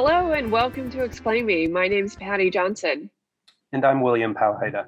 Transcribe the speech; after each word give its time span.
Hello 0.00 0.30
and 0.30 0.52
welcome 0.52 0.88
to 0.90 1.02
Explain 1.02 1.44
Me. 1.44 1.66
My 1.66 1.88
name 1.88 2.04
is 2.04 2.14
Patty 2.14 2.50
Johnson. 2.50 3.10
And 3.72 3.84
I'm 3.84 4.00
William 4.00 4.32
Powhida. 4.32 4.86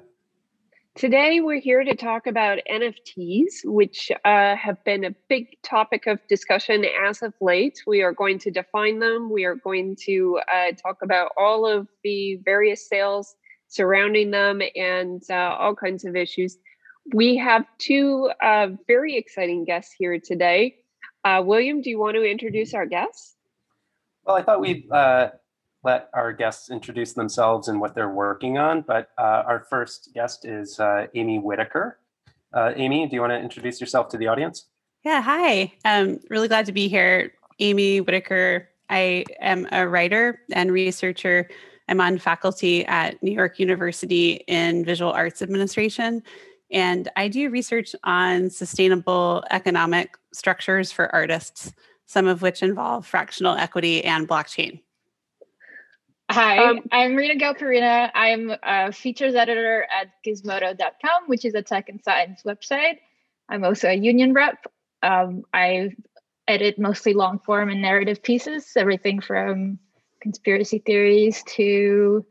Today 0.95 1.41
we're 1.41 1.59
here 1.59 1.83
to 1.83 1.97
talk 1.97 2.27
about 2.27 2.59
NFTs, 2.71 3.65
which 3.65 4.09
uh, 4.23 4.55
have 4.55 4.81
been 4.85 5.03
a 5.03 5.13
big 5.27 5.61
topic 5.63 6.07
of 6.07 6.25
discussion 6.29 6.85
as 7.05 7.21
of 7.21 7.33
late. 7.41 7.77
We 7.85 8.03
are 8.03 8.13
going 8.13 8.39
to 8.39 8.51
define 8.51 8.99
them. 8.99 9.29
We 9.29 9.43
are 9.43 9.55
going 9.55 9.97
to 10.05 10.39
uh, 10.49 10.71
talk 10.81 10.99
about 11.03 11.33
all 11.35 11.67
of 11.67 11.89
the 12.05 12.39
various 12.45 12.87
sales 12.87 13.35
surrounding 13.67 14.31
them 14.31 14.61
and 14.77 15.21
uh, 15.29 15.57
all 15.59 15.75
kinds 15.75 16.05
of 16.05 16.15
issues. 16.15 16.57
We 17.13 17.35
have 17.35 17.65
two 17.79 18.31
uh, 18.41 18.67
very 18.87 19.17
exciting 19.17 19.65
guests 19.65 19.93
here 19.93 20.21
today. 20.23 20.77
Uh, 21.25 21.43
William, 21.45 21.81
do 21.81 21.89
you 21.89 21.99
want 21.99 22.15
to 22.15 22.23
introduce 22.23 22.73
our 22.73 22.85
guests? 22.85 23.35
Well, 24.25 24.35
I 24.35 24.43
thought 24.43 24.61
we'd 24.61 24.89
uh, 24.91 25.29
let 25.83 26.09
our 26.13 26.31
guests 26.31 26.69
introduce 26.69 27.13
themselves 27.13 27.67
and 27.67 27.81
what 27.81 27.95
they're 27.95 28.13
working 28.13 28.57
on, 28.57 28.81
but 28.81 29.09
uh, 29.17 29.43
our 29.45 29.65
first 29.69 30.11
guest 30.13 30.45
is 30.45 30.79
uh, 30.79 31.07
Amy 31.15 31.39
Whitaker. 31.39 31.99
Uh, 32.53 32.73
Amy, 32.75 33.07
do 33.07 33.15
you 33.15 33.21
want 33.21 33.31
to 33.31 33.39
introduce 33.39 33.79
yourself 33.79 34.09
to 34.09 34.17
the 34.17 34.27
audience? 34.27 34.67
Yeah, 35.03 35.21
hi. 35.21 35.73
I'm 35.83 36.19
really 36.29 36.47
glad 36.47 36.65
to 36.67 36.71
be 36.71 36.87
here. 36.87 37.33
Amy 37.59 38.01
Whitaker. 38.01 38.69
I 38.89 39.23
am 39.39 39.67
a 39.71 39.87
writer 39.87 40.41
and 40.51 40.71
researcher. 40.71 41.49
I'm 41.87 42.01
on 42.01 42.17
faculty 42.19 42.85
at 42.85 43.21
New 43.23 43.31
York 43.31 43.57
University 43.57 44.43
in 44.47 44.85
visual 44.85 45.11
arts 45.11 45.41
administration. 45.41 46.21
And 46.71 47.09
I 47.15 47.27
do 47.27 47.49
research 47.49 47.95
on 48.03 48.49
sustainable 48.49 49.43
economic 49.49 50.17
structures 50.33 50.91
for 50.91 51.13
artists 51.13 51.73
some 52.11 52.27
of 52.27 52.41
which 52.41 52.61
involve 52.61 53.07
fractional 53.07 53.55
equity 53.55 54.03
and 54.03 54.27
blockchain. 54.27 54.81
Hi, 56.29 56.57
um, 56.57 56.81
I'm 56.91 57.15
Rena 57.15 57.35
Galperina. 57.35 58.11
I'm 58.13 58.51
a 58.63 58.91
features 58.91 59.33
editor 59.33 59.87
at 59.89 60.09
gizmodo.com, 60.25 61.23
which 61.27 61.45
is 61.45 61.55
a 61.55 61.61
tech 61.61 61.87
and 61.87 62.03
science 62.03 62.43
website. 62.45 62.97
I'm 63.47 63.63
also 63.63 63.87
a 63.87 63.93
union 63.93 64.33
rep. 64.33 64.65
Um, 65.01 65.43
I 65.53 65.91
edit 66.49 66.77
mostly 66.77 67.13
long 67.13 67.39
form 67.39 67.69
and 67.69 67.81
narrative 67.81 68.21
pieces, 68.21 68.73
everything 68.75 69.21
from 69.21 69.79
conspiracy 70.19 70.79
theories 70.79 71.43
to 71.43 72.25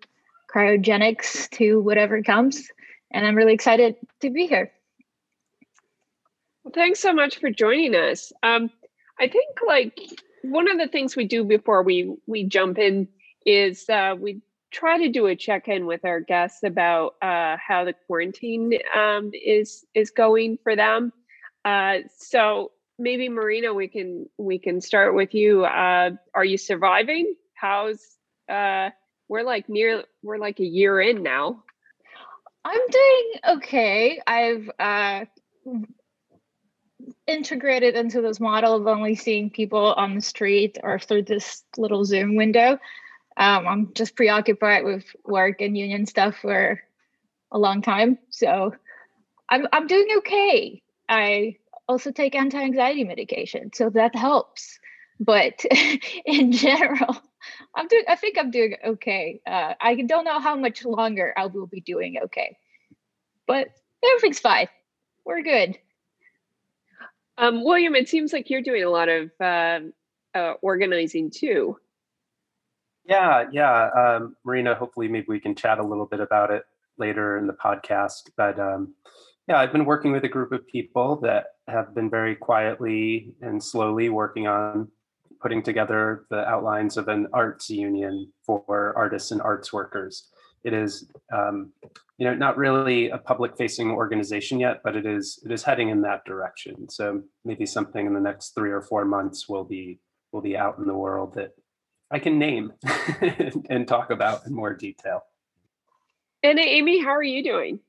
cryogenics 0.55 1.49
to 1.53 1.81
whatever 1.81 2.23
comes. 2.23 2.69
And 3.11 3.27
I'm 3.27 3.35
really 3.35 3.55
excited 3.55 3.97
to 4.21 4.29
be 4.29 4.47
here. 4.47 4.73
Well, 6.65 6.73
thanks 6.75 7.01
so 7.01 7.15
much 7.15 7.39
for 7.39 7.51
joining 7.51 7.95
us. 7.95 8.31
Um, 8.43 8.71
I 9.21 9.29
think 9.29 9.59
like 9.67 10.01
one 10.43 10.71
of 10.71 10.79
the 10.79 10.89
things 10.89 11.15
we 11.15 11.27
do 11.27 11.45
before 11.45 11.83
we 11.83 12.17
we 12.27 12.45
jump 12.45 12.79
in 12.79 13.07
is 13.45 13.89
uh, 13.89 14.15
we 14.19 14.41
try 14.71 14.99
to 14.99 15.09
do 15.09 15.27
a 15.27 15.37
check 15.37 15.69
in 15.69 15.85
with 15.87 16.05
our 16.05 16.21
guests 16.21 16.63
about 16.63 17.17
uh, 17.21 17.57
how 17.57 17.85
the 17.85 17.95
quarantine 18.07 18.79
um, 18.97 19.31
is 19.35 19.85
is 19.95 20.11
going 20.11 20.59
for 20.63 20.75
them. 20.75 21.13
Uh, 21.65 21.99
so 22.17 22.73
maybe 22.99 23.29
Marina, 23.29 23.75
we 23.75 23.89
can 23.89 24.27
we 24.39 24.59
can 24.59 24.81
start 24.81 25.15
with 25.15 25.35
you. 25.35 25.65
Uh, 25.65 26.11
are 26.35 26.45
you 26.45 26.57
surviving? 26.57 27.35
How's 27.55 28.17
uh, 28.49 28.91
we're 29.29 29.43
like 29.43 29.69
near 29.69 30.05
we're 30.23 30.39
like 30.39 30.61
a 30.61 30.67
year 30.67 31.01
in 31.01 31.23
now. 31.23 31.63
I'm 32.65 32.81
doing 32.91 33.33
okay. 33.59 34.21
I've 34.27 34.71
uh, 34.79 35.25
integrated 37.27 37.95
into 37.95 38.21
this 38.21 38.41
model 38.41 38.75
of 38.75 38.87
only 38.87 39.15
seeing 39.15 39.51
people 39.51 39.93
on 39.95 40.15
the 40.15 40.21
street 40.21 40.79
or 40.83 40.99
through 40.99 41.23
this 41.23 41.65
little 41.77 42.05
Zoom 42.05 42.37
window. 42.37 42.79
Um, 43.37 43.67
I'm 43.67 43.95
just 43.95 44.17
preoccupied 44.17 44.85
with 44.85 45.05
work 45.25 45.61
and 45.61 45.77
union 45.77 46.07
stuff 46.07 46.37
for 46.37 46.83
a 47.53 47.59
long 47.59 47.83
time. 47.83 48.19
So 48.31 48.75
I'm 49.49 49.67
I'm 49.73 49.87
doing 49.87 50.09
okay. 50.19 50.83
I 51.09 51.57
also 51.89 52.13
take 52.13 52.35
anti-anxiety 52.35 53.05
medication, 53.05 53.73
so 53.75 53.91
that 53.91 54.15
helps. 54.15 54.79
But 55.19 55.65
in 56.25 56.53
general, 56.53 57.21
I'm 57.75 57.89
doing 57.89 58.05
I 58.09 58.17
think 58.17 58.39
I'm 58.39 58.51
doing 58.51 58.77
okay. 58.85 59.41
Uh, 59.47 59.75
I 59.81 59.97
don't 59.97 60.25
know 60.25 60.41
how 60.41 60.57
much 60.57 60.85
longer 60.85 61.35
I 61.37 61.47
will 61.47 61.67
be 61.67 61.81
doing 61.81 62.19
okay. 62.25 62.57
But 63.47 63.69
everything's 64.05 64.39
fine. 64.39 64.69
We're 65.25 65.43
good. 65.43 65.79
Um, 67.41 67.65
William, 67.65 67.95
it 67.95 68.07
seems 68.07 68.35
like 68.35 68.51
you're 68.51 68.61
doing 68.61 68.85
a 68.85 68.91
lot 68.91 69.09
of 69.09 69.31
uh, 69.41 69.81
uh, 70.35 70.53
organizing 70.61 71.31
too. 71.31 71.79
Yeah, 73.07 73.47
yeah. 73.51 73.89
Um, 73.89 74.37
Marina, 74.45 74.75
hopefully, 74.75 75.09
maybe 75.09 75.27
we 75.27 75.41
can 75.41 75.55
chat 75.55 75.79
a 75.79 75.83
little 75.83 76.05
bit 76.05 76.21
about 76.21 76.51
it 76.51 76.65
later 76.99 77.39
in 77.39 77.47
the 77.47 77.55
podcast. 77.55 78.29
But 78.37 78.61
um, 78.61 78.95
yeah, 79.49 79.59
I've 79.59 79.73
been 79.73 79.87
working 79.87 80.13
with 80.13 80.23
a 80.25 80.29
group 80.29 80.53
of 80.53 80.67
people 80.67 81.17
that 81.23 81.47
have 81.67 81.95
been 81.95 82.11
very 82.11 82.37
quietly 82.37 83.33
and 83.41 83.63
slowly 83.63 84.11
working 84.11 84.47
on 84.47 84.89
putting 85.41 85.63
together 85.63 86.27
the 86.29 86.47
outlines 86.47 86.99
of 86.99 87.09
an 87.09 87.27
arts 87.33 87.71
union 87.71 88.31
for 88.45 88.93
artists 88.95 89.31
and 89.31 89.41
arts 89.41 89.73
workers 89.73 90.29
it 90.65 90.73
is 90.73 91.09
um, 91.33 91.73
you 92.19 92.27
know 92.27 92.35
not 92.35 92.57
really 92.57 93.09
a 93.11 93.19
public 93.19 93.57
facing 93.57 93.91
organization 93.91 94.61
yet 94.61 94.81
but 94.85 94.95
it 94.95 95.07
is 95.07 95.41
it 95.45 95.51
is 95.51 95.63
heading 95.63 95.89
in 95.89 96.03
that 96.03 96.25
direction. 96.25 96.89
So 96.89 97.23
maybe 97.45 97.67
something 97.67 98.07
in 98.07 98.15
the 98.15 98.21
next 98.21 98.55
three 98.55 98.71
or 98.71 98.83
four 98.83 99.05
months 99.05 99.49
will 99.49 99.65
be 99.65 99.99
will 100.33 100.43
be 100.43 100.57
out 100.57 100.79
in 100.79 100.87
the 100.87 100.95
world 100.95 101.35
that 101.35 101.55
i 102.11 102.19
can 102.19 102.39
name 102.39 102.73
and 103.71 103.89
talk 103.89 104.11
about 104.11 104.47
in 104.47 104.55
more 104.55 104.75
detail. 104.75 105.23
And 106.43 106.59
amy 106.59 107.01
how 107.01 107.11
are 107.11 107.23
you 107.23 107.43
doing? 107.43 107.81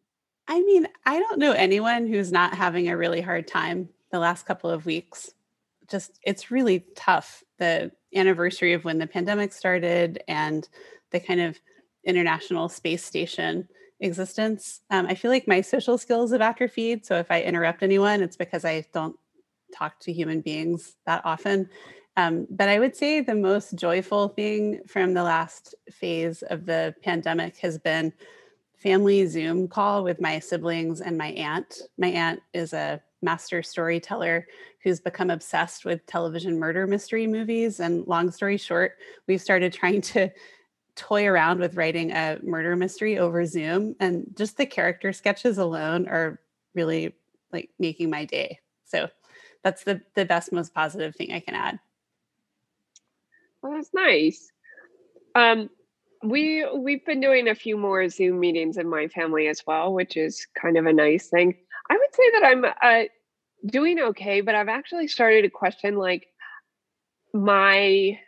I 0.47 0.61
mean 0.61 0.87
i 1.05 1.19
don't 1.19 1.39
know 1.39 1.51
anyone 1.51 2.07
who's 2.07 2.31
not 2.31 2.55
having 2.55 2.89
a 2.89 2.97
really 2.97 3.21
hard 3.21 3.47
time 3.47 3.89
the 4.11 4.19
last 4.19 4.45
couple 4.45 4.69
of 4.69 4.85
weeks. 4.85 5.31
Just 5.89 6.19
it's 6.23 6.51
really 6.51 6.85
tough 6.95 7.43
the 7.57 7.91
anniversary 8.15 8.73
of 8.73 8.85
when 8.85 8.97
the 8.97 9.07
pandemic 9.07 9.53
started 9.53 10.23
and 10.27 10.67
the 11.11 11.19
kind 11.19 11.41
of 11.41 11.59
international 12.03 12.69
space 12.69 13.03
station 13.03 13.67
existence. 13.99 14.81
Um, 14.89 15.05
I 15.07 15.15
feel 15.15 15.31
like 15.31 15.47
my 15.47 15.61
social 15.61 15.97
skills 15.97 16.31
have 16.31 16.41
atrophied. 16.41 17.05
So 17.05 17.17
if 17.17 17.29
I 17.29 17.41
interrupt 17.41 17.83
anyone, 17.83 18.21
it's 18.21 18.37
because 18.37 18.65
I 18.65 18.85
don't 18.93 19.15
talk 19.73 19.99
to 20.01 20.13
human 20.13 20.41
beings 20.41 20.95
that 21.05 21.21
often. 21.23 21.69
Um, 22.17 22.47
but 22.49 22.67
I 22.67 22.79
would 22.79 22.95
say 22.95 23.21
the 23.21 23.35
most 23.35 23.75
joyful 23.75 24.29
thing 24.29 24.81
from 24.87 25.13
the 25.13 25.23
last 25.23 25.75
phase 25.91 26.41
of 26.43 26.65
the 26.65 26.93
pandemic 27.03 27.57
has 27.57 27.77
been 27.77 28.11
family 28.75 29.25
Zoom 29.27 29.67
call 29.67 30.03
with 30.03 30.19
my 30.19 30.39
siblings 30.39 31.01
and 31.01 31.17
my 31.17 31.27
aunt. 31.27 31.81
My 31.97 32.07
aunt 32.07 32.41
is 32.53 32.73
a 32.73 33.01
master 33.21 33.61
storyteller 33.61 34.47
who's 34.83 34.99
become 34.99 35.29
obsessed 35.29 35.85
with 35.85 36.05
television 36.07 36.57
murder 36.57 36.87
mystery 36.87 37.27
movies. 37.27 37.79
And 37.79 38.05
long 38.07 38.31
story 38.31 38.57
short, 38.57 38.93
we've 39.27 39.41
started 39.41 39.71
trying 39.71 40.01
to 40.01 40.31
toy 40.95 41.25
around 41.25 41.59
with 41.59 41.75
writing 41.75 42.11
a 42.11 42.37
murder 42.43 42.75
mystery 42.75 43.17
over 43.17 43.45
Zoom, 43.45 43.95
and 43.99 44.27
just 44.35 44.57
the 44.57 44.65
character 44.65 45.13
sketches 45.13 45.57
alone 45.57 46.07
are 46.07 46.39
really 46.75 47.13
like 47.51 47.69
making 47.79 48.09
my 48.09 48.25
day. 48.25 48.59
So 48.85 49.09
that's 49.63 49.83
the 49.83 50.01
the 50.15 50.25
best, 50.25 50.51
most 50.51 50.73
positive 50.73 51.15
thing 51.15 51.31
I 51.31 51.39
can 51.39 51.55
add. 51.55 51.79
Well, 53.61 53.73
that's 53.73 53.93
nice. 53.93 54.51
Um, 55.35 55.69
we 56.23 56.65
we've 56.75 57.05
been 57.05 57.21
doing 57.21 57.47
a 57.47 57.55
few 57.55 57.77
more 57.77 58.07
Zoom 58.09 58.39
meetings 58.39 58.77
in 58.77 58.89
my 58.89 59.07
family 59.07 59.47
as 59.47 59.61
well, 59.65 59.93
which 59.93 60.17
is 60.17 60.45
kind 60.59 60.77
of 60.77 60.85
a 60.85 60.93
nice 60.93 61.27
thing. 61.27 61.57
I 61.89 61.97
would 61.97 62.15
say 62.15 62.31
that 62.33 62.43
I'm 62.45 62.65
uh, 62.81 63.07
doing 63.65 63.99
okay, 63.99 64.41
but 64.41 64.55
I've 64.55 64.69
actually 64.69 65.07
started 65.07 65.43
to 65.43 65.49
question 65.49 65.95
like 65.95 66.27
my 67.33 68.19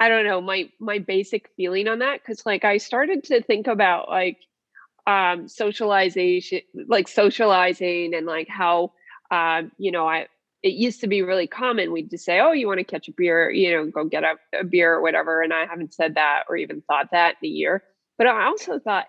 I 0.00 0.08
don't 0.08 0.24
know 0.24 0.40
my 0.40 0.70
my 0.78 0.98
basic 0.98 1.50
feeling 1.56 1.88
on 1.88 2.00
that 2.00 2.20
because 2.20 2.44
like 2.46 2.64
I 2.64 2.78
started 2.78 3.24
to 3.24 3.42
think 3.42 3.66
about 3.66 4.08
like 4.08 4.38
um 5.06 5.48
socialization 5.48 6.60
like 6.86 7.08
socializing 7.08 8.14
and 8.14 8.26
like 8.26 8.48
how 8.48 8.92
um 9.30 9.72
you 9.78 9.90
know 9.90 10.06
I 10.06 10.26
it 10.62 10.74
used 10.74 11.00
to 11.00 11.06
be 11.06 11.22
really 11.22 11.46
common 11.46 11.92
we'd 11.92 12.10
just 12.10 12.24
say 12.24 12.40
oh 12.40 12.52
you 12.52 12.66
want 12.66 12.78
to 12.78 12.84
catch 12.84 13.08
a 13.08 13.12
beer 13.12 13.50
you 13.50 13.72
know 13.72 13.86
go 13.86 14.04
get 14.04 14.24
a, 14.24 14.34
a 14.60 14.64
beer 14.64 14.94
or 14.94 15.02
whatever 15.02 15.42
and 15.42 15.52
I 15.52 15.66
haven't 15.66 15.94
said 15.94 16.14
that 16.14 16.44
or 16.48 16.56
even 16.56 16.82
thought 16.82 17.08
that 17.12 17.36
in 17.42 17.48
a 17.48 17.52
year 17.52 17.82
but 18.18 18.26
I 18.26 18.46
also 18.46 18.78
thought 18.78 19.06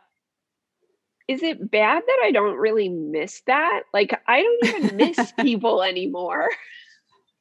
is 1.29 1.43
it 1.43 1.69
bad 1.69 2.01
that 2.05 2.19
I 2.25 2.31
don't 2.31 2.57
really 2.57 2.89
miss 2.89 3.41
that? 3.45 3.83
Like 3.93 4.19
I 4.27 4.41
don't 4.41 4.65
even 4.65 4.97
miss 4.97 5.31
people 5.39 5.83
anymore. 5.83 6.49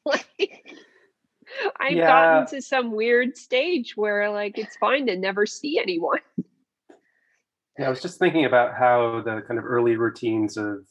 Like 0.04 0.64
I've 1.78 1.92
yeah. 1.92 2.06
gotten 2.06 2.46
to 2.54 2.62
some 2.62 2.92
weird 2.92 3.36
stage 3.36 3.96
where 3.96 4.30
like 4.30 4.58
it's 4.58 4.76
fine 4.76 5.06
to 5.06 5.16
never 5.16 5.46
see 5.46 5.78
anyone. 5.78 6.20
Yeah, 7.78 7.86
I 7.86 7.90
was 7.90 8.02
just 8.02 8.18
thinking 8.18 8.44
about 8.44 8.74
how 8.74 9.22
the 9.24 9.40
kind 9.46 9.56
of 9.56 9.64
early 9.64 9.94
routines 9.94 10.56
of 10.56 10.84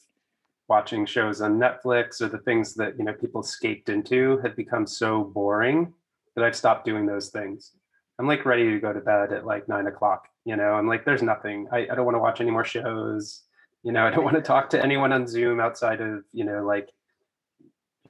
watching 0.68 1.04
shows 1.04 1.42
on 1.42 1.58
Netflix 1.58 2.22
or 2.22 2.28
the 2.28 2.38
things 2.38 2.74
that 2.76 2.98
you 2.98 3.04
know 3.04 3.12
people 3.12 3.42
escaped 3.42 3.90
into 3.90 4.38
had 4.38 4.56
become 4.56 4.86
so 4.86 5.24
boring 5.24 5.92
that 6.34 6.44
I've 6.44 6.56
stopped 6.56 6.86
doing 6.86 7.04
those 7.04 7.28
things. 7.28 7.72
I'm 8.18 8.26
like 8.26 8.46
ready 8.46 8.70
to 8.70 8.80
go 8.80 8.92
to 8.92 9.00
bed 9.00 9.32
at 9.34 9.44
like 9.44 9.68
nine 9.68 9.86
o'clock. 9.86 10.28
You 10.44 10.56
know, 10.56 10.72
I'm 10.72 10.88
like, 10.88 11.04
there's 11.04 11.22
nothing. 11.22 11.68
I, 11.70 11.88
I 11.90 11.94
don't 11.94 12.06
want 12.06 12.14
to 12.14 12.20
watch 12.20 12.40
any 12.40 12.50
more 12.50 12.64
shows. 12.64 13.42
You 13.82 13.92
know, 13.92 14.06
I 14.06 14.10
don't 14.10 14.24
want 14.24 14.36
to 14.36 14.42
talk 14.42 14.70
to 14.70 14.82
anyone 14.82 15.12
on 15.12 15.26
Zoom 15.26 15.60
outside 15.60 16.00
of 16.00 16.24
you 16.32 16.44
know 16.44 16.64
like 16.64 16.88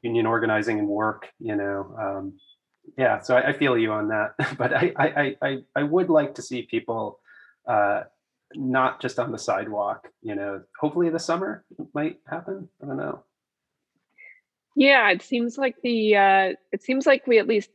union 0.02 0.26
organizing 0.26 0.78
and 0.78 0.88
work. 0.88 1.28
You 1.38 1.56
know, 1.56 1.94
um, 1.98 2.38
yeah. 2.96 3.20
So 3.20 3.36
I, 3.36 3.48
I, 3.48 3.52
feel 3.52 3.76
you 3.76 3.92
on 3.92 4.08
that, 4.08 4.34
but 4.58 4.72
I 4.72 4.92
I 4.96 5.36
I 5.42 5.58
I 5.76 5.82
would 5.82 6.10
like 6.10 6.34
to 6.36 6.42
see 6.42 6.62
people. 6.62 7.20
Uh, 7.66 8.04
not 8.54 9.00
just 9.00 9.18
on 9.18 9.30
the 9.30 9.38
sidewalk 9.38 10.08
you 10.22 10.34
know 10.34 10.62
hopefully 10.80 11.10
the 11.10 11.18
summer 11.18 11.64
might 11.94 12.18
happen 12.26 12.68
i 12.82 12.86
don't 12.86 12.96
know 12.96 13.22
yeah 14.74 15.10
it 15.10 15.22
seems 15.22 15.58
like 15.58 15.76
the 15.82 16.16
uh 16.16 16.52
it 16.72 16.82
seems 16.82 17.06
like 17.06 17.26
we 17.26 17.38
at 17.38 17.46
least 17.46 17.70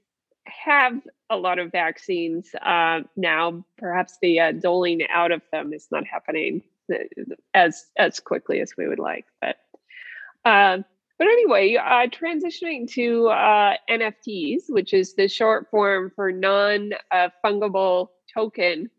have 0.46 1.00
a 1.30 1.38
lot 1.38 1.60
of 1.60 1.72
vaccines 1.72 2.50
uh 2.64 3.02
now 3.16 3.64
perhaps 3.78 4.18
the 4.22 4.40
uh, 4.40 4.52
doling 4.52 5.02
out 5.10 5.31
of 5.31 5.42
them 5.52 5.74
is 5.74 5.88
not 5.92 6.06
happening 6.08 6.62
uh, 6.92 6.98
as 7.54 7.86
as 7.98 8.20
quickly 8.20 8.60
as 8.60 8.74
we 8.78 8.88
would 8.88 9.00
like 9.00 9.25
but 9.42 9.58
uh, 10.46 10.80
but 11.18 11.27
anyway 11.27 11.75
uh 11.75 12.07
transitioning 12.07 12.89
to 12.92 13.27
uh 13.27 13.74
nfts 13.89 14.63
which 14.69 14.94
is 14.94 15.15
the 15.15 15.27
short 15.27 15.69
form 15.71 16.12
for 16.15 16.31
non 16.31 16.92
uh, 17.12 17.30
fungible 17.44 18.07
token 18.33 18.89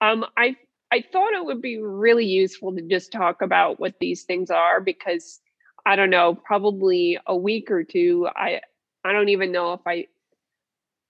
um 0.00 0.24
i 0.36 0.56
I 0.92 1.02
thought 1.12 1.34
it 1.34 1.44
would 1.44 1.62
be 1.62 1.78
really 1.80 2.26
useful 2.26 2.74
to 2.74 2.82
just 2.82 3.12
talk 3.12 3.42
about 3.42 3.78
what 3.78 3.94
these 4.00 4.24
things 4.24 4.50
are 4.50 4.80
because 4.80 5.40
I 5.86 5.96
don't 5.96 6.10
know, 6.10 6.34
probably 6.34 7.18
a 7.26 7.36
week 7.36 7.70
or 7.70 7.84
two. 7.84 8.28
I 8.34 8.60
I 9.04 9.12
don't 9.12 9.28
even 9.28 9.52
know 9.52 9.72
if 9.74 9.80
I 9.86 10.06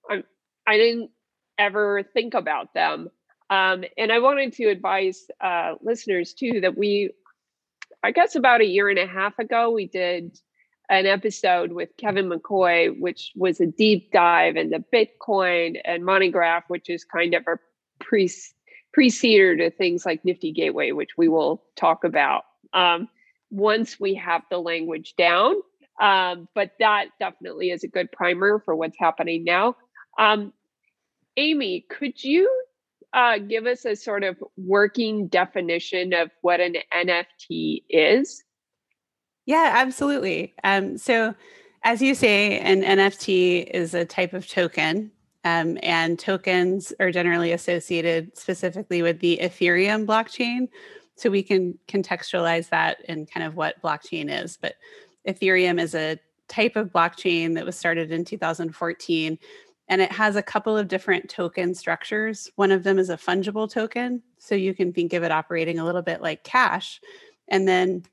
I 0.08 0.22
I 0.66 0.76
didn't 0.76 1.10
ever 1.58 2.02
think 2.14 2.34
about 2.34 2.74
them. 2.74 3.10
Um, 3.50 3.84
and 3.98 4.12
I 4.12 4.20
wanted 4.20 4.52
to 4.54 4.66
advise 4.66 5.26
uh, 5.40 5.74
listeners 5.82 6.34
too 6.34 6.60
that 6.60 6.78
we, 6.78 7.10
I 8.04 8.12
guess 8.12 8.36
about 8.36 8.60
a 8.60 8.66
year 8.66 8.88
and 8.88 8.98
a 8.98 9.06
half 9.08 9.38
ago, 9.40 9.70
we 9.70 9.86
did 9.86 10.38
an 10.90 11.06
episode 11.06 11.72
with 11.72 11.96
Kevin 11.96 12.28
McCoy, 12.28 12.98
which 13.00 13.30
was 13.36 13.60
a 13.60 13.66
deep 13.66 14.10
dive 14.12 14.56
into 14.56 14.84
Bitcoin 14.92 15.80
and 15.84 16.02
Monegraph, 16.02 16.64
which 16.66 16.90
is 16.90 17.04
kind 17.04 17.32
of 17.34 17.44
a 17.46 17.58
pre 18.00 18.28
preceder 18.92 19.56
to 19.56 19.70
things 19.70 20.04
like 20.04 20.24
Nifty 20.24 20.52
Gateway, 20.52 20.90
which 20.90 21.16
we 21.16 21.28
will 21.28 21.62
talk 21.76 22.02
about 22.02 22.42
um, 22.72 23.08
once 23.50 24.00
we 24.00 24.14
have 24.14 24.42
the 24.50 24.58
language 24.58 25.14
down. 25.16 25.54
Um, 26.00 26.48
but 26.54 26.72
that 26.80 27.06
definitely 27.20 27.70
is 27.70 27.84
a 27.84 27.88
good 27.88 28.10
primer 28.10 28.60
for 28.64 28.74
what's 28.74 28.98
happening 28.98 29.44
now. 29.44 29.76
Um, 30.18 30.52
Amy, 31.36 31.86
could 31.88 32.22
you 32.22 32.50
uh, 33.12 33.38
give 33.38 33.66
us 33.66 33.84
a 33.84 33.94
sort 33.94 34.24
of 34.24 34.36
working 34.56 35.28
definition 35.28 36.14
of 36.14 36.30
what 36.40 36.58
an 36.58 36.76
NFT 36.92 37.84
is? 37.88 38.42
Yeah, 39.50 39.72
absolutely. 39.74 40.54
Um, 40.62 40.96
so, 40.96 41.34
as 41.82 42.00
you 42.00 42.14
say, 42.14 42.60
an 42.60 42.82
NFT 42.82 43.68
is 43.74 43.94
a 43.94 44.04
type 44.04 44.32
of 44.32 44.46
token 44.46 45.10
um, 45.42 45.76
and 45.82 46.16
tokens 46.16 46.92
are 47.00 47.10
generally 47.10 47.50
associated 47.50 48.38
specifically 48.38 49.02
with 49.02 49.18
the 49.18 49.40
Ethereum 49.42 50.06
blockchain. 50.06 50.68
So 51.16 51.30
we 51.30 51.42
can 51.42 51.76
contextualize 51.88 52.68
that 52.68 52.98
in 53.08 53.26
kind 53.26 53.44
of 53.44 53.56
what 53.56 53.82
blockchain 53.82 54.30
is. 54.30 54.56
But 54.56 54.74
Ethereum 55.26 55.80
is 55.80 55.96
a 55.96 56.20
type 56.46 56.76
of 56.76 56.92
blockchain 56.92 57.56
that 57.56 57.66
was 57.66 57.76
started 57.76 58.12
in 58.12 58.24
2014 58.24 59.36
and 59.88 60.00
it 60.00 60.12
has 60.12 60.36
a 60.36 60.42
couple 60.42 60.78
of 60.78 60.86
different 60.86 61.28
token 61.28 61.74
structures. 61.74 62.48
One 62.54 62.70
of 62.70 62.84
them 62.84 63.00
is 63.00 63.10
a 63.10 63.16
fungible 63.16 63.68
token. 63.68 64.22
So 64.38 64.54
you 64.54 64.74
can 64.74 64.92
think 64.92 65.12
of 65.12 65.24
it 65.24 65.32
operating 65.32 65.80
a 65.80 65.84
little 65.84 66.02
bit 66.02 66.22
like 66.22 66.44
cash. 66.44 67.00
And 67.48 67.66
then 67.66 68.04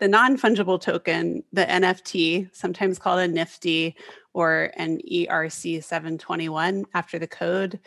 the 0.00 0.08
non 0.08 0.36
fungible 0.36 0.80
token, 0.80 1.44
the 1.52 1.66
NFT, 1.66 2.48
sometimes 2.52 2.98
called 2.98 3.20
a 3.20 3.28
Nifty 3.28 3.94
or 4.32 4.72
an 4.76 4.98
ERC 5.10 5.84
721 5.84 6.86
after 6.94 7.18
the 7.18 7.26
code, 7.26 7.78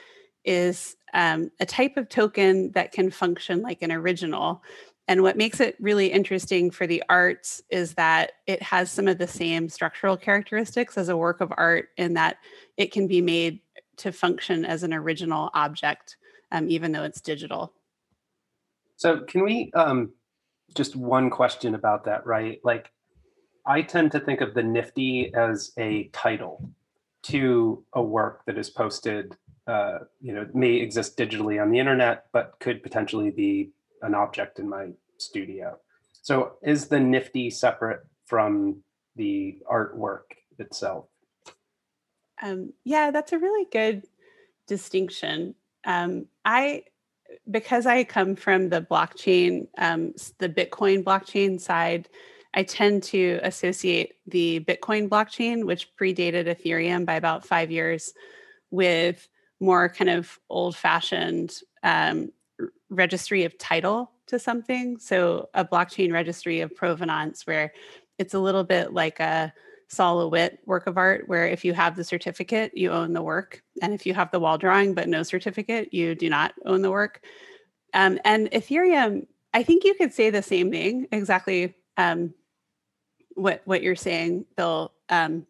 is 0.45 0.95
um, 1.13 1.51
a 1.59 1.65
type 1.65 1.97
of 1.97 2.09
token 2.09 2.71
that 2.71 2.91
can 2.91 3.09
function 3.09 3.61
like 3.61 3.81
an 3.81 3.91
original. 3.91 4.63
And 5.07 5.21
what 5.21 5.37
makes 5.37 5.59
it 5.59 5.75
really 5.79 6.07
interesting 6.07 6.71
for 6.71 6.87
the 6.87 7.03
arts 7.09 7.61
is 7.69 7.95
that 7.95 8.33
it 8.47 8.61
has 8.61 8.89
some 8.89 9.07
of 9.07 9.17
the 9.17 9.27
same 9.27 9.67
structural 9.67 10.15
characteristics 10.15 10.97
as 10.97 11.09
a 11.09 11.17
work 11.17 11.41
of 11.41 11.51
art 11.57 11.89
in 11.97 12.13
that 12.13 12.37
it 12.77 12.91
can 12.91 13.07
be 13.07 13.21
made 13.21 13.59
to 13.97 14.11
function 14.11 14.65
as 14.65 14.83
an 14.83 14.93
original 14.93 15.49
object, 15.53 16.17
um, 16.51 16.69
even 16.69 16.91
though 16.91 17.03
it's 17.03 17.21
digital. 17.21 17.73
So, 18.95 19.21
can 19.21 19.43
we 19.43 19.71
um, 19.73 20.13
just 20.73 20.95
one 20.95 21.29
question 21.29 21.75
about 21.75 22.05
that, 22.05 22.25
right? 22.25 22.59
Like, 22.63 22.91
I 23.65 23.81
tend 23.81 24.11
to 24.11 24.19
think 24.19 24.41
of 24.41 24.53
the 24.53 24.63
Nifty 24.63 25.33
as 25.33 25.71
a 25.77 26.09
title 26.13 26.69
to 27.23 27.83
a 27.93 28.01
work 28.01 28.43
that 28.45 28.57
is 28.57 28.69
posted. 28.69 29.37
Uh, 29.65 29.99
you 30.19 30.33
know, 30.33 30.45
may 30.53 30.73
exist 30.73 31.17
digitally 31.17 31.61
on 31.61 31.71
the 31.71 31.79
internet, 31.79 32.25
but 32.33 32.55
could 32.59 32.83
potentially 32.83 33.31
be 33.31 33.71
an 34.01 34.13
object 34.13 34.59
in 34.59 34.67
my 34.67 34.89
studio. 35.17 35.77
So, 36.21 36.57
is 36.61 36.87
the 36.87 36.99
Nifty 36.99 37.49
separate 37.49 38.01
from 38.25 38.83
the 39.15 39.59
artwork 39.71 40.23
itself? 40.59 41.05
Um, 42.41 42.73
yeah, 42.83 43.11
that's 43.11 43.31
a 43.31 43.39
really 43.39 43.65
good 43.71 44.03
distinction. 44.67 45.55
Um, 45.85 46.27
I 46.43 46.83
because 47.49 47.85
I 47.85 48.03
come 48.03 48.35
from 48.35 48.69
the 48.69 48.81
blockchain, 48.81 49.67
um, 49.77 50.13
the 50.39 50.49
Bitcoin 50.49 51.03
blockchain 51.03 51.59
side, 51.59 52.09
I 52.53 52.63
tend 52.63 53.03
to 53.03 53.39
associate 53.43 54.13
the 54.27 54.59
Bitcoin 54.61 55.09
blockchain, 55.09 55.65
which 55.65 55.89
predated 55.95 56.47
Ethereum 56.47 57.05
by 57.05 57.15
about 57.15 57.45
five 57.45 57.71
years, 57.71 58.13
with 58.69 59.27
more 59.59 59.89
kind 59.89 60.09
of 60.09 60.39
old 60.49 60.75
fashioned 60.75 61.59
um, 61.83 62.31
registry 62.89 63.43
of 63.43 63.57
title 63.57 64.11
to 64.27 64.37
something. 64.37 64.99
So, 64.99 65.49
a 65.53 65.65
blockchain 65.65 66.13
registry 66.13 66.61
of 66.61 66.75
provenance, 66.75 67.47
where 67.47 67.73
it's 68.19 68.33
a 68.33 68.39
little 68.39 68.63
bit 68.63 68.93
like 68.93 69.19
a 69.19 69.53
Sol 69.93 70.17
LeWitt 70.17 70.59
work 70.65 70.87
of 70.87 70.97
art, 70.97 71.27
where 71.27 71.47
if 71.47 71.63
you 71.63 71.73
have 71.73 71.95
the 71.95 72.03
certificate, 72.03 72.75
you 72.75 72.91
own 72.91 73.13
the 73.13 73.21
work. 73.21 73.63
And 73.81 73.93
if 73.93 74.05
you 74.05 74.13
have 74.13 74.31
the 74.31 74.39
wall 74.39 74.57
drawing 74.57 74.93
but 74.93 75.07
no 75.07 75.23
certificate, 75.23 75.93
you 75.93 76.15
do 76.15 76.29
not 76.29 76.53
own 76.65 76.81
the 76.81 76.91
work. 76.91 77.23
Um, 77.93 78.19
and 78.25 78.49
Ethereum, 78.51 79.27
I 79.53 79.63
think 79.63 79.83
you 79.83 79.93
could 79.93 80.13
say 80.13 80.29
the 80.29 80.41
same 80.41 80.71
thing 80.71 81.07
exactly 81.11 81.75
um, 81.97 82.33
what 83.35 83.61
what 83.65 83.83
you're 83.83 83.95
saying, 83.95 84.45
Bill. 84.57 84.91
Um, 85.09 85.45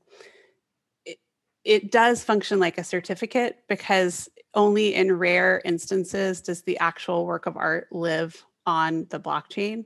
it, 1.05 1.17
it 1.63 1.91
does 1.91 2.23
function 2.23 2.59
like 2.59 2.77
a 2.77 2.83
certificate 2.83 3.59
because 3.69 4.27
only 4.53 4.93
in 4.93 5.11
rare 5.11 5.61
instances 5.63 6.41
does 6.41 6.61
the 6.63 6.77
actual 6.79 7.25
work 7.25 7.45
of 7.45 7.57
art 7.57 7.87
live 7.91 8.45
on 8.65 9.07
the 9.09 9.19
blockchain. 9.19 9.85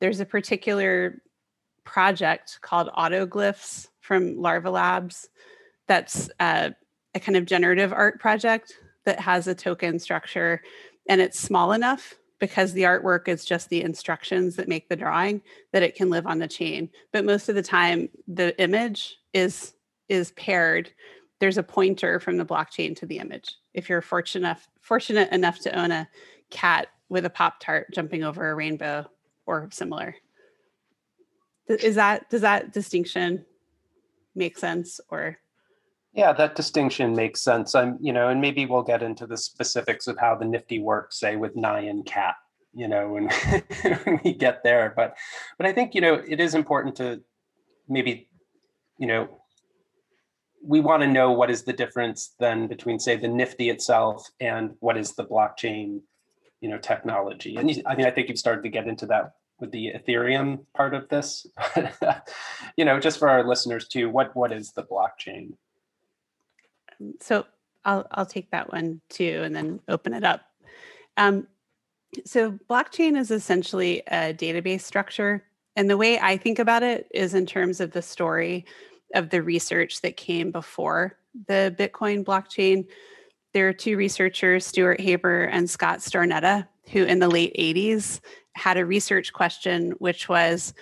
There's 0.00 0.20
a 0.20 0.26
particular 0.26 1.22
project 1.86 2.58
called 2.60 2.90
Autoglyphs 2.96 3.88
from 4.00 4.36
Larva 4.36 4.70
Labs. 4.70 5.30
That's 5.86 6.28
uh, 6.40 6.70
a 7.14 7.20
kind 7.20 7.36
of 7.36 7.46
generative 7.46 7.92
art 7.92 8.20
project 8.20 8.74
that 9.04 9.20
has 9.20 9.46
a 9.46 9.54
token 9.54 9.98
structure 9.98 10.60
and 11.08 11.20
it's 11.20 11.38
small 11.38 11.72
enough 11.72 12.14
because 12.38 12.72
the 12.72 12.82
artwork 12.82 13.28
is 13.28 13.44
just 13.44 13.68
the 13.68 13.82
instructions 13.82 14.56
that 14.56 14.68
make 14.68 14.88
the 14.88 14.96
drawing 14.96 15.40
that 15.72 15.82
it 15.82 15.94
can 15.94 16.10
live 16.10 16.26
on 16.26 16.38
the 16.38 16.48
chain. 16.48 16.90
But 17.12 17.24
most 17.24 17.48
of 17.48 17.54
the 17.54 17.62
time 17.62 18.08
the 18.28 18.58
image 18.60 19.16
is 19.32 19.74
is 20.08 20.32
paired. 20.32 20.90
There's 21.38 21.58
a 21.58 21.62
pointer 21.62 22.20
from 22.20 22.36
the 22.36 22.44
blockchain 22.44 22.96
to 22.96 23.06
the 23.06 23.18
image. 23.18 23.54
If 23.74 23.88
you're 23.88 24.02
fortunate 24.02 24.40
enough 24.40 24.68
fortunate 24.80 25.32
enough 25.32 25.60
to 25.60 25.78
own 25.78 25.90
a 25.90 26.08
cat 26.50 26.88
with 27.08 27.24
a 27.24 27.30
pop 27.30 27.60
tart 27.60 27.88
jumping 27.94 28.24
over 28.24 28.50
a 28.50 28.54
rainbow 28.54 29.06
or 29.46 29.68
similar 29.72 30.16
is 31.68 31.94
that 31.96 32.28
does 32.30 32.42
that 32.42 32.72
distinction 32.72 33.44
make 34.34 34.58
sense 34.58 35.00
or? 35.08 35.38
Yeah 36.12 36.32
that 36.32 36.56
distinction 36.56 37.14
makes 37.14 37.42
sense. 37.42 37.74
I'm 37.74 37.98
you 38.00 38.12
know 38.12 38.28
and 38.28 38.40
maybe 38.40 38.66
we'll 38.66 38.82
get 38.82 39.02
into 39.02 39.26
the 39.26 39.36
specifics 39.36 40.06
of 40.06 40.18
how 40.18 40.34
the 40.34 40.44
nifty 40.44 40.78
works 40.78 41.20
say 41.20 41.36
with 41.36 41.54
nyan 41.56 42.06
cat 42.06 42.36
you 42.74 42.86
know 42.86 43.08
when, 43.08 43.30
we 44.24 44.34
get 44.34 44.62
there. 44.62 44.92
But 44.94 45.16
but 45.58 45.66
i 45.66 45.72
think 45.72 45.94
you 45.94 46.00
know 46.00 46.14
it 46.14 46.40
is 46.40 46.54
important 46.54 46.96
to 46.96 47.22
maybe 47.88 48.28
you 48.98 49.06
know 49.06 49.40
we 50.62 50.80
want 50.80 51.02
to 51.02 51.08
know 51.08 51.30
what 51.30 51.50
is 51.50 51.62
the 51.62 51.72
difference 51.72 52.34
then 52.40 52.66
between 52.66 52.98
say 52.98 53.16
the 53.16 53.28
nifty 53.28 53.70
itself 53.70 54.28
and 54.40 54.74
what 54.80 54.96
is 54.96 55.12
the 55.12 55.24
blockchain 55.24 56.00
you 56.60 56.68
know 56.68 56.78
technology. 56.78 57.56
And 57.56 57.70
i 57.86 57.94
mean 57.94 58.06
i 58.06 58.10
think 58.10 58.28
you've 58.28 58.38
started 58.38 58.62
to 58.62 58.68
get 58.68 58.86
into 58.86 59.06
that 59.06 59.32
with 59.60 59.70
the 59.70 59.92
Ethereum 59.94 60.64
part 60.74 60.94
of 60.94 61.08
this. 61.08 61.46
you 62.76 62.84
know, 62.84 63.00
just 63.00 63.18
for 63.18 63.28
our 63.28 63.46
listeners 63.46 63.88
too, 63.88 64.08
what 64.10 64.34
what 64.36 64.52
is 64.52 64.72
the 64.72 64.82
blockchain? 64.82 65.52
So 67.20 67.46
I'll 67.84 68.06
I'll 68.10 68.26
take 68.26 68.50
that 68.50 68.72
one 68.72 69.00
too, 69.08 69.42
and 69.44 69.54
then 69.54 69.80
open 69.88 70.14
it 70.14 70.24
up. 70.24 70.42
Um, 71.16 71.46
so 72.24 72.52
blockchain 72.70 73.16
is 73.16 73.30
essentially 73.30 74.02
a 74.06 74.34
database 74.34 74.82
structure, 74.82 75.44
and 75.74 75.88
the 75.88 75.96
way 75.96 76.18
I 76.18 76.36
think 76.36 76.58
about 76.58 76.82
it 76.82 77.08
is 77.12 77.34
in 77.34 77.46
terms 77.46 77.80
of 77.80 77.92
the 77.92 78.02
story 78.02 78.66
of 79.14 79.30
the 79.30 79.42
research 79.42 80.02
that 80.02 80.16
came 80.16 80.50
before 80.50 81.18
the 81.46 81.74
Bitcoin 81.78 82.24
blockchain. 82.24 82.86
There 83.52 83.68
are 83.68 83.72
two 83.72 83.96
researchers, 83.96 84.66
Stuart 84.66 85.00
Haber 85.00 85.44
and 85.44 85.68
Scott 85.70 86.00
Stornetta, 86.00 86.66
who 86.92 87.04
in 87.04 87.20
the 87.20 87.28
late 87.28 87.54
80s 87.58 88.20
had 88.56 88.76
a 88.76 88.86
research 88.86 89.32
question, 89.32 89.92
which 89.98 90.28
was 90.28 90.74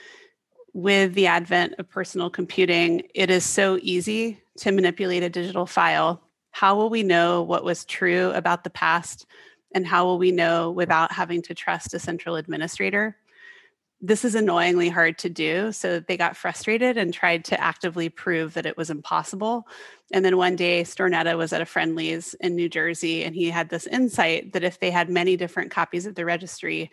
with 0.73 1.15
the 1.15 1.27
advent 1.27 1.75
of 1.79 1.89
personal 1.91 2.31
computing, 2.31 3.03
it 3.15 3.31
is 3.31 3.45
so 3.45 3.79
easy 3.83 4.41
to 4.59 4.73
manipulate 4.73 5.23
a 5.23 5.29
digital 5.29 5.67
file. 5.67 6.23
How 6.51 6.77
will 6.77 6.91
we 6.91 7.03
know 7.03 7.43
what 7.43 7.65
was 7.65 7.85
true 7.85 8.31
about 8.31 8.65
the 8.65 8.71
past? 8.71 9.27
And 9.75 9.87
how 9.87 10.05
will 10.05 10.19
we 10.19 10.31
know 10.31 10.71
without 10.71 11.11
having 11.13 11.43
to 11.43 11.55
trust 11.55 11.95
a 11.95 11.99
central 11.99 12.37
administrator? 12.37 13.17
This 14.01 14.25
is 14.25 14.35
annoyingly 14.35 14.89
hard 14.89 15.19
to 15.19 15.29
do. 15.29 15.73
So 15.73 15.99
they 15.99 16.17
got 16.17 16.37
frustrated 16.37 16.97
and 16.97 17.13
tried 17.13 17.45
to 17.47 17.61
actively 17.61 18.09
prove 18.09 18.55
that 18.55 18.67
it 18.67 18.77
was 18.77 18.91
impossible. 18.91 19.67
And 20.13 20.25
then 20.25 20.37
one 20.37 20.57
day, 20.57 20.83
Stornetta 20.83 21.37
was 21.37 21.53
at 21.53 21.63
a 21.63 21.67
Friendly's 21.67 22.35
in 22.35 22.55
New 22.55 22.69
Jersey, 22.69 23.25
and 23.25 23.35
he 23.35 23.51
had 23.51 23.71
this 23.71 23.87
insight 23.87 24.53
that 24.53 24.63
if 24.63 24.79
they 24.79 24.91
had 24.91 25.09
many 25.09 25.37
different 25.37 25.71
copies 25.71 26.07
of 26.07 26.15
the 26.15 26.25
registry 26.25 26.91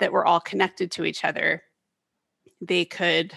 that 0.00 0.12
were 0.12 0.26
all 0.26 0.40
connected 0.40 0.90
to 0.92 1.04
each 1.04 1.24
other, 1.24 1.62
they 2.60 2.84
could 2.84 3.32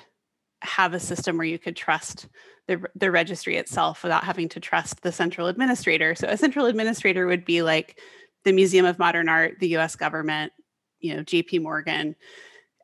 have 0.61 0.93
a 0.93 0.99
system 0.99 1.37
where 1.37 1.45
you 1.45 1.59
could 1.59 1.75
trust 1.75 2.27
the, 2.67 2.81
the 2.95 3.11
registry 3.11 3.57
itself 3.57 4.03
without 4.03 4.23
having 4.23 4.49
to 4.49 4.59
trust 4.59 5.01
the 5.01 5.11
central 5.11 5.47
administrator. 5.47 6.15
So 6.15 6.27
a 6.27 6.37
central 6.37 6.65
administrator 6.65 7.27
would 7.27 7.45
be 7.45 7.61
like 7.61 7.99
the 8.45 8.53
Museum 8.53 8.85
of 8.85 8.99
Modern 8.99 9.29
Art, 9.29 9.59
the 9.59 9.75
US 9.77 9.95
government, 9.95 10.53
you 10.99 11.15
know, 11.15 11.23
JP 11.23 11.61
Morgan. 11.61 12.15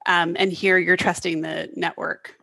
Um, 0.05 0.35
and 0.37 0.51
here 0.51 0.77
you're 0.77 0.97
trusting 0.97 1.41
the 1.41 1.69
network. 1.75 2.35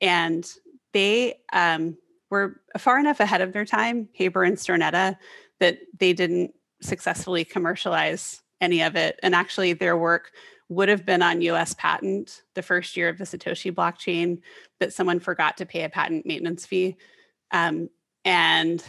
And 0.00 0.48
they 0.92 1.34
um, 1.52 1.96
were 2.30 2.60
far 2.78 2.98
enough 2.98 3.20
ahead 3.20 3.40
of 3.40 3.52
their 3.52 3.64
time, 3.64 4.08
Haber 4.12 4.44
and 4.44 4.56
Stornetta, 4.56 5.16
that 5.60 5.78
they 5.98 6.12
didn't 6.12 6.52
successfully 6.82 7.44
commercialize 7.44 8.42
any 8.60 8.82
of 8.82 8.96
it. 8.96 9.18
And 9.22 9.34
actually, 9.34 9.72
their 9.72 9.96
work 9.96 10.30
would 10.68 10.88
have 10.88 11.06
been 11.06 11.22
on 11.22 11.42
US 11.42 11.74
patent 11.74 12.42
the 12.54 12.62
first 12.62 12.96
year 12.96 13.08
of 13.08 13.18
the 13.18 13.24
Satoshi 13.24 13.72
blockchain, 13.72 14.40
but 14.80 14.92
someone 14.92 15.20
forgot 15.20 15.56
to 15.58 15.66
pay 15.66 15.84
a 15.84 15.88
patent 15.88 16.26
maintenance 16.26 16.66
fee. 16.66 16.96
Um, 17.52 17.88
and 18.24 18.82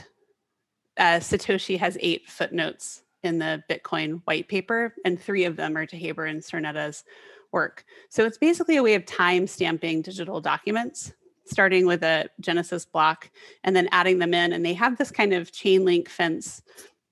uh, 0.98 1.20
Satoshi 1.20 1.78
has 1.78 1.98
eight 2.02 2.30
footnotes 2.30 3.04
in 3.24 3.38
the 3.38 3.64
Bitcoin 3.70 4.22
white 4.26 4.48
paper, 4.48 4.96
and 5.06 5.22
three 5.22 5.46
of 5.46 5.56
them 5.56 5.78
are 5.78 5.86
to 5.86 5.98
Haber 5.98 6.26
and 6.26 6.42
Stornetta's 6.42 7.04
work. 7.52 7.86
So 8.10 8.26
it's 8.26 8.38
basically 8.38 8.78
a 8.78 8.84
way 8.84 8.96
of 8.96 9.06
time 9.06 9.48
stamping 9.48 10.02
digital 10.02 10.42
documents, 10.42 11.14
starting 11.46 11.86
with 11.86 12.04
a 12.04 12.30
Genesis 12.40 12.86
block 12.86 13.30
and 13.64 13.76
then 13.76 13.88
adding 13.92 14.20
them 14.20 14.34
in. 14.34 14.54
And 14.54 14.66
they 14.66 14.74
have 14.74 14.98
this 14.98 15.12
kind 15.12 15.34
of 15.34 15.52
chain 15.52 15.86
link 15.86 16.10
fence 16.10 16.62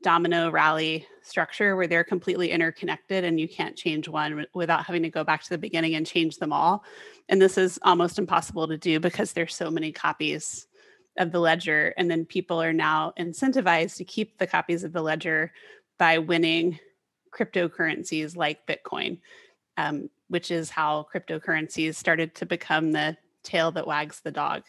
domino 0.06 0.52
rally 0.52 1.08
structure 1.24 1.76
where 1.76 1.88
they're 1.88 2.04
completely 2.04 2.52
interconnected 2.52 3.24
and 3.24 3.40
you 3.40 3.48
can't 3.48 3.76
change 3.76 4.08
one 4.08 4.46
without 4.54 4.86
having 4.86 5.02
to 5.02 5.10
go 5.10 5.24
back 5.24 5.42
to 5.42 5.50
the 5.50 5.58
beginning 5.58 5.96
and 5.96 6.06
change 6.06 6.38
them 6.38 6.54
all. 6.54 6.84
And 7.28 7.42
this 7.42 7.58
is 7.58 7.80
almost 7.82 8.20
impossible 8.20 8.68
to 8.68 8.78
do 8.78 9.00
because 9.00 9.34
there's 9.34 9.56
so 9.56 9.72
many 9.72 9.92
copies 9.92 10.68
of 11.18 11.32
the 11.32 11.40
ledger. 11.40 11.92
And 11.98 12.10
then 12.10 12.24
people 12.24 12.62
are 12.62 12.72
now 12.72 13.14
incentivized 13.18 13.96
to 13.96 14.04
keep 14.04 14.38
the 14.38 14.46
copies 14.46 14.84
of 14.84 14.94
the 14.94 15.02
ledger 15.02 15.52
by 15.98 16.20
winning 16.20 16.78
cryptocurrencies 17.36 18.38
like 18.38 18.68
Bitcoin, 18.68 19.18
um, 19.78 20.12
which 20.28 20.52
is 20.52 20.70
how 20.70 21.08
cryptocurrencies 21.12 21.96
started 21.96 22.36
to 22.36 22.46
become 22.46 22.92
the 22.92 23.18
tail 23.42 23.72
that 23.72 23.88
wags 23.88 24.22
the 24.22 24.30
dog. 24.30 24.62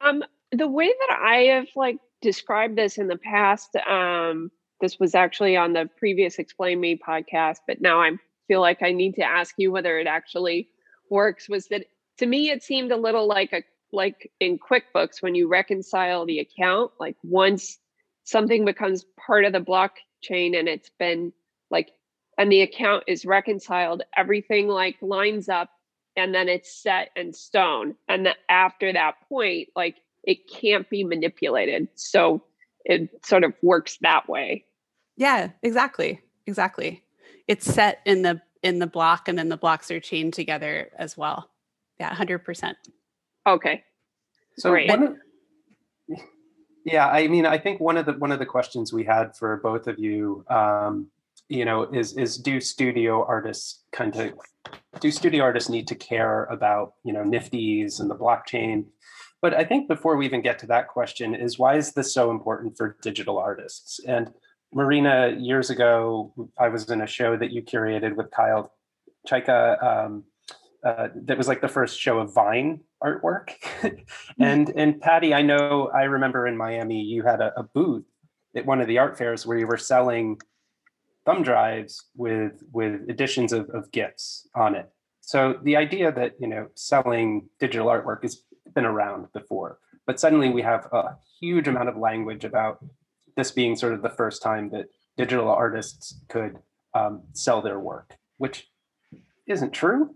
Um, 0.00 0.24
the 0.50 0.66
way 0.66 0.86
that 0.86 1.18
I 1.20 1.36
have 1.42 1.66
like 1.76 1.98
described 2.22 2.76
this 2.76 2.98
in 2.98 3.08
the 3.08 3.16
past. 3.16 3.74
Um, 3.76 4.50
this 4.80 4.98
was 4.98 5.14
actually 5.14 5.56
on 5.56 5.72
the 5.72 5.88
previous 5.98 6.38
Explain 6.38 6.80
Me 6.80 6.96
podcast, 6.96 7.58
but 7.66 7.80
now 7.80 8.00
I 8.00 8.12
feel 8.48 8.60
like 8.60 8.82
I 8.82 8.92
need 8.92 9.14
to 9.16 9.22
ask 9.22 9.54
you 9.58 9.70
whether 9.70 9.98
it 9.98 10.06
actually 10.06 10.68
works. 11.10 11.48
Was 11.48 11.68
that 11.68 11.86
to 12.18 12.26
me? 12.26 12.50
It 12.50 12.62
seemed 12.62 12.92
a 12.92 12.96
little 12.96 13.26
like 13.26 13.52
a 13.52 13.62
like 13.92 14.30
in 14.40 14.58
QuickBooks 14.58 15.20
when 15.20 15.34
you 15.34 15.48
reconcile 15.48 16.24
the 16.24 16.38
account. 16.38 16.92
Like 16.98 17.16
once 17.22 17.78
something 18.24 18.64
becomes 18.64 19.04
part 19.26 19.44
of 19.44 19.52
the 19.52 19.60
blockchain 19.60 20.58
and 20.58 20.68
it's 20.68 20.90
been 20.98 21.32
like 21.70 21.90
and 22.38 22.50
the 22.50 22.62
account 22.62 23.04
is 23.06 23.26
reconciled, 23.26 24.02
everything 24.16 24.68
like 24.68 24.96
lines 25.02 25.48
up 25.48 25.70
and 26.16 26.34
then 26.34 26.48
it's 26.48 26.72
set 26.82 27.10
in 27.16 27.32
stone. 27.32 27.94
And 28.08 28.26
then 28.26 28.34
after 28.48 28.92
that 28.92 29.16
point, 29.28 29.68
like 29.76 29.96
it 30.24 30.48
can't 30.48 30.88
be 30.90 31.04
manipulated. 31.04 31.88
So 31.94 32.42
it 32.84 33.24
sort 33.24 33.44
of 33.44 33.54
works 33.62 33.98
that 34.02 34.28
way. 34.28 34.64
Yeah, 35.16 35.50
exactly. 35.62 36.20
Exactly. 36.46 37.02
It's 37.46 37.66
set 37.66 38.00
in 38.04 38.22
the 38.22 38.40
in 38.62 38.78
the 38.78 38.86
block 38.86 39.28
and 39.28 39.38
then 39.38 39.48
the 39.48 39.56
blocks 39.56 39.90
are 39.90 40.00
chained 40.00 40.34
together 40.34 40.90
as 40.98 41.16
well. 41.16 41.48
Yeah, 41.98 42.14
100%. 42.14 42.74
Okay. 43.46 43.82
So 44.56 44.70
Great. 44.70 44.88
one 44.88 45.02
of, 45.02 45.16
yeah, 46.84 47.08
I 47.08 47.28
mean, 47.28 47.46
I 47.46 47.58
think 47.58 47.80
one 47.80 47.96
of 47.96 48.06
the 48.06 48.12
one 48.14 48.32
of 48.32 48.38
the 48.38 48.46
questions 48.46 48.92
we 48.92 49.04
had 49.04 49.36
for 49.36 49.58
both 49.58 49.86
of 49.86 49.98
you, 49.98 50.44
um, 50.48 51.08
you 51.48 51.64
know, 51.64 51.82
is 51.84 52.16
is 52.16 52.36
do 52.38 52.60
studio 52.60 53.24
artists 53.24 53.84
kind 53.92 54.16
of 54.16 54.32
do 55.00 55.10
studio 55.10 55.44
artists 55.44 55.68
need 55.68 55.86
to 55.88 55.94
care 55.94 56.44
about 56.44 56.94
you 57.04 57.12
know 57.12 57.22
nifties 57.22 58.00
and 58.00 58.10
the 58.10 58.16
blockchain 58.16 58.86
but 59.42 59.54
I 59.54 59.64
think 59.64 59.88
before 59.88 60.16
we 60.16 60.26
even 60.26 60.42
get 60.42 60.58
to 60.60 60.66
that 60.66 60.88
question, 60.88 61.34
is 61.34 61.58
why 61.58 61.76
is 61.76 61.92
this 61.92 62.12
so 62.12 62.30
important 62.30 62.76
for 62.76 62.96
digital 63.02 63.38
artists? 63.38 64.00
And 64.06 64.32
Marina, 64.72 65.34
years 65.38 65.70
ago, 65.70 66.32
I 66.58 66.68
was 66.68 66.88
in 66.90 67.00
a 67.00 67.06
show 67.06 67.36
that 67.36 67.50
you 67.50 67.62
curated 67.62 68.16
with 68.16 68.30
Kyle 68.30 68.72
Chayka. 69.26 69.82
Um, 69.82 70.24
uh, 70.84 71.08
that 71.14 71.36
was 71.36 71.48
like 71.48 71.60
the 71.60 71.68
first 71.68 72.00
show 72.00 72.18
of 72.18 72.32
Vine 72.32 72.80
artwork. 73.02 73.50
and 74.38 74.70
and 74.70 75.00
Patty, 75.00 75.34
I 75.34 75.42
know 75.42 75.90
I 75.94 76.04
remember 76.04 76.46
in 76.46 76.56
Miami 76.56 77.02
you 77.02 77.22
had 77.22 77.40
a, 77.40 77.52
a, 77.58 77.62
booth 77.62 78.04
at 78.56 78.64
one 78.64 78.80
of 78.80 78.88
the 78.88 78.98
art 78.98 79.18
fairs 79.18 79.46
where 79.46 79.58
you 79.58 79.66
were 79.66 79.76
selling 79.76 80.40
thumb 81.26 81.42
drives 81.42 82.06
with 82.16 82.62
with 82.72 83.08
editions 83.08 83.52
of, 83.52 83.68
of 83.70 83.90
GIFs 83.90 84.48
on 84.54 84.74
it. 84.74 84.90
So 85.20 85.58
the 85.62 85.76
idea 85.76 86.12
that 86.12 86.32
you 86.40 86.48
know 86.48 86.68
selling 86.74 87.48
digital 87.58 87.88
artwork 87.88 88.24
is 88.24 88.42
been 88.74 88.84
around 88.84 89.26
before. 89.32 89.78
But 90.06 90.18
suddenly 90.18 90.50
we 90.50 90.62
have 90.62 90.86
a 90.92 91.16
huge 91.40 91.68
amount 91.68 91.88
of 91.88 91.96
language 91.96 92.44
about 92.44 92.84
this 93.36 93.50
being 93.50 93.76
sort 93.76 93.92
of 93.92 94.02
the 94.02 94.10
first 94.10 94.42
time 94.42 94.70
that 94.70 94.86
digital 95.16 95.48
artists 95.48 96.20
could 96.28 96.58
um, 96.94 97.22
sell 97.32 97.62
their 97.62 97.78
work, 97.78 98.16
which 98.38 98.68
isn't 99.46 99.72
true, 99.72 100.14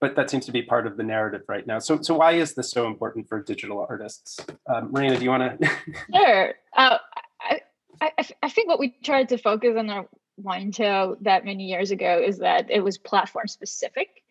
but 0.00 0.16
that 0.16 0.30
seems 0.30 0.46
to 0.46 0.52
be 0.52 0.62
part 0.62 0.86
of 0.86 0.96
the 0.96 1.02
narrative 1.02 1.42
right 1.48 1.66
now. 1.66 1.78
So, 1.78 2.00
so 2.02 2.14
why 2.14 2.32
is 2.32 2.54
this 2.54 2.70
so 2.70 2.86
important 2.86 3.28
for 3.28 3.42
digital 3.42 3.84
artists? 3.88 4.38
Um, 4.72 4.92
Marina, 4.92 5.16
do 5.16 5.24
you 5.24 5.30
want 5.30 5.60
to? 5.60 5.70
sure. 6.14 6.54
Uh, 6.76 6.98
I, 7.40 7.60
I, 8.00 8.28
I 8.42 8.48
think 8.48 8.68
what 8.68 8.78
we 8.78 8.94
tried 9.02 9.28
to 9.30 9.38
focus 9.38 9.76
on 9.78 9.90
our 9.90 10.06
Vine 10.38 10.72
show 10.72 11.16
that 11.20 11.44
many 11.44 11.64
years 11.64 11.92
ago 11.92 12.20
is 12.20 12.38
that 12.38 12.68
it 12.68 12.80
was 12.80 12.98
platform 12.98 13.46
specific 13.46 14.23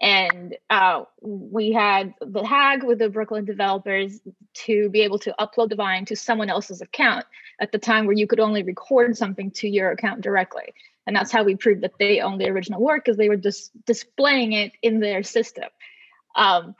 and 0.00 0.56
uh, 0.70 1.04
we 1.20 1.72
had 1.72 2.14
the 2.20 2.44
hag 2.44 2.84
with 2.84 2.98
the 2.98 3.08
brooklyn 3.08 3.44
developers 3.44 4.20
to 4.54 4.88
be 4.90 5.00
able 5.00 5.18
to 5.18 5.34
upload 5.38 5.68
the 5.68 5.76
vine 5.76 6.04
to 6.04 6.16
someone 6.16 6.50
else's 6.50 6.80
account 6.80 7.26
at 7.60 7.72
the 7.72 7.78
time 7.78 8.06
where 8.06 8.16
you 8.16 8.26
could 8.26 8.40
only 8.40 8.62
record 8.62 9.16
something 9.16 9.50
to 9.50 9.68
your 9.68 9.90
account 9.90 10.20
directly. 10.20 10.72
And 11.06 11.16
that's 11.16 11.32
how 11.32 11.42
we 11.42 11.56
proved 11.56 11.82
that 11.82 11.98
they 11.98 12.20
owned 12.20 12.40
the 12.40 12.50
original 12.50 12.80
work 12.80 13.04
because 13.04 13.16
they 13.16 13.28
were 13.28 13.36
just 13.36 13.70
displaying 13.86 14.52
it 14.52 14.72
in 14.82 15.00
their 15.00 15.22
system. 15.22 15.64
Um, 16.36 16.74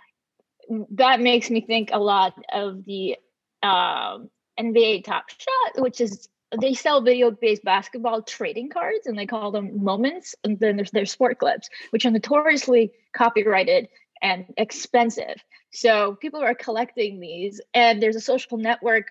that 0.91 1.21
makes 1.21 1.51
me 1.51 1.63
think 1.63 1.91
a 1.93 1.99
lot 1.99 2.35
of 2.53 2.85
the 2.85 3.17
um, 3.63 4.31
nba 4.61 5.03
top 5.03 5.29
shot 5.31 5.83
which 5.83 6.01
is 6.01 6.29
they 6.61 6.75
sell 6.75 7.03
video 7.03 7.31
based 7.31 7.65
basketball 7.65 8.23
trading 8.23 8.71
cards 8.71 9.07
and 9.07 9.19
they 9.19 9.27
call 9.27 9.51
them 9.51 9.83
moments 9.85 10.35
and 10.45 10.59
then 10.59 10.77
there's 10.77 10.91
their 10.91 11.07
sport 11.07 11.39
clips 11.39 11.69
which 11.91 12.07
are 12.07 12.11
notoriously 12.11 12.93
copyrighted 13.13 13.89
and 14.23 14.47
expensive 14.57 15.37
so 15.73 16.15
people 16.15 16.43
are 16.43 16.55
collecting 16.55 17.21
these 17.21 17.61
and 17.75 18.03
there's 18.03 18.17
a 18.17 18.21
social 18.21 18.59
network 18.59 19.07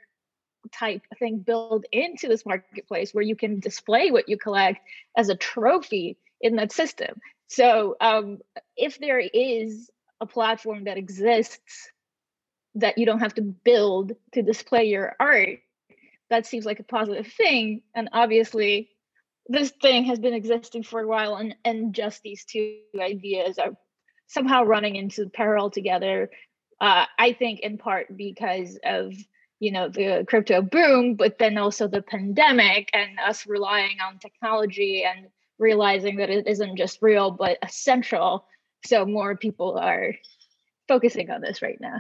type 0.72 1.02
thing 1.20 1.40
built 1.40 1.86
into 1.92 2.28
this 2.28 2.46
marketplace 2.46 3.14
where 3.14 3.24
you 3.24 3.36
can 3.36 3.60
display 3.60 4.12
what 4.12 4.30
you 4.30 4.38
collect 4.38 4.80
as 5.16 5.30
a 5.30 5.36
trophy 5.36 6.18
in 6.42 6.56
that 6.58 6.72
system. 6.72 7.20
So 7.48 7.96
um, 8.02 8.40
if 8.76 9.00
there 9.00 9.20
is 9.20 9.90
a 10.20 10.26
platform 10.26 10.86
that 10.86 10.98
exists 10.98 11.92
that 12.76 12.98
you 12.98 13.06
don't 13.06 13.20
have 13.20 13.34
to 13.36 13.42
build 13.42 14.14
to 14.34 14.42
display 14.42 14.86
your 14.86 15.16
art, 15.20 15.60
that 16.30 16.46
seems 16.46 16.66
like 16.66 16.80
a 16.80 16.84
positive 16.84 17.28
thing. 17.28 17.82
And 17.96 18.10
obviously, 18.14 18.90
this 19.48 19.72
thing 19.82 20.06
has 20.06 20.20
been 20.20 20.34
existing 20.34 20.84
for 20.84 21.02
a 21.02 21.08
while, 21.08 21.36
and, 21.36 21.56
and 21.64 21.94
just 21.94 22.22
these 22.22 22.46
two 22.46 22.78
ideas 23.00 23.58
are 23.58 23.78
somehow 24.28 24.64
running 24.64 24.96
into 24.96 25.30
parallel 25.30 25.70
together. 25.70 26.30
Uh, 26.82 27.06
I 27.18 27.34
think 27.34 27.62
in 27.62 27.78
part 27.78 28.16
because 28.16 28.78
of 28.84 29.14
you 29.60 29.72
know 29.72 29.90
the 29.90 30.26
crypto 30.28 30.62
boom, 30.62 31.16
but 31.16 31.40
then 31.40 31.58
also 31.58 31.88
the 31.88 32.02
pandemic 32.02 32.90
and 32.94 33.20
us 33.20 33.48
relying 33.48 33.98
on 34.06 34.20
technology 34.20 35.04
and 35.04 35.28
realizing 35.58 36.18
that 36.18 36.30
it 36.30 36.48
isn't 36.48 36.78
just 36.78 37.02
real 37.02 37.32
but 37.32 37.58
essential. 37.64 38.46
So 38.86 39.06
more 39.06 39.36
people 39.36 39.78
are 39.78 40.14
focusing 40.88 41.32
on 41.32 41.42
this 41.42 41.62
right 41.62 41.80
now 41.82 42.00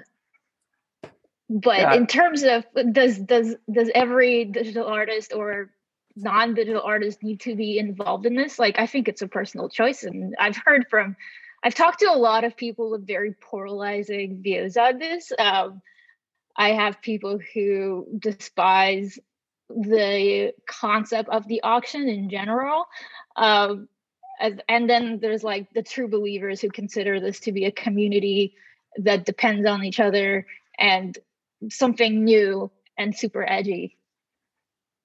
but 1.49 1.79
yeah. 1.79 1.93
in 1.93 2.07
terms 2.07 2.43
of 2.43 2.65
does 2.91 3.17
does 3.17 3.55
does 3.71 3.89
every 3.95 4.45
digital 4.45 4.85
artist 4.85 5.33
or 5.33 5.71
non-digital 6.15 6.81
artist 6.81 7.21
need 7.23 7.39
to 7.41 7.55
be 7.55 7.77
involved 7.77 8.25
in 8.25 8.35
this? 8.35 8.59
Like 8.59 8.79
i 8.79 8.87
think 8.87 9.07
it's 9.07 9.21
a 9.21 9.27
personal 9.27 9.69
choice 9.69 10.03
and 10.03 10.35
i've 10.39 10.57
heard 10.57 10.87
from 10.89 11.15
i've 11.63 11.75
talked 11.75 11.99
to 11.99 12.11
a 12.11 12.17
lot 12.17 12.43
of 12.43 12.57
people 12.57 12.91
with 12.91 13.07
very 13.07 13.33
polarizing 13.33 14.41
views 14.41 14.77
on 14.77 14.99
this. 14.99 15.31
Um, 15.37 15.81
i 16.55 16.71
have 16.71 17.01
people 17.01 17.39
who 17.53 18.07
despise 18.19 19.17
the 19.69 20.53
concept 20.65 21.29
of 21.29 21.47
the 21.47 21.61
auction 21.61 22.07
in 22.07 22.29
general. 22.29 22.85
Um, 23.35 23.89
and 24.39 24.87
then 24.89 25.19
there's 25.19 25.43
like 25.43 25.67
the 25.73 25.81
true 25.81 26.07
believers 26.07 26.61
who 26.61 26.69
consider 26.69 27.19
this 27.19 27.39
to 27.41 27.51
be 27.51 27.65
a 27.65 27.71
community 27.71 28.55
that 28.97 29.25
depends 29.25 29.67
on 29.67 29.83
each 29.83 29.99
other 29.99 30.45
and 30.77 31.17
something 31.69 32.23
new 32.23 32.71
and 32.97 33.15
super 33.15 33.45
edgy. 33.47 33.97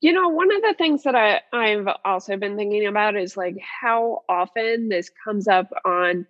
You 0.01 0.13
know, 0.13 0.29
one 0.31 0.55
of 0.55 0.63
the 0.63 0.75
things 0.77 1.05
that 1.05 1.15
I, 1.15 1.41
I've 1.53 1.87
also 2.05 2.37
been 2.37 2.57
thinking 2.57 2.87
about 2.87 3.17
is 3.17 3.37
like 3.37 3.57
how 3.61 4.23
often 4.29 4.89
this 4.89 5.11
comes 5.25 5.47
up 5.47 5.71
on 5.85 6.27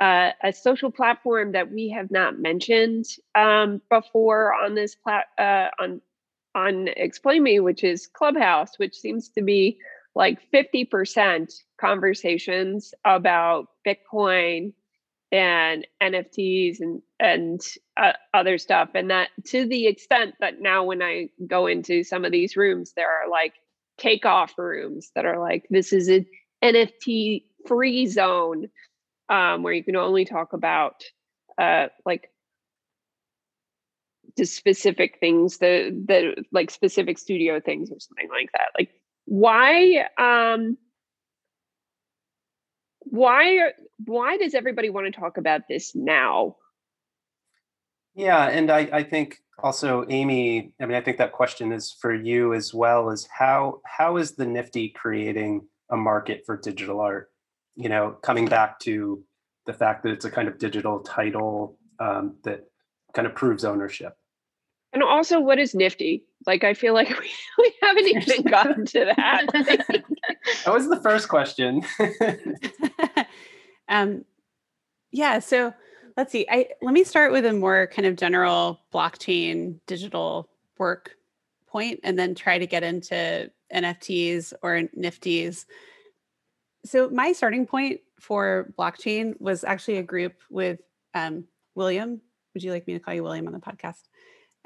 uh, 0.00 0.32
a 0.42 0.52
social 0.52 0.90
platform 0.90 1.52
that 1.52 1.72
we 1.72 1.90
have 1.90 2.10
not 2.10 2.38
mentioned 2.38 3.06
um, 3.34 3.80
before 3.88 4.52
on 4.52 4.74
this 4.74 4.94
plat 4.94 5.26
uh, 5.38 5.68
on 5.80 6.00
on 6.54 6.88
Explain 6.88 7.42
Me, 7.42 7.60
which 7.60 7.82
is 7.82 8.06
Clubhouse, 8.06 8.78
which 8.78 8.94
seems 8.94 9.28
to 9.30 9.42
be 9.42 9.78
like 10.14 10.38
50% 10.52 11.52
conversations 11.80 12.94
about 13.04 13.66
Bitcoin 13.86 14.72
and 15.32 15.86
NFTs 16.00 16.80
and 16.80 17.02
and 17.24 17.62
uh, 17.96 18.12
other 18.34 18.58
stuff. 18.58 18.90
And 18.94 19.10
that 19.10 19.30
to 19.46 19.66
the 19.66 19.86
extent 19.86 20.34
that 20.40 20.60
now 20.60 20.84
when 20.84 21.02
I 21.02 21.30
go 21.46 21.66
into 21.66 22.04
some 22.04 22.24
of 22.24 22.32
these 22.32 22.54
rooms, 22.54 22.92
there 22.94 23.10
are 23.10 23.30
like 23.30 23.54
cake 23.96 24.26
off 24.26 24.52
rooms 24.58 25.10
that 25.14 25.24
are 25.24 25.40
like 25.40 25.66
this 25.70 25.92
is 25.92 26.08
an 26.08 26.26
NFT 26.62 27.44
free 27.66 28.06
zone 28.06 28.66
um, 29.30 29.62
where 29.62 29.72
you 29.72 29.82
can 29.82 29.96
only 29.96 30.26
talk 30.26 30.52
about 30.52 31.02
uh, 31.56 31.86
like 32.04 32.28
the 34.36 34.44
specific 34.44 35.18
things, 35.18 35.58
the 35.58 35.90
the 36.06 36.44
like 36.52 36.70
specific 36.70 37.18
studio 37.18 37.58
things 37.58 37.90
or 37.90 37.98
something 38.00 38.28
like 38.28 38.50
that. 38.52 38.68
Like 38.78 38.90
why 39.24 40.08
um 40.18 40.76
why 43.00 43.70
why 44.04 44.36
does 44.36 44.54
everybody 44.54 44.90
want 44.90 45.06
to 45.06 45.18
talk 45.18 45.38
about 45.38 45.62
this 45.68 45.94
now? 45.94 46.56
Yeah, 48.14 48.44
and 48.48 48.70
I, 48.70 48.88
I 48.92 49.02
think 49.02 49.38
also 49.62 50.04
Amy, 50.08 50.72
I 50.80 50.86
mean, 50.86 50.96
I 50.96 51.00
think 51.00 51.18
that 51.18 51.32
question 51.32 51.72
is 51.72 51.96
for 52.00 52.14
you 52.14 52.54
as 52.54 52.72
well. 52.72 53.10
Is 53.10 53.28
how 53.36 53.80
how 53.84 54.16
is 54.16 54.36
the 54.36 54.46
Nifty 54.46 54.90
creating 54.90 55.66
a 55.90 55.96
market 55.96 56.42
for 56.46 56.56
digital 56.56 57.00
art? 57.00 57.30
You 57.76 57.88
know, 57.88 58.16
coming 58.22 58.46
back 58.46 58.78
to 58.80 59.22
the 59.66 59.72
fact 59.72 60.04
that 60.04 60.12
it's 60.12 60.24
a 60.24 60.30
kind 60.30 60.46
of 60.48 60.58
digital 60.58 61.00
title 61.00 61.78
um, 61.98 62.36
that 62.44 62.64
kind 63.14 63.26
of 63.26 63.34
proves 63.34 63.64
ownership. 63.64 64.16
And 64.92 65.02
also, 65.02 65.40
what 65.40 65.58
is 65.58 65.74
Nifty? 65.74 66.24
Like, 66.46 66.62
I 66.62 66.74
feel 66.74 66.94
like 66.94 67.08
we, 67.20 67.30
we 67.58 67.74
haven't 67.82 68.06
even 68.06 68.42
gotten 68.44 68.86
to 68.86 69.12
that. 69.16 69.46
that 70.64 70.72
was 70.72 70.88
the 70.88 71.00
first 71.00 71.28
question. 71.28 71.82
um, 73.88 74.24
yeah. 75.10 75.40
So 75.40 75.74
let's 76.16 76.32
see. 76.32 76.46
I 76.50 76.68
let 76.82 76.94
me 76.94 77.04
start 77.04 77.32
with 77.32 77.44
a 77.46 77.52
more 77.52 77.86
kind 77.88 78.06
of 78.06 78.16
general 78.16 78.80
blockchain 78.92 79.80
digital 79.86 80.48
work 80.78 81.16
point, 81.66 82.00
and 82.04 82.18
then 82.18 82.34
try 82.34 82.58
to 82.58 82.66
get 82.66 82.82
into 82.82 83.50
NFTs 83.74 84.52
or 84.62 84.82
Nifties. 84.96 85.66
So 86.84 87.08
my 87.08 87.32
starting 87.32 87.66
point 87.66 88.00
for 88.20 88.72
blockchain 88.78 89.40
was 89.40 89.64
actually 89.64 89.98
a 89.98 90.02
group 90.02 90.34
with 90.50 90.80
um, 91.14 91.44
William. 91.74 92.20
Would 92.52 92.62
you 92.62 92.70
like 92.70 92.86
me 92.86 92.92
to 92.94 93.00
call 93.00 93.14
you 93.14 93.22
William 93.22 93.46
on 93.46 93.52
the 93.52 93.58
podcast? 93.58 94.02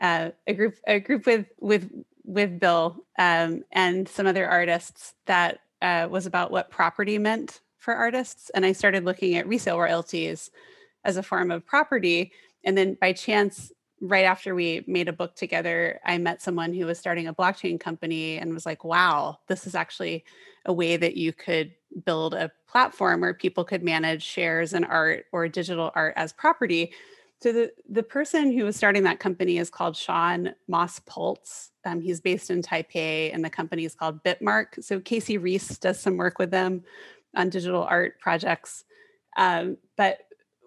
uh, 0.01 0.31
a 0.47 0.55
group 0.55 0.77
a 0.87 1.01
group 1.01 1.27
with 1.27 1.47
with 1.61 1.91
with 2.25 2.61
Bill 2.61 2.97
um, 3.19 3.65
and 3.73 4.09
some 4.09 4.27
other 4.27 4.49
artists 4.49 5.15
that 5.27 5.61
uh, 5.81 6.09
was 6.11 6.27
about 6.27 6.51
what 6.51 6.71
property 6.71 7.19
meant 7.19 7.61
for 7.77 7.95
artists, 7.95 8.51
and 8.55 8.65
I 8.67 8.73
started 8.73 9.05
looking 9.05 9.37
at 9.37 9.49
resale 9.49 9.79
royalties 9.79 10.51
as 11.09 11.16
a 11.16 11.23
form 11.23 11.51
of 11.51 11.66
property. 11.66 12.33
And 12.64 12.77
then 12.77 12.97
by 13.01 13.12
chance, 13.12 13.73
right 14.01 14.25
after 14.25 14.55
we 14.55 14.85
made 14.87 15.09
a 15.09 15.12
book 15.12 15.35
together, 15.35 16.01
I 16.05 16.18
met 16.18 16.42
someone 16.42 16.73
who 16.73 16.87
was 16.87 16.99
starting 16.99 17.27
a 17.27 17.35
blockchain 17.35 17.81
company 17.81 18.38
and 18.38 18.55
was 18.55 18.66
like, 18.66 18.85
wow, 18.85 19.38
this 19.49 19.66
is 19.66 19.75
actually 19.75 20.25
a 20.66 20.73
way 20.73 20.97
that 20.97 21.16
you 21.16 21.33
could 21.33 21.73
build 22.05 22.35
a 22.35 22.53
platform 22.68 23.23
where 23.23 23.35
people 23.35 23.64
could 23.64 23.83
manage 23.83 24.23
shares 24.23 24.73
and 24.75 24.85
art 24.85 25.27
or 25.33 25.49
digital 25.49 25.90
art 25.94 26.12
as 26.16 26.33
property 26.33 26.92
so 27.40 27.53
the 27.53 27.73
the 27.88 28.03
person 28.03 28.53
who 28.53 28.64
was 28.64 28.77
starting 28.77 29.05
that 29.05 29.21
company 29.21 29.59
is 29.59 29.71
called 29.71 29.97
Sean 29.97 30.55
Moss 30.66 30.99
Pultz. 31.01 31.71
Um, 31.85 32.01
he's 32.01 32.21
based 32.21 32.51
in 32.51 32.62
Taipei, 32.62 33.33
and 33.33 33.44
the 33.44 33.51
company 33.51 33.85
is 33.85 33.94
called 33.94 34.23
Bitmark. 34.25 34.83
So 34.83 34.99
Casey 34.99 35.38
Reas 35.38 35.79
does 35.79 36.01
some 36.01 36.16
work 36.16 36.38
with 36.38 36.51
them 36.51 36.83
on 37.37 37.49
digital 37.49 37.85
art 37.85 38.18
projects. 38.18 38.85
Um, 39.37 39.77
but 39.97 40.18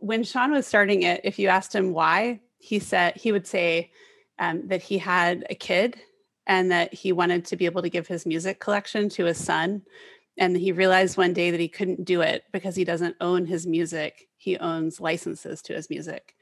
when 0.02 0.24
Sean 0.24 0.52
was 0.52 0.68
starting 0.68 1.04
it, 1.04 1.22
if 1.24 1.40
you 1.40 1.48
asked 1.48 1.74
him 1.74 1.94
why, 1.94 2.42
he 2.58 2.80
said 2.80 3.16
he 3.16 3.32
would 3.32 3.48
say 3.48 3.92
um, 4.38 4.68
that 4.68 4.82
he 4.82 4.98
had 4.98 5.46
a 5.50 5.56
kid 5.56 6.00
and 6.46 6.72
that 6.72 6.94
he 6.94 7.12
wanted 7.12 7.46
to 7.46 7.56
be 7.56 7.66
able 7.66 7.82
to 7.82 7.90
give 7.90 8.08
his 8.08 8.26
music 8.26 8.60
collection 8.60 9.10
to 9.10 9.26
his 9.26 9.38
son. 9.38 9.84
And 10.38 10.58
he 10.58 10.72
realized 10.72 11.18
one 11.18 11.34
day 11.34 11.52
that 11.52 11.60
he 11.60 11.68
couldn't 11.68 12.06
do 12.06 12.22
it 12.22 12.44
because 12.52 12.76
he 12.76 12.84
doesn't 12.84 13.16
own 13.22 13.46
his 13.46 13.66
music. 13.66 14.28
He 14.38 14.58
owns 14.58 15.00
licenses 15.00 15.62
to 15.64 15.74
his 15.74 15.90
music 15.90 16.36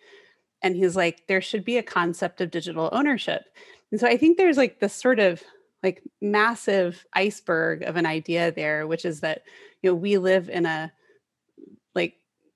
and 0.61 0.75
he's 0.75 0.95
like 0.95 1.25
there 1.27 1.41
should 1.41 1.63
be 1.63 1.77
a 1.77 1.83
concept 1.83 2.41
of 2.41 2.51
digital 2.51 2.89
ownership 2.91 3.43
and 3.91 3.99
so 3.99 4.07
i 4.07 4.17
think 4.17 4.37
there's 4.37 4.57
like 4.57 4.79
this 4.79 4.93
sort 4.93 5.19
of 5.19 5.41
like 5.83 6.03
massive 6.21 7.05
iceberg 7.13 7.83
of 7.83 7.95
an 7.95 8.05
idea 8.05 8.51
there 8.51 8.87
which 8.87 9.05
is 9.05 9.21
that 9.21 9.43
you 9.81 9.89
know 9.89 9.95
we 9.95 10.17
live 10.17 10.49
in 10.49 10.65
a 10.65 10.91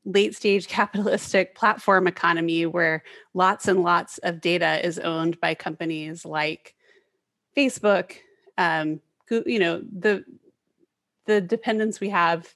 late 0.06 0.36
stage 0.36 0.68
capitalistic 0.80 1.56
platform 1.56 2.08
economy 2.08 2.66
where 2.66 3.04
lots 3.34 3.68
and 3.68 3.84
lots 3.84 4.18
of 4.20 4.42
data 4.42 4.86
is 4.86 5.00
owned 5.00 5.39
by 5.39 5.54
companies 5.54 6.26
like 6.26 6.76
facebook 7.56 8.13
um 8.58 9.00
you 9.46 9.60
know 9.60 9.82
the 10.00 10.24
the 11.26 11.42
dependence 11.42 12.00
we 12.00 12.10
have 12.10 12.54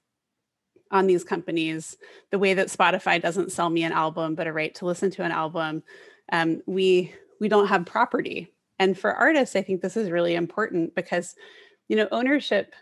on 0.91 1.07
these 1.07 1.23
companies 1.23 1.97
the 2.31 2.39
way 2.39 2.53
that 2.53 2.67
spotify 2.67 3.21
doesn't 3.21 3.51
sell 3.51 3.69
me 3.69 3.83
an 3.83 3.91
album 3.91 4.35
but 4.35 4.47
a 4.47 4.53
right 4.53 4.75
to 4.75 4.85
listen 4.85 5.09
to 5.09 5.23
an 5.23 5.31
album 5.31 5.81
um, 6.31 6.61
we 6.65 7.13
we 7.39 7.47
don't 7.47 7.67
have 7.67 7.85
property. 7.85 8.51
And 8.79 8.97
for 8.97 9.13
artists 9.13 9.55
i 9.55 9.61
think 9.63 9.81
this 9.81 9.97
is 9.97 10.11
really 10.11 10.35
important 10.35 10.93
because 10.93 11.35
you 11.87 11.95
know 11.95 12.07
ownership 12.11 12.75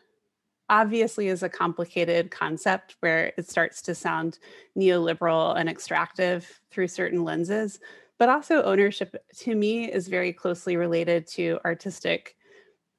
obviously 0.70 1.28
is 1.28 1.44
a 1.44 1.50
complicated 1.50 2.32
concept 2.32 2.96
where 3.00 3.32
it 3.38 3.50
starts 3.50 3.82
to 3.84 3.94
sound 3.94 4.40
neoliberal 4.78 5.58
and 5.60 5.70
extractive 5.70 6.62
through 6.72 6.88
certain 6.88 7.24
lenses 7.24 7.80
but 8.18 8.30
also 8.30 8.64
ownership 8.64 9.16
to 9.38 9.56
me 9.56 9.92
is 9.92 10.08
very 10.08 10.32
closely 10.32 10.78
related 10.78 11.28
to 11.28 11.60
artistic 11.66 12.36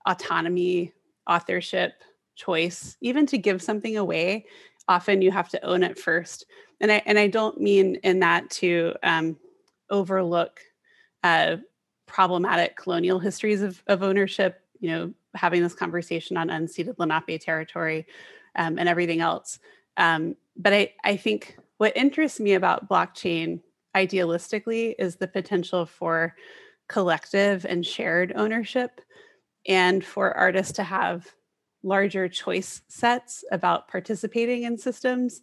autonomy 0.07 0.93
authorship 1.29 2.03
choice 2.37 2.97
even 3.01 3.27
to 3.27 3.39
give 3.39 3.63
something 3.63 3.97
away 3.97 4.45
often 4.89 5.23
you 5.23 5.31
have 5.31 5.49
to 5.51 5.65
own 5.65 5.83
it 5.83 5.99
first. 5.99 6.47
And 6.81 6.93
I 6.93 7.03
and 7.07 7.19
I 7.19 7.29
don't 7.29 7.61
mean 7.61 7.97
in 8.03 8.21
that 8.21 8.51
to 8.51 8.95
um, 9.03 9.37
overlook 9.91 10.61
uh, 11.25 11.57
problematic 12.07 12.77
colonial 12.77 13.19
histories 13.19 13.63
of, 13.63 13.83
of 13.87 14.03
ownership. 14.03 14.61
You 14.81 14.91
know, 14.91 15.15
having 15.35 15.63
this 15.63 15.75
conversation 15.75 16.37
on 16.37 16.49
unceded 16.49 16.99
Lenape 16.99 17.41
territory 17.41 18.07
um, 18.57 18.79
and 18.79 18.89
everything 18.89 19.21
else. 19.21 19.59
Um, 19.97 20.37
but 20.57 20.73
I, 20.73 20.93
I 21.05 21.17
think 21.17 21.59
what 21.79 21.97
interests 21.97 22.41
me 22.41 22.55
about 22.55 22.89
blockchain 22.89 23.61
idealistically 23.95 24.95
is 24.99 25.17
the 25.17 25.29
potential 25.29 25.87
for 25.87 26.35
collective 26.89 27.65
and 27.65 27.85
shared 27.85 28.33
ownership 28.37 29.01
and 29.67 30.05
for 30.05 30.37
artists 30.37 30.73
to 30.75 30.83
have 30.83 31.27
larger 31.83 32.29
choice 32.29 32.83
sets 32.89 33.45
about 33.53 33.89
participating 33.89 34.65
in 34.65 34.79
systems 34.79 35.41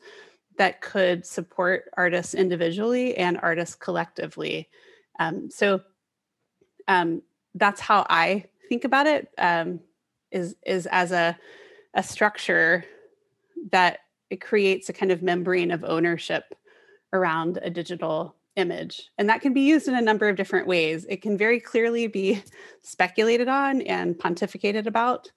that 0.57 0.81
could 0.81 1.25
support 1.25 1.89
artists 1.97 2.33
individually 2.33 3.17
and 3.17 3.39
artists 3.41 3.75
collectively. 3.75 4.69
Um, 5.19 5.49
so 5.49 5.81
um, 6.87 7.21
that's 7.55 7.81
how 7.81 8.05
I 8.09 8.45
think 8.73 8.85
about 8.85 9.05
it. 9.05 9.29
Um, 9.37 9.81
is 10.31 10.55
is 10.65 10.87
as 10.87 11.11
a 11.11 11.37
a 11.93 12.01
structure 12.01 12.83
that 13.71 13.99
it 14.31 14.41
creates 14.41 14.89
a 14.89 14.93
kind 14.93 15.11
of 15.11 15.21
membrane 15.21 15.69
of 15.69 15.83
ownership 15.83 16.55
around 17.13 17.59
a 17.61 17.69
digital 17.69 18.35
image. 18.55 19.11
And 19.19 19.29
that 19.29 19.41
can 19.41 19.53
be 19.53 19.61
used 19.61 19.87
in 19.87 19.93
a 19.93 20.01
number 20.01 20.27
of 20.27 20.35
different 20.35 20.65
ways. 20.65 21.05
It 21.07 21.21
can 21.21 21.37
very 21.37 21.59
clearly 21.59 22.07
be 22.07 22.41
speculated 22.81 23.47
on 23.47 23.81
and 23.81 24.17
pontificated 24.17 24.87
about. 24.87 25.31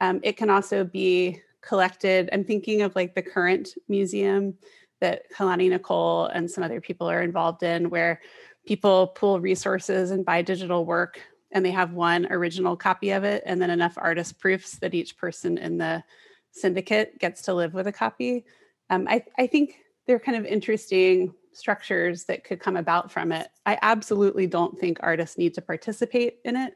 Um, 0.00 0.20
it 0.22 0.38
can 0.38 0.48
also 0.48 0.82
be 0.82 1.42
collected. 1.60 2.30
I'm 2.32 2.44
thinking 2.44 2.80
of 2.80 2.96
like 2.96 3.14
the 3.14 3.22
current 3.22 3.74
museum 3.86 4.54
that 5.00 5.30
Kalani 5.36 5.68
Nicole 5.68 6.24
and 6.26 6.50
some 6.50 6.64
other 6.64 6.80
people 6.80 7.06
are 7.06 7.22
involved 7.22 7.62
in, 7.62 7.90
where 7.90 8.22
people 8.66 9.08
pool 9.08 9.40
resources 9.40 10.10
and 10.10 10.24
buy 10.24 10.40
digital 10.40 10.86
work 10.86 11.20
and 11.52 11.64
they 11.64 11.70
have 11.70 11.92
one 11.92 12.30
original 12.30 12.76
copy 12.76 13.10
of 13.10 13.24
it 13.24 13.42
and 13.46 13.60
then 13.60 13.70
enough 13.70 13.94
artist 13.96 14.38
proofs 14.38 14.76
that 14.76 14.94
each 14.94 15.16
person 15.16 15.58
in 15.58 15.78
the 15.78 16.02
syndicate 16.50 17.18
gets 17.18 17.42
to 17.42 17.54
live 17.54 17.74
with 17.74 17.86
a 17.86 17.92
copy. 17.92 18.44
Um, 18.90 19.06
I, 19.08 19.24
I 19.38 19.46
think 19.46 19.76
they're 20.06 20.18
kind 20.18 20.36
of 20.36 20.44
interesting 20.44 21.34
structures 21.52 22.24
that 22.24 22.44
could 22.44 22.60
come 22.60 22.76
about 22.76 23.10
from 23.10 23.32
it. 23.32 23.48
I 23.66 23.78
absolutely 23.82 24.46
don't 24.46 24.78
think 24.78 24.98
artists 25.00 25.38
need 25.38 25.54
to 25.54 25.62
participate 25.62 26.38
in 26.44 26.56
it. 26.56 26.74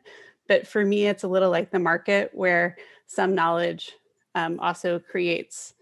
But 0.49 0.67
for 0.67 0.85
me, 0.85 1.07
it's 1.07 1.23
a 1.23 1.29
little 1.29 1.51
like 1.51 1.71
the 1.71 1.79
market 1.79 2.31
where 2.33 2.77
some 3.07 3.35
knowledge 3.35 3.93
um, 4.35 4.59
also 4.61 4.99
creates 4.99 5.75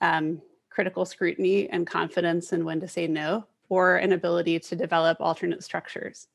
um, 0.00 0.40
critical 0.70 1.04
scrutiny 1.04 1.68
and 1.70 1.86
confidence 1.86 2.52
in 2.52 2.64
when 2.64 2.80
to 2.80 2.88
say 2.88 3.06
no 3.06 3.46
or 3.68 3.96
an 3.96 4.12
ability 4.12 4.60
to 4.60 4.76
develop 4.76 5.18
alternate 5.20 5.64
structures. 5.64 6.28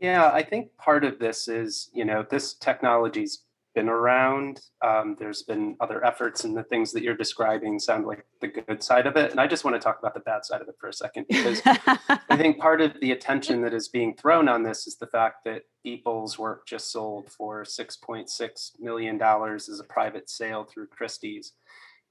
Yeah, 0.00 0.30
I 0.32 0.42
think 0.42 0.74
part 0.78 1.04
of 1.04 1.18
this 1.18 1.46
is, 1.46 1.90
you 1.92 2.06
know, 2.06 2.24
this 2.28 2.54
technology's 2.54 3.44
been 3.74 3.88
around. 3.88 4.60
Um, 4.82 5.16
there's 5.18 5.42
been 5.42 5.76
other 5.80 6.04
efforts, 6.04 6.44
and 6.44 6.56
the 6.56 6.62
things 6.64 6.92
that 6.92 7.02
you're 7.02 7.16
describing 7.16 7.78
sound 7.78 8.06
like 8.06 8.24
the 8.40 8.48
good 8.48 8.82
side 8.82 9.06
of 9.06 9.16
it. 9.16 9.30
And 9.30 9.38
I 9.38 9.46
just 9.46 9.64
want 9.64 9.76
to 9.76 9.80
talk 9.80 9.98
about 9.98 10.14
the 10.14 10.20
bad 10.20 10.42
side 10.44 10.62
of 10.62 10.68
it 10.68 10.76
for 10.80 10.88
a 10.88 10.92
second, 10.92 11.26
because 11.28 11.60
I 11.64 12.36
think 12.36 12.58
part 12.60 12.80
of 12.80 12.98
the 13.00 13.12
attention 13.12 13.60
that 13.62 13.74
is 13.74 13.88
being 13.88 14.16
thrown 14.16 14.48
on 14.48 14.62
this 14.62 14.86
is 14.86 14.96
the 14.96 15.06
fact 15.06 15.44
that 15.44 15.64
Beeple's 15.86 16.38
work 16.38 16.66
just 16.66 16.90
sold 16.90 17.30
for 17.30 17.62
$6.6 17.62 18.80
million 18.80 19.20
as 19.22 19.80
a 19.80 19.84
private 19.84 20.30
sale 20.30 20.64
through 20.64 20.86
Christie's. 20.88 21.52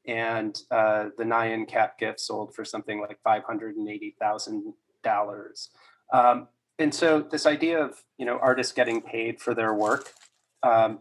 And 0.08 0.58
uh, 0.72 1.10
the 1.18 1.26
Nyan 1.26 1.68
Cat 1.68 1.96
GIF 2.00 2.20
sold 2.20 2.56
for 2.56 2.64
something 2.64 3.02
like 3.02 3.20
$580,000. 3.28 5.68
Um, 6.12 6.48
and 6.80 6.94
so 6.94 7.22
this 7.22 7.46
idea 7.46 7.84
of 7.84 8.04
you 8.18 8.26
know 8.26 8.40
artists 8.40 8.74
getting 8.74 9.02
paid 9.02 9.40
for 9.40 9.54
their 9.54 9.74
work 9.74 10.14
um, 10.64 11.00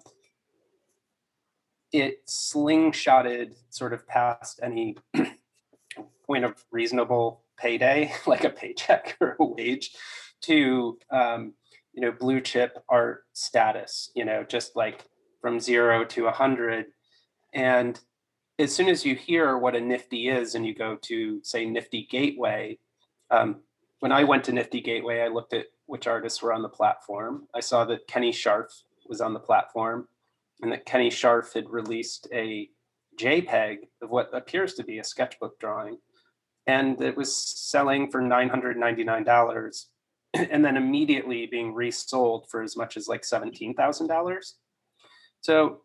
it 1.92 2.26
slingshotted 2.26 3.54
sort 3.70 3.92
of 3.92 4.06
past 4.06 4.60
any 4.62 4.96
point 6.26 6.44
of 6.44 6.64
reasonable 6.70 7.42
payday, 7.56 8.12
like 8.26 8.44
a 8.44 8.50
paycheck 8.50 9.16
or 9.20 9.36
a 9.38 9.44
wage, 9.44 9.92
to 10.42 10.98
um, 11.10 11.54
you 11.92 12.02
know 12.02 12.12
blue 12.12 12.40
chip 12.40 12.82
art 12.88 13.24
status. 13.32 14.10
You 14.14 14.24
know, 14.24 14.44
just 14.44 14.76
like 14.76 15.04
from 15.40 15.60
zero 15.60 16.04
to 16.04 16.26
a 16.26 16.32
hundred, 16.32 16.86
and 17.52 17.98
as 18.58 18.74
soon 18.74 18.88
as 18.88 19.04
you 19.04 19.14
hear 19.14 19.56
what 19.56 19.76
a 19.76 19.80
Nifty 19.80 20.28
is, 20.28 20.54
and 20.54 20.66
you 20.66 20.74
go 20.74 20.96
to 21.02 21.40
say 21.42 21.64
Nifty 21.64 22.06
Gateway, 22.10 22.78
um, 23.30 23.62
when 24.00 24.12
I 24.12 24.24
went 24.24 24.44
to 24.44 24.52
Nifty 24.52 24.80
Gateway, 24.80 25.20
I 25.20 25.28
looked 25.28 25.52
at 25.52 25.66
which 25.87 26.06
artists 26.06 26.42
were 26.42 26.52
on 26.52 26.62
the 26.62 26.68
platform. 26.68 27.48
I 27.54 27.61
saw 27.61 27.84
that 27.87 28.06
Kenny 28.06 28.32
Scharf 28.32 28.82
was 29.08 29.20
on 29.20 29.32
the 29.32 29.40
platform 29.40 30.08
and 30.61 30.70
that 30.72 30.87
Kenny 30.87 31.11
Scharf 31.11 31.52
had 31.54 31.68
released 31.68 32.28
a 32.32 32.68
JPEG 33.18 33.78
of 34.02 34.11
what 34.11 34.30
appears 34.32 34.74
to 34.74 34.84
be 34.84 34.98
a 34.98 35.04
sketchbook 35.04 35.58
drawing. 35.58 35.98
And 36.66 37.00
it 37.00 37.16
was 37.16 37.34
selling 37.34 38.11
for 38.11 38.20
$999 38.20 39.84
and 40.34 40.64
then 40.64 40.76
immediately 40.76 41.46
being 41.46 41.74
resold 41.74 42.48
for 42.50 42.62
as 42.62 42.76
much 42.76 42.96
as 42.96 43.08
like 43.08 43.22
$17,000. 43.22 44.52
So 45.40 45.80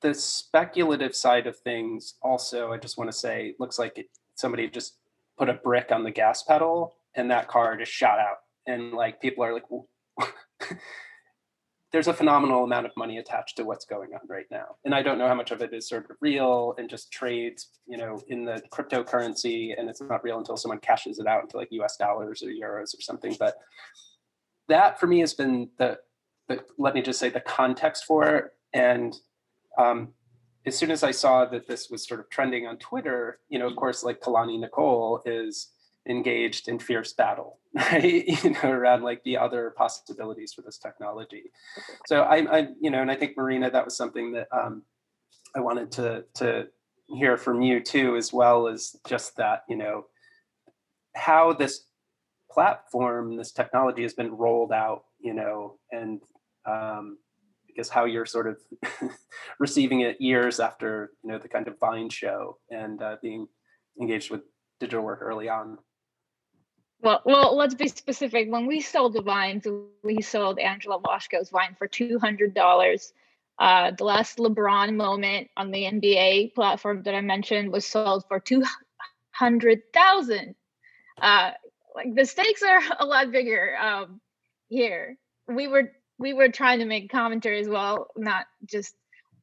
the 0.00 0.14
speculative 0.14 1.14
side 1.14 1.46
of 1.46 1.58
things 1.58 2.14
also, 2.22 2.72
I 2.72 2.78
just 2.78 2.96
want 2.96 3.10
to 3.10 3.16
say, 3.16 3.54
looks 3.58 3.78
like 3.78 4.08
somebody 4.36 4.68
just 4.68 4.98
put 5.36 5.48
a 5.48 5.54
brick 5.54 5.90
on 5.90 6.04
the 6.04 6.10
gas 6.10 6.42
pedal 6.42 6.97
and 7.18 7.30
that 7.30 7.48
car 7.48 7.76
just 7.76 7.92
shot 7.92 8.18
out. 8.18 8.38
And 8.66 8.92
like 8.92 9.20
people 9.20 9.44
are 9.44 9.52
like, 9.52 9.64
there's 11.92 12.06
a 12.06 12.14
phenomenal 12.14 12.64
amount 12.64 12.86
of 12.86 12.92
money 12.96 13.18
attached 13.18 13.56
to 13.56 13.64
what's 13.64 13.84
going 13.84 14.10
on 14.14 14.20
right 14.28 14.46
now. 14.50 14.76
And 14.84 14.94
I 14.94 15.02
don't 15.02 15.18
know 15.18 15.26
how 15.26 15.34
much 15.34 15.50
of 15.50 15.60
it 15.60 15.72
is 15.72 15.88
sort 15.88 16.04
of 16.04 16.16
real 16.20 16.74
and 16.78 16.88
just 16.88 17.10
trades, 17.10 17.68
you 17.86 17.96
know, 17.96 18.22
in 18.28 18.44
the 18.44 18.62
cryptocurrency 18.70 19.78
and 19.78 19.88
it's 19.88 20.00
not 20.00 20.22
real 20.22 20.38
until 20.38 20.56
someone 20.56 20.78
cashes 20.78 21.18
it 21.18 21.26
out 21.26 21.42
into 21.42 21.56
like 21.56 21.68
US 21.72 21.96
dollars 21.96 22.42
or 22.42 22.48
euros 22.48 22.96
or 22.96 23.00
something. 23.00 23.34
But 23.38 23.56
that 24.68 25.00
for 25.00 25.06
me 25.06 25.20
has 25.20 25.34
been 25.34 25.70
the, 25.78 25.98
the 26.48 26.62
let 26.78 26.94
me 26.94 27.02
just 27.02 27.18
say 27.18 27.30
the 27.30 27.40
context 27.40 28.04
for 28.04 28.24
it. 28.36 28.44
And 28.74 29.16
um, 29.78 30.08
as 30.66 30.76
soon 30.76 30.90
as 30.90 31.02
I 31.02 31.10
saw 31.10 31.46
that 31.46 31.66
this 31.66 31.88
was 31.90 32.06
sort 32.06 32.20
of 32.20 32.28
trending 32.28 32.66
on 32.66 32.76
Twitter, 32.76 33.40
you 33.48 33.58
know, 33.58 33.66
of 33.66 33.76
course, 33.76 34.04
like 34.04 34.20
Kalani 34.20 34.60
Nicole 34.60 35.22
is 35.24 35.70
engaged 36.08 36.68
in 36.68 36.78
fierce 36.78 37.12
battle, 37.12 37.58
right? 37.74 38.26
you 38.26 38.50
know, 38.50 38.70
around 38.70 39.02
like 39.02 39.22
the 39.24 39.36
other 39.36 39.74
possibilities 39.76 40.52
for 40.52 40.62
this 40.62 40.78
technology. 40.78 41.50
So 42.06 42.22
I, 42.22 42.58
I 42.58 42.68
you 42.80 42.90
know, 42.90 43.02
and 43.02 43.10
I 43.10 43.16
think 43.16 43.36
Marina, 43.36 43.70
that 43.70 43.84
was 43.84 43.96
something 43.96 44.32
that 44.32 44.48
um, 44.52 44.82
I 45.54 45.60
wanted 45.60 45.92
to 45.92 46.24
to 46.34 46.68
hear 47.08 47.36
from 47.36 47.62
you 47.62 47.80
too, 47.80 48.16
as 48.16 48.32
well 48.32 48.68
as 48.68 48.96
just 49.06 49.36
that, 49.36 49.64
you 49.68 49.76
know, 49.76 50.06
how 51.14 51.52
this 51.52 51.84
platform, 52.50 53.36
this 53.36 53.52
technology 53.52 54.02
has 54.02 54.14
been 54.14 54.32
rolled 54.32 54.72
out, 54.72 55.04
you 55.20 55.34
know, 55.34 55.78
and 55.90 56.20
um, 56.66 57.18
because 57.66 57.88
how 57.88 58.04
you're 58.04 58.26
sort 58.26 58.46
of 58.48 58.58
receiving 59.58 60.00
it 60.00 60.20
years 60.20 60.60
after, 60.60 61.12
you 61.22 61.30
know, 61.30 61.38
the 61.38 61.48
kind 61.48 61.68
of 61.68 61.78
Vine 61.78 62.10
show 62.10 62.58
and 62.70 63.00
uh, 63.02 63.16
being 63.22 63.46
engaged 64.00 64.30
with 64.30 64.42
digital 64.80 65.04
work 65.04 65.20
early 65.22 65.48
on. 65.48 65.78
Well, 67.00 67.22
well, 67.24 67.56
let's 67.56 67.74
be 67.74 67.88
specific. 67.88 68.50
When 68.50 68.66
we 68.66 68.80
sold 68.80 69.14
the 69.14 69.22
vines, 69.22 69.66
we 70.02 70.20
sold 70.20 70.58
Angela 70.58 70.98
Washko's 71.00 71.50
vine 71.50 71.76
for 71.78 71.86
two 71.86 72.18
hundred 72.18 72.54
dollars. 72.54 73.12
Uh, 73.58 73.92
the 73.96 74.04
last 74.04 74.38
LeBron 74.38 74.94
moment 74.94 75.48
on 75.56 75.70
the 75.70 75.82
NBA 75.84 76.54
platform 76.54 77.02
that 77.04 77.14
I 77.14 77.20
mentioned 77.20 77.72
was 77.72 77.86
sold 77.86 78.24
for 78.26 78.40
two 78.40 78.64
hundred 79.30 79.82
thousand. 79.94 80.56
Uh, 81.20 81.52
like 81.94 82.14
the 82.14 82.24
stakes 82.24 82.62
are 82.62 82.80
a 82.98 83.06
lot 83.06 83.30
bigger 83.30 83.76
um, 83.80 84.20
here. 84.68 85.16
We 85.46 85.68
were 85.68 85.92
we 86.18 86.32
were 86.32 86.48
trying 86.48 86.80
to 86.80 86.84
make 86.84 87.10
commentary 87.10 87.60
as 87.60 87.68
well, 87.68 88.08
not 88.16 88.46
just 88.64 88.94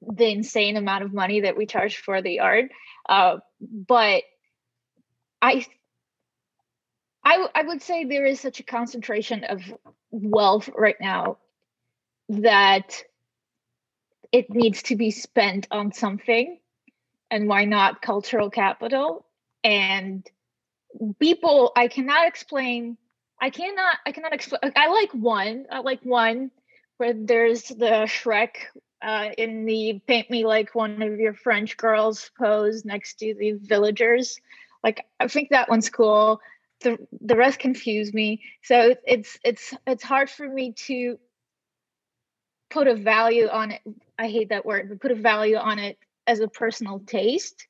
the 0.02 0.30
insane 0.30 0.76
amount 0.76 1.04
of 1.04 1.14
money 1.14 1.42
that 1.42 1.58
we 1.58 1.66
charge 1.66 1.98
for 1.98 2.22
the 2.22 2.42
art. 2.42 2.66
Uh, 3.08 3.38
but 3.62 4.24
I 5.42 5.66
I, 7.26 7.48
I 7.56 7.64
would 7.64 7.82
say 7.82 8.06
there 8.06 8.26
is 8.26 8.40
such 8.40 8.60
a 8.60 8.64
concentration 8.64 9.44
of 9.44 9.62
wealth 10.12 10.70
right 10.76 10.96
now 11.02 11.40
that 12.30 13.04
it 14.32 14.50
needs 14.50 14.84
to 14.84 14.96
be 14.96 15.12
spent 15.12 15.68
on 15.72 15.92
something 15.92 16.60
and 17.32 17.48
why 17.48 17.66
not 17.66 18.02
cultural 18.02 18.50
capital? 18.50 19.26
And 19.64 20.30
people 21.20 21.72
i 21.76 21.88
cannot 21.88 22.28
explain 22.28 22.98
i 23.42 23.50
cannot 23.50 23.98
i 24.06 24.12
cannot 24.12 24.34
explain 24.34 24.60
i 24.76 24.88
like 24.88 25.12
one 25.12 25.66
i 25.72 25.80
like 25.80 26.02
one 26.04 26.52
where 26.98 27.14
there's 27.14 27.64
the 27.64 28.06
shrek 28.08 28.56
uh, 29.02 29.30
in 29.38 29.66
the 29.66 30.02
paint 30.08 30.32
me 30.32 30.46
like 30.46 30.74
one 30.74 31.02
of 31.02 31.20
your 31.20 31.34
french 31.34 31.78
girls 31.78 32.32
pose 32.40 32.86
next 32.86 33.20
to 33.20 33.36
the 33.36 33.52
villagers. 33.52 34.40
Like 34.84 35.06
i 35.20 35.28
think 35.28 35.50
that 35.50 35.70
one's 35.70 35.90
cool 35.90 36.40
the 36.82 36.98
the 37.22 37.36
rest 37.36 37.60
confuse 37.60 38.14
me. 38.14 38.42
So 38.64 38.96
it's 39.06 39.38
it's 39.44 39.74
it's 39.86 40.04
hard 40.04 40.30
for 40.30 40.48
me 40.48 40.74
to 40.88 41.18
put 42.70 42.88
a 42.88 42.96
value 42.96 43.48
on 43.48 43.72
it. 43.72 43.82
I 44.18 44.28
hate 44.28 44.50
that 44.50 44.66
word 44.66 44.90
but 44.90 45.02
put 45.02 45.12
a 45.12 45.16
value 45.16 45.58
on 45.58 45.80
it 45.80 45.98
as 46.28 46.40
a 46.40 46.48
personal 46.48 47.00
taste. 47.00 47.68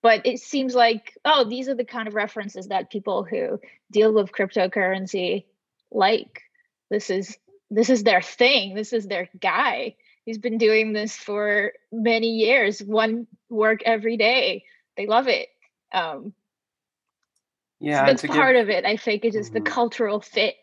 But 0.00 0.26
it 0.26 0.38
seems 0.38 0.74
like 0.74 1.14
oh 1.24 1.48
these 1.48 1.68
are 1.68 1.74
the 1.74 1.84
kind 1.84 2.08
of 2.08 2.14
references 2.14 2.68
that 2.68 2.90
people 2.90 3.24
who 3.24 3.60
deal 3.90 4.12
with 4.12 4.32
cryptocurrency 4.32 5.44
like. 5.90 6.42
This 6.90 7.10
is 7.10 7.36
this 7.70 7.90
is 7.90 8.02
their 8.02 8.22
thing. 8.22 8.74
This 8.74 8.92
is 8.92 9.06
their 9.06 9.28
guy. 9.40 9.96
He's 10.24 10.38
been 10.38 10.58
doing 10.58 10.92
this 10.92 11.16
for 11.16 11.72
many 11.90 12.28
years 12.36 12.80
one 12.82 13.26
work 13.48 13.80
every 13.84 14.16
day. 14.16 14.64
They 14.96 15.06
love 15.06 15.28
it. 15.28 15.48
Um 15.92 16.32
yeah 17.80 18.04
that's 18.04 18.24
part 18.26 18.54
give, 18.54 18.62
of 18.62 18.70
it 18.70 18.84
i 18.84 18.96
think 18.96 19.24
it's 19.24 19.36
just 19.36 19.52
mm-hmm. 19.52 19.64
the 19.64 19.70
cultural 19.70 20.20
fit. 20.20 20.56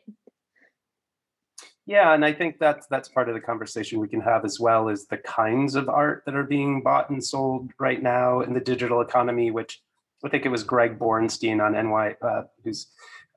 Yeah 1.87 2.13
and 2.13 2.25
i 2.25 2.33
think 2.33 2.57
that's 2.59 2.87
that's 2.87 3.09
part 3.09 3.29
of 3.29 3.35
the 3.35 3.41
conversation 3.41 3.99
we 3.99 4.07
can 4.07 4.21
have 4.21 4.43
as 4.43 4.59
well 4.59 4.89
is 4.89 5.05
the 5.05 5.17
kinds 5.17 5.75
of 5.75 5.87
art 5.87 6.23
that 6.25 6.35
are 6.35 6.43
being 6.43 6.81
bought 6.81 7.09
and 7.09 7.23
sold 7.23 7.71
right 7.79 8.01
now 8.01 8.41
in 8.41 8.53
the 8.53 8.59
digital 8.59 9.01
economy 9.01 9.51
which 9.51 9.81
i 10.25 10.29
think 10.29 10.45
it 10.45 10.49
was 10.49 10.63
greg 10.63 10.97
borenstein 10.97 11.63
on 11.63 11.73
ny 11.73 12.15
uh, 12.21 12.43
who's 12.63 12.87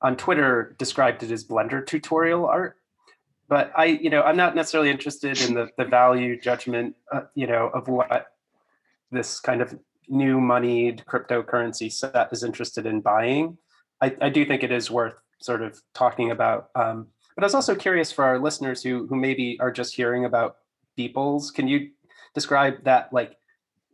on 0.01 0.17
twitter 0.17 0.75
described 0.79 1.23
it 1.23 1.31
as 1.31 1.45
blender 1.45 1.87
tutorial 1.87 2.47
art. 2.47 2.77
But 3.49 3.71
i 3.77 3.85
you 3.85 4.11
know 4.11 4.23
i'm 4.23 4.37
not 4.37 4.57
necessarily 4.57 4.91
interested 4.91 5.41
in 5.43 5.55
the 5.55 5.69
the 5.77 5.85
value 5.85 6.41
judgment 6.41 6.97
uh, 7.13 7.23
you 7.35 7.47
know 7.47 7.69
of 7.69 7.89
what 7.89 8.29
this 9.11 9.41
kind 9.41 9.61
of 9.61 9.79
new 10.09 10.41
moneyed 10.41 11.05
cryptocurrency 11.07 11.93
set 11.93 12.33
is 12.33 12.43
interested 12.43 12.87
in 12.87 13.01
buying 13.01 13.59
I, 14.01 14.15
I 14.21 14.29
do 14.29 14.45
think 14.45 14.63
it 14.63 14.73
is 14.73 14.91
worth 14.91 15.21
sort 15.41 15.63
of 15.63 15.81
talking 15.95 16.31
about. 16.31 16.71
Um, 16.75 17.09
but 17.35 17.45
I 17.45 17.47
was 17.47 17.55
also 17.55 17.75
curious 17.75 18.11
for 18.11 18.25
our 18.25 18.39
listeners 18.39 18.83
who 18.83 19.07
who 19.07 19.17
maybe 19.17 19.59
are 19.61 19.71
just 19.71 19.95
hearing 19.95 20.25
about 20.25 20.57
Beeples. 20.99 21.55
Can 21.55 21.69
you 21.69 21.91
describe 22.35 22.85
that? 22.85 23.13
Like, 23.13 23.37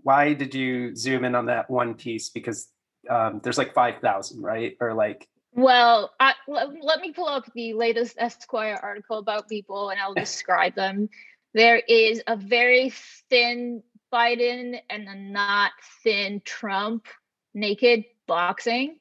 why 0.02 0.32
did 0.32 0.54
you 0.54 0.94
zoom 0.96 1.24
in 1.24 1.34
on 1.34 1.46
that 1.46 1.68
one 1.70 1.94
piece? 1.94 2.30
Because 2.30 2.68
um, 3.10 3.40
there's 3.42 3.58
like 3.58 3.74
five 3.74 4.00
thousand, 4.00 4.42
right? 4.42 4.76
Or 4.80 4.94
like. 4.94 5.28
Well, 5.56 6.10
I, 6.18 6.34
let, 6.48 6.68
let 6.82 7.00
me 7.00 7.12
pull 7.12 7.28
up 7.28 7.44
the 7.54 7.74
latest 7.74 8.16
Esquire 8.18 8.80
article 8.82 9.18
about 9.18 9.48
Beeple, 9.48 9.92
and 9.92 10.00
I'll 10.00 10.14
describe 10.26 10.74
them. 10.74 11.08
There 11.52 11.76
is 11.76 12.22
a 12.26 12.36
very 12.36 12.92
thin 13.30 13.82
Biden 14.12 14.80
and 14.90 15.08
a 15.08 15.14
not 15.14 15.72
thin 16.02 16.40
Trump 16.44 17.06
naked 17.52 18.04
boxing 18.26 18.96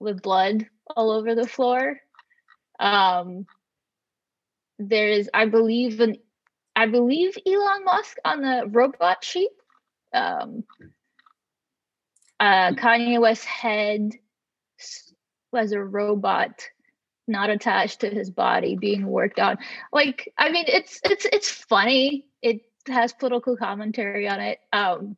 with 0.00 0.22
blood 0.22 0.66
all 0.94 1.10
over 1.10 1.34
the 1.34 1.46
floor. 1.46 2.00
Um, 2.78 3.46
there's, 4.78 5.28
I 5.32 5.46
believe, 5.46 6.00
an 6.00 6.16
I 6.74 6.86
believe 6.86 7.38
Elon 7.46 7.84
Musk 7.84 8.18
on 8.24 8.42
the 8.42 8.66
robot 8.70 9.24
sheep. 9.24 9.50
Um, 10.12 10.64
uh, 12.38 12.72
Kanye 12.72 13.18
West's 13.18 13.46
head 13.46 14.12
was 15.52 15.72
a 15.72 15.82
robot 15.82 16.62
not 17.28 17.50
attached 17.50 18.00
to 18.00 18.10
his 18.10 18.30
body 18.30 18.76
being 18.76 19.06
worked 19.06 19.40
on 19.40 19.58
like 19.92 20.32
i 20.38 20.50
mean 20.50 20.64
it's 20.68 21.00
it's 21.02 21.26
it's 21.32 21.50
funny 21.50 22.26
it 22.40 22.60
has 22.86 23.12
political 23.12 23.56
commentary 23.56 24.28
on 24.28 24.38
it 24.40 24.58
um 24.72 25.16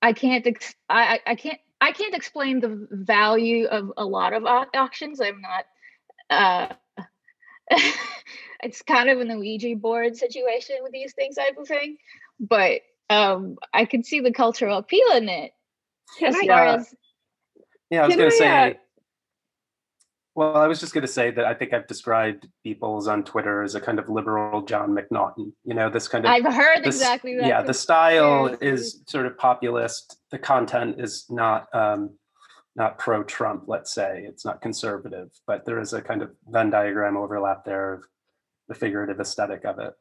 i 0.00 0.12
can't 0.12 0.46
ex- 0.46 0.74
i 0.88 1.18
i 1.26 1.34
can't 1.34 1.58
I 1.80 1.92
can't 1.92 2.14
explain 2.14 2.60
the 2.60 2.86
value 2.90 3.66
of 3.66 3.92
a 3.96 4.04
lot 4.04 4.32
of 4.32 4.44
auctions. 4.44 5.20
I'm 5.20 5.40
not. 5.40 5.64
Uh, 6.28 7.04
it's 8.62 8.82
kind 8.82 9.08
of 9.08 9.20
an 9.20 9.38
Ouija 9.38 9.74
board 9.76 10.16
situation 10.16 10.76
with 10.82 10.92
these 10.92 11.14
things, 11.14 11.36
type 11.36 11.56
of 11.58 11.66
thing. 11.66 11.96
But 12.38 12.82
um, 13.08 13.56
I 13.72 13.86
can 13.86 14.04
see 14.04 14.20
the 14.20 14.32
cultural 14.32 14.78
appeal 14.78 15.12
in 15.14 15.28
it. 15.28 15.52
As 16.22 16.36
far 16.36 16.66
as 16.66 16.94
yeah, 17.88 18.02
I 18.02 18.06
was 18.06 18.16
going 18.16 18.30
to 18.30 18.36
say. 18.36 18.70
Uh, 18.70 18.74
well, 20.34 20.56
I 20.56 20.66
was 20.66 20.78
just 20.78 20.94
going 20.94 21.02
to 21.02 21.08
say 21.08 21.30
that 21.32 21.44
I 21.44 21.54
think 21.54 21.72
I've 21.72 21.86
described 21.86 22.48
Beeples 22.64 23.08
on 23.08 23.24
Twitter 23.24 23.62
as 23.62 23.74
a 23.74 23.80
kind 23.80 23.98
of 23.98 24.08
liberal 24.08 24.62
Jon 24.62 24.96
McNaughton. 24.96 25.52
You 25.64 25.74
know, 25.74 25.90
this 25.90 26.06
kind 26.06 26.24
of. 26.24 26.30
I've 26.30 26.52
heard 26.52 26.84
this, 26.84 26.96
exactly 26.96 27.36
that. 27.36 27.46
Yeah, 27.46 27.62
the 27.62 27.74
style 27.74 28.46
is 28.60 29.02
sort 29.08 29.26
of 29.26 29.36
populist. 29.36 30.18
The 30.30 30.38
content 30.38 31.00
is 31.00 31.26
not 31.30 31.66
um, 31.74 32.10
not 32.76 32.98
pro 32.98 33.24
Trump. 33.24 33.64
Let's 33.66 33.92
say 33.92 34.24
it's 34.26 34.44
not 34.44 34.62
conservative, 34.62 35.30
but 35.46 35.66
there 35.66 35.80
is 35.80 35.92
a 35.92 36.00
kind 36.00 36.22
of 36.22 36.30
Venn 36.48 36.70
diagram 36.70 37.16
overlap 37.16 37.64
there 37.64 37.94
of 37.94 38.04
the 38.68 38.74
figurative 38.74 39.18
aesthetic 39.18 39.64
of 39.64 39.80
it. 39.80 39.94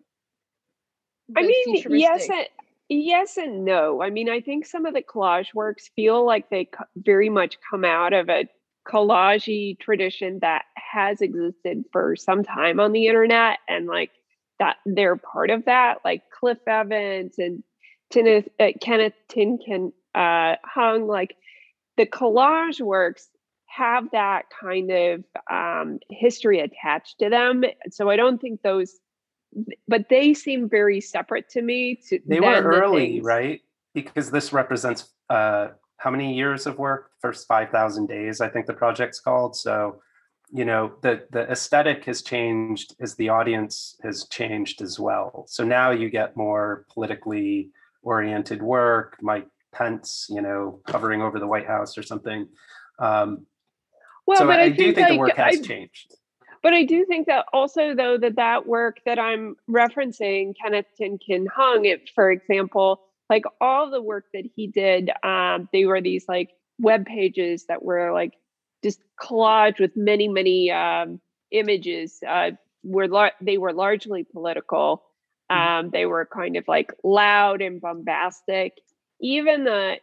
I 1.36 1.42
mean, 1.42 1.84
yes, 1.90 2.30
and, 2.30 2.48
yes 2.88 3.38
and 3.38 3.66
no. 3.66 4.02
I 4.02 4.10
mean, 4.12 4.30
I 4.30 4.42
think 4.42 4.66
some 4.66 4.86
of 4.86 4.94
the 4.94 5.02
collage 5.02 5.54
works 5.54 5.90
feel 5.96 6.26
like 6.26 6.50
they 6.50 6.70
very 6.96 7.30
much 7.30 7.58
come 7.70 7.84
out 7.84 8.14
of 8.14 8.30
a 8.30 8.48
collage 8.90 9.80
tradition 9.80 10.40
that 10.42 10.64
has 10.76 11.22
existed 11.22 11.84
for 11.92 12.16
some 12.16 12.44
time 12.44 12.80
on 12.80 12.92
the 12.92 13.08
internet 13.08 13.60
and 13.68 13.86
like 13.86 14.12
that 14.58 14.78
they're 14.86 15.16
part 15.16 15.52
of 15.52 15.66
that 15.66 16.00
like 16.04 16.24
cliff 16.32 16.58
evans 16.68 17.36
and 17.38 17.64
Kenneth, 18.12 18.48
uh, 18.60 18.70
Kenneth 18.82 19.14
Tin 19.28 19.60
Kin 19.64 19.94
uh, 20.16 20.56
Hung, 20.64 21.08
like 21.08 21.36
the 21.98 22.06
collage 22.06 22.82
works 22.82 23.28
have 23.68 24.10
that 24.12 24.46
kind 24.62 24.92
of 24.92 25.24
um, 25.52 26.00
history 26.10 26.60
attached 26.60 27.20
to 27.20 27.30
them. 27.30 27.64
So 27.92 28.10
I 28.10 28.16
don't 28.16 28.42
think 28.42 28.62
those, 28.62 28.96
but 29.88 30.10
they 30.10 30.34
seem 30.34 30.68
very 30.68 31.02
separate 31.02 31.50
to 31.50 31.62
me. 31.62 32.00
To 32.10 32.20
they 32.26 32.40
were 32.40 32.62
early, 32.62 33.20
the 33.20 33.22
right? 33.22 33.62
Because 33.94 34.32
this 34.32 34.54
represents 34.54 35.10
uh, 35.30 35.70
how 36.00 36.10
many 36.10 36.34
years 36.34 36.66
of 36.66 36.80
work? 36.80 37.12
First 37.20 37.48
5,000 37.48 38.08
days, 38.08 38.42
I 38.42 38.50
think 38.50 38.66
the 38.66 38.74
project's 38.74 39.20
called. 39.20 39.56
So, 39.56 40.02
you 40.52 40.66
know, 40.66 40.94
the, 41.02 41.26
the 41.32 41.42
aesthetic 41.52 42.06
has 42.06 42.22
changed 42.22 42.96
as 43.00 43.16
the 43.16 43.30
audience 43.30 43.98
has 44.02 44.26
changed 44.26 44.82
as 44.82 44.98
well. 44.98 45.46
So 45.48 45.64
now 45.64 45.92
you 45.92 46.10
get 46.10 46.38
more 46.38 46.86
politically 46.92 47.70
oriented 48.02 48.62
work, 48.62 49.18
Mike 49.22 49.48
Pence, 49.74 50.28
you 50.30 50.42
know, 50.42 50.80
hovering 50.88 51.22
over 51.22 51.38
the 51.38 51.48
White 51.48 51.68
House 51.68 51.98
or 51.98 52.04
something. 52.04 52.48
Um, 52.98 53.46
well, 54.26 54.40
so 54.40 54.48
but 54.48 54.60
I, 54.60 54.64
I 54.64 54.70
do 54.70 54.94
think, 54.94 54.98
like, 54.98 55.10
the 55.10 55.18
work 55.18 55.36
has 55.36 55.60
I, 55.60 55.62
changed. 55.62 56.16
But 56.64 56.74
I 56.74 56.84
do 56.84 57.06
think 57.06 57.28
that 57.28 57.46
also, 57.52 57.94
though, 57.94 58.18
that 58.18 58.38
that 58.38 58.68
work 58.68 59.00
that 59.06 59.20
I'm 59.20 59.58
referencing, 59.70 60.54
Kenneth 60.62 60.88
Tin 60.98 61.18
Kin 61.18 61.48
Hung, 61.54 61.86
it, 61.86 62.10
for 62.16 62.32
example, 62.32 63.02
like 63.30 63.44
all 63.62 63.90
the 63.90 64.02
work 64.02 64.26
that 64.34 64.46
he 64.56 64.68
did 64.68 65.10
um, 65.24 65.70
they 65.72 65.86
were 65.86 66.02
these 66.02 66.26
like 66.28 66.52
web 66.80 67.06
pages 67.06 67.66
that 67.68 67.84
were 67.84 68.12
like 68.12 68.34
just 68.84 69.00
collage 69.22 69.80
with 69.80 69.96
many 69.96 70.28
many 70.28 70.72
um, 70.72 71.20
images 71.52 72.20
uh, 72.28 72.52
were 72.84 73.08
lar- 73.08 73.34
they 73.42 73.58
were 73.58 73.74
largely 73.74 74.24
political 74.24 75.04
mm-hmm. 75.52 75.62
um, 75.62 75.90
they 75.92 76.06
were 76.06 76.26
kind 76.26 76.56
of 76.56 76.68
like 76.68 76.92
loud 77.04 77.62
and 77.62 77.82
bombastic 77.82 78.74
even 79.22 79.64
the 79.64 79.96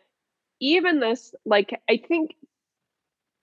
even 0.60 1.00
this 1.00 1.34
like 1.44 1.80
i 1.88 1.96
think 1.96 2.34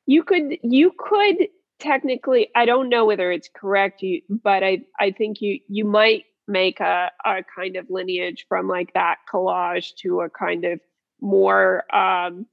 you 0.05 0.23
could 0.23 0.57
you 0.63 0.91
could 0.97 1.47
technically 1.79 2.49
i 2.55 2.65
don't 2.65 2.89
know 2.89 3.05
whether 3.05 3.31
it's 3.31 3.49
correct 3.53 4.01
you 4.01 4.21
but 4.29 4.63
i 4.63 4.79
i 4.99 5.11
think 5.11 5.41
you 5.41 5.59
you 5.67 5.85
might 5.85 6.23
make 6.47 6.79
a, 6.79 7.11
a 7.25 7.43
kind 7.55 7.75
of 7.75 7.89
lineage 7.89 8.45
from 8.47 8.67
like 8.67 8.93
that 8.93 9.17
collage 9.31 9.95
to 9.95 10.21
a 10.21 10.29
kind 10.29 10.65
of 10.65 10.79
more 11.21 11.83
um 11.95 12.45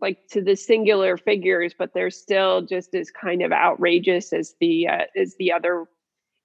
like 0.00 0.18
to 0.28 0.42
the 0.42 0.54
singular 0.54 1.16
figures 1.16 1.74
but 1.78 1.94
they're 1.94 2.10
still 2.10 2.62
just 2.62 2.94
as 2.94 3.10
kind 3.10 3.42
of 3.42 3.52
outrageous 3.52 4.32
as 4.32 4.54
the 4.60 4.86
uh, 4.86 5.04
as 5.16 5.34
the 5.38 5.50
other 5.50 5.86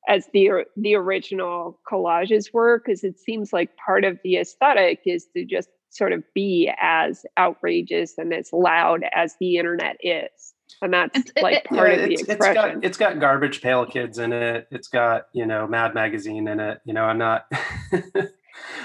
as 0.08 0.28
the 0.34 0.50
the 0.78 0.96
original 0.96 1.80
collages 1.92 2.54
were 2.54 2.80
because 2.80 3.04
it 3.04 3.20
seems 3.20 3.52
like 3.52 3.76
part 3.78 4.06
of 4.06 4.18
the 4.24 4.38
aesthetic 4.38 5.02
is 5.06 5.28
to 5.36 5.44
just 5.46 5.70
sort 5.90 6.14
of 6.14 6.24
be 6.34 6.72
as 6.82 7.26
outrageous 7.38 8.18
and 8.18 8.34
as 8.34 8.52
loud 8.54 9.04
as 9.14 9.36
the 9.40 9.58
internet 9.58 9.98
is 10.02 10.54
and 10.82 10.94
that's 10.94 11.20
it's, 11.20 11.42
like 11.42 11.64
part 11.66 11.90
yeah, 11.90 11.96
of 11.96 12.02
the 12.08 12.14
it's, 12.14 12.22
expression. 12.24 12.56
It's 12.56 12.76
got, 12.76 12.86
it's 12.86 12.98
got 12.98 13.20
garbage 13.20 13.62
pail 13.62 13.86
kids 13.86 14.20
in 14.20 14.34
it. 14.34 14.68
It's 14.72 14.88
got 14.88 15.28
you 15.34 15.46
know 15.46 15.68
Mad 15.68 15.94
Magazine 15.94 16.48
in 16.48 16.60
it. 16.60 16.82
You 16.86 16.94
know, 16.94 17.04
I'm 17.04 17.18
not. 17.18 17.46
it's 17.92 18.34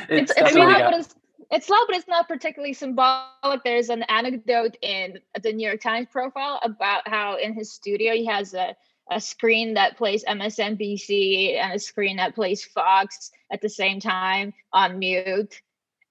it's, 0.09 0.33
it's 0.37 0.55
loud, 0.55 0.79
got, 0.79 0.90
but 0.90 1.01
it's 1.01 1.14
it's 1.51 1.68
loud, 1.68 1.85
but 1.87 1.97
it's 1.97 2.09
not 2.09 2.29
particularly 2.29 2.73
symbolic. 2.73 3.62
There's 3.64 3.90
an 3.90 4.03
anecdote 4.05 4.77
in 4.83 5.18
the 5.42 5.53
New 5.53 5.66
York 5.66 5.81
Times 5.81 6.09
profile 6.11 6.61
about 6.62 7.07
how 7.07 7.37
in 7.37 7.55
his 7.55 7.73
studio 7.73 8.12
he 8.14 8.27
has 8.27 8.55
a 8.55 8.75
a 9.11 9.21
screen 9.21 9.75
that 9.75 9.97
plays 9.97 10.25
MSNBC 10.25 11.57
and 11.57 11.73
a 11.75 11.79
screen 11.79 12.16
that 12.16 12.35
plays 12.35 12.64
Fox 12.64 13.31
at 13.51 13.61
the 13.61 13.68
same 13.68 14.01
time 14.01 14.55
on 14.73 14.99
mute. 14.99 15.61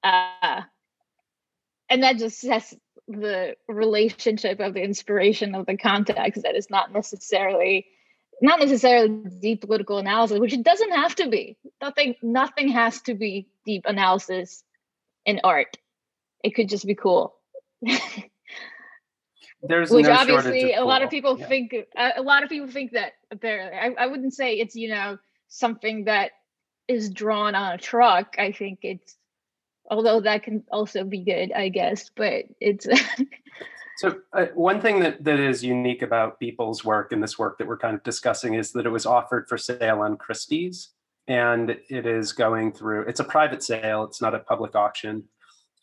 Uh, 0.04 0.62
and 1.90 2.04
that 2.04 2.18
just 2.18 2.40
says 2.40 2.76
the 3.08 3.56
relationship 3.68 4.60
of 4.60 4.74
the 4.74 4.82
inspiration 4.84 5.56
of 5.56 5.66
the 5.66 5.78
context 5.78 6.44
that 6.44 6.56
is 6.56 6.70
not 6.70 6.92
necessarily 6.94 7.88
not 8.44 8.60
necessarily 8.60 9.10
deep 9.40 9.62
political 9.62 9.98
analysis 10.00 10.40
which 10.40 10.54
it 10.54 10.64
doesn't 10.64 10.92
have 10.92 11.14
to 11.16 11.30
be. 11.30 11.58
Nothing 11.82 12.16
nothing 12.22 12.70
has 12.70 13.02
to 13.04 13.14
be 13.14 13.48
deep 13.66 13.86
analysis 13.86 14.64
in 15.26 15.42
art. 15.44 15.78
It 16.44 16.56
could 16.56 16.70
just 16.70 16.86
be 16.86 16.96
cool. 16.96 17.36
There's 19.64 19.92
which 19.92 20.06
no 20.06 20.14
obviously 20.14 20.74
a 20.74 20.84
lot 20.84 21.04
of 21.04 21.10
people 21.12 21.38
Yeah. 21.38 21.48
think 21.48 21.76
a 21.96 22.22
lot 22.22 22.44
of 22.44 22.50
people 22.50 22.68
think 22.68 22.94
that 22.94 23.14
apparently. 23.30 23.78
I, 23.78 24.06
I 24.06 24.08
wouldn't 24.08 24.34
say 24.34 24.56
it's 24.56 24.76
you 24.76 24.90
know 24.90 25.18
something 25.50 26.06
that 26.06 26.32
is 26.88 27.10
drawn 27.12 27.54
on 27.54 27.74
a 27.74 27.78
truck. 27.78 28.36
I 28.40 28.52
think 28.52 28.80
it's 28.82 29.16
although 29.92 30.20
that 30.20 30.42
can 30.42 30.64
also 30.72 31.04
be 31.04 31.20
good 31.20 31.52
i 31.52 31.70
guess 31.70 32.10
but 32.16 32.46
it's 32.60 32.88
So 34.02 34.18
uh, 34.34 34.48
one 34.56 34.82
thing 34.82 35.00
that, 35.02 35.24
that 35.26 35.40
is 35.40 35.64
unique 35.64 36.02
about 36.02 36.40
Beeple's 36.40 36.84
work 36.84 37.12
and 37.12 37.22
this 37.22 37.38
work 37.38 37.60
that 37.60 37.68
we're 37.68 37.78
kind 37.78 37.94
of 37.94 38.02
discussing 38.02 38.56
is 38.56 38.72
that 38.72 38.88
it 38.88 38.90
was 38.90 39.06
offered 39.06 39.48
for 39.48 39.60
sale 39.60 40.00
on 40.00 40.18
Christie's 40.18 40.90
and 41.28 41.78
it 41.88 42.08
is 42.08 42.34
going 42.34 42.72
through, 42.72 43.04
it's 43.04 43.20
a 43.20 43.24
private 43.24 43.62
sale, 43.62 44.04
it's 44.04 44.20
not 44.20 44.34
a 44.34 44.40
public 44.40 44.76
auction. 44.76 45.26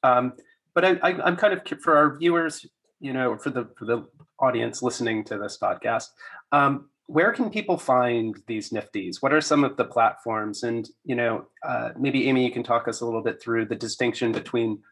Um, 0.02 0.32
but 0.74 0.84
I, 0.84 0.90
I, 1.00 1.22
I'm 1.22 1.36
kind 1.36 1.52
of, 1.52 1.62
for 1.80 1.96
our 1.96 2.18
viewers, 2.18 2.66
you 2.98 3.12
know, 3.12 3.36
for 3.36 3.50
the, 3.50 3.68
for 3.78 3.84
the 3.84 4.04
audience 4.40 4.82
listening 4.82 5.22
to 5.26 5.38
this 5.38 5.56
podcast, 5.56 6.08
um, 6.50 6.90
where 7.08 7.32
can 7.32 7.48
people 7.48 7.78
find 7.78 8.36
these 8.46 8.68
nifties? 8.68 9.22
What 9.22 9.32
are 9.32 9.40
some 9.40 9.64
of 9.64 9.78
the 9.78 9.84
platforms? 9.84 10.62
And, 10.62 10.86
you 11.04 11.16
know, 11.16 11.46
uh, 11.66 11.90
maybe 11.98 12.28
Amy, 12.28 12.44
you 12.44 12.52
can 12.52 12.62
talk 12.62 12.86
us 12.86 13.00
a 13.00 13.06
little 13.06 13.22
bit 13.22 13.40
through 13.40 13.64
the 13.64 13.74
distinction 13.74 14.30
between 14.30 14.82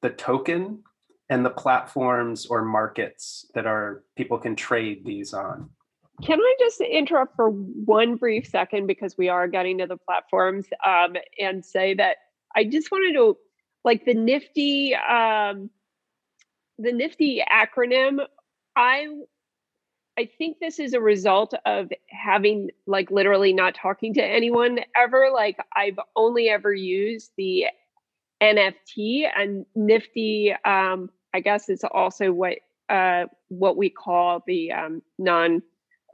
the 0.00 0.10
token 0.10 0.84
and 1.28 1.44
the 1.44 1.50
platforms 1.50 2.46
or 2.46 2.64
markets 2.64 3.50
that 3.54 3.66
are 3.66 4.04
people 4.16 4.38
can 4.38 4.54
trade 4.54 5.04
these 5.04 5.34
on. 5.34 5.68
Can 6.22 6.38
I 6.40 6.54
just 6.60 6.80
interrupt 6.80 7.34
for 7.34 7.50
one 7.50 8.14
brief 8.14 8.46
second 8.46 8.86
because 8.86 9.18
we 9.18 9.28
are 9.28 9.48
getting 9.48 9.78
to 9.78 9.86
the 9.88 9.96
platforms 9.96 10.66
um, 10.86 11.16
and 11.40 11.64
say 11.64 11.92
that 11.94 12.18
I 12.54 12.62
just 12.62 12.92
wanted 12.92 13.14
to 13.14 13.36
like 13.84 14.04
the 14.04 14.14
nifty 14.14 14.94
um, 14.94 15.70
the 16.78 16.92
nifty 16.92 17.42
acronym. 17.52 18.24
I 18.76 19.08
I 20.18 20.28
think 20.38 20.58
this 20.60 20.78
is 20.78 20.92
a 20.92 21.00
result 21.00 21.54
of 21.66 21.90
having 22.08 22.70
like 22.86 23.10
literally 23.10 23.52
not 23.52 23.74
talking 23.74 24.14
to 24.14 24.24
anyone 24.24 24.78
ever. 24.96 25.30
Like 25.32 25.58
I've 25.74 25.98
only 26.14 26.48
ever 26.48 26.72
used 26.72 27.32
the 27.36 27.66
NFT 28.40 29.24
and 29.36 29.66
nifty. 29.74 30.54
Um, 30.64 31.10
I 31.32 31.40
guess 31.40 31.68
it's 31.68 31.84
also 31.84 32.32
what 32.32 32.58
uh, 32.88 33.24
what 33.48 33.76
we 33.76 33.90
call 33.90 34.42
the 34.46 34.72
um, 34.72 35.02
non 35.18 35.62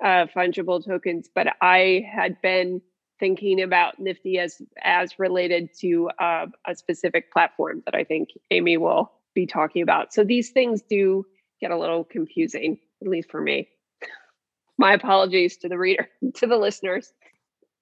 uh, 0.02 0.26
fungible 0.34 0.84
tokens, 0.84 1.28
but 1.34 1.48
I 1.60 2.06
had 2.10 2.40
been 2.40 2.80
thinking 3.18 3.60
about 3.60 4.00
Nifty 4.00 4.38
as 4.38 4.62
as 4.82 5.18
related 5.18 5.68
to 5.80 6.10
uh, 6.18 6.46
a 6.66 6.74
specific 6.74 7.30
platform 7.32 7.82
that 7.84 7.94
I 7.94 8.04
think 8.04 8.30
Amy 8.50 8.78
will 8.78 9.12
be 9.34 9.46
talking 9.46 9.82
about. 9.82 10.12
So 10.14 10.24
these 10.24 10.50
things 10.50 10.82
do 10.88 11.26
get 11.60 11.70
a 11.70 11.78
little 11.78 12.02
confusing, 12.02 12.78
at 13.02 13.08
least 13.08 13.30
for 13.30 13.40
me. 13.40 13.68
My 14.88 14.94
apologies 14.94 15.58
to 15.58 15.68
the 15.68 15.76
reader, 15.76 16.08
to 16.36 16.46
the 16.46 16.56
listeners. 16.56 17.12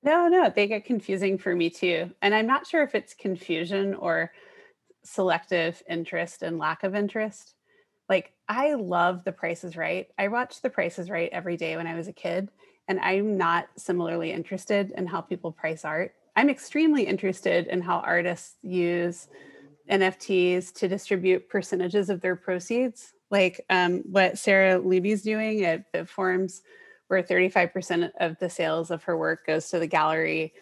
No, 0.02 0.26
no, 0.26 0.52
they 0.54 0.66
get 0.66 0.84
confusing 0.84 1.38
for 1.38 1.54
me 1.54 1.70
too. 1.70 2.10
And 2.22 2.34
I'm 2.34 2.48
not 2.48 2.66
sure 2.66 2.82
if 2.82 2.96
it's 2.96 3.14
confusion 3.14 3.94
or 3.94 4.32
selective 5.04 5.80
interest 5.88 6.42
and 6.42 6.58
lack 6.58 6.82
of 6.82 6.96
interest. 6.96 7.54
Like, 8.08 8.32
I 8.48 8.74
love 8.74 9.22
The 9.22 9.30
Price 9.30 9.62
is 9.62 9.76
Right. 9.76 10.08
I 10.18 10.26
watched 10.26 10.60
The 10.62 10.70
Price 10.70 10.98
is 10.98 11.08
Right 11.08 11.30
every 11.32 11.56
day 11.56 11.76
when 11.76 11.86
I 11.86 11.94
was 11.94 12.08
a 12.08 12.12
kid, 12.12 12.48
and 12.88 12.98
I'm 12.98 13.36
not 13.36 13.68
similarly 13.76 14.32
interested 14.32 14.92
in 14.96 15.06
how 15.06 15.20
people 15.20 15.52
price 15.52 15.84
art. 15.84 16.14
I'm 16.34 16.50
extremely 16.50 17.04
interested 17.04 17.68
in 17.68 17.80
how 17.80 17.98
artists 17.98 18.56
use 18.62 19.28
NFTs 19.88 20.74
to 20.74 20.88
distribute 20.88 21.48
percentages 21.48 22.10
of 22.10 22.20
their 22.20 22.34
proceeds, 22.34 23.12
like 23.30 23.60
um, 23.70 24.02
what 24.10 24.36
Sarah 24.36 24.78
Ludy's 24.78 25.22
doing 25.22 25.64
at 25.64 25.92
Bitforms, 25.92 26.62
where 27.08 27.22
35% 27.22 28.12
of 28.20 28.38
the 28.38 28.50
sales 28.50 28.90
of 28.90 29.04
her 29.04 29.16
work 29.16 29.46
goes 29.46 29.68
to 29.70 29.78
the 29.78 29.86
gallery. 29.86 30.52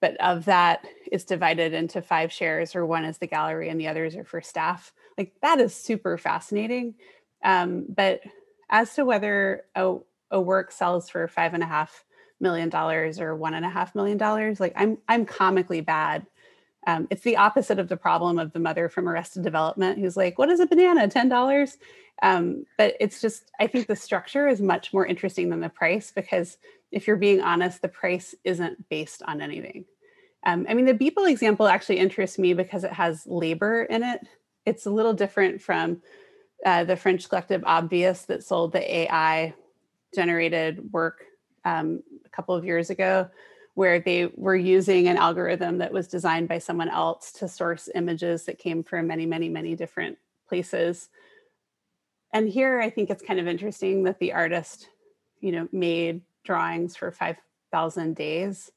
But 0.00 0.16
of 0.20 0.44
that, 0.44 0.86
it's 1.10 1.24
divided 1.24 1.72
into 1.72 2.02
five 2.02 2.30
shares, 2.30 2.76
or 2.76 2.84
one 2.86 3.04
is 3.04 3.18
the 3.18 3.26
gallery 3.26 3.68
and 3.68 3.80
the 3.80 3.88
others 3.88 4.16
are 4.16 4.24
for 4.24 4.40
staff. 4.40 4.92
Like 5.16 5.32
that 5.42 5.60
is 5.60 5.74
super 5.74 6.18
fascinating. 6.18 6.94
Um, 7.42 7.86
but 7.88 8.20
as 8.70 8.94
to 8.94 9.04
whether 9.04 9.64
a, 9.74 9.96
a 10.30 10.40
work 10.40 10.72
sells 10.72 11.08
for 11.08 11.26
five 11.28 11.54
and 11.54 11.62
a 11.62 11.66
half 11.66 12.04
million 12.40 12.68
dollars 12.68 13.20
or 13.20 13.34
one 13.34 13.54
and 13.54 13.64
a 13.64 13.70
half 13.70 13.94
million 13.94 14.18
dollars, 14.18 14.60
like 14.60 14.74
I'm 14.76 14.98
I'm 15.08 15.24
comically 15.24 15.80
bad 15.80 16.26
um, 16.86 17.06
it's 17.10 17.22
the 17.22 17.36
opposite 17.36 17.78
of 17.78 17.88
the 17.88 17.96
problem 17.96 18.38
of 18.38 18.52
the 18.52 18.58
mother 18.58 18.88
from 18.88 19.08
Arrested 19.08 19.42
Development 19.42 19.98
who's 19.98 20.16
like, 20.16 20.38
"What 20.38 20.50
is 20.50 20.60
a 20.60 20.66
banana? 20.66 21.08
Ten 21.08 21.28
dollars?" 21.28 21.78
Um, 22.22 22.64
but 22.78 22.94
it's 23.00 23.20
just, 23.20 23.50
I 23.60 23.66
think 23.66 23.86
the 23.86 23.96
structure 23.96 24.48
is 24.48 24.60
much 24.60 24.92
more 24.92 25.06
interesting 25.06 25.50
than 25.50 25.60
the 25.60 25.68
price 25.68 26.10
because 26.10 26.58
if 26.92 27.06
you're 27.06 27.16
being 27.16 27.40
honest, 27.40 27.82
the 27.82 27.88
price 27.88 28.34
isn't 28.44 28.88
based 28.88 29.22
on 29.26 29.40
anything. 29.40 29.84
Um, 30.44 30.66
I 30.68 30.74
mean, 30.74 30.84
the 30.84 30.94
Beeple 30.94 31.28
example 31.28 31.66
actually 31.66 31.98
interests 31.98 32.38
me 32.38 32.54
because 32.54 32.84
it 32.84 32.92
has 32.92 33.26
labor 33.26 33.82
in 33.82 34.02
it. 34.02 34.20
It's 34.64 34.86
a 34.86 34.90
little 34.90 35.14
different 35.14 35.60
from 35.60 36.02
uh, 36.64 36.84
the 36.84 36.96
French 36.96 37.28
collective 37.28 37.62
Obvious 37.66 38.22
that 38.22 38.44
sold 38.44 38.72
the 38.72 38.96
AI 38.96 39.54
generated 40.14 40.92
work 40.92 41.24
um, 41.64 42.02
a 42.24 42.28
couple 42.28 42.54
of 42.54 42.64
years 42.64 42.90
ago 42.90 43.28
where 43.74 43.98
they 43.98 44.26
were 44.36 44.56
using 44.56 45.08
an 45.08 45.16
algorithm 45.16 45.78
that 45.78 45.92
was 45.92 46.06
designed 46.06 46.48
by 46.48 46.58
someone 46.58 46.88
else 46.88 47.32
to 47.32 47.48
source 47.48 47.88
images 47.94 48.44
that 48.44 48.58
came 48.58 48.84
from 48.84 49.08
many, 49.08 49.26
many, 49.26 49.48
many 49.48 49.74
different 49.74 50.16
places. 50.48 51.08
And 52.34 52.48
here 52.48 52.80
I 52.80 52.90
think 52.90 53.08
it's 53.08 53.22
kind 53.22 53.38
of 53.38 53.46
interesting 53.46 54.02
that 54.02 54.18
the 54.18 54.32
artist, 54.32 54.88
you 55.40 55.52
know, 55.52 55.68
made 55.72 56.20
drawings 56.44 56.96
for 56.96 57.12
5,000 57.12 58.16
days. 58.16 58.72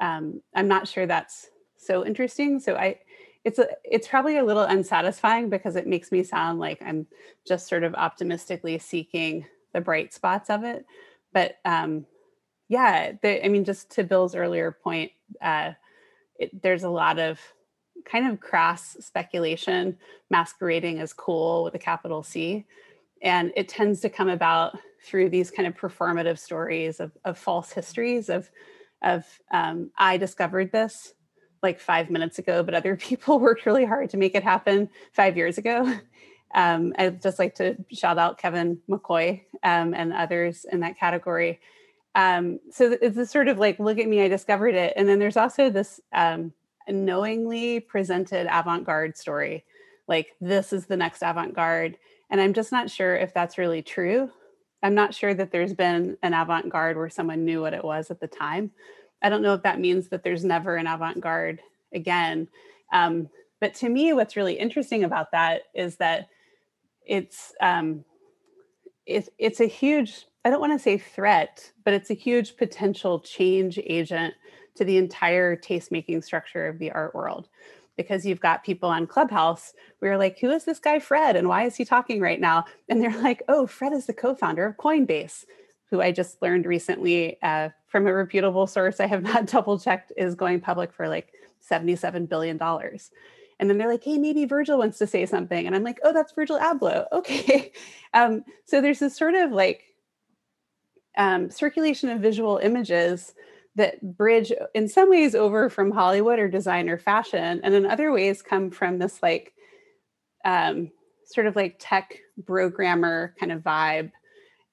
Um, 0.00 0.40
I'm 0.56 0.66
not 0.66 0.88
sure 0.88 1.06
that's 1.06 1.50
so 1.76 2.06
interesting. 2.06 2.58
So 2.58 2.74
I, 2.74 2.98
it's 3.44 3.58
a, 3.58 3.68
it's 3.84 4.08
probably 4.08 4.38
a 4.38 4.44
little 4.44 4.62
unsatisfying 4.62 5.50
because 5.50 5.76
it 5.76 5.86
makes 5.86 6.10
me 6.10 6.22
sound 6.22 6.58
like 6.58 6.80
I'm 6.82 7.06
just 7.46 7.68
sort 7.68 7.84
of 7.84 7.94
optimistically 7.94 8.78
seeking 8.78 9.44
the 9.74 9.82
bright 9.82 10.14
spots 10.14 10.48
of 10.48 10.64
it. 10.64 10.86
But 11.34 11.56
um, 11.66 12.06
yeah, 12.68 13.12
the, 13.20 13.44
I 13.44 13.48
mean, 13.48 13.64
just 13.64 13.90
to 13.92 14.04
Bill's 14.04 14.34
earlier 14.34 14.72
point, 14.72 15.12
uh, 15.42 15.72
it, 16.38 16.62
there's 16.62 16.84
a 16.84 16.88
lot 16.88 17.18
of 17.18 17.38
kind 18.06 18.26
of 18.26 18.40
crass 18.40 18.96
speculation 19.00 19.98
masquerading 20.30 20.98
as 20.98 21.12
cool 21.12 21.64
with 21.64 21.74
a 21.74 21.78
capital 21.78 22.22
C. 22.22 22.64
And 23.22 23.52
it 23.56 23.68
tends 23.68 24.00
to 24.00 24.08
come 24.08 24.28
about 24.28 24.78
through 25.02 25.30
these 25.30 25.50
kind 25.50 25.66
of 25.66 25.74
performative 25.74 26.38
stories 26.38 27.00
of, 27.00 27.12
of 27.24 27.38
false 27.38 27.72
histories 27.72 28.28
of, 28.28 28.50
of 29.02 29.24
um, 29.52 29.90
I 29.96 30.16
discovered 30.16 30.72
this 30.72 31.14
like 31.62 31.80
five 31.80 32.10
minutes 32.10 32.38
ago, 32.38 32.62
but 32.62 32.74
other 32.74 32.96
people 33.08 33.38
worked 33.38 33.66
really 33.66 33.84
hard 33.84 34.10
to 34.10 34.16
make 34.16 34.34
it 34.34 34.42
happen 34.42 34.90
five 35.12 35.36
years 35.36 35.58
ago. 35.58 35.92
Um, 36.54 36.92
I'd 36.98 37.22
just 37.22 37.38
like 37.38 37.54
to 37.54 37.78
shout 37.90 38.18
out 38.18 38.36
Kevin 38.36 38.78
McCoy 38.86 39.40
um, 39.62 39.94
and 39.94 40.12
others 40.12 40.66
in 40.70 40.80
that 40.80 40.98
category. 40.98 41.60
Um, 42.14 42.60
so 42.70 42.94
it's 43.00 43.16
this 43.16 43.30
sort 43.30 43.48
of 43.48 43.58
like 43.58 43.78
look 43.78 43.98
at 43.98 44.06
me 44.06 44.20
i 44.20 44.28
discovered 44.28 44.74
it. 44.74 44.92
And 44.94 45.08
then 45.08 45.18
there's 45.18 45.38
also 45.38 45.70
this 45.70 45.98
um, 46.12 46.52
knowingly 46.86 47.80
presented 47.80 48.48
avant-garde 48.54 49.16
story 49.16 49.64
like 50.08 50.34
this 50.40 50.72
is 50.72 50.86
the 50.86 50.96
next 50.96 51.22
avant-garde 51.22 51.96
and 52.32 52.40
i'm 52.40 52.52
just 52.52 52.72
not 52.72 52.90
sure 52.90 53.14
if 53.14 53.32
that's 53.32 53.58
really 53.58 53.82
true. 53.82 54.28
I'm 54.82 54.94
not 54.94 55.14
sure 55.14 55.32
that 55.32 55.52
there's 55.52 55.74
been 55.74 56.16
an 56.22 56.34
avant-garde 56.34 56.96
where 56.96 57.08
someone 57.08 57.44
knew 57.44 57.60
what 57.60 57.74
it 57.74 57.84
was 57.84 58.10
at 58.10 58.18
the 58.18 58.26
time. 58.26 58.72
I 59.22 59.28
don't 59.28 59.42
know 59.42 59.54
if 59.54 59.62
that 59.62 59.78
means 59.78 60.08
that 60.08 60.24
there's 60.24 60.44
never 60.44 60.74
an 60.74 60.88
avant-garde 60.88 61.60
again. 61.94 62.48
Um, 62.92 63.28
but 63.60 63.74
to 63.74 63.88
me 63.88 64.12
what's 64.12 64.36
really 64.36 64.54
interesting 64.54 65.04
about 65.04 65.30
that 65.30 65.62
is 65.72 65.96
that 65.96 66.28
it's 67.06 67.52
um, 67.60 68.04
it's 69.06 69.28
it's 69.38 69.60
a 69.60 69.66
huge 69.66 70.26
I 70.44 70.50
don't 70.50 70.60
want 70.60 70.72
to 70.72 70.78
say 70.78 70.98
threat, 70.98 71.70
but 71.84 71.94
it's 71.94 72.10
a 72.10 72.14
huge 72.14 72.56
potential 72.56 73.20
change 73.20 73.78
agent 73.78 74.34
to 74.74 74.84
the 74.84 74.96
entire 74.96 75.54
taste-making 75.54 76.22
structure 76.22 76.66
of 76.66 76.80
the 76.80 76.90
art 76.90 77.14
world. 77.14 77.48
Because 77.96 78.26
you've 78.26 78.40
got 78.40 78.64
people 78.64 78.88
on 78.88 79.06
Clubhouse 79.06 79.72
we 80.02 80.08
are 80.08 80.18
like, 80.18 80.38
who 80.40 80.50
is 80.50 80.64
this 80.64 80.80
guy 80.80 80.98
Fred 80.98 81.36
and 81.36 81.48
why 81.48 81.64
is 81.64 81.76
he 81.76 81.84
talking 81.84 82.20
right 82.20 82.40
now? 82.40 82.64
And 82.88 83.00
they're 83.00 83.22
like, 83.22 83.42
oh, 83.48 83.66
Fred 83.66 83.92
is 83.92 84.06
the 84.06 84.12
co-founder 84.12 84.66
of 84.66 84.76
Coinbase, 84.76 85.44
who 85.90 86.02
I 86.02 86.10
just 86.12 86.42
learned 86.42 86.66
recently 86.66 87.40
uh, 87.42 87.70
from 87.86 88.06
a 88.06 88.12
reputable 88.12 88.66
source 88.66 89.00
I 89.00 89.06
have 89.06 89.22
not 89.24 89.46
double 89.46 89.78
checked 89.78 90.12
is 90.16 90.34
going 90.34 90.60
public 90.60 90.92
for 90.92 91.08
like 91.08 91.32
$77 91.70 92.28
billion. 92.28 92.60
And 92.60 93.70
then 93.70 93.78
they're 93.78 93.88
like, 93.88 94.02
hey, 94.02 94.18
maybe 94.18 94.44
Virgil 94.44 94.76
wants 94.76 94.98
to 94.98 95.06
say 95.06 95.24
something. 95.24 95.66
And 95.66 95.76
I'm 95.76 95.84
like, 95.84 96.00
oh, 96.02 96.12
that's 96.12 96.32
Virgil 96.32 96.58
Abloh. 96.58 97.06
Okay. 97.12 97.72
Um, 98.12 98.44
so 98.64 98.80
there's 98.80 98.98
this 98.98 99.16
sort 99.16 99.34
of 99.34 99.52
like 99.52 99.84
um, 101.16 101.50
circulation 101.50 102.10
of 102.10 102.20
visual 102.20 102.58
images 102.58 103.34
that 103.76 104.16
bridge 104.16 104.52
in 104.74 104.88
some 104.88 105.08
ways 105.08 105.34
over 105.34 105.70
from 105.70 105.90
Hollywood 105.90 106.38
or 106.38 106.48
design 106.48 106.88
or 106.88 106.98
fashion, 106.98 107.60
and 107.62 107.74
in 107.74 107.86
other 107.86 108.12
ways 108.12 108.42
come 108.42 108.70
from 108.70 108.98
this 108.98 109.22
like 109.22 109.52
um, 110.44 110.90
sort 111.24 111.46
of 111.46 111.56
like 111.56 111.76
tech 111.78 112.18
programmer 112.46 113.34
kind 113.38 113.52
of 113.52 113.62
vibe. 113.62 114.12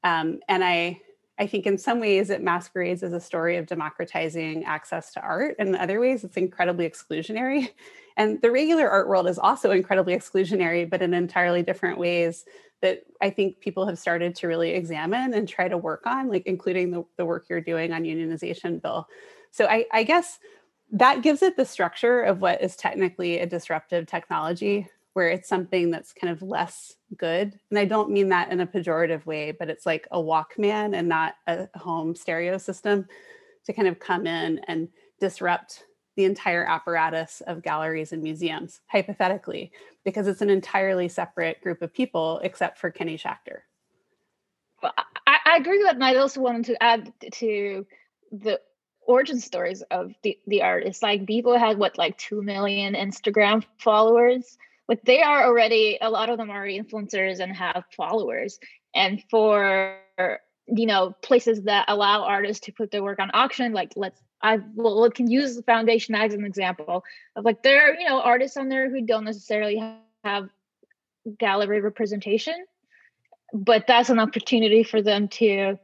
Um, 0.04 0.40
and 0.48 0.64
I, 0.64 1.02
I 1.38 1.48
think 1.48 1.66
in 1.66 1.78
some 1.78 2.00
ways 2.00 2.30
it 2.30 2.44
masquerades 2.44 3.04
as 3.04 3.14
a 3.14 3.20
story 3.20 3.58
of 3.58 3.68
democratizing 3.68 4.66
access 4.66 5.14
to 5.14 5.22
art. 5.22 5.56
And 5.60 5.70
in 5.70 5.76
other 5.76 6.00
ways, 6.00 6.24
it's 6.24 6.38
incredibly 6.38 6.90
exclusionary. 6.90 7.70
And 8.18 8.42
the 8.42 8.52
regular 8.52 8.90
art 8.90 9.08
world 9.08 9.30
is 9.30 9.40
also 9.40 9.72
incredibly 9.72 10.14
exclusionary, 10.14 10.90
but 10.90 11.02
in 11.02 11.14
entirely 11.14 11.64
different 11.64 11.98
ways 11.98 12.44
that 12.82 13.04
I 13.22 13.30
think 13.30 13.60
people 13.60 13.86
have 13.86 14.00
started 14.00 14.36
to 14.36 14.48
really 14.48 14.72
examine 14.72 15.34
and 15.34 15.48
try 15.48 15.68
to 15.68 15.78
work 15.78 16.06
on, 16.06 16.30
like 16.30 16.46
including 16.46 16.92
the, 16.92 17.04
the 17.18 17.26
work 17.26 17.46
you're 17.50 17.62
doing 17.62 17.92
on 17.92 18.04
unionization 18.04 18.82
bill. 18.82 19.08
So 19.52 19.66
I, 19.66 19.86
I 19.92 20.04
guess 20.04 20.40
that 20.92 21.22
gives 21.22 21.42
it 21.42 21.58
the 21.58 21.66
structure 21.66 22.22
of 22.22 22.42
what 22.42 22.62
is 22.62 22.76
technically 22.76 23.40
a 23.40 23.46
disruptive 23.46 24.08
technology 24.08 24.88
where 25.14 25.30
it's 25.30 25.50
something 25.50 25.92
that's 25.92 26.14
kind 26.14 26.32
of 26.32 26.42
less 26.42 26.96
good. 27.18 27.60
And 27.70 27.80
I 27.80 27.86
don't 27.86 28.12
mean 28.12 28.30
that 28.30 28.52
in 28.52 28.60
a 28.62 28.68
pejorative 28.68 29.26
way, 29.26 29.52
but 29.52 29.70
it's 29.70 29.86
like 29.86 30.08
a 30.12 30.18
Walkman 30.18 30.96
and 30.96 31.10
not 31.10 31.36
a 31.48 31.68
home 31.78 32.16
stereo 32.16 32.58
system 32.58 33.08
to 33.66 33.74
kind 33.74 33.88
of 33.88 34.00
come 34.00 34.26
in 34.28 34.60
and 34.68 34.88
disrupt 35.20 35.86
the 36.20 36.26
entire 36.26 36.66
apparatus 36.66 37.42
of 37.48 37.64
galleries 37.64 38.12
and 38.12 38.22
museums, 38.22 38.82
hypothetically, 38.88 39.72
because 40.04 40.28
it's 40.28 40.42
an 40.42 40.50
entirely 40.50 41.08
separate 41.08 41.62
group 41.62 41.82
of 41.82 41.94
people 41.94 42.42
except 42.44 42.78
for 42.78 42.92
Kenny 42.92 43.18
Schachter. 43.18 43.60
Well, 44.84 44.92
I, 45.26 45.38
I 45.46 45.56
agree 45.56 45.78
with 45.78 45.88
that. 45.88 45.96
And 45.96 46.04
I 46.04 46.16
also 46.16 46.42
wanted 46.42 46.66
to 46.66 46.84
add 46.84 47.14
to 47.36 47.88
the 48.34 48.60
origin 49.08 49.40
stories 49.40 49.82
of 49.84 50.12
the, 50.22 50.38
the 50.46 50.62
artists. 50.62 51.02
Like 51.02 51.26
people 51.26 51.58
had 51.58 51.78
what, 51.78 51.98
like 51.98 52.18
2 52.18 52.42
million 52.42 52.96
Instagram 52.96 53.64
followers 53.78 54.58
like 54.90 55.04
they 55.04 55.22
are 55.22 55.46
already 55.46 55.98
a 56.02 56.10
lot 56.10 56.30
of 56.30 56.38
them 56.38 56.50
are 56.50 56.66
influencers 56.66 57.40
and 57.40 57.56
have 57.56 57.86
followers 57.96 58.60
and 58.96 59.24
for 59.30 60.00
you 60.66 60.88
know 60.88 61.16
places 61.22 61.62
that 61.64 61.86
allow 61.88 62.24
artists 62.24 62.66
to 62.66 62.72
put 62.72 62.90
their 62.90 63.04
work 63.04 63.20
on 63.20 63.30
auction 63.36 63.72
like 63.72 63.94
let's 63.96 64.20
i 64.42 64.60
well 64.76 65.10
can 65.12 65.30
use 65.30 65.56
the 65.56 65.64
foundation 65.64 66.16
as 66.16 66.34
an 66.34 66.46
example 66.46 67.04
of 67.36 67.46
like 67.46 67.62
there 67.64 67.90
are 67.90 67.96
you 67.96 68.08
know 68.08 68.22
artists 68.22 68.58
on 68.58 68.70
there 68.70 68.90
who 68.90 69.02
don't 69.02 69.26
necessarily 69.26 69.82
have 70.24 70.50
gallery 71.38 71.82
representation 71.82 72.66
but 73.54 73.86
that's 73.88 74.10
an 74.10 74.20
opportunity 74.20 74.84
for 74.84 75.02
them 75.02 75.28
to 75.28 75.78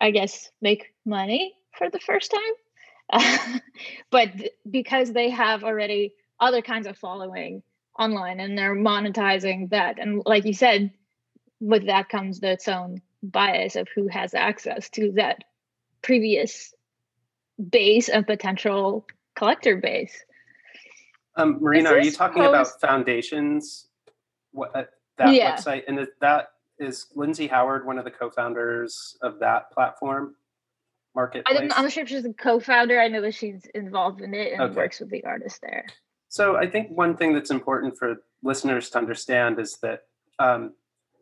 i 0.00 0.10
guess 0.10 0.50
make 0.60 0.94
money 1.04 1.54
for 1.78 1.88
the 1.88 2.00
first 2.00 2.32
time. 2.32 3.60
But 4.10 4.30
because 4.68 5.12
they 5.12 5.30
have 5.30 5.64
already 5.64 6.12
other 6.40 6.60
kinds 6.60 6.86
of 6.86 6.98
following 6.98 7.62
online 7.98 8.40
and 8.40 8.58
they're 8.58 8.76
monetizing 8.76 9.70
that 9.70 9.98
and 9.98 10.22
like 10.24 10.44
you 10.44 10.52
said 10.52 10.92
with 11.58 11.86
that 11.86 12.08
comes 12.08 12.40
its 12.42 12.68
own 12.68 13.02
bias 13.22 13.74
of 13.74 13.88
who 13.92 14.06
has 14.06 14.34
access 14.34 14.88
to 14.90 15.12
that 15.12 15.42
previous 16.00 16.72
base 17.70 18.08
of 18.08 18.26
potential 18.26 19.06
collector 19.36 19.76
base. 19.76 20.24
Um, 21.36 21.58
marina 21.60 21.90
are 21.90 22.00
you 22.00 22.10
talking 22.10 22.42
post- 22.42 22.48
about 22.48 22.80
foundations 22.80 23.86
what 24.52 24.74
uh, 24.74 24.84
that 25.18 25.34
yeah. 25.34 25.56
website? 25.56 25.84
And 25.86 26.06
that 26.20 26.50
is 26.78 27.06
lindsay 27.14 27.46
howard 27.46 27.86
one 27.86 27.98
of 27.98 28.04
the 28.04 28.10
co-founders 28.10 29.16
of 29.22 29.38
that 29.40 29.70
platform? 29.72 30.34
Marketplace? 31.14 31.58
I 31.58 31.62
am 31.62 31.68
not 31.68 31.90
sure 31.90 32.04
if 32.04 32.08
she's 32.08 32.24
a 32.24 32.32
co-founder. 32.32 33.00
I 33.00 33.08
know 33.08 33.20
that 33.22 33.34
she's 33.34 33.66
involved 33.74 34.20
in 34.20 34.34
it 34.34 34.52
and 34.52 34.62
okay. 34.62 34.74
works 34.74 35.00
with 35.00 35.10
the 35.10 35.24
artists 35.24 35.58
there. 35.60 35.86
So 36.28 36.56
I 36.56 36.68
think 36.68 36.90
one 36.90 37.16
thing 37.16 37.32
that's 37.32 37.50
important 37.50 37.98
for 37.98 38.16
listeners 38.42 38.90
to 38.90 38.98
understand 38.98 39.58
is 39.58 39.78
that 39.82 40.02
um, 40.38 40.74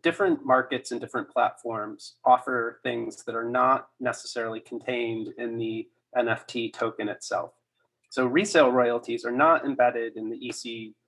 different 0.03 0.45
markets 0.45 0.93
and 0.93 1.01
different 1.01 1.31
platforms 1.31 2.17
offer 2.25 2.81
things 2.83 3.25
that 3.25 3.35
are 3.35 3.49
not 3.49 3.89
necessarily 4.01 4.61
contained 4.61 5.29
in 5.39 5.57
the 5.57 5.89
NFT 6.17 6.73
token 6.73 7.09
itself. 7.09 7.53
So 8.11 8.27
resale 8.27 8.71
royalties 8.71 9.25
are 9.25 9.33
not 9.33 9.65
embedded 9.65 10.17
in 10.17 10.31
the 10.31 10.39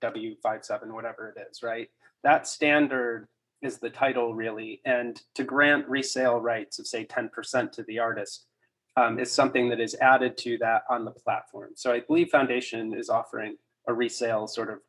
ECW 0.03 0.35
57, 0.43 0.93
whatever 0.93 1.33
it 1.35 1.41
is, 1.49 1.63
right? 1.63 1.89
That 2.23 2.47
standard 2.47 3.27
is 3.61 3.77
the 3.77 3.89
title 3.89 4.33
really. 4.33 4.81
And 4.85 5.21
to 5.35 5.43
grant 5.43 5.87
resale 5.87 6.39
rights 6.39 6.79
of 6.79 6.87
say 6.87 7.05
10% 7.05 7.71
to 7.71 7.83
the 7.83 7.99
artist 7.99 8.45
um, 8.95 9.19
is 9.19 9.31
something 9.31 9.69
that 9.69 9.79
is 9.79 9.95
added 9.95 10.37
to 10.39 10.57
that 10.59 10.83
on 10.89 11.05
the 11.05 11.11
platform. 11.11 11.71
So 11.75 11.91
I 11.91 12.01
believe 12.01 12.29
Foundation 12.29 12.93
is 12.93 13.09
offering 13.09 13.57
a 13.87 13.93
resale 13.93 14.47
sort 14.47 14.69
of 14.69 14.79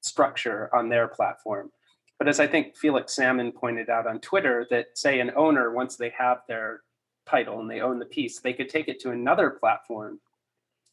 structure 0.00 0.70
on 0.74 0.88
their 0.88 1.08
platform. 1.08 1.70
But 2.18 2.28
as 2.28 2.40
I 2.40 2.46
think 2.46 2.76
Felix 2.76 3.14
Salmon 3.14 3.52
pointed 3.52 3.90
out 3.90 4.06
on 4.06 4.20
Twitter, 4.20 4.66
that 4.70 4.86
say 4.94 5.20
an 5.20 5.32
owner, 5.36 5.72
once 5.72 5.96
they 5.96 6.12
have 6.18 6.38
their 6.48 6.80
title 7.28 7.60
and 7.60 7.70
they 7.70 7.80
own 7.80 7.98
the 7.98 8.06
piece, 8.06 8.40
they 8.40 8.52
could 8.52 8.68
take 8.68 8.88
it 8.88 9.00
to 9.00 9.10
another 9.10 9.50
platform 9.50 10.20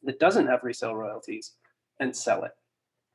that 0.03 0.19
doesn't 0.19 0.47
have 0.47 0.63
resale 0.63 0.95
royalties 0.95 1.53
and 1.99 2.15
sell 2.15 2.43
it. 2.43 2.51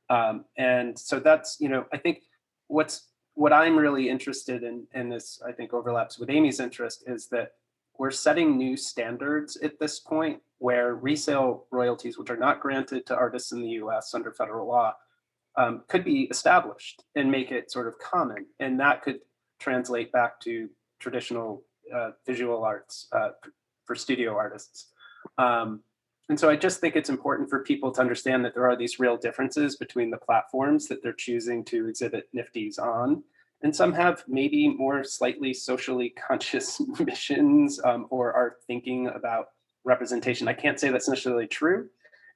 Um, 0.09 0.45
and 0.57 0.97
so 0.97 1.19
that's, 1.19 1.57
you 1.59 1.69
know, 1.69 1.85
I 1.93 1.97
think 1.97 2.23
what's 2.67 3.07
what 3.33 3.53
I'm 3.53 3.77
really 3.77 4.09
interested 4.09 4.63
in, 4.63 4.85
in 4.93 5.09
this, 5.09 5.41
I 5.45 5.53
think 5.53 5.73
overlaps 5.73 6.19
with 6.19 6.29
Amy's 6.29 6.59
interest, 6.59 7.03
is 7.07 7.27
that 7.27 7.53
we're 7.97 8.11
setting 8.11 8.57
new 8.57 8.75
standards 8.75 9.57
at 9.57 9.79
this 9.79 9.99
point 9.99 10.41
where 10.57 10.95
resale 10.95 11.65
royalties, 11.71 12.17
which 12.17 12.29
are 12.29 12.37
not 12.37 12.59
granted 12.59 13.05
to 13.05 13.15
artists 13.15 13.51
in 13.51 13.61
the 13.61 13.69
US 13.69 14.13
under 14.13 14.31
federal 14.31 14.67
law, 14.67 14.93
um, 15.55 15.83
could 15.87 16.03
be 16.03 16.23
established 16.23 17.03
and 17.15 17.31
make 17.31 17.51
it 17.51 17.71
sort 17.71 17.87
of 17.87 17.97
common. 17.99 18.45
And 18.59 18.79
that 18.79 19.01
could 19.01 19.19
translate 19.59 20.11
back 20.11 20.39
to 20.41 20.69
traditional 20.99 21.63
uh, 21.93 22.11
visual 22.25 22.63
arts 22.63 23.07
uh, 23.11 23.29
for 23.85 23.95
studio 23.95 24.35
artists. 24.35 24.87
Um, 25.37 25.81
and 26.29 26.39
so 26.39 26.49
I 26.49 26.55
just 26.55 26.79
think 26.79 26.95
it's 26.95 27.09
important 27.09 27.49
for 27.49 27.59
people 27.59 27.91
to 27.91 28.01
understand 28.01 28.45
that 28.45 28.53
there 28.53 28.69
are 28.69 28.75
these 28.75 28.99
real 28.99 29.17
differences 29.17 29.75
between 29.75 30.09
the 30.11 30.17
platforms 30.17 30.87
that 30.87 31.03
they're 31.03 31.13
choosing 31.13 31.65
to 31.65 31.87
exhibit 31.87 32.29
NFTs 32.33 32.79
on 32.79 33.23
and 33.63 33.75
some 33.75 33.93
have 33.93 34.23
maybe 34.27 34.69
more 34.69 35.03
slightly 35.03 35.53
socially 35.53 36.09
conscious 36.27 36.81
missions 36.99 37.79
um, 37.83 38.07
or 38.09 38.33
are 38.33 38.57
thinking 38.67 39.07
about 39.07 39.49
representation. 39.83 40.47
I 40.47 40.53
can't 40.53 40.79
say 40.79 40.89
that's 40.89 41.09
necessarily 41.09 41.47
true 41.47 41.87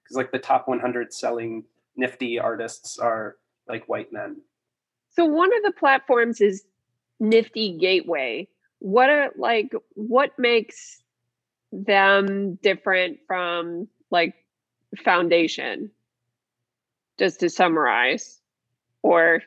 because 0.03 0.17
like 0.17 0.31
the 0.31 0.39
top 0.39 0.67
100 0.67 1.13
selling 1.13 1.63
nifty 1.95 2.39
artists 2.39 2.99
are 2.99 3.37
like 3.67 3.87
white 3.87 4.11
men. 4.11 4.41
So 5.09 5.25
one 5.25 5.55
of 5.55 5.63
the 5.63 5.71
platforms 5.71 6.41
is 6.41 6.65
Nifty 7.19 7.77
Gateway. 7.77 8.47
What 8.80 9.09
are 9.09 9.32
like 9.38 9.73
what 9.93 10.38
makes 10.38 11.01
them 11.71 12.55
different 12.55 13.19
from 13.28 13.88
like 14.11 14.36
Foundation? 15.03 15.91
Just 17.17 17.39
to 17.39 17.49
summarize, 17.49 18.41
or 19.01 19.41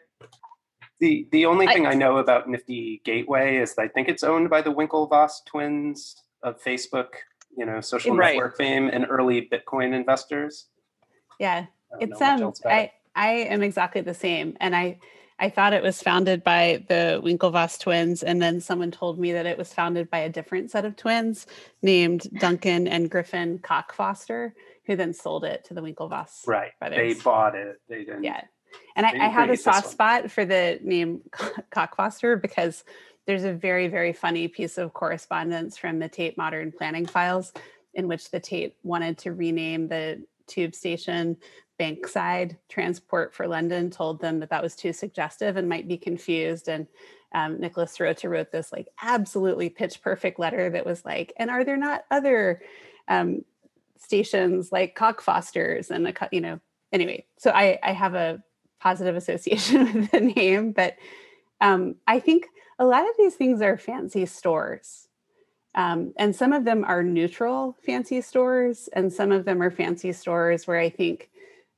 the 1.00 1.28
the 1.30 1.46
only 1.46 1.66
thing 1.66 1.86
I, 1.86 1.90
I 1.90 1.94
know 1.94 2.16
about 2.16 2.48
Nifty 2.48 3.00
Gateway 3.04 3.56
is 3.58 3.74
I 3.78 3.88
think 3.88 4.08
it's 4.08 4.24
owned 4.24 4.50
by 4.50 4.62
the 4.62 4.72
Winklevoss 4.72 5.44
twins 5.46 6.16
of 6.42 6.62
Facebook, 6.62 7.08
you 7.56 7.64
know, 7.64 7.80
social 7.80 8.16
right. 8.16 8.34
network 8.34 8.56
fame 8.56 8.88
and 8.92 9.06
early 9.08 9.48
Bitcoin 9.52 9.94
investors. 9.94 10.66
Yeah, 11.38 11.66
it's 12.00 12.20
um, 12.20 12.52
I 12.64 12.92
I 13.14 13.30
am 13.30 13.62
exactly 13.62 14.00
the 14.00 14.14
same, 14.14 14.56
and 14.60 14.74
I 14.74 14.98
I 15.38 15.50
thought 15.50 15.72
it 15.72 15.82
was 15.82 16.02
founded 16.02 16.42
by 16.42 16.84
the 16.88 17.20
Winklevoss 17.24 17.78
twins, 17.78 18.22
and 18.22 18.42
then 18.42 18.60
someone 18.60 18.90
told 18.90 19.18
me 19.18 19.32
that 19.32 19.46
it 19.46 19.56
was 19.56 19.72
founded 19.72 20.10
by 20.10 20.18
a 20.18 20.28
different 20.28 20.70
set 20.70 20.84
of 20.84 20.96
twins 20.96 21.46
named 21.80 22.28
Duncan 22.40 22.88
and 22.88 23.10
Griffin 23.10 23.58
Cockfoster, 23.58 24.52
who 24.84 24.96
then 24.96 25.12
sold 25.12 25.44
it 25.44 25.64
to 25.66 25.74
the 25.74 25.80
Winklevoss. 25.80 26.46
Right, 26.46 26.72
brothers. 26.80 27.16
they 27.16 27.22
bought 27.22 27.54
it. 27.54 27.80
They 27.88 28.04
didn't. 28.04 28.24
Yeah, 28.24 28.42
and 28.96 29.06
I, 29.06 29.26
I 29.26 29.28
have 29.28 29.50
a 29.50 29.56
soft 29.56 29.88
spot 29.88 30.30
for 30.30 30.44
the 30.44 30.80
name 30.82 31.20
Cockfoster 31.70 32.40
because 32.40 32.84
there's 33.26 33.44
a 33.44 33.52
very, 33.52 33.88
very 33.88 34.12
funny 34.12 34.48
piece 34.48 34.78
of 34.78 34.92
correspondence 34.92 35.76
from 35.76 35.98
the 35.98 36.08
Tate 36.08 36.36
Modern 36.36 36.72
Planning 36.72 37.06
Files 37.06 37.52
in 37.94 38.08
which 38.08 38.30
the 38.30 38.40
Tate 38.40 38.76
wanted 38.82 39.18
to 39.18 39.32
rename 39.32 39.88
the 39.88 40.24
tube 40.46 40.74
station 40.74 41.36
Bankside 41.78 42.56
Transport 42.68 43.34
for 43.34 43.46
London, 43.46 43.90
told 43.90 44.20
them 44.20 44.40
that 44.40 44.50
that 44.50 44.62
was 44.62 44.74
too 44.74 44.92
suggestive 44.92 45.56
and 45.56 45.68
might 45.68 45.88
be 45.88 45.96
confused. 45.96 46.68
And 46.68 46.86
um, 47.34 47.60
Nicholas 47.60 47.96
Serota 47.96 48.28
wrote 48.28 48.50
this 48.50 48.72
like 48.72 48.88
absolutely 49.02 49.68
pitch 49.68 50.02
perfect 50.02 50.38
letter 50.38 50.70
that 50.70 50.86
was 50.86 51.04
like, 51.04 51.32
and 51.36 51.50
are 51.50 51.64
there 51.64 51.76
not 51.76 52.04
other 52.10 52.62
um, 53.08 53.44
stations 53.98 54.72
like 54.72 54.96
Cockfosters 54.96 55.90
and 55.90 56.08
a, 56.08 56.14
you 56.32 56.40
know, 56.40 56.60
anyway, 56.92 57.24
so 57.36 57.50
I, 57.50 57.78
I 57.82 57.92
have 57.92 58.14
a 58.14 58.42
positive 58.80 59.16
association 59.16 59.92
with 60.00 60.10
the 60.10 60.20
name, 60.20 60.72
but 60.72 60.96
um, 61.60 61.96
I 62.06 62.20
think 62.20 62.46
a 62.78 62.86
lot 62.86 63.02
of 63.02 63.14
these 63.18 63.34
things 63.34 63.60
are 63.60 63.76
fancy 63.76 64.26
stores. 64.26 65.08
Um, 65.74 66.12
and 66.16 66.34
some 66.34 66.52
of 66.52 66.64
them 66.64 66.84
are 66.84 67.02
neutral 67.02 67.76
fancy 67.84 68.20
stores, 68.20 68.88
and 68.94 69.12
some 69.12 69.30
of 69.30 69.44
them 69.44 69.62
are 69.62 69.70
fancy 69.70 70.12
stores 70.12 70.66
where 70.66 70.78
I 70.78 70.88
think 70.88 71.30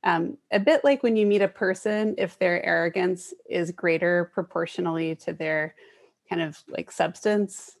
Um, 0.03 0.37
a 0.51 0.59
bit 0.59 0.83
like 0.83 1.03
when 1.03 1.15
you 1.15 1.25
meet 1.25 1.41
a 1.41 1.47
person, 1.47 2.15
if 2.17 2.39
their 2.39 2.65
arrogance 2.65 3.33
is 3.49 3.71
greater 3.71 4.31
proportionally 4.33 5.15
to 5.17 5.33
their 5.33 5.75
kind 6.27 6.41
of 6.41 6.57
like 6.67 6.91
substance, 6.91 7.77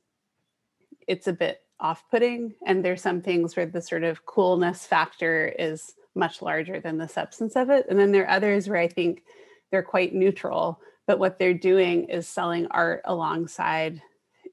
it's 1.07 1.27
a 1.27 1.33
bit 1.33 1.61
off 1.79 2.03
putting. 2.11 2.53
And 2.65 2.85
there's 2.85 3.01
some 3.01 3.21
things 3.21 3.55
where 3.55 3.65
the 3.65 3.81
sort 3.81 4.03
of 4.03 4.25
coolness 4.25 4.85
factor 4.85 5.53
is 5.57 5.95
much 6.13 6.41
larger 6.41 6.79
than 6.79 6.97
the 6.97 7.07
substance 7.07 7.55
of 7.55 7.69
it. 7.69 7.85
And 7.89 7.99
then 7.99 8.11
there 8.11 8.23
are 8.25 8.35
others 8.35 8.69
where 8.69 8.79
I 8.79 8.87
think 8.87 9.23
they're 9.71 9.81
quite 9.81 10.13
neutral, 10.13 10.79
but 11.07 11.19
what 11.19 11.39
they're 11.39 11.53
doing 11.53 12.05
is 12.09 12.27
selling 12.27 12.67
art 12.69 13.01
alongside 13.05 14.01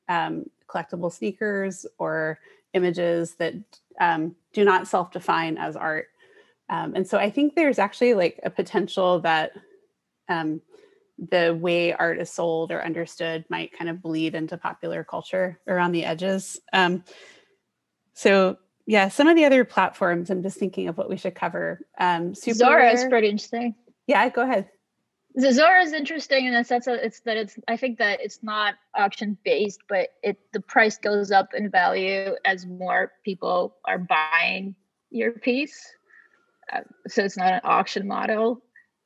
um, 0.08 0.46
collectible 0.68 1.12
sneakers 1.12 1.84
or 1.98 2.38
images 2.72 3.34
that 3.34 3.54
um, 4.00 4.34
do 4.52 4.64
not 4.64 4.86
self 4.86 5.10
define 5.10 5.58
as 5.58 5.76
art. 5.76 6.08
Um, 6.70 6.94
and 6.94 7.06
so 7.06 7.18
I 7.18 7.30
think 7.30 7.54
there's 7.54 7.78
actually 7.78 8.14
like 8.14 8.40
a 8.42 8.50
potential 8.50 9.20
that 9.20 9.52
um, 10.28 10.60
the 11.18 11.56
way 11.58 11.92
art 11.92 12.20
is 12.20 12.30
sold 12.30 12.70
or 12.70 12.84
understood 12.84 13.44
might 13.48 13.72
kind 13.72 13.90
of 13.90 14.02
bleed 14.02 14.34
into 14.34 14.56
popular 14.56 15.02
culture 15.02 15.60
around 15.66 15.92
the 15.92 16.04
edges. 16.04 16.60
Um, 16.72 17.04
so 18.14 18.58
yeah, 18.86 19.08
some 19.08 19.28
of 19.28 19.36
the 19.36 19.44
other 19.44 19.64
platforms, 19.64 20.30
I'm 20.30 20.42
just 20.42 20.58
thinking 20.58 20.88
of 20.88 20.96
what 20.96 21.10
we 21.10 21.16
should 21.16 21.34
cover. 21.34 21.80
Um, 21.98 22.34
Zora 22.34 22.90
is 22.92 23.04
pretty 23.04 23.28
interesting. 23.28 23.74
Yeah, 24.06 24.28
go 24.30 24.42
ahead. 24.42 24.68
The 25.34 25.52
Zora 25.52 25.82
is 25.82 25.92
interesting 25.92 26.46
in 26.46 26.54
the 26.54 26.64
sense 26.64 26.86
that 26.86 27.04
it's 27.04 27.20
that 27.20 27.36
it's 27.36 27.58
I 27.68 27.76
think 27.76 27.98
that 27.98 28.20
it's 28.20 28.42
not 28.42 28.76
auction 28.96 29.36
based, 29.44 29.80
but 29.88 30.08
it 30.22 30.38
the 30.52 30.60
price 30.60 30.96
goes 30.96 31.30
up 31.30 31.52
in 31.54 31.70
value 31.70 32.34
as 32.44 32.64
more 32.64 33.12
people 33.24 33.76
are 33.84 33.98
buying 33.98 34.74
your 35.10 35.32
piece. 35.32 35.78
Uh, 36.72 36.80
so 37.06 37.24
it's 37.24 37.36
not 37.36 37.54
an 37.54 37.60
auction 37.64 38.06
model. 38.06 38.60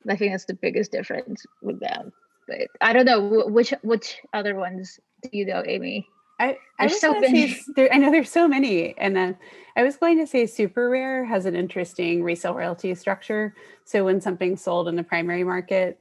I 0.09 0.15
think 0.15 0.33
that's 0.33 0.45
the 0.45 0.53
biggest 0.53 0.91
difference 0.91 1.45
with 1.61 1.79
them. 1.79 2.11
But 2.47 2.67
I 2.81 2.93
don't 2.93 3.05
know 3.05 3.45
which 3.47 3.73
which 3.83 4.17
other 4.33 4.55
ones 4.55 4.99
do 5.21 5.29
you 5.31 5.45
know, 5.45 5.63
Amy? 5.65 6.07
I, 6.39 6.57
I 6.79 6.87
so 6.87 7.19
many. 7.19 7.57
There, 7.75 7.93
I 7.93 7.97
know 7.97 8.11
there's 8.11 8.29
so 8.29 8.47
many, 8.47 8.97
and 8.97 9.15
then 9.15 9.37
I 9.77 9.83
was 9.83 9.95
going 9.95 10.19
to 10.19 10.27
say 10.27 10.43
SuperRare 10.43 11.27
has 11.27 11.45
an 11.45 11.55
interesting 11.55 12.23
resale 12.23 12.53
royalty 12.53 12.93
structure. 12.95 13.55
So 13.85 14.03
when 14.03 14.19
something's 14.19 14.61
sold 14.61 14.87
in 14.87 14.95
the 14.95 15.03
primary 15.03 15.43
market, 15.43 15.99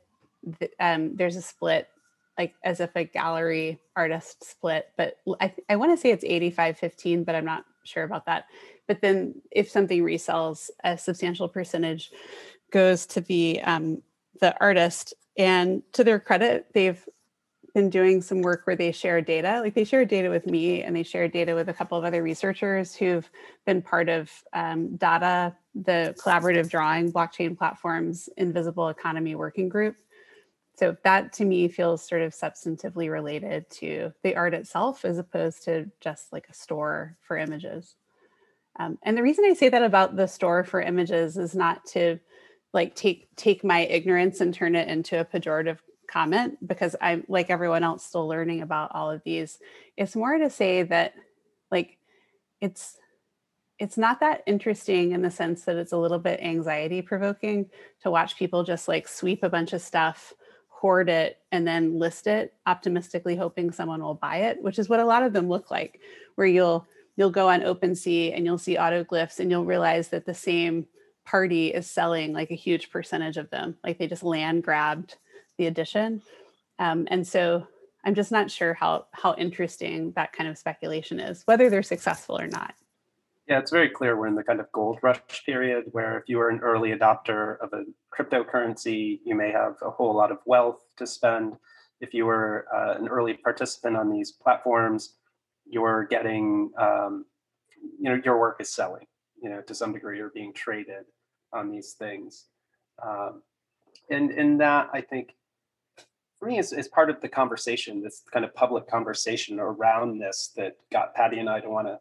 um, 0.81 1.15
there's 1.17 1.37
a 1.37 1.43
split, 1.43 1.89
like 2.39 2.55
as 2.65 2.81
if 2.81 2.91
a 2.97 3.05
gallery 3.05 3.81
artist 3.95 4.45
split. 4.45 4.87
But 4.97 5.19
I, 5.41 5.55
I 5.69 5.77
want 5.77 5.93
to 5.93 5.97
say 5.97 6.11
it's 6.11 6.25
85 6.25 6.79
15, 6.79 7.25
but 7.25 7.35
I'm 7.35 7.45
not 7.45 7.65
sure 7.85 8.05
about 8.05 8.27
that. 8.27 8.47
But 8.93 9.01
then 9.01 9.41
if 9.51 9.71
something 9.71 10.03
resells, 10.03 10.69
a 10.85 10.99
substantial 10.99 11.49
percentage 11.49 12.11
goes 12.71 13.07
to 13.07 13.23
the 13.23 13.63
um, 13.63 14.03
the 14.39 14.55
artist. 14.61 15.15
And 15.39 15.83
to 15.95 16.05
their 16.05 16.21
credit, 16.21 16.67
they've 16.75 17.03
been 17.75 17.89
doing 17.89 18.21
some 18.21 18.43
work 18.43 18.67
where 18.67 18.77
they 18.77 18.93
share 18.93 19.23
data. 19.23 19.61
Like 19.63 19.73
they 19.73 19.85
share 19.85 20.05
data 20.05 20.29
with 20.29 20.45
me, 20.45 20.83
and 20.83 20.95
they 20.95 21.05
share 21.05 21.27
data 21.27 21.55
with 21.55 21.71
a 21.71 21.73
couple 21.73 21.97
of 21.97 22.05
other 22.05 22.23
researchers 22.23 22.95
who've 22.95 23.27
been 23.65 23.81
part 23.81 24.11
of 24.11 24.31
um, 24.53 24.97
DADA, 24.99 25.57
the 25.75 26.15
collaborative 26.23 26.69
drawing 26.69 27.11
blockchain 27.11 27.57
platforms 27.57 28.29
invisible 28.37 28.91
economy 28.91 29.35
working 29.35 29.71
group. 29.71 29.97
So 30.77 30.99
that 31.03 31.33
to 31.35 31.47
me 31.47 31.69
feels 31.69 32.07
sort 32.07 32.21
of 32.21 32.35
substantively 32.35 33.11
related 33.11 33.71
to 33.71 34.13
the 34.23 34.37
art 34.37 34.53
itself 34.53 35.07
as 35.07 35.17
opposed 35.17 35.65
to 35.65 35.91
just 36.03 36.31
like 36.31 36.49
a 36.51 36.55
store 36.55 37.17
for 37.23 37.39
images. 37.39 37.95
Um, 38.79 38.99
and 39.03 39.17
the 39.17 39.23
reason 39.23 39.45
I 39.45 39.55
say 39.55 39.69
that 39.69 39.83
about 39.83 40.17
the 40.17 40.27
store 40.27 40.65
for 40.65 40.81
images 40.81 41.37
is 41.37 41.55
not 41.55 41.85
to 41.87 42.19
like 42.73 42.95
take 42.95 43.35
take 43.37 43.65
my 43.65 43.81
ignorance 43.81 44.41
and 44.41 44.55
turn 44.55 44.75
it 44.75 44.89
into 44.89 45.21
a 45.21 45.25
pejorative 45.25 45.79
comment 46.09 46.67
because 46.67 46.97
I'm 47.01 47.25
like 47.29 47.51
everyone 47.51 47.85
else 47.85 48.05
still 48.05 48.27
learning 48.27 48.63
about 48.63 48.95
all 48.95 49.11
of 49.11 49.23
these. 49.25 49.59
It's 49.97 50.17
more 50.17 50.39
to 50.39 50.51
say 50.51 50.83
that 50.85 51.15
like 51.71 51.99
it's 52.61 52.97
it's 53.79 53.99
not 53.99 54.21
that 54.21 54.43
interesting 54.47 55.13
in 55.13 55.23
the 55.23 55.31
sense 55.31 55.65
that 55.65 55.77
it's 55.77 55.93
a 55.93 55.99
little 55.99 56.19
bit 56.19 56.41
anxiety 56.41 57.03
provoking 57.03 57.69
to 58.01 58.11
watch 58.11 58.37
people 58.37 58.63
just 58.63 58.87
like 58.87 59.09
sweep 59.09 59.43
a 59.43 59.49
bunch 59.49 59.73
of 59.73 59.83
stuff 59.83 60.33
hoard 60.69 61.09
it 61.09 61.39
and 61.51 61.67
then 61.67 61.99
list 61.99 62.27
it 62.27 62.55
optimistically 62.67 63.35
hoping 63.35 63.71
someone 63.71 64.03
will 64.03 64.15
buy 64.15 64.39
it 64.39 64.63
which 64.63 64.79
is 64.79 64.89
what 64.89 65.01
a 65.01 65.05
lot 65.05 65.23
of 65.23 65.33
them 65.33 65.49
look 65.49 65.71
like 65.71 66.01
where 66.35 66.47
you'll 66.47 66.87
you'll 67.17 67.31
go 67.31 67.49
on 67.49 67.61
OpenSea 67.61 68.35
and 68.35 68.45
you'll 68.45 68.59
see 68.59 68.77
autoglyphs 68.77 69.39
and 69.41 69.51
you'll 69.51 69.65
realize 69.65 70.09
that 70.09 70.27
the 70.27 70.35
same 70.35 70.87
party 71.25 71.69
is 71.69 71.89
selling 71.89 72.33
like 72.33 72.51
a 72.51 72.57
huge 72.57 72.91
percentage 72.91 73.37
of 73.37 73.51
them. 73.51 73.77
Like 73.85 73.99
they 73.99 74.07
just 74.07 74.23
land 74.23 74.65
grabbed 74.65 75.17
the 75.59 75.67
edition 75.67 76.23
um, 76.79 77.07
and 77.11 77.27
so 77.27 77.67
i'm 78.05 78.15
just 78.15 78.33
not 78.33 78.51
sure 78.51 78.75
how 78.75 79.07
how 79.13 79.35
interesting 79.35 80.13
that 80.17 80.33
kind 80.33 80.49
of 80.49 80.59
speculation 80.59 81.21
is 81.21 81.43
whether 81.47 81.71
they're 81.71 81.83
successful 81.83 82.39
or 82.39 82.49
not. 82.49 82.75
Yeah, 83.49 83.59
it's 83.59 83.73
very 83.73 83.89
clear 83.89 84.17
we're 84.17 84.29
in 84.29 84.37
the 84.37 84.45
kind 84.45 84.61
of 84.61 84.71
gold 84.73 84.99
rush 85.03 85.45
period 85.45 85.85
where 85.91 86.19
if 86.19 86.25
you 86.29 86.39
were 86.39 86.49
an 86.49 86.61
early 86.61 86.91
adopter 86.91 87.59
of 87.61 87.73
a 87.73 87.85
cryptocurrency, 88.17 89.19
you 89.25 89.35
may 89.35 89.51
have 89.51 89.75
a 89.83 89.91
whole 89.91 90.15
lot 90.15 90.31
of 90.31 90.39
wealth 90.47 90.81
to 90.99 91.07
spend. 91.07 91.57
If 92.01 92.15
you 92.15 92.25
were 92.25 92.67
uh, 92.75 92.95
an 92.99 93.09
early 93.09 93.35
participant 93.35 93.97
on 93.97 94.11
these 94.11 94.31
platforms, 94.31 95.15
you're 95.73 96.05
getting, 96.05 96.71
um, 96.77 97.25
you 97.99 98.11
know, 98.11 98.21
your 98.25 98.39
work 98.39 98.61
is 98.61 98.71
selling, 98.71 99.07
you 99.43 99.49
know, 99.49 99.63
to 99.63 99.75
some 99.75 99.93
degree, 99.93 100.19
you're 100.19 100.31
being 100.31 100.53
traded 100.53 101.07
on 101.53 101.71
these 101.71 101.95
things. 101.95 102.45
Um, 103.03 103.43
and, 104.11 104.31
and 104.33 104.61
that 104.61 104.91
I 104.93 105.01
think 105.01 105.35
for 106.39 106.47
me 106.47 106.59
is, 106.59 106.73
is 106.75 106.89
part 106.89 107.09
of 107.09 107.21
the 107.23 107.29
conversation, 107.29 108.03
this 108.03 108.23
kind 108.31 108.45
of 108.45 108.55
public 108.55 108.87
conversation 108.87 109.59
around 109.59 110.19
this 110.19 110.53
that 110.57 110.77
got 110.93 111.15
Patty 111.15 111.39
and 111.39 111.49
I 111.49 111.61
to 111.61 111.71
want 111.71 111.87
to 111.87 111.99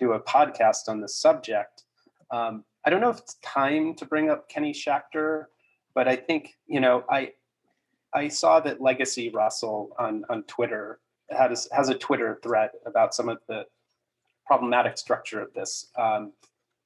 do 0.00 0.12
a 0.12 0.20
podcast 0.20 0.88
on 0.88 1.00
this 1.00 1.14
subject. 1.14 1.84
Um, 2.32 2.64
I 2.84 2.90
don't 2.90 3.00
know 3.00 3.10
if 3.10 3.18
it's 3.18 3.34
time 3.44 3.94
to 3.94 4.06
bring 4.06 4.28
up 4.28 4.48
Kenny 4.48 4.72
Schachter, 4.72 5.44
but 5.94 6.08
I 6.08 6.16
think 6.16 6.56
you 6.66 6.80
know 6.80 7.04
I 7.10 7.32
I 8.14 8.28
saw 8.28 8.60
that 8.60 8.80
Legacy 8.80 9.28
Russell 9.28 9.94
on 9.98 10.24
on 10.30 10.44
Twitter 10.44 11.00
has 11.30 11.68
has 11.72 11.88
a 11.88 11.94
Twitter 11.94 12.38
thread 12.42 12.70
about 12.86 13.14
some 13.14 13.28
of 13.28 13.38
the 13.48 13.64
problematic 14.46 14.98
structure 14.98 15.40
of 15.40 15.52
this. 15.54 15.90
Um, 15.96 16.32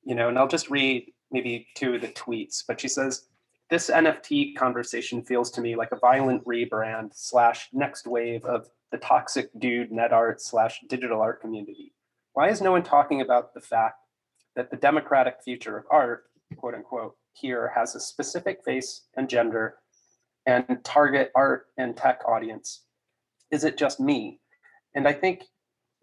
you 0.04 0.14
know, 0.14 0.28
and 0.28 0.38
I'll 0.38 0.48
just 0.48 0.70
read 0.70 1.12
maybe 1.30 1.68
two 1.76 1.94
of 1.94 2.00
the 2.00 2.08
tweets. 2.08 2.62
But 2.66 2.80
she 2.80 2.88
says 2.88 3.26
this 3.70 3.88
NFT 3.88 4.54
conversation 4.56 5.22
feels 5.22 5.50
to 5.52 5.60
me 5.60 5.76
like 5.76 5.92
a 5.92 5.96
violent 5.96 6.44
rebrand 6.44 7.10
slash 7.14 7.68
next 7.72 8.06
wave 8.06 8.44
of 8.44 8.68
the 8.90 8.98
toxic 8.98 9.48
dude 9.58 9.90
net 9.90 10.12
art 10.12 10.42
slash 10.42 10.80
digital 10.88 11.22
art 11.22 11.40
community. 11.40 11.94
Why 12.34 12.50
is 12.50 12.60
no 12.60 12.72
one 12.72 12.82
talking 12.82 13.20
about 13.20 13.54
the 13.54 13.60
fact 13.60 13.96
that 14.56 14.70
the 14.70 14.76
democratic 14.76 15.36
future 15.42 15.78
of 15.78 15.84
art, 15.90 16.24
quote 16.56 16.74
unquote, 16.74 17.16
here 17.32 17.72
has 17.74 17.94
a 17.94 18.00
specific 18.00 18.58
face 18.64 19.06
and 19.16 19.28
gender 19.28 19.76
and 20.44 20.78
target 20.84 21.30
art 21.34 21.66
and 21.78 21.96
tech 21.96 22.20
audience? 22.28 22.82
Is 23.52 23.62
it 23.62 23.78
just 23.78 24.00
me? 24.00 24.40
And 24.96 25.06
I 25.06 25.12
think, 25.12 25.44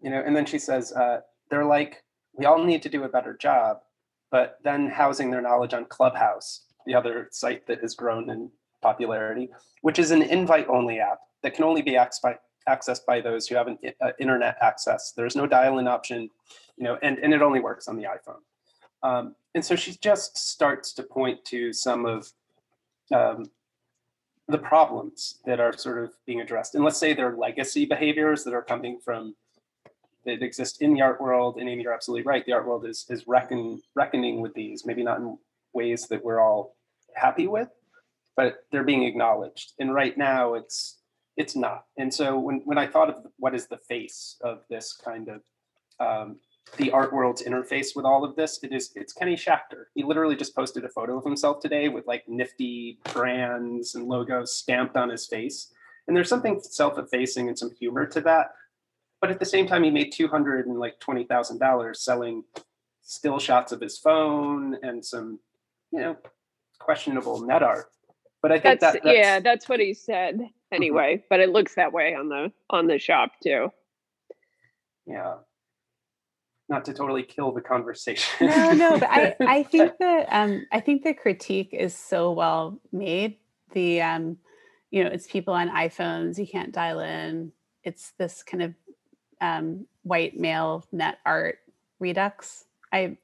you 0.00 0.10
know, 0.10 0.22
and 0.24 0.34
then 0.34 0.46
she 0.46 0.58
says, 0.58 0.92
uh, 0.92 1.20
they're 1.50 1.64
like, 1.66 2.02
we 2.34 2.46
all 2.46 2.64
need 2.64 2.82
to 2.82 2.88
do 2.88 3.04
a 3.04 3.08
better 3.08 3.36
job, 3.36 3.80
but 4.30 4.58
then 4.64 4.88
housing 4.88 5.30
their 5.30 5.42
knowledge 5.42 5.74
on 5.74 5.84
Clubhouse, 5.84 6.64
the 6.86 6.94
other 6.94 7.28
site 7.32 7.66
that 7.66 7.80
has 7.80 7.94
grown 7.94 8.30
in 8.30 8.50
popularity, 8.80 9.50
which 9.82 9.98
is 9.98 10.10
an 10.12 10.22
invite 10.22 10.68
only 10.68 11.00
app 11.00 11.18
that 11.42 11.54
can 11.54 11.64
only 11.64 11.82
be 11.82 11.92
accessed 11.92 13.04
by, 13.06 13.20
those 13.20 13.48
who 13.48 13.56
have 13.56 13.66
an 13.66 13.78
uh, 14.00 14.12
internet 14.20 14.56
access. 14.62 15.12
There's 15.16 15.36
no 15.36 15.46
dial-in 15.46 15.88
option, 15.88 16.30
you 16.76 16.84
know, 16.84 16.98
and, 17.02 17.18
and 17.18 17.34
it 17.34 17.42
only 17.42 17.60
works 17.60 17.88
on 17.88 17.96
the 17.96 18.04
iPhone. 18.04 18.42
Um, 19.02 19.34
and 19.54 19.64
so 19.64 19.74
she 19.74 19.96
just 20.00 20.38
starts 20.38 20.92
to 20.94 21.02
point 21.02 21.44
to 21.46 21.72
some 21.72 22.06
of 22.06 22.32
um, 23.12 23.50
the 24.50 24.58
problems 24.58 25.38
that 25.44 25.60
are 25.60 25.76
sort 25.76 25.98
of 26.02 26.12
being 26.26 26.40
addressed. 26.40 26.74
And 26.74 26.84
let's 26.84 26.98
say 26.98 27.12
they're 27.12 27.36
legacy 27.36 27.84
behaviors 27.84 28.44
that 28.44 28.54
are 28.54 28.62
coming 28.62 28.98
from 29.04 29.34
that 30.24 30.42
exist 30.42 30.82
in 30.82 30.94
the 30.94 31.00
art 31.00 31.20
world. 31.20 31.56
And 31.58 31.68
Amy, 31.68 31.82
you're 31.82 31.92
absolutely 31.92 32.24
right. 32.24 32.44
The 32.44 32.52
art 32.52 32.66
world 32.66 32.86
is 32.86 33.06
is 33.08 33.26
reckon, 33.26 33.82
reckoning 33.94 34.40
with 34.40 34.54
these, 34.54 34.84
maybe 34.84 35.02
not 35.02 35.18
in 35.18 35.38
ways 35.72 36.08
that 36.08 36.24
we're 36.24 36.40
all 36.40 36.76
happy 37.14 37.46
with, 37.46 37.68
but 38.36 38.64
they're 38.70 38.84
being 38.84 39.04
acknowledged. 39.04 39.72
And 39.78 39.94
right 39.94 40.16
now, 40.16 40.54
it's 40.54 40.98
it's 41.36 41.56
not. 41.56 41.84
And 41.96 42.12
so 42.12 42.38
when, 42.38 42.60
when 42.64 42.76
I 42.76 42.86
thought 42.86 43.08
of 43.08 43.26
what 43.38 43.54
is 43.54 43.66
the 43.66 43.78
face 43.78 44.36
of 44.42 44.62
this 44.68 44.92
kind 44.92 45.28
of 45.28 45.40
um, 45.98 46.38
the 46.76 46.90
art 46.90 47.12
world's 47.12 47.42
interface 47.42 47.96
with 47.96 48.04
all 48.04 48.24
of 48.24 48.36
this, 48.36 48.60
it 48.62 48.72
is 48.72 48.92
it's 48.94 49.12
Kenny 49.12 49.36
Schachter. 49.36 49.84
He 49.94 50.02
literally 50.02 50.36
just 50.36 50.54
posted 50.54 50.84
a 50.84 50.88
photo 50.88 51.18
of 51.18 51.24
himself 51.24 51.60
today 51.60 51.88
with 51.88 52.06
like 52.06 52.28
nifty 52.28 52.98
brands 53.12 53.94
and 53.94 54.06
logos 54.06 54.56
stamped 54.56 54.96
on 54.96 55.08
his 55.08 55.26
face. 55.26 55.72
And 56.06 56.16
there's 56.16 56.28
something 56.28 56.60
self-effacing 56.60 57.48
and 57.48 57.58
some 57.58 57.70
humor 57.78 58.06
to 58.06 58.20
that. 58.22 58.52
But 59.20 59.30
at 59.30 59.38
the 59.38 59.46
same 59.46 59.66
time, 59.66 59.84
he 59.84 59.90
made 59.90 60.12
two 60.12 60.28
hundred 60.28 60.66
and 60.66 60.78
like 60.78 60.98
twenty 60.98 61.24
thousand 61.24 61.58
dollars 61.58 62.00
selling 62.02 62.44
still 63.02 63.38
shots 63.38 63.72
of 63.72 63.80
his 63.80 63.98
phone 63.98 64.76
and 64.82 65.04
some, 65.04 65.38
you 65.92 66.00
know, 66.00 66.16
questionable 66.78 67.40
net 67.40 67.62
art. 67.62 67.90
But 68.42 68.52
I 68.52 68.58
think 68.58 68.80
that's, 68.80 68.94
that 68.94 69.02
that's, 69.04 69.16
yeah, 69.16 69.40
that's 69.40 69.68
what 69.68 69.80
he 69.80 69.92
said 69.92 70.36
mm-hmm. 70.36 70.44
anyway. 70.72 71.22
But 71.28 71.40
it 71.40 71.50
looks 71.50 71.74
that 71.74 71.92
way 71.92 72.14
on 72.14 72.28
the 72.28 72.50
on 72.70 72.86
the 72.86 72.98
shop 72.98 73.32
too. 73.42 73.70
yeah. 75.06 75.34
Not 76.70 76.84
to 76.84 76.94
totally 76.94 77.24
kill 77.24 77.50
the 77.50 77.60
conversation. 77.60 78.46
no, 78.46 78.72
no, 78.72 78.98
but 78.98 79.10
I, 79.10 79.34
I 79.40 79.62
think 79.64 79.98
that 79.98 80.28
um, 80.30 80.64
I 80.70 80.78
think 80.78 81.02
the 81.02 81.12
critique 81.12 81.70
is 81.72 81.96
so 81.96 82.30
well 82.30 82.78
made. 82.92 83.38
The 83.72 84.00
um, 84.00 84.38
you 84.92 85.02
know, 85.02 85.10
it's 85.10 85.26
people 85.26 85.52
on 85.52 85.68
iPhones, 85.68 86.38
you 86.38 86.46
can't 86.46 86.70
dial 86.70 87.00
in. 87.00 87.50
It's 87.82 88.12
this 88.18 88.44
kind 88.44 88.62
of 88.62 88.74
um, 89.40 89.86
white 90.04 90.38
male 90.38 90.86
net 90.92 91.18
art 91.26 91.58
redux. 91.98 92.66
I 92.92 93.16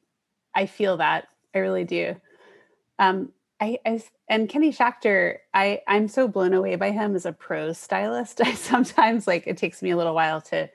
I 0.52 0.66
feel 0.66 0.96
that. 0.96 1.28
I 1.54 1.58
really 1.58 1.84
do. 1.84 2.16
Um, 2.98 3.30
I, 3.60 3.78
I 3.86 4.02
and 4.28 4.48
Kenny 4.48 4.72
Schachter, 4.72 5.36
I 5.54 5.82
I'm 5.86 6.08
so 6.08 6.26
blown 6.26 6.52
away 6.52 6.74
by 6.74 6.90
him 6.90 7.14
as 7.14 7.26
a 7.26 7.32
prose 7.32 7.78
stylist. 7.78 8.40
I 8.44 8.54
sometimes 8.54 9.28
like 9.28 9.46
it 9.46 9.56
takes 9.56 9.82
me 9.82 9.90
a 9.90 9.96
little 9.96 10.14
while 10.14 10.40
to 10.42 10.68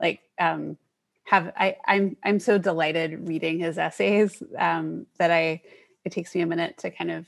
like 0.00 0.20
um 0.38 0.78
have 1.26 1.52
I 1.56 1.76
I'm 1.86 2.16
I'm 2.24 2.40
so 2.40 2.58
delighted 2.58 3.28
reading 3.28 3.58
his 3.58 3.78
essays 3.78 4.42
um 4.58 5.06
that 5.18 5.30
I 5.30 5.62
it 6.04 6.12
takes 6.12 6.34
me 6.34 6.40
a 6.40 6.46
minute 6.46 6.78
to 6.78 6.90
kind 6.90 7.10
of 7.10 7.26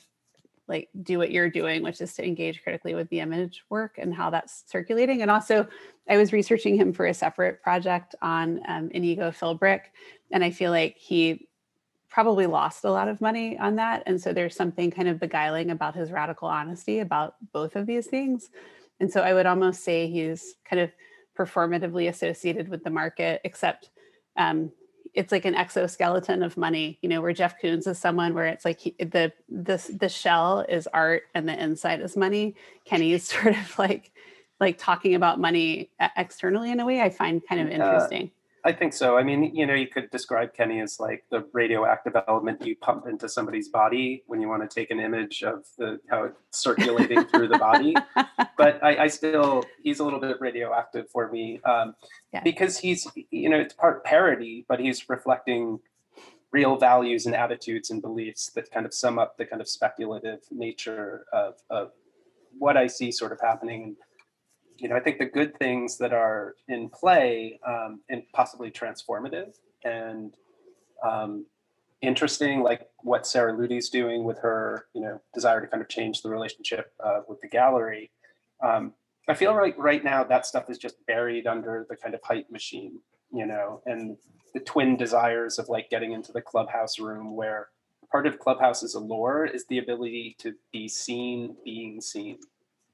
like 0.68 0.88
do 1.02 1.18
what 1.18 1.30
you're 1.30 1.50
doing, 1.50 1.82
which 1.82 2.00
is 2.00 2.14
to 2.14 2.24
engage 2.24 2.62
critically 2.62 2.94
with 2.94 3.08
the 3.08 3.20
image 3.20 3.64
work 3.70 3.96
and 3.98 4.14
how 4.14 4.30
that's 4.30 4.64
circulating. 4.66 5.22
And 5.22 5.30
also, 5.30 5.66
I 6.08 6.18
was 6.18 6.32
researching 6.32 6.76
him 6.76 6.92
for 6.92 7.06
a 7.06 7.14
separate 7.14 7.62
project 7.62 8.14
on 8.20 8.60
um, 8.68 8.90
Inigo 8.92 9.30
Philbrick, 9.30 9.80
and 10.30 10.44
I 10.44 10.50
feel 10.50 10.70
like 10.70 10.96
he 10.98 11.48
probably 12.08 12.46
lost 12.46 12.84
a 12.84 12.90
lot 12.90 13.08
of 13.08 13.20
money 13.20 13.58
on 13.58 13.76
that. 13.76 14.02
And 14.06 14.20
so 14.20 14.32
there's 14.32 14.54
something 14.54 14.90
kind 14.90 15.08
of 15.08 15.20
beguiling 15.20 15.70
about 15.70 15.94
his 15.94 16.10
radical 16.10 16.48
honesty 16.48 17.00
about 17.00 17.36
both 17.52 17.76
of 17.76 17.86
these 17.86 18.06
things. 18.06 18.50
And 19.00 19.10
so 19.10 19.20
I 19.20 19.34
would 19.34 19.46
almost 19.46 19.84
say 19.84 20.08
he's 20.08 20.54
kind 20.64 20.80
of 20.80 20.90
performatively 21.38 22.08
associated 22.08 22.68
with 22.68 22.82
the 22.82 22.90
market, 22.90 23.40
except 23.44 23.90
um, 24.36 24.72
it's 25.14 25.32
like 25.32 25.44
an 25.44 25.54
exoskeleton 25.54 26.42
of 26.42 26.56
money, 26.56 26.98
you 27.02 27.08
know, 27.08 27.20
where 27.20 27.32
Jeff 27.32 27.60
Koons 27.60 27.86
is 27.86 27.98
someone 27.98 28.34
where 28.34 28.46
it's 28.46 28.64
like 28.64 28.80
he, 28.80 28.94
the 28.98 29.32
this 29.48 29.86
the 29.86 30.08
shell 30.08 30.64
is 30.68 30.86
art 30.88 31.24
and 31.34 31.48
the 31.48 31.60
inside 31.60 32.00
is 32.00 32.16
money. 32.16 32.54
Kenny's 32.84 33.28
sort 33.28 33.56
of 33.56 33.78
like 33.78 34.12
like 34.60 34.76
talking 34.78 35.14
about 35.14 35.40
money 35.40 35.90
externally 36.16 36.72
in 36.72 36.80
a 36.80 36.86
way 36.86 37.00
I 37.00 37.10
find 37.10 37.40
kind 37.46 37.60
of 37.60 37.68
interesting. 37.68 38.30
I 38.68 38.72
think 38.72 38.92
so. 38.92 39.16
I 39.16 39.22
mean, 39.22 39.56
you 39.56 39.64
know, 39.64 39.72
you 39.72 39.86
could 39.86 40.10
describe 40.10 40.52
Kenny 40.52 40.80
as 40.80 41.00
like 41.00 41.24
the 41.30 41.46
radioactive 41.54 42.14
element 42.28 42.60
you 42.66 42.76
pump 42.76 43.06
into 43.06 43.26
somebody's 43.26 43.70
body 43.70 44.24
when 44.26 44.42
you 44.42 44.48
want 44.48 44.60
to 44.60 44.68
take 44.68 44.90
an 44.90 45.00
image 45.00 45.42
of 45.42 45.64
the 45.78 45.98
how 46.10 46.24
it's 46.24 46.36
circulating 46.50 47.24
through 47.24 47.48
the 47.48 47.58
body. 47.58 47.94
But 48.58 48.82
I, 48.82 49.04
I, 49.04 49.06
still, 49.06 49.64
he's 49.84 50.00
a 50.00 50.04
little 50.04 50.18
bit 50.18 50.36
radioactive 50.40 51.08
for 51.10 51.30
me 51.30 51.60
um, 51.60 51.94
yeah. 52.32 52.42
because 52.42 52.76
he's, 52.76 53.06
you 53.30 53.48
know, 53.48 53.60
it's 53.60 53.72
part 53.72 54.02
parody, 54.02 54.66
but 54.68 54.80
he's 54.80 55.08
reflecting 55.08 55.78
real 56.50 56.76
values 56.76 57.26
and 57.26 57.36
attitudes 57.36 57.90
and 57.90 58.02
beliefs 58.02 58.50
that 58.56 58.68
kind 58.72 58.84
of 58.84 58.92
sum 58.92 59.16
up 59.16 59.38
the 59.38 59.46
kind 59.46 59.62
of 59.62 59.68
speculative 59.68 60.40
nature 60.50 61.24
of, 61.32 61.54
of 61.70 61.92
what 62.58 62.76
I 62.76 62.88
see 62.88 63.12
sort 63.12 63.30
of 63.30 63.40
happening 63.40 63.94
you 64.78 64.88
know, 64.88 64.96
I 64.96 65.00
think 65.00 65.18
the 65.18 65.26
good 65.26 65.58
things 65.58 65.98
that 65.98 66.12
are 66.12 66.54
in 66.68 66.88
play 66.88 67.58
um, 67.66 68.00
and 68.08 68.22
possibly 68.32 68.70
transformative 68.70 69.56
and 69.84 70.34
um, 71.04 71.46
interesting, 72.00 72.62
like 72.62 72.88
what 73.02 73.26
Sarah 73.26 73.56
Ludy's 73.56 73.90
doing 73.90 74.24
with 74.24 74.38
her, 74.38 74.86
you 74.94 75.00
know, 75.00 75.20
desire 75.34 75.60
to 75.60 75.66
kind 75.66 75.82
of 75.82 75.88
change 75.88 76.22
the 76.22 76.30
relationship 76.30 76.92
uh, 77.02 77.20
with 77.28 77.40
the 77.40 77.48
gallery. 77.48 78.10
Um, 78.62 78.94
I 79.28 79.34
feel 79.34 79.52
like 79.52 79.76
right 79.76 80.02
now 80.02 80.24
that 80.24 80.46
stuff 80.46 80.70
is 80.70 80.78
just 80.78 81.04
buried 81.06 81.46
under 81.46 81.84
the 81.88 81.96
kind 81.96 82.14
of 82.14 82.20
hype 82.22 82.50
machine, 82.50 83.00
you 83.32 83.46
know, 83.46 83.82
and 83.84 84.16
the 84.54 84.60
twin 84.60 84.96
desires 84.96 85.58
of 85.58 85.68
like 85.68 85.90
getting 85.90 86.12
into 86.12 86.32
the 86.32 86.40
clubhouse 86.40 86.98
room 86.98 87.36
where 87.36 87.68
part 88.10 88.26
of 88.26 88.38
clubhouse's 88.38 88.94
allure 88.94 89.44
is 89.44 89.66
the 89.66 89.78
ability 89.78 90.36
to 90.38 90.54
be 90.72 90.88
seen 90.88 91.56
being 91.64 92.00
seen, 92.00 92.38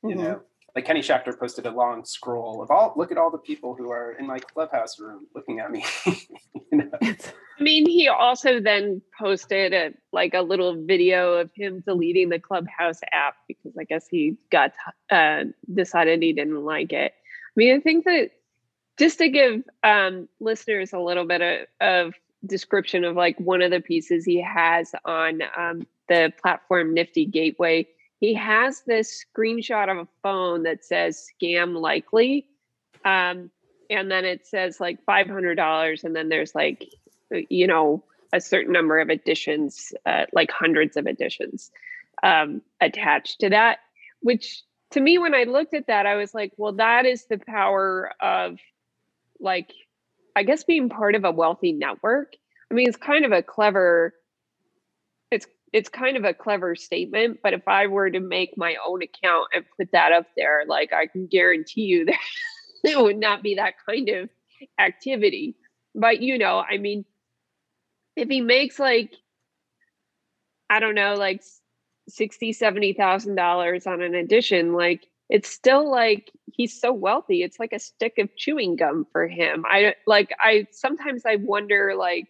you 0.02 0.10
mm-hmm. 0.10 0.22
know 0.22 0.40
like 0.74 0.84
Kenny 0.84 1.00
Schachter 1.00 1.38
posted 1.38 1.66
a 1.66 1.70
long 1.70 2.04
scroll 2.04 2.62
of 2.62 2.70
all 2.70 2.92
look 2.96 3.12
at 3.12 3.18
all 3.18 3.30
the 3.30 3.38
people 3.38 3.74
who 3.74 3.90
are 3.90 4.12
in 4.12 4.26
my 4.26 4.38
clubhouse 4.38 4.98
room 4.98 5.26
looking 5.34 5.60
at 5.60 5.70
me. 5.70 5.84
you 6.72 6.78
know? 6.78 6.90
I 7.00 7.62
mean, 7.62 7.86
he 7.86 8.08
also 8.08 8.58
then 8.60 9.00
posted 9.18 9.72
a 9.72 9.92
like 10.12 10.34
a 10.34 10.42
little 10.42 10.84
video 10.84 11.34
of 11.34 11.50
him 11.54 11.82
deleting 11.86 12.28
the 12.28 12.40
Clubhouse 12.40 13.00
app 13.12 13.36
because 13.46 13.72
I 13.78 13.84
guess 13.84 14.08
he 14.08 14.36
got 14.50 14.72
uh, 15.10 15.44
decided 15.72 16.22
he 16.22 16.32
didn't 16.32 16.64
like 16.64 16.92
it. 16.92 17.12
I 17.12 17.54
mean, 17.54 17.76
I 17.76 17.80
think 17.80 18.04
that 18.06 18.30
just 18.98 19.18
to 19.18 19.28
give 19.28 19.62
um, 19.84 20.28
listeners 20.40 20.92
a 20.92 20.98
little 20.98 21.26
bit 21.26 21.40
of, 21.40 21.66
of, 21.80 22.14
description 22.46 23.04
of 23.04 23.16
like 23.16 23.40
one 23.40 23.62
of 23.62 23.70
the 23.70 23.80
pieces 23.80 24.22
he 24.26 24.38
has 24.42 24.92
on 25.06 25.40
um, 25.56 25.86
the 26.10 26.30
platform 26.42 26.92
Nifty 26.92 27.24
Gateway 27.24 27.88
he 28.24 28.32
has 28.32 28.80
this 28.86 29.22
screenshot 29.22 29.90
of 29.90 29.98
a 29.98 30.08
phone 30.22 30.62
that 30.62 30.82
says 30.82 31.26
scam 31.42 31.78
likely. 31.78 32.46
Um, 33.04 33.50
and 33.90 34.10
then 34.10 34.24
it 34.24 34.46
says 34.46 34.80
like 34.80 35.04
$500. 35.06 36.04
And 36.04 36.16
then 36.16 36.30
there's 36.30 36.54
like, 36.54 36.88
uh, 37.34 37.40
you 37.50 37.66
know, 37.66 38.02
a 38.32 38.40
certain 38.40 38.72
number 38.72 38.98
of 38.98 39.10
additions, 39.10 39.92
uh, 40.06 40.24
like 40.32 40.50
hundreds 40.50 40.96
of 40.96 41.04
additions 41.04 41.70
um, 42.22 42.62
attached 42.80 43.40
to 43.40 43.50
that, 43.50 43.80
which 44.22 44.62
to 44.92 45.00
me, 45.00 45.18
when 45.18 45.34
I 45.34 45.42
looked 45.42 45.74
at 45.74 45.88
that, 45.88 46.06
I 46.06 46.14
was 46.14 46.32
like, 46.32 46.52
well, 46.56 46.72
that 46.72 47.04
is 47.04 47.26
the 47.26 47.38
power 47.38 48.10
of 48.22 48.58
like, 49.38 49.70
I 50.34 50.44
guess 50.44 50.64
being 50.64 50.88
part 50.88 51.14
of 51.14 51.24
a 51.24 51.30
wealthy 51.30 51.72
network. 51.72 52.36
I 52.70 52.74
mean, 52.74 52.88
it's 52.88 52.96
kind 52.96 53.26
of 53.26 53.32
a 53.32 53.42
clever 53.42 54.14
it's 55.74 55.88
kind 55.88 56.16
of 56.16 56.22
a 56.22 56.32
clever 56.32 56.76
statement, 56.76 57.40
but 57.42 57.52
if 57.52 57.66
I 57.66 57.88
were 57.88 58.08
to 58.08 58.20
make 58.20 58.56
my 58.56 58.76
own 58.86 59.02
account 59.02 59.48
and 59.52 59.64
put 59.76 59.90
that 59.90 60.12
up 60.12 60.26
there, 60.36 60.62
like 60.68 60.92
I 60.92 61.08
can 61.08 61.26
guarantee 61.26 61.82
you 61.82 62.04
that 62.06 62.16
it 62.84 62.98
would 62.98 63.18
not 63.18 63.42
be 63.42 63.56
that 63.56 63.74
kind 63.84 64.08
of 64.08 64.30
activity. 64.78 65.56
But 65.92 66.22
you 66.22 66.38
know, 66.38 66.60
I 66.60 66.78
mean, 66.78 67.04
if 68.14 68.28
he 68.28 68.40
makes 68.40 68.78
like, 68.78 69.14
I 70.70 70.78
don't 70.78 70.94
know, 70.94 71.14
like 71.14 71.42
sixty, 72.08 72.52
seventy 72.52 72.92
thousand 72.92 73.34
dollars 73.34 73.84
on 73.84 74.00
an 74.00 74.14
edition, 74.14 74.74
like 74.74 75.08
it's 75.28 75.48
still 75.48 75.90
like 75.90 76.30
he's 76.52 76.80
so 76.80 76.92
wealthy. 76.92 77.42
It's 77.42 77.58
like 77.58 77.72
a 77.72 77.80
stick 77.80 78.14
of 78.18 78.28
chewing 78.36 78.76
gum 78.76 79.08
for 79.10 79.26
him. 79.26 79.64
I 79.66 79.96
like 80.06 80.30
I 80.38 80.68
sometimes 80.70 81.22
I 81.26 81.34
wonder 81.34 81.96
like 81.98 82.28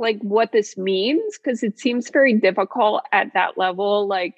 like 0.00 0.18
what 0.22 0.50
this 0.50 0.78
means 0.78 1.38
because 1.38 1.62
it 1.62 1.78
seems 1.78 2.08
very 2.08 2.34
difficult 2.34 3.02
at 3.12 3.34
that 3.34 3.58
level 3.58 4.08
like 4.08 4.34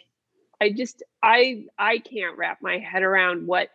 i 0.60 0.68
just 0.68 1.02
i 1.22 1.64
i 1.78 1.98
can't 1.98 2.36
wrap 2.36 2.58
my 2.60 2.78
head 2.78 3.02
around 3.02 3.46
what 3.46 3.70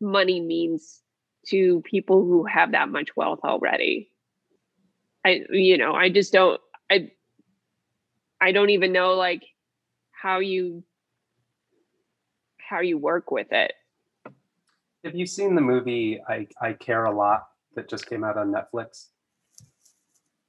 money 0.00 0.40
means 0.40 1.02
to 1.46 1.82
people 1.82 2.24
who 2.24 2.44
have 2.44 2.72
that 2.72 2.88
much 2.88 3.14
wealth 3.16 3.40
already. 3.44 4.10
I 5.26 5.42
you 5.50 5.78
know 5.78 5.94
i 5.94 6.08
just 6.08 6.32
don't 6.32 6.60
i 6.90 7.10
i 8.40 8.52
don't 8.52 8.70
even 8.70 8.92
know 8.92 9.14
like 9.14 9.42
how 10.10 10.40
you 10.40 10.84
how 12.58 12.80
you 12.80 12.98
work 12.98 13.30
with 13.30 13.48
it. 13.50 13.74
Have 15.04 15.14
you 15.14 15.26
seen 15.26 15.54
the 15.54 15.60
movie 15.60 16.20
i 16.28 16.46
i 16.60 16.72
care 16.72 17.04
a 17.04 17.14
lot 17.14 17.48
that 17.74 17.88
just 17.88 18.06
came 18.06 18.24
out 18.24 18.36
on 18.36 18.52
netflix 18.52 19.08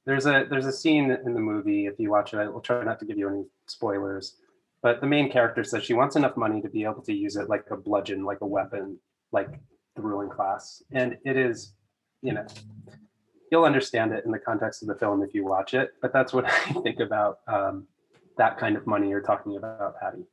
there's 0.06 0.26
a 0.26 0.46
there's 0.48 0.66
a 0.66 0.72
scene 0.72 1.10
in 1.10 1.34
the 1.34 1.40
movie. 1.40 1.86
If 1.86 1.98
you 1.98 2.10
watch 2.10 2.32
it, 2.32 2.38
I 2.38 2.46
will 2.46 2.60
try 2.60 2.82
not 2.84 2.98
to 3.00 3.04
give 3.04 3.18
you 3.18 3.28
any 3.28 3.44
spoilers. 3.66 4.36
But 4.80 5.00
the 5.00 5.06
main 5.06 5.30
character 5.30 5.64
says 5.64 5.82
she 5.82 5.94
wants 5.94 6.14
enough 6.14 6.36
money 6.36 6.62
to 6.62 6.68
be 6.68 6.84
able 6.84 7.02
to 7.02 7.12
use 7.12 7.36
it 7.36 7.48
like 7.48 7.64
a 7.70 7.76
bludgeon, 7.76 8.24
like 8.24 8.40
a 8.40 8.46
weapon, 8.46 8.98
like 9.32 9.48
the 9.96 10.02
ruling 10.02 10.30
class. 10.30 10.82
And 10.92 11.18
it 11.24 11.36
is, 11.36 11.72
you 12.22 12.32
know, 12.32 12.46
you'll 13.50 13.64
understand 13.64 14.12
it 14.12 14.24
in 14.24 14.30
the 14.30 14.38
context 14.38 14.82
of 14.82 14.88
the 14.88 14.94
film 14.94 15.22
if 15.22 15.34
you 15.34 15.44
watch 15.44 15.74
it. 15.74 15.94
But 16.00 16.12
that's 16.12 16.32
what 16.32 16.44
I 16.68 16.72
think 16.84 17.00
about 17.00 17.40
um, 17.48 17.86
that 18.36 18.58
kind 18.58 18.76
of 18.76 18.86
money 18.86 19.08
you're 19.08 19.20
talking 19.20 19.56
about, 19.56 19.98
Patty. 19.98 20.24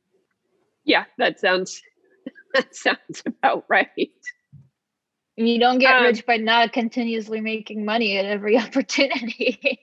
Yeah, 0.84 1.04
that 1.18 1.40
sounds 1.40 1.82
that 2.54 2.76
sounds 2.76 3.22
about 3.26 3.64
right. 3.68 3.88
You 5.36 5.58
don't 5.58 5.78
get 5.78 5.96
um, 5.96 6.04
rich 6.04 6.24
by 6.26 6.36
not 6.36 6.72
continuously 6.72 7.40
making 7.40 7.84
money 7.84 8.18
at 8.18 8.24
every 8.24 8.56
opportunity. 8.58 9.80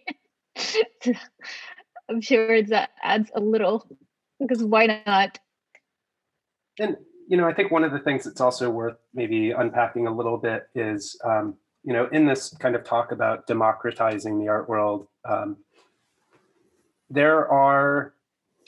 I'm 2.09 2.21
sure 2.21 2.61
that 2.63 2.91
adds 3.01 3.31
a 3.35 3.39
little 3.39 3.85
because 4.39 4.63
why 4.63 5.03
not? 5.05 5.39
And 6.79 6.97
you 7.27 7.37
know, 7.37 7.47
I 7.47 7.53
think 7.53 7.71
one 7.71 7.83
of 7.83 7.91
the 7.91 7.99
things 7.99 8.25
that's 8.25 8.41
also 8.41 8.69
worth 8.69 8.97
maybe 9.13 9.51
unpacking 9.51 10.07
a 10.07 10.13
little 10.13 10.37
bit 10.37 10.67
is, 10.75 11.17
um, 11.23 11.55
you 11.83 11.93
know, 11.93 12.07
in 12.11 12.25
this 12.25 12.55
kind 12.59 12.75
of 12.75 12.83
talk 12.83 13.11
about 13.11 13.47
democratizing 13.47 14.39
the 14.39 14.49
art 14.49 14.67
world, 14.67 15.07
um, 15.23 15.57
there 17.09 17.47
are 17.49 18.13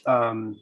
um, 0.05 0.59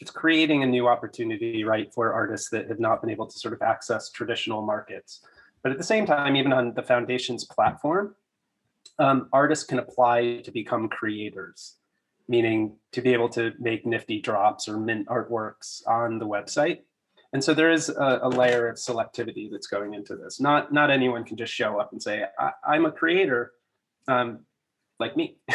it's 0.00 0.10
creating 0.10 0.62
a 0.62 0.66
new 0.66 0.88
opportunity, 0.88 1.64
right, 1.64 1.92
for 1.92 2.12
artists 2.12 2.50
that 2.50 2.68
have 2.68 2.80
not 2.80 3.00
been 3.00 3.10
able 3.10 3.26
to 3.26 3.38
sort 3.38 3.54
of 3.54 3.62
access 3.62 4.10
traditional 4.10 4.62
markets. 4.62 5.22
But 5.64 5.72
at 5.72 5.78
the 5.78 5.84
same 5.84 6.06
time, 6.06 6.36
even 6.36 6.52
on 6.52 6.74
the 6.74 6.82
foundation's 6.82 7.44
platform, 7.44 8.14
um, 8.98 9.28
artists 9.32 9.64
can 9.64 9.78
apply 9.78 10.42
to 10.44 10.52
become 10.52 10.88
creators, 10.88 11.76
meaning 12.28 12.76
to 12.92 13.00
be 13.00 13.12
able 13.14 13.30
to 13.30 13.52
make 13.58 13.86
nifty 13.86 14.20
drops 14.20 14.68
or 14.68 14.76
mint 14.76 15.08
artworks 15.08 15.84
on 15.88 16.18
the 16.18 16.26
website. 16.26 16.80
And 17.32 17.42
so 17.42 17.54
there 17.54 17.72
is 17.72 17.88
a, 17.88 18.20
a 18.22 18.28
layer 18.28 18.68
of 18.68 18.76
selectivity 18.76 19.50
that's 19.50 19.66
going 19.66 19.94
into 19.94 20.14
this. 20.14 20.38
Not 20.38 20.72
not 20.72 20.90
anyone 20.90 21.24
can 21.24 21.36
just 21.36 21.52
show 21.52 21.80
up 21.80 21.90
and 21.90 22.00
say, 22.00 22.26
I, 22.38 22.76
am 22.76 22.84
a 22.84 22.92
creator. 22.92 23.52
Um, 24.06 24.40
like 25.00 25.16
me. 25.16 25.38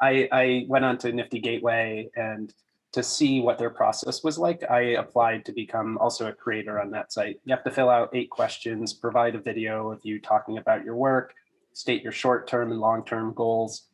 I, 0.00 0.28
I 0.32 0.64
went 0.66 0.84
onto 0.84 1.12
Nifty 1.12 1.38
Gateway 1.38 2.10
and 2.16 2.52
to 2.92 3.02
see 3.02 3.40
what 3.40 3.58
their 3.58 3.70
process 3.70 4.24
was 4.24 4.38
like, 4.38 4.68
I 4.68 4.80
applied 4.80 5.44
to 5.44 5.52
become 5.52 5.96
also 5.98 6.26
a 6.26 6.32
creator 6.32 6.80
on 6.80 6.90
that 6.90 7.12
site. 7.12 7.40
You 7.44 7.54
have 7.54 7.64
to 7.64 7.70
fill 7.70 7.88
out 7.88 8.10
eight 8.12 8.30
questions, 8.30 8.92
provide 8.92 9.34
a 9.34 9.40
video 9.40 9.92
of 9.92 10.00
you 10.02 10.20
talking 10.20 10.58
about 10.58 10.84
your 10.84 10.96
work, 10.96 11.34
state 11.72 12.02
your 12.02 12.12
short-term 12.12 12.72
and 12.72 12.80
long-term 12.80 13.34
goals. 13.34 13.86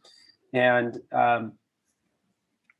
And 0.55 0.99
um, 1.13 1.53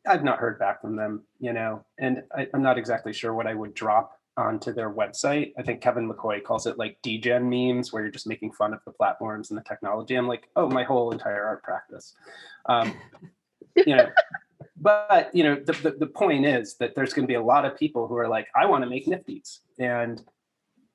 I've 0.07 0.25
not 0.25 0.39
heard 0.39 0.59
back 0.59 0.81
from 0.81 0.97
them, 0.97 1.25
you 1.39 1.53
know, 1.53 1.85
and 1.99 2.23
I, 2.35 2.49
am 2.55 2.63
not 2.63 2.79
exactly 2.79 3.13
sure 3.13 3.35
what 3.35 3.47
I 3.47 3.55
would 3.55 3.75
drop 3.75 4.19
onto 4.39 4.73
their 4.73 4.93
website. 4.93 5.53
I 5.59 5.63
think 5.63 5.81
Kevin 5.81 6.11
McCoy 6.11 6.43
calls 6.43 6.67
it 6.67 6.79
like 6.79 6.99
degen 7.03 7.49
memes, 7.49 7.93
where 7.93 8.03
you're 8.03 8.13
just 8.13 8.27
making 8.27 8.53
fun 8.53 8.73
of 8.73 8.81
the 8.85 8.93
platforms 8.93 9.51
and 9.51 9.59
the 9.59 9.65
technology. 9.65 10.15
I'm 10.15 10.29
like, 10.29 10.49
oh, 10.57 10.69
my 10.69 10.85
whole 10.85 11.11
entire 11.11 11.45
art 11.45 11.63
practice. 11.63 12.15
Um, 12.67 12.95
you 13.75 13.97
know, 13.97 14.09
but 14.81 15.35
you 15.35 15.43
know, 15.43 15.57
the, 15.57 15.73
the, 15.73 15.91
the 15.93 16.07
point 16.07 16.47
is 16.47 16.77
that 16.77 16.95
there's 16.95 17.13
going 17.13 17.25
to 17.25 17.31
be 17.31 17.35
a 17.35 17.43
lot 17.43 17.65
of 17.65 17.77
people 17.77 18.07
who 18.07 18.17
are 18.17 18.29
like, 18.29 18.49
I 18.55 18.67
want 18.67 18.85
to 18.85 18.91
make 18.91 19.07
nifties, 19.07 19.61
and 19.79 20.23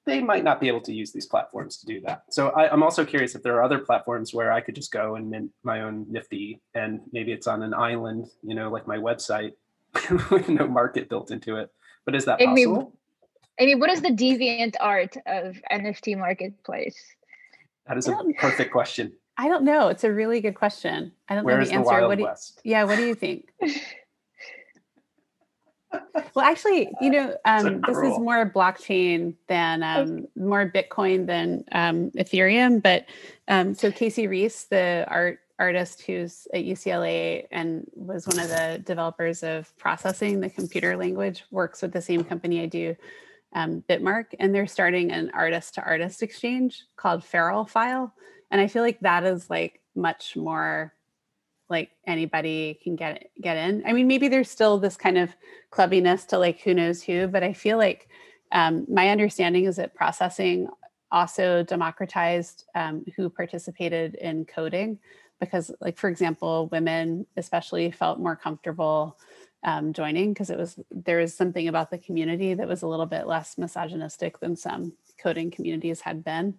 they 0.05 0.21
might 0.21 0.43
not 0.43 0.59
be 0.59 0.67
able 0.67 0.82
to 0.82 0.93
use 0.93 1.11
these 1.11 1.25
platforms 1.25 1.77
to 1.77 1.86
do 1.86 2.01
that. 2.01 2.23
So 2.29 2.49
I, 2.49 2.71
am 2.73 2.84
also 2.84 3.05
curious 3.05 3.36
if 3.36 3.43
there 3.43 3.55
are 3.55 3.63
other 3.63 3.79
platforms 3.79 4.34
where 4.34 4.51
I 4.51 4.61
could 4.61 4.75
just 4.75 4.91
go 4.91 5.15
and 5.15 5.29
mint 5.29 5.51
my 5.63 5.82
own 5.82 6.05
Nifty, 6.09 6.59
and 6.73 7.01
maybe 7.11 7.32
it's 7.32 7.47
on 7.47 7.61
an 7.61 7.73
island, 7.73 8.27
you 8.43 8.55
know, 8.55 8.69
like 8.69 8.88
my 8.88 8.97
website, 8.97 9.53
with 10.32 10.49
no 10.49 10.67
market 10.67 11.09
built 11.09 11.32
into 11.32 11.57
it. 11.57 11.69
But 12.05 12.15
is 12.15 12.25
that 12.25 12.39
possible? 12.39 12.93
Amy, 13.59 13.75
what 13.75 13.89
is 13.91 14.01
the 14.01 14.09
deviant 14.09 14.75
art 14.79 15.15
of 15.27 15.57
NFT 15.71 16.17
marketplace? 16.17 16.97
That 17.88 17.97
is 17.97 18.07
a 18.07 18.15
perfect 18.39 18.71
question. 18.71 19.13
I 19.41 19.47
don't 19.47 19.63
know. 19.63 19.87
It's 19.87 20.03
a 20.03 20.13
really 20.13 20.39
good 20.39 20.53
question. 20.53 21.13
I 21.27 21.33
don't 21.33 21.43
Where 21.43 21.57
know 21.57 21.65
the 21.65 21.71
answer. 21.71 22.01
The 22.01 22.07
what 22.07 22.19
do 22.19 22.23
you, 22.25 22.29
yeah, 22.63 22.83
what 22.83 22.97
do 22.97 23.07
you 23.07 23.15
think? 23.15 23.51
well, 26.35 26.45
actually, 26.45 26.91
you 27.01 27.09
know, 27.09 27.35
um, 27.45 27.81
this 27.87 27.97
is 27.97 28.19
more 28.19 28.47
blockchain 28.47 29.33
than 29.47 29.81
um, 29.81 30.27
more 30.35 30.69
Bitcoin 30.69 31.25
than 31.25 31.65
um, 31.71 32.11
Ethereum. 32.11 32.83
But 32.83 33.07
um, 33.47 33.73
so 33.73 33.91
Casey 33.91 34.27
Reas, 34.27 34.65
the 34.65 35.07
art 35.07 35.39
artist 35.57 36.03
who's 36.03 36.47
at 36.53 36.63
UCLA 36.63 37.47
and 37.51 37.89
was 37.95 38.27
one 38.27 38.37
of 38.37 38.47
the 38.47 38.79
developers 38.85 39.41
of 39.41 39.75
processing 39.79 40.39
the 40.39 40.51
computer 40.51 40.95
language, 40.95 41.45
works 41.49 41.81
with 41.81 41.93
the 41.93 42.01
same 42.01 42.23
company 42.23 42.61
I 42.61 42.67
do, 42.67 42.95
um, 43.53 43.83
Bitmark, 43.89 44.25
and 44.37 44.53
they're 44.53 44.67
starting 44.67 45.11
an 45.11 45.31
artist 45.33 45.73
to 45.75 45.83
artist 45.83 46.21
exchange 46.21 46.83
called 46.95 47.23
Feral 47.23 47.65
File. 47.65 48.13
And 48.52 48.62
I 48.62 48.68
feel 48.68 48.84
like 48.84 48.99
that 48.99 49.24
is 49.24 49.49
like 49.49 49.80
much 49.95 50.36
more 50.36 50.93
like 51.70 51.91
anybody 52.06 52.80
can 52.84 52.95
get 52.95 53.30
get 53.41 53.58
in. 53.58 53.84
I 53.88 53.93
mean, 53.93 54.08
maybe 54.08 54.28
there's 54.28 54.52
still 54.52 54.78
this 54.78 54.97
kind 54.97 55.18
of 55.18 55.30
clubbiness 55.72 56.28
to 56.28 56.38
like 56.38 56.60
who 56.62 56.74
knows 56.74 57.02
who, 57.02 57.28
but 57.28 57.43
I 57.43 57.54
feel 57.54 57.78
like 57.78 58.10
um, 58.52 58.86
my 58.89 59.10
understanding 59.10 59.66
is 59.66 59.78
that 59.78 59.95
processing 59.95 60.68
also 61.12 61.64
democratized 61.64 62.66
um, 62.76 63.06
who 63.16 63.30
participated 63.30 64.16
in 64.16 64.45
coding 64.45 64.99
because 65.39 65.72
like 65.82 65.97
for 65.97 66.10
example 66.10 66.68
women 66.72 67.26
especially 67.38 67.91
felt 67.91 68.20
more 68.20 68.36
comfortable 68.36 69.18
um, 69.64 69.93
joining 69.93 70.34
because 70.34 70.49
it 70.49 70.58
was 70.58 70.80
there 70.89 71.20
was 71.20 71.34
something 71.34 71.68
about 71.68 71.91
the 71.91 71.97
community 71.97 72.54
that 72.54 72.68
was 72.68 72.82
a 72.82 72.88
little 72.88 73.06
bit 73.06 73.28
less 73.28 73.58
misogynistic 73.58 74.39
than 74.39 74.56
some 74.56 74.93
coding 75.22 75.52
communities 75.52 76.02
had 76.02 76.24
been 76.24 76.56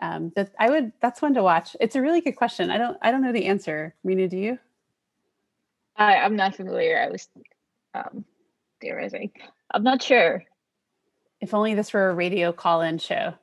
um, 0.00 0.32
that 0.36 0.52
I 0.58 0.70
would 0.70 0.92
that's 1.00 1.22
one 1.22 1.34
to 1.34 1.42
watch. 1.42 1.76
It's 1.80 1.96
a 1.96 2.02
really 2.02 2.20
good 2.20 2.36
question. 2.36 2.70
I 2.70 2.78
don't 2.78 2.96
I 3.02 3.10
don't 3.10 3.22
know 3.22 3.32
the 3.32 3.46
answer. 3.46 3.94
Rena, 4.04 4.28
do 4.28 4.36
you? 4.36 4.58
I, 5.96 6.16
I'm 6.16 6.36
not 6.36 6.54
familiar. 6.54 6.98
I 6.98 7.08
was 7.08 7.28
um, 7.94 8.24
theorizing. 8.80 9.30
I'm 9.72 9.82
not 9.82 10.02
sure. 10.02 10.44
If 11.40 11.54
only 11.54 11.74
this 11.74 11.92
were 11.92 12.10
a 12.10 12.14
radio 12.14 12.52
call-in 12.52 12.98
show. 12.98 13.34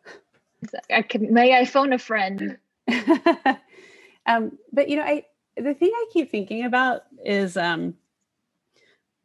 I 0.91 1.01
could. 1.01 1.23
May 1.23 1.57
I 1.57 1.65
phone 1.65 1.93
a 1.93 1.99
friend? 1.99 2.57
um, 4.25 4.57
but 4.71 4.89
you 4.89 4.97
know, 4.97 5.03
I 5.03 5.25
the 5.57 5.73
thing 5.73 5.91
I 5.93 6.05
keep 6.11 6.31
thinking 6.31 6.65
about 6.65 7.03
is 7.25 7.57
um, 7.57 7.95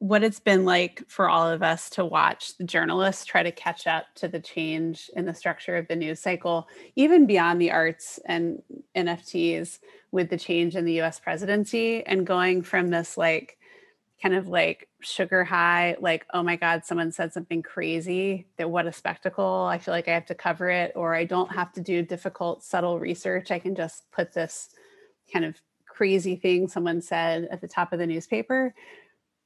what 0.01 0.23
it's 0.23 0.39
been 0.39 0.65
like 0.65 1.03
for 1.09 1.29
all 1.29 1.49
of 1.49 1.63
us 1.63 1.91
to 1.91 2.05
watch 2.05 2.57
the 2.57 2.65
journalists 2.65 3.25
try 3.25 3.43
to 3.43 3.51
catch 3.51 3.87
up 3.87 4.05
to 4.15 4.29
the 4.29 4.39
change 4.39 5.11
in 5.17 5.25
the 5.25 5.35
structure 5.35 5.77
of 5.77 5.89
the 5.89 5.97
news 5.97 6.21
cycle, 6.21 6.69
even 6.95 7.27
beyond 7.27 7.61
the 7.61 7.73
arts 7.73 8.21
and 8.25 8.63
NFTs, 8.97 9.81
with 10.11 10.31
the 10.31 10.39
change 10.39 10.77
in 10.77 10.85
the 10.85 11.01
US 11.01 11.19
presidency 11.19 12.07
and 12.07 12.27
going 12.27 12.63
from 12.63 12.89
this 12.89 13.19
like 13.19 13.59
kind 14.23 14.35
of 14.35 14.49
like 14.49 14.89
sugar 15.01 15.45
high, 15.45 15.97
like, 16.01 16.27
oh 16.33 16.43
my 16.43 16.57
God, 16.57 16.85
someone 16.85 17.13
said 17.13 17.33
something 17.33 17.63
crazy, 17.63 18.47
that 18.57 18.71
what 18.71 18.87
a 18.87 18.93
spectacle. 18.93 19.69
I 19.71 19.79
feel 19.79 19.93
like 19.93 20.09
I 20.09 20.15
have 20.15 20.27
to 20.27 20.35
cover 20.35 20.71
it, 20.71 20.93
or 20.97 21.15
I 21.15 21.25
don't 21.25 21.53
have 21.53 21.73
to 21.75 21.81
do 21.81 22.03
difficult, 22.03 22.65
subtle 22.65 22.99
research. 22.99 23.51
I 23.51 23.61
can 23.61 23.77
just 23.77 24.11
put 24.11 24.33
this 24.33 24.71
kind 25.33 25.45
of 25.45 25.61
crazy 25.87 26.37
thing 26.37 26.69
someone 26.69 27.01
said 27.01 27.49
at 27.51 27.61
the 27.61 27.69
top 27.69 27.93
of 27.93 27.99
the 27.99 28.07
newspaper 28.07 28.75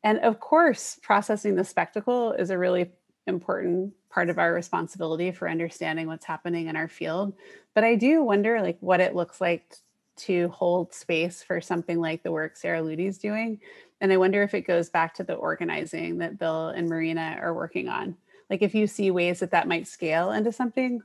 and 0.05 0.19
of 0.21 0.41
course, 0.41 0.99
processing 1.03 1.55
the 1.55 1.65
spectacle 1.65 2.33
is 2.33 2.51
a 2.51 2.59
really 2.59 2.91
important 3.27 3.95
part 4.11 4.29
of 4.29 4.39
our 4.39 4.53
responsibility 4.53 5.31
for 5.31 5.49
understanding 5.49 6.07
what's 6.07 6.25
happening 6.25 6.67
in 6.67 6.77
our 6.77 6.89
field. 6.89 7.33
But 7.75 7.85
I 7.85 7.95
do 7.95 8.23
wonder 8.23 8.61
like 8.61 8.79
what 8.81 9.01
it 9.01 9.15
looks 9.15 9.41
like 9.41 9.77
to 10.15 10.49
hold 10.49 10.93
space 10.93 11.43
for 11.43 11.61
something 11.61 12.01
like 12.01 12.23
the 12.23 12.33
work 12.33 12.57
Sarah 12.57 12.83
Ludy's 12.83 13.19
doing. 13.19 13.61
And 14.01 14.13
I 14.13 14.17
wonder 14.17 14.43
if 14.43 14.55
it 14.55 14.67
goes 14.67 14.91
back 14.91 15.15
to 15.15 15.25
the 15.25 15.35
organizing 15.35 16.19
that 16.19 16.39
Bill 16.39 16.69
and 16.69 16.89
Marina 16.89 17.39
are 17.41 17.55
working 17.55 17.89
on. 17.89 18.17
Like 18.51 18.63
if 18.63 18.75
you 18.75 18.87
see 18.87 19.11
ways 19.11 19.41
that 19.41 19.53
that 19.53 19.69
might 19.69 19.87
scale 19.87 20.33
into 20.33 20.53
something 20.53 21.01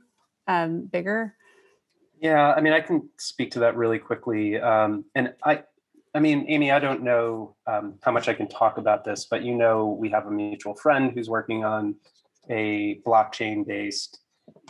um, 0.46 0.82
bigger. 0.86 1.34
Yeah, 2.20 2.52
I 2.52 2.60
mean, 2.60 2.72
I 2.72 2.80
can 2.80 3.08
speak 3.16 3.52
to 3.52 3.60
that 3.60 3.76
really 3.76 3.98
quickly. 3.98 4.58
Um, 4.58 5.04
and 5.14 5.32
I, 5.44 5.62
I 6.18 6.20
mean, 6.20 6.46
Amy, 6.48 6.72
I 6.72 6.80
don't 6.80 7.04
know 7.04 7.54
um, 7.68 7.94
how 8.02 8.10
much 8.10 8.26
I 8.26 8.34
can 8.34 8.48
talk 8.48 8.76
about 8.76 9.04
this, 9.04 9.28
but 9.30 9.44
you 9.44 9.54
know, 9.54 9.96
we 10.00 10.10
have 10.10 10.26
a 10.26 10.30
mutual 10.32 10.74
friend 10.74 11.12
who's 11.14 11.30
working 11.30 11.64
on 11.64 11.94
a 12.50 13.00
blockchain 13.06 13.64
based 13.64 14.18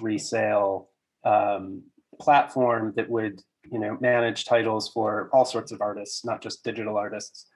resale 0.03 0.91
um, 1.25 1.85
platform 2.21 2.93
that 2.97 3.09
would, 3.09 3.41
you 3.73 3.79
know, 3.79 3.97
manage 3.99 4.45
titles 4.45 4.91
for 4.91 5.31
all 5.33 5.47
sorts 5.47 5.73
of 5.73 5.81
artists, 5.81 6.23
not 6.23 6.43
just 6.43 6.65
digital 6.65 6.99
artists. 6.99 7.47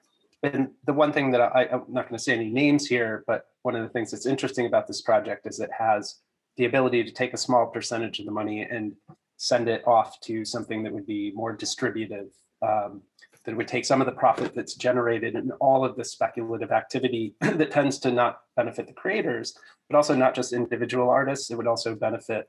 And 0.42 0.70
the 0.86 0.94
one 0.94 1.12
thing 1.12 1.30
that 1.32 1.42
I, 1.42 1.68
I'm 1.70 1.84
not 1.86 2.08
going 2.08 2.16
to 2.16 2.24
say 2.24 2.32
any 2.32 2.48
names 2.48 2.86
here, 2.86 3.24
but 3.26 3.44
one 3.60 3.76
of 3.76 3.82
the 3.82 3.90
things 3.90 4.10
that's 4.10 4.24
interesting 4.24 4.64
about 4.64 4.86
this 4.86 5.02
project 5.02 5.46
is 5.46 5.60
it 5.60 5.70
has 5.78 6.20
the 6.56 6.64
ability 6.64 7.04
to 7.04 7.12
take 7.12 7.34
a 7.34 7.36
small 7.36 7.66
percentage 7.66 8.20
of 8.20 8.24
the 8.24 8.32
money 8.32 8.62
and 8.62 8.94
send 9.36 9.68
it 9.68 9.86
off 9.86 10.18
to 10.20 10.46
something 10.46 10.82
that 10.82 10.94
would 10.94 11.06
be 11.06 11.30
more 11.34 11.52
distributive 11.52 12.28
um, 12.62 13.02
that 13.44 13.56
would 13.56 13.68
take 13.68 13.84
some 13.84 14.00
of 14.00 14.06
the 14.06 14.12
profit 14.12 14.54
that's 14.54 14.74
generated 14.74 15.34
in 15.34 15.50
all 15.52 15.84
of 15.84 15.96
the 15.96 16.04
speculative 16.04 16.70
activity 16.70 17.34
that 17.40 17.70
tends 17.70 17.98
to 17.98 18.12
not 18.12 18.42
benefit 18.56 18.86
the 18.86 18.92
creators, 18.92 19.56
but 19.88 19.96
also 19.96 20.14
not 20.14 20.34
just 20.34 20.52
individual 20.52 21.10
artists, 21.10 21.50
it 21.50 21.56
would 21.56 21.66
also 21.66 21.94
benefit 21.94 22.48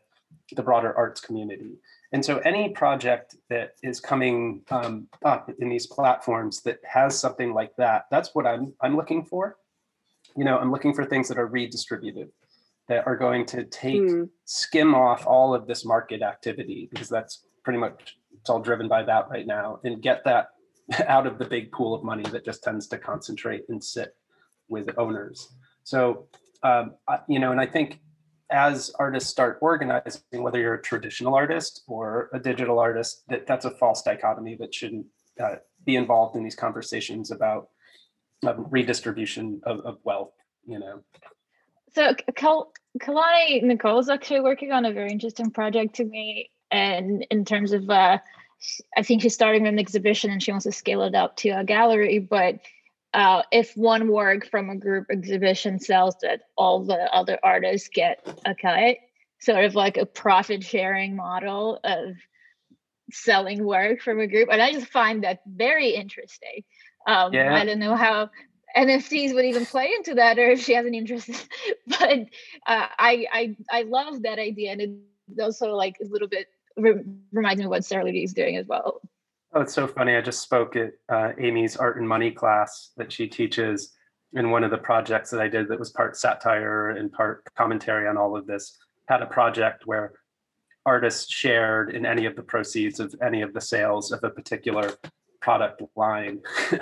the 0.55 0.63
broader 0.63 0.95
arts 0.95 1.21
community. 1.21 1.77
And 2.11 2.23
so 2.23 2.37
any 2.39 2.69
project 2.69 3.35
that 3.49 3.73
is 3.81 3.99
coming 3.99 4.61
um, 4.69 5.07
up 5.25 5.49
in 5.59 5.69
these 5.69 5.87
platforms 5.87 6.61
that 6.61 6.79
has 6.85 7.17
something 7.17 7.53
like 7.53 7.75
that, 7.77 8.05
that's 8.11 8.35
what 8.35 8.45
I'm, 8.45 8.73
I'm 8.81 8.95
looking 8.95 9.25
for. 9.25 9.57
You 10.35 10.45
know, 10.45 10.57
I'm 10.57 10.71
looking 10.71 10.93
for 10.93 11.05
things 11.05 11.27
that 11.29 11.39
are 11.39 11.47
redistributed, 11.47 12.29
that 12.87 13.07
are 13.07 13.17
going 13.17 13.45
to 13.47 13.63
take, 13.65 14.01
mm. 14.01 14.29
skim 14.45 14.93
off 14.93 15.25
all 15.25 15.55
of 15.55 15.65
this 15.65 15.85
market 15.85 16.21
activity, 16.21 16.87
because 16.91 17.09
that's 17.09 17.45
pretty 17.63 17.79
much, 17.79 18.17
it's 18.39 18.49
all 18.49 18.59
driven 18.59 18.87
by 18.87 19.03
that 19.03 19.29
right 19.29 19.47
now, 19.47 19.79
and 19.83 20.01
get 20.01 20.23
that 20.25 20.49
out 21.07 21.27
of 21.27 21.37
the 21.37 21.45
big 21.45 21.71
pool 21.71 21.93
of 21.93 22.03
money 22.03 22.23
that 22.31 22.45
just 22.45 22.63
tends 22.63 22.87
to 22.87 22.97
concentrate 22.97 23.63
and 23.69 23.83
sit 23.83 24.15
with 24.67 24.89
owners. 24.97 25.53
So, 25.83 26.27
um, 26.63 26.95
you 27.27 27.39
know, 27.39 27.51
and 27.51 27.59
I 27.59 27.65
think 27.65 27.99
as 28.51 28.91
artists 28.99 29.29
start 29.29 29.57
organizing, 29.61 30.21
whether 30.31 30.59
you're 30.59 30.75
a 30.75 30.81
traditional 30.81 31.33
artist 31.33 31.83
or 31.87 32.29
a 32.33 32.39
digital 32.39 32.79
artist, 32.79 33.23
that 33.27 33.47
that's 33.47 33.65
a 33.65 33.71
false 33.71 34.01
dichotomy 34.03 34.55
that 34.59 34.73
shouldn't 34.73 35.05
uh, 35.41 35.55
be 35.85 35.95
involved 35.95 36.35
in 36.35 36.43
these 36.43 36.55
conversations 36.55 37.31
about 37.31 37.69
um, 38.45 38.67
redistribution 38.69 39.61
of, 39.63 39.79
of 39.79 39.97
wealth, 40.03 40.33
you 40.65 40.79
know. 40.79 41.01
So 41.95 42.13
Kal- 42.35 42.71
Kalani 42.99 43.63
Nicole 43.63 43.99
is 43.99 44.09
actually 44.09 44.41
working 44.41 44.71
on 44.71 44.85
a 44.85 44.93
very 44.93 45.11
interesting 45.11 45.51
project 45.51 45.95
to 45.95 46.05
me, 46.05 46.49
and 46.71 47.25
in 47.31 47.45
terms 47.45 47.71
of, 47.71 47.89
uh, 47.89 48.19
I 48.97 49.03
think 49.03 49.21
she's 49.21 49.33
starting 49.33 49.67
an 49.67 49.79
exhibition 49.79 50.31
and 50.31 50.41
she 50.41 50.51
wants 50.51 50.63
to 50.65 50.71
scale 50.71 51.03
it 51.03 51.15
up 51.15 51.37
to 51.37 51.49
a 51.49 51.63
gallery. 51.63 52.19
But 52.19 52.59
uh, 53.13 53.43
if 53.51 53.75
one 53.75 54.07
work 54.07 54.49
from 54.49 54.69
a 54.69 54.75
group 54.75 55.07
exhibition 55.11 55.79
sells, 55.79 56.15
that 56.21 56.41
all 56.57 56.83
the 56.83 57.13
other 57.13 57.37
artists 57.43 57.89
get 57.93 58.25
a 58.45 58.55
cut, 58.55 58.97
sort 59.39 59.65
of 59.65 59.75
like 59.75 59.97
a 59.97 60.05
profit 60.05 60.63
sharing 60.63 61.15
model 61.15 61.79
of 61.83 62.15
selling 63.11 63.63
work 63.63 64.01
from 64.01 64.19
a 64.19 64.27
group, 64.27 64.49
and 64.51 64.61
I 64.61 64.71
just 64.71 64.87
find 64.87 65.23
that 65.23 65.41
very 65.45 65.89
interesting. 65.89 66.63
Um, 67.05 67.33
yeah. 67.33 67.53
I 67.53 67.65
don't 67.65 67.79
know 67.79 67.95
how 67.95 68.29
NFTs 68.75 69.33
would 69.35 69.45
even 69.45 69.65
play 69.65 69.91
into 69.95 70.15
that, 70.15 70.39
or 70.39 70.49
if 70.51 70.63
she 70.63 70.73
has 70.73 70.85
an 70.85 70.95
interest. 70.95 71.29
but 71.87 72.19
uh, 72.65 72.87
I, 72.97 73.25
I 73.31 73.55
I 73.69 73.81
love 73.83 74.23
that 74.23 74.39
idea, 74.39 74.71
and 74.71 74.81
it 74.81 74.89
also 75.39 75.75
like 75.75 75.97
a 76.01 76.05
little 76.05 76.27
bit 76.27 76.47
re- 76.77 77.03
reminds 77.31 77.59
me 77.59 77.65
of 77.65 77.71
what 77.71 77.85
Sarah 77.85 78.03
Ludy 78.03 78.23
is 78.23 78.33
doing 78.33 78.57
as 78.57 78.67
well. 78.67 79.01
Oh, 79.53 79.61
it's 79.61 79.73
so 79.73 79.87
funny. 79.87 80.15
I 80.15 80.21
just 80.21 80.41
spoke 80.41 80.75
at 80.75 80.93
uh, 81.09 81.31
Amy's 81.37 81.77
art 81.77 81.97
and 81.97 82.07
money 82.07 82.31
class 82.31 82.91
that 82.97 83.11
she 83.11 83.27
teaches 83.27 83.93
in 84.33 84.49
one 84.49 84.63
of 84.63 84.71
the 84.71 84.77
projects 84.77 85.29
that 85.29 85.39
I 85.39 85.47
did 85.47 85.67
that 85.67 85.79
was 85.79 85.91
part 85.91 86.17
satire 86.17 86.89
and 86.89 87.11
part 87.11 87.43
commentary 87.55 88.07
on 88.07 88.17
all 88.17 88.35
of 88.35 88.47
this. 88.47 88.77
Had 89.07 89.21
a 89.21 89.27
project 89.27 89.85
where 89.85 90.13
artists 90.85 91.31
shared 91.31 91.93
in 91.93 92.05
any 92.05 92.25
of 92.25 92.35
the 92.35 92.41
proceeds 92.41 92.99
of 92.99 93.13
any 93.21 93.41
of 93.41 93.53
the 93.53 93.61
sales 93.61 94.11
of 94.11 94.23
a 94.23 94.29
particular 94.29 94.91
product 95.39 95.81
line. 95.95 96.41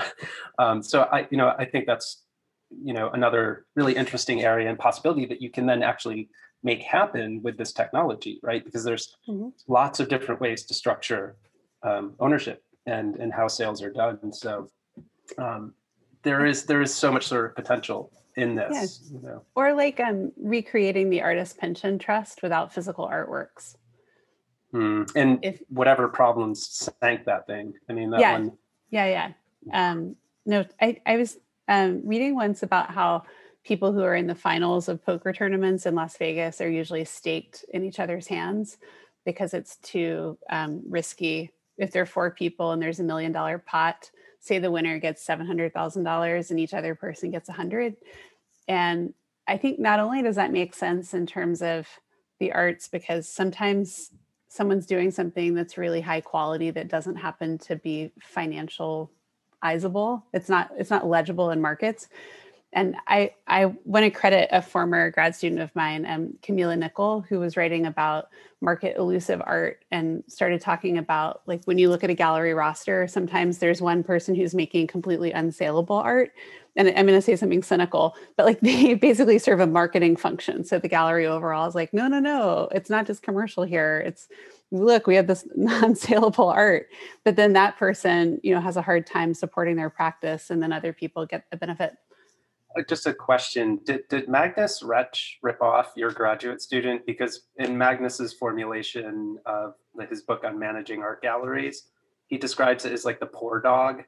um, 0.59 0.81
so 0.81 1.09
I, 1.11 1.27
you 1.29 1.37
know, 1.37 1.53
I 1.57 1.65
think 1.65 1.85
that's, 1.85 2.23
you 2.69 2.93
know, 2.93 3.09
another 3.09 3.65
really 3.75 3.95
interesting 3.95 4.43
area 4.43 4.69
and 4.69 4.79
possibility 4.79 5.25
that 5.25 5.41
you 5.41 5.49
can 5.49 5.65
then 5.65 5.83
actually 5.83 6.29
make 6.64 6.82
happen 6.82 7.41
with 7.43 7.57
this 7.57 7.74
technology, 7.74 8.39
right? 8.43 8.64
Because 8.64 8.84
there's 8.84 9.16
mm-hmm. 9.28 9.49
lots 9.68 9.99
of 9.99 10.09
different 10.09 10.41
ways 10.41 10.64
to 10.66 10.74
structure 10.74 11.36
um, 11.84 12.14
ownership 12.20 12.64
and 12.86 13.16
and 13.16 13.34
how 13.34 13.47
sales 13.47 13.82
are 13.82 13.91
done. 13.91 14.32
So 14.34 14.70
um, 15.38 15.74
there 16.24 16.45
is 16.45 16.66
there 16.66 16.82
is 16.82 16.93
so 16.93 17.12
much 17.12 17.28
sort 17.28 17.45
of 17.45 17.55
potential 17.55 18.12
in 18.36 18.55
this. 18.55 19.01
Yeah. 19.03 19.18
You 19.18 19.28
know. 19.28 19.45
Or 19.55 19.74
like 19.74 19.99
um, 19.99 20.32
recreating 20.38 21.09
the 21.09 21.22
artist 21.22 21.57
pension 21.57 21.99
trust 21.99 22.41
without 22.41 22.74
physical 22.74 23.07
artworks. 23.07 23.76
Mm. 24.74 25.12
And 25.16 25.39
if 25.43 25.62
whatever 25.68 26.07
problems 26.07 26.89
sank 27.01 27.26
that 27.26 27.45
thing. 27.45 27.74
I 27.89 27.93
mean, 27.93 28.09
that 28.12 28.22
yeah, 28.22 28.34
one. 28.34 28.57
Yeah, 28.89 29.05
yeah. 29.05 29.32
Um, 29.74 30.16
no, 30.45 30.66
I, 30.82 31.01
I 31.05 31.18
was 31.18 31.38
um, 31.68 32.01
reading 32.05 32.36
once 32.36 32.64
about 32.64 32.91
how 32.91 33.24
people 33.64 33.93
who 33.93 34.01
are 34.01 34.16
in 34.16 34.28
the 34.28 34.36
finals 34.36 34.89
of 34.89 35.05
poker 35.05 35.32
tournaments 35.32 35.86
in 35.86 35.95
Las 35.95 36.18
Vegas 36.18 36.62
are 36.62 36.70
usually 36.70 37.05
staked 37.05 37.64
in 37.70 37.84
each 37.84 37.99
other's 37.99 38.28
hands 38.28 38.78
because 39.26 39.53
it's 39.53 39.78
too 39.78 40.38
um, 40.49 40.82
risky. 40.88 41.51
If 41.78 41.91
there 41.91 42.01
are 42.01 42.07
four 42.07 42.32
people 42.32 42.72
and 42.72 42.82
there's 42.82 42.99
a 42.99 43.03
million 43.03 43.32
dollar 43.32 43.59
pot, 43.59 44.09
say 44.39 44.57
the 44.57 44.72
winner 44.72 44.97
gets 44.97 45.24
seven 45.24 45.45
hundred 45.45 45.74
thousand 45.74 46.03
dollars 46.03 46.49
and 46.49 46.59
each 46.59 46.74
other 46.74 46.95
person 46.95 47.30
gets 47.30 47.49
a 47.49 47.53
hundred, 47.53 47.95
and 48.68 49.14
I 49.47 49.57
think 49.57 49.80
not 49.80 49.99
only 49.99 50.22
does 50.22 50.36
that 50.38 50.51
make 50.51 50.74
sense 50.74 51.14
in 51.14 51.26
terms 51.26 51.62
of 51.62 51.88
the 52.39 52.51
arts 52.53 52.88
because 52.88 53.28
sometimes 53.28 54.12
someone's 54.47 54.86
doing 54.86 55.12
something 55.12 55.53
that's 55.53 55.78
really 55.78 56.01
high 56.01 56.22
quality 56.22 56.72
that 56.72 56.88
doesn't 56.89 57.16
happen 57.16 57.57
to 57.59 57.76
be 57.76 58.12
financializable. 58.36 60.24
It's 60.34 60.49
not 60.49 60.72
it's 60.78 60.89
not 60.89 61.07
legible 61.07 61.51
in 61.51 61.62
markets 61.62 62.07
and 62.74 62.95
I 63.07 63.32
I 63.47 63.65
want 63.86 64.05
to 64.05 64.09
credit 64.09 64.49
a 64.51 64.61
former 64.61 65.11
grad 65.11 65.36
student 65.36 65.61
of 65.61 65.76
mine, 65.76 66.05
um, 66.05 66.38
Camila 66.41 66.78
Nickel, 66.78 67.22
who 67.28 67.39
was 67.39 67.57
writing 67.57 67.86
about 67.86 68.30
market 68.61 68.95
elusive 68.97 69.41
art 69.45 69.84
and 69.91 70.24
started 70.28 70.61
talking 70.61 70.97
about 70.97 71.41
like 71.47 71.63
when 71.65 71.78
you 71.78 71.89
look 71.89 72.03
at 72.03 72.09
a 72.09 72.15
gallery 72.15 72.53
roster, 72.53 73.07
sometimes 73.07 73.57
there's 73.57 73.82
one 73.82 74.03
person 74.03 74.36
who's 74.36 74.53
making 74.53 74.88
completely 74.88 75.32
unsaleable 75.32 76.01
art. 76.01 76.32
And 76.78 76.88
I'm 76.88 77.05
going 77.05 77.17
to 77.17 77.22
say 77.22 77.36
something 77.36 77.63
cynical, 77.63 78.15
but 78.38 78.45
like 78.45 78.59
they 78.61 78.93
basically 78.93 79.39
serve 79.39 79.59
a 79.59 79.67
marketing 79.67 80.15
function. 80.15 80.63
So 80.63 80.80
the 80.80 80.88
gallery 80.88 81.26
overall 81.26 81.67
is 81.67 81.76
like, 81.76 81.93
no, 81.93 82.07
no, 82.07 82.19
no, 82.19 82.69
it's 82.72 82.89
not 82.89 83.07
just 83.07 83.24
commercial 83.24 83.63
here. 83.63 84.01
It's 84.05 84.30
look, 84.72 85.05
we 85.05 85.15
have 85.15 85.28
this 85.28 85.45
non-saleable 85.55 86.47
art. 86.47 86.88
But 87.24 87.36
then 87.36 87.53
that 87.53 87.78
person, 87.78 88.39
you 88.43 88.53
know, 88.53 88.61
has 88.61 88.78
a 88.78 88.82
hard 88.82 89.05
time 89.05 89.34
supporting 89.34 89.76
their 89.76 89.89
practice, 89.89 90.49
and 90.49 90.63
then 90.63 90.72
other 90.72 90.93
people 90.93 91.26
get 91.26 91.49
the 91.51 91.57
benefit. 91.57 91.97
Uh, 92.78 92.82
just 92.88 93.05
a 93.05 93.13
question. 93.13 93.80
Did, 93.86 94.07
did 94.09 94.30
Magnus 94.30 94.82
Resch 94.82 95.34
rip 95.41 95.61
off 95.61 95.91
your 95.95 96.11
graduate 96.11 96.61
student? 96.61 97.05
Because 97.05 97.47
in 97.57 97.78
magnus's 97.78 98.34
formulation 98.34 99.38
of 99.45 99.74
his 100.09 100.22
book 100.22 100.43
on 100.43 100.57
managing 100.57 101.01
art 101.01 101.22
galleries 101.22 101.84
he 102.32 102.38
describes 102.38 102.86
it 102.86 102.93
as 102.93 103.05
like 103.05 103.19
the 103.19 103.26
poor 103.28 103.61
dog 103.61 104.03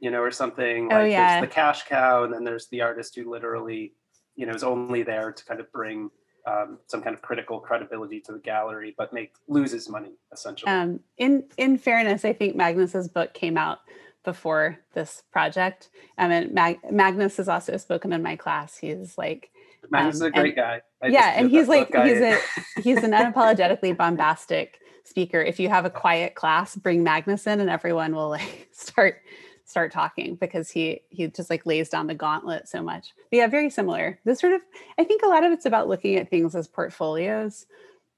you 0.00 0.10
know 0.10 0.20
or 0.20 0.30
something. 0.30 0.88
Oh, 0.92 0.96
like 0.96 1.12
yeah. 1.12 1.40
there's 1.40 1.48
the 1.48 1.54
cash 1.54 1.84
cow 1.84 2.24
and 2.24 2.32
then 2.32 2.44
there's 2.44 2.68
the 2.68 2.80
artist 2.80 3.14
who 3.14 3.30
literally 3.30 3.92
you 4.34 4.46
know 4.46 4.54
is 4.54 4.64
only 4.64 5.02
there 5.02 5.32
to 5.32 5.44
kind 5.44 5.60
of 5.60 5.70
bring 5.72 6.10
um, 6.46 6.78
some 6.86 7.02
kind 7.02 7.14
of 7.14 7.20
critical 7.20 7.60
credibility 7.60 8.20
to 8.20 8.32
the 8.32 8.38
gallery 8.38 8.94
but 8.96 9.12
make 9.12 9.34
loses 9.48 9.88
money 9.88 10.12
essentially. 10.32 10.70
Um, 10.70 11.00
in 11.18 11.44
in 11.58 11.76
fairness 11.76 12.24
i 12.24 12.32
think 12.32 12.54
magnus's 12.54 13.08
book 13.08 13.34
came 13.34 13.58
out 13.58 13.78
before 14.28 14.78
this 14.92 15.22
project. 15.32 15.88
I 16.18 16.28
mean, 16.28 16.52
Mag- 16.52 16.92
Magnus 16.92 17.38
has 17.38 17.48
also 17.48 17.78
spoken 17.78 18.12
in 18.12 18.22
my 18.22 18.36
class. 18.36 18.76
He's 18.76 19.16
like, 19.16 19.50
Magnus 19.90 20.16
um, 20.20 20.26
is 20.26 20.28
a 20.28 20.30
great 20.30 20.46
and, 20.48 20.56
guy. 20.56 20.82
I 21.02 21.06
yeah, 21.06 21.32
and 21.34 21.50
he's 21.50 21.66
like, 21.66 21.88
he's 21.88 22.20
a 22.20 22.38
he's 22.82 23.02
an 23.02 23.12
unapologetically 23.12 23.96
bombastic 23.96 24.80
speaker. 25.04 25.40
If 25.40 25.58
you 25.58 25.70
have 25.70 25.86
a 25.86 25.90
quiet 25.90 26.34
class, 26.34 26.76
bring 26.76 27.02
Magnus 27.02 27.46
in, 27.46 27.58
and 27.58 27.70
everyone 27.70 28.14
will 28.14 28.28
like 28.28 28.68
start 28.72 29.22
start 29.64 29.92
talking 29.92 30.34
because 30.34 30.68
he 30.68 31.00
he 31.08 31.26
just 31.28 31.48
like 31.48 31.64
lays 31.64 31.88
down 31.88 32.06
the 32.06 32.14
gauntlet 32.14 32.68
so 32.68 32.82
much. 32.82 33.14
But 33.30 33.38
yeah, 33.38 33.46
very 33.46 33.70
similar. 33.70 34.18
This 34.26 34.40
sort 34.40 34.52
of, 34.52 34.60
I 34.98 35.04
think 35.04 35.22
a 35.22 35.28
lot 35.28 35.42
of 35.42 35.52
it's 35.52 35.64
about 35.64 35.88
looking 35.88 36.16
at 36.16 36.28
things 36.28 36.54
as 36.54 36.68
portfolios 36.68 37.64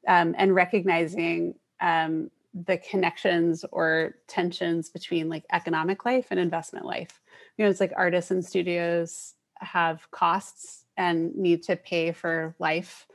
um, 0.09 0.35
and 0.37 0.57
recognizing 0.57 1.55
um, 1.81 2.33
the 2.55 2.79
connections 2.79 3.65
or 3.71 4.17
tensions 4.27 4.89
between 4.89 5.29
like 5.29 5.45
economic 5.53 6.05
life 6.05 6.27
and 6.31 6.41
investment 6.41 6.85
life. 6.85 7.21
You 7.57 7.65
know, 7.65 7.71
it's 7.71 7.81
like 7.81 7.93
artists 7.97 8.31
and 8.31 8.45
studios 8.45 9.35
have 9.59 10.11
costs 10.11 10.85
and 10.97 11.35
need 11.37 11.63
to 11.65 11.77
pay 11.77 12.13
for 12.13 12.55
life. 12.59 13.07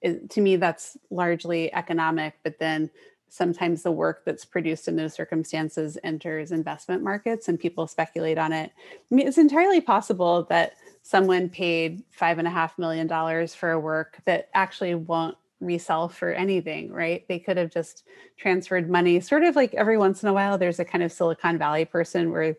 It, 0.00 0.30
to 0.30 0.40
me, 0.40 0.56
that's 0.56 0.96
largely 1.10 1.72
economic, 1.72 2.34
but 2.42 2.58
then 2.58 2.90
sometimes 3.28 3.82
the 3.82 3.92
work 3.92 4.24
that's 4.24 4.44
produced 4.44 4.88
in 4.88 4.96
those 4.96 5.14
circumstances 5.14 5.96
enters 6.02 6.50
investment 6.50 7.02
markets 7.02 7.48
and 7.48 7.60
people 7.60 7.86
speculate 7.86 8.38
on 8.38 8.52
it. 8.52 8.72
I 8.90 9.14
mean, 9.14 9.28
it's 9.28 9.38
entirely 9.38 9.80
possible 9.80 10.44
that 10.50 10.74
someone 11.02 11.48
paid 11.48 12.02
five 12.10 12.38
and 12.38 12.48
a 12.48 12.50
half 12.50 12.76
million 12.76 13.06
dollars 13.06 13.54
for 13.54 13.70
a 13.70 13.78
work 13.78 14.18
that 14.24 14.48
actually 14.52 14.96
won't 14.96 15.36
resell 15.60 16.08
for 16.08 16.32
anything, 16.32 16.92
right? 16.92 17.26
They 17.28 17.38
could 17.38 17.56
have 17.56 17.70
just 17.70 18.04
transferred 18.36 18.90
money, 18.90 19.20
sort 19.20 19.44
of 19.44 19.56
like 19.56 19.74
every 19.74 19.98
once 19.98 20.22
in 20.22 20.28
a 20.28 20.32
while, 20.32 20.58
there's 20.58 20.80
a 20.80 20.84
kind 20.84 21.04
of 21.04 21.12
Silicon 21.12 21.58
Valley 21.58 21.84
person 21.84 22.30
where 22.30 22.56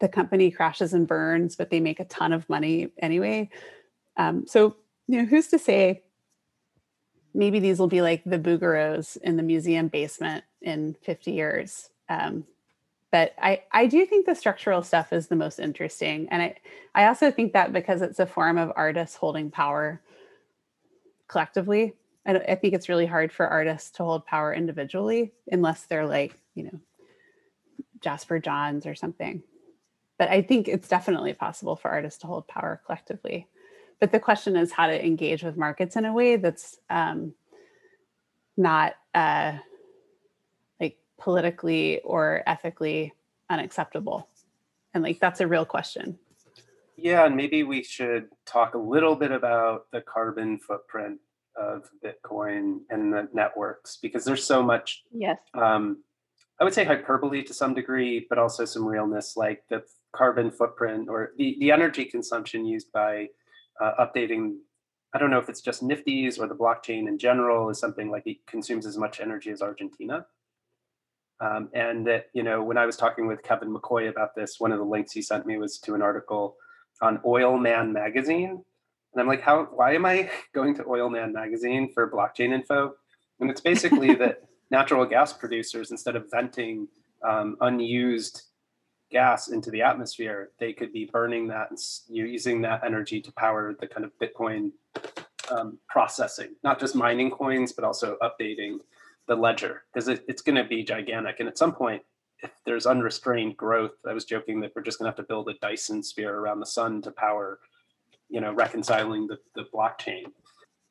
the 0.00 0.08
company 0.08 0.50
crashes 0.50 0.92
and 0.92 1.06
burns, 1.06 1.56
but 1.56 1.70
they 1.70 1.80
make 1.80 2.00
a 2.00 2.04
ton 2.04 2.32
of 2.32 2.48
money 2.48 2.90
anyway. 2.98 3.48
Um, 4.16 4.46
so, 4.46 4.76
you 5.06 5.18
know, 5.18 5.24
who's 5.24 5.48
to 5.48 5.58
say 5.58 6.02
maybe 7.34 7.58
these 7.58 7.78
will 7.78 7.88
be 7.88 8.02
like 8.02 8.22
the 8.24 8.38
Bouguereaus 8.38 9.16
in 9.22 9.36
the 9.36 9.42
museum 9.42 9.88
basement 9.88 10.44
in 10.60 10.94
50 11.02 11.32
years? 11.32 11.90
Um, 12.08 12.44
but 13.10 13.34
I, 13.40 13.62
I 13.72 13.86
do 13.86 14.04
think 14.04 14.26
the 14.26 14.34
structural 14.34 14.82
stuff 14.82 15.12
is 15.12 15.28
the 15.28 15.36
most 15.36 15.58
interesting. 15.58 16.28
And 16.30 16.42
I, 16.42 16.56
I 16.94 17.06
also 17.06 17.30
think 17.30 17.54
that 17.54 17.72
because 17.72 18.02
it's 18.02 18.18
a 18.18 18.26
form 18.26 18.58
of 18.58 18.72
artists 18.76 19.16
holding 19.16 19.50
power 19.50 20.02
collectively. 21.28 21.94
I, 22.26 22.34
I 22.36 22.54
think 22.56 22.74
it's 22.74 22.88
really 22.88 23.06
hard 23.06 23.32
for 23.32 23.46
artists 23.46 23.90
to 23.92 24.04
hold 24.04 24.26
power 24.26 24.52
individually 24.52 25.32
unless 25.50 25.84
they're 25.84 26.06
like, 26.06 26.34
you 26.54 26.64
know, 26.64 26.80
Jasper 28.00 28.38
Johns 28.38 28.86
or 28.86 28.94
something. 28.94 29.42
But 30.18 30.30
I 30.30 30.42
think 30.42 30.66
it's 30.66 30.88
definitely 30.88 31.32
possible 31.32 31.76
for 31.76 31.90
artists 31.90 32.20
to 32.20 32.26
hold 32.26 32.48
power 32.48 32.80
collectively. 32.84 33.46
But 34.00 34.12
the 34.12 34.20
question 34.20 34.56
is 34.56 34.72
how 34.72 34.86
to 34.86 35.04
engage 35.04 35.42
with 35.42 35.56
markets 35.56 35.96
in 35.96 36.04
a 36.04 36.12
way 36.12 36.36
that's 36.36 36.78
um, 36.90 37.34
not 38.56 38.94
uh, 39.14 39.58
like 40.80 40.98
politically 41.18 42.00
or 42.00 42.42
ethically 42.46 43.14
unacceptable. 43.50 44.28
And 44.94 45.02
like 45.02 45.20
that's 45.20 45.40
a 45.40 45.46
real 45.46 45.64
question. 45.64 46.18
Yeah, 46.98 47.26
and 47.26 47.36
maybe 47.36 47.62
we 47.62 47.82
should 47.82 48.28
talk 48.44 48.74
a 48.74 48.78
little 48.78 49.14
bit 49.14 49.30
about 49.30 49.86
the 49.92 50.00
carbon 50.00 50.58
footprint 50.58 51.20
of 51.56 51.88
Bitcoin 52.04 52.80
and 52.90 53.12
the 53.12 53.28
networks 53.32 53.98
because 54.02 54.24
there's 54.24 54.44
so 54.44 54.62
much. 54.62 55.04
Yes. 55.12 55.38
Um, 55.54 56.02
I 56.60 56.64
would 56.64 56.74
say 56.74 56.84
hyperbole 56.84 57.44
to 57.44 57.54
some 57.54 57.72
degree, 57.72 58.26
but 58.28 58.38
also 58.38 58.64
some 58.64 58.84
realness. 58.84 59.36
Like 59.36 59.62
the 59.70 59.84
carbon 60.12 60.50
footprint 60.50 61.08
or 61.08 61.32
the, 61.38 61.56
the 61.60 61.70
energy 61.70 62.04
consumption 62.04 62.66
used 62.66 62.90
by 62.92 63.28
uh, 63.80 63.92
updating 64.00 64.56
I 65.14 65.18
don't 65.18 65.30
know 65.30 65.38
if 65.38 65.48
it's 65.48 65.62
just 65.62 65.82
Nifty's 65.82 66.38
or 66.38 66.46
the 66.46 66.54
blockchain 66.54 67.08
in 67.08 67.18
general 67.18 67.70
is 67.70 67.78
something 67.78 68.10
like 68.10 68.26
it 68.26 68.46
consumes 68.46 68.84
as 68.84 68.98
much 68.98 69.20
energy 69.20 69.50
as 69.50 69.62
Argentina. 69.62 70.26
Um, 71.40 71.70
and 71.72 72.06
that, 72.06 72.26
you 72.34 72.42
know, 72.42 72.62
when 72.62 72.76
I 72.76 72.84
was 72.84 72.96
talking 72.96 73.26
with 73.26 73.42
Kevin 73.42 73.72
McCoy 73.72 74.10
about 74.10 74.34
this, 74.34 74.56
one 74.58 74.72
of 74.72 74.78
the 74.78 74.84
links 74.84 75.12
he 75.12 75.22
sent 75.22 75.46
me 75.46 75.56
was 75.56 75.78
to 75.78 75.94
an 75.94 76.02
article 76.02 76.56
on 77.00 77.18
Oilman 77.24 77.92
magazine. 77.92 78.62
And 79.12 79.20
I'm 79.20 79.26
like, 79.26 79.42
how, 79.42 79.64
why 79.64 79.94
am 79.94 80.06
I 80.06 80.30
going 80.54 80.74
to 80.76 80.84
Oilman 80.84 81.32
magazine 81.32 81.92
for 81.92 82.10
blockchain 82.10 82.52
info? 82.52 82.94
And 83.40 83.50
it's 83.50 83.60
basically 83.60 84.14
that 84.16 84.42
natural 84.70 85.04
gas 85.06 85.32
producers, 85.32 85.90
instead 85.90 86.16
of 86.16 86.26
venting 86.30 86.88
um, 87.26 87.56
unused 87.60 88.42
gas 89.10 89.48
into 89.48 89.70
the 89.70 89.82
atmosphere, 89.82 90.50
they 90.58 90.72
could 90.72 90.92
be 90.92 91.08
burning 91.10 91.48
that 91.48 91.70
and 91.70 91.78
using 92.08 92.60
that 92.62 92.84
energy 92.84 93.20
to 93.22 93.32
power 93.32 93.74
the 93.78 93.86
kind 93.86 94.04
of 94.04 94.12
Bitcoin 94.20 94.72
um, 95.50 95.78
processing, 95.88 96.54
not 96.62 96.78
just 96.78 96.94
mining 96.94 97.30
coins, 97.30 97.72
but 97.72 97.84
also 97.84 98.16
updating 98.22 98.78
the 99.26 99.34
ledger 99.34 99.82
because 99.92 100.08
it, 100.08 100.24
it's 100.28 100.42
going 100.42 100.56
to 100.56 100.64
be 100.64 100.82
gigantic. 100.82 101.40
And 101.40 101.48
at 101.48 101.58
some 101.58 101.72
point, 101.72 102.02
if 102.42 102.50
there's 102.64 102.86
unrestrained 102.86 103.56
growth, 103.56 103.94
I 104.06 104.12
was 104.12 104.24
joking 104.24 104.60
that 104.60 104.72
we're 104.74 104.82
just 104.82 104.98
to 104.98 105.04
have 105.04 105.16
to 105.16 105.22
build 105.22 105.48
a 105.48 105.54
Dyson 105.54 106.02
sphere 106.02 106.34
around 106.34 106.60
the 106.60 106.66
sun 106.66 107.02
to 107.02 107.10
power, 107.10 107.58
you 108.28 108.40
know, 108.40 108.52
reconciling 108.52 109.26
the, 109.26 109.38
the 109.54 109.64
blockchain. 109.74 110.24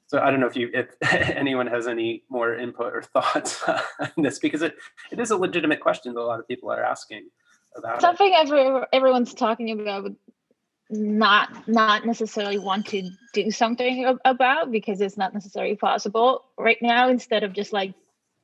So 0.07 0.19
I 0.19 0.31
don't 0.31 0.39
know 0.39 0.47
if 0.47 0.55
you, 0.55 0.69
if 0.73 0.87
anyone 1.11 1.67
has 1.67 1.87
any 1.87 2.23
more 2.29 2.55
input 2.55 2.93
or 2.93 3.01
thoughts 3.13 3.63
on 3.67 4.11
this, 4.17 4.39
because 4.39 4.61
it, 4.61 4.75
it 5.11 5.19
is 5.19 5.31
a 5.31 5.37
legitimate 5.37 5.79
question 5.79 6.13
that 6.13 6.19
a 6.19 6.23
lot 6.23 6.39
of 6.39 6.47
people 6.47 6.71
are 6.71 6.83
asking 6.83 7.29
about. 7.75 8.01
Something 8.01 8.33
every, 8.35 8.81
everyone's 8.93 9.33
talking 9.33 9.71
about, 9.71 10.11
not 10.89 11.67
not 11.67 12.05
necessarily 12.05 12.57
want 12.57 12.85
to 12.85 13.09
do 13.33 13.51
something 13.51 14.17
about 14.23 14.71
because 14.71 15.01
it's 15.01 15.17
not 15.17 15.33
necessarily 15.33 15.75
possible 15.75 16.45
right 16.57 16.77
now. 16.81 17.09
Instead 17.09 17.43
of 17.43 17.51
just 17.51 17.73
like 17.73 17.93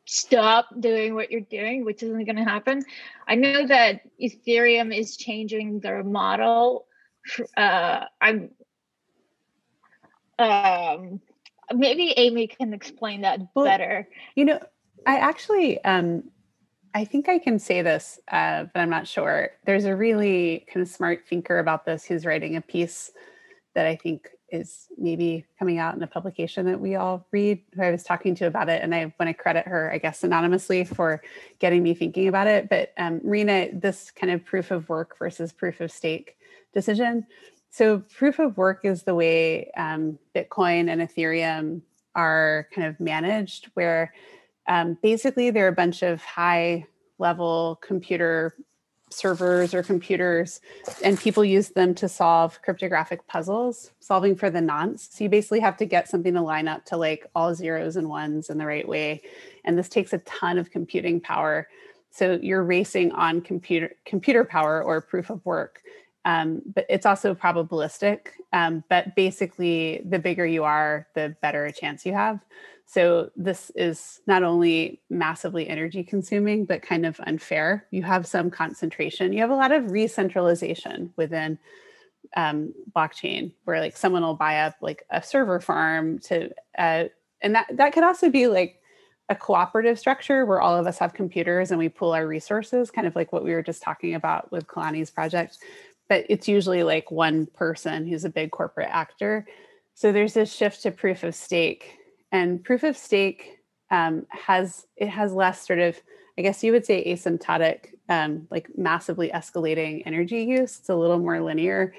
stop 0.06 0.68
doing 0.80 1.16
what 1.16 1.32
you're 1.32 1.42
doing, 1.42 1.86
which 1.86 2.04
isn't 2.04 2.26
going 2.26 2.36
to 2.36 2.44
happen. 2.44 2.84
I 3.28 3.36
know 3.36 3.66
that 3.68 4.02
Ethereum 4.22 4.96
is 4.96 5.18
changing 5.18 5.80
their 5.80 6.04
model. 6.04 6.86
Uh, 7.56 8.06
I'm 8.20 8.50
um, 10.40 11.22
maybe 11.74 12.14
Amy 12.18 12.48
can 12.48 12.74
explain 12.74 13.22
that 13.22 13.40
well, 13.56 13.66
better. 13.66 14.08
You 14.36 14.46
know, 14.46 14.60
I 15.06 15.18
actually 15.18 15.84
um, 15.86 16.24
I 16.94 17.06
think 17.06 17.30
I 17.30 17.40
can 17.40 17.60
say 17.60 17.82
this, 17.82 18.20
uh, 18.32 18.66
but 18.74 18.80
I'm 18.80 18.90
not 18.90 19.08
sure. 19.08 19.52
There's 19.66 19.86
a 19.86 19.96
really 19.96 20.66
kind 20.72 20.86
of 20.86 20.92
smart 20.92 21.24
thinker 21.28 21.60
about 21.60 21.86
this 21.86 22.06
who's 22.06 22.26
writing 22.26 22.56
a 22.56 22.62
piece 22.62 23.12
that 23.74 23.88
I 23.88 23.96
think 23.96 24.30
is 24.54 24.88
maybe 24.98 25.46
coming 25.58 25.80
out 25.80 25.96
in 25.96 26.04
a 26.04 26.08
publication 26.08 26.68
that 26.68 26.80
we 26.80 26.96
all 26.96 27.26
read 27.32 27.60
who 27.74 27.82
I 27.82 27.92
was 27.92 28.04
talking 28.04 28.36
to 28.36 28.46
about 28.46 28.70
it. 28.70 28.84
And 28.84 28.94
I 28.94 29.14
want 29.20 29.28
to 29.28 29.34
credit 29.34 29.68
her, 29.68 29.92
I 29.92 29.98
guess, 29.98 30.24
anonymously 30.24 30.84
for 30.84 31.22
getting 31.58 31.82
me 31.82 31.96
thinking 31.96 32.28
about 32.28 32.46
it. 32.46 32.70
But 32.70 32.94
um, 32.98 33.20
Marina, 33.24 33.70
this 33.74 34.12
kind 34.12 34.32
of 34.32 34.46
proof 34.46 34.70
of 34.70 34.88
work 34.88 35.18
versus 35.18 35.52
proof 35.52 35.82
of 35.82 35.92
stake 35.92 36.38
decision. 36.72 37.26
So, 37.72 38.04
proof 38.16 38.38
of 38.38 38.56
work 38.56 38.82
is 38.84 39.02
the 39.02 39.16
way 39.16 39.72
um, 39.76 40.20
Bitcoin 40.36 40.92
and 40.92 41.02
Ethereum 41.02 41.82
are 42.14 42.68
kind 42.76 42.88
of 42.88 43.00
managed, 43.00 43.72
where 43.74 44.14
um, 44.68 45.00
basically 45.02 45.50
they're 45.50 45.70
a 45.70 45.74
bunch 45.74 46.04
of 46.04 46.22
high 46.22 46.86
level 47.18 47.80
computer 47.82 48.56
servers 49.14 49.74
or 49.74 49.84
computers 49.84 50.62
and 51.04 51.20
people 51.20 51.46
use 51.46 51.70
them 51.70 51.94
to 51.96 52.10
solve 52.10 52.62
cryptographic 52.62 53.26
puzzles 53.28 53.92
solving 54.00 54.36
for 54.36 54.50
the 54.50 54.62
nonce. 54.62 55.10
So 55.12 55.24
you 55.24 55.30
basically 55.30 55.60
have 55.62 55.78
to 55.78 55.86
get 55.86 56.10
something 56.10 56.34
to 56.34 56.42
line 56.42 56.68
up 56.68 56.86
to 56.86 56.98
like 56.98 57.26
all 57.36 57.54
zeros 57.56 57.96
and 57.96 58.10
ones 58.10 58.50
in 58.50 58.58
the 58.58 58.66
right 58.66 58.88
way. 58.88 59.22
And 59.64 59.78
this 59.78 59.90
takes 59.90 60.14
a 60.14 60.18
ton 60.20 60.58
of 60.58 60.72
computing 60.72 61.22
power. 61.22 61.68
So 62.12 62.40
you're 62.42 62.64
racing 62.64 63.12
on 63.12 63.42
computer 63.42 63.96
computer 64.06 64.44
power 64.44 64.84
or 64.84 65.02
proof 65.02 65.30
of 65.30 65.46
work. 65.46 65.82
Um, 66.26 66.62
but 66.74 66.86
it's 66.90 67.06
also 67.06 67.34
probabilistic. 67.34 68.28
Um, 68.54 68.84
but 68.90 69.16
basically 69.16 70.02
the 70.06 70.20
bigger 70.20 70.46
you 70.46 70.64
are 70.64 71.08
the 71.16 71.36
better 71.42 71.66
a 71.66 71.74
chance 71.74 72.06
you 72.06 72.14
have 72.14 72.40
so 72.86 73.32
this 73.36 73.72
is 73.76 74.22
not 74.28 74.44
only 74.44 75.02
massively 75.10 75.68
energy 75.68 76.04
consuming, 76.04 76.66
but 76.66 76.82
kind 76.82 77.06
of 77.06 77.20
unfair. 77.22 77.88
You 77.92 78.04
have 78.04 78.28
some 78.28 78.52
concentration. 78.52 79.34
You 79.34 79.40
have 79.40 79.50
a 79.50 79.56
lot 79.56 79.72
of 79.72 79.92
re-centralization 79.92 81.12
within 81.16 81.58
um, 82.36 82.74
blockchain, 82.96 83.54
where 83.64 83.80
like 83.80 83.98
someone 83.98 84.22
will 84.22 84.36
buy 84.36 84.60
up 84.60 84.76
like 84.82 85.06
a 85.10 85.24
server 85.24 85.60
farm 85.60 86.20
to, 86.20 86.50
uh, 86.78 87.06
and 87.42 87.56
that 87.56 87.68
that 87.72 87.94
could 87.94 88.04
also 88.04 88.30
be 88.30 88.48
like 88.48 88.80
a 89.30 89.36
cooperative 89.36 89.98
structure 89.98 90.46
where 90.46 90.62
all 90.62 90.76
of 90.76 90.86
us 90.86 91.00
have 91.00 91.14
computers 91.14 91.72
and 91.72 91.80
we 91.80 91.90
pool 91.90 92.12
our 92.12 92.28
resources, 92.28 92.92
kind 92.92 93.08
of 93.08 93.16
like 93.16 93.32
what 93.32 93.44
we 93.44 93.54
were 93.54 93.64
just 93.64 93.82
talking 93.82 94.16
about 94.16 94.52
with 94.52 94.68
Kalani's 94.68 95.10
project. 95.10 95.60
But 96.10 96.26
it's 96.30 96.48
usually 96.48 96.84
like 96.84 97.10
one 97.10 97.48
person 97.48 98.06
who's 98.06 98.26
a 98.26 98.30
big 98.30 98.52
corporate 98.52 98.90
actor. 98.92 99.48
So 99.96 100.12
there's 100.12 100.34
this 100.34 100.54
shift 100.54 100.84
to 100.84 100.92
proof 100.92 101.24
of 101.24 101.34
stake 101.34 101.98
and 102.34 102.62
proof 102.64 102.84
of 102.84 102.98
stake 102.98 103.60
um, 103.92 104.26
has 104.30 104.86
it 104.98 105.08
has 105.08 105.32
less 105.32 105.66
sort 105.66 105.80
of 105.80 105.98
i 106.38 106.42
guess 106.42 106.64
you 106.64 106.74
would 106.74 106.86
say 106.86 107.06
asymptotic 107.06 107.94
um, 108.10 108.46
like 108.52 108.68
massively 108.78 109.30
escalating 109.30 110.04
energy 110.06 110.44
use. 110.44 110.78
It's 110.78 110.90
a 110.90 110.96
little 110.96 111.20
more 111.20 111.40
linear 111.40 111.94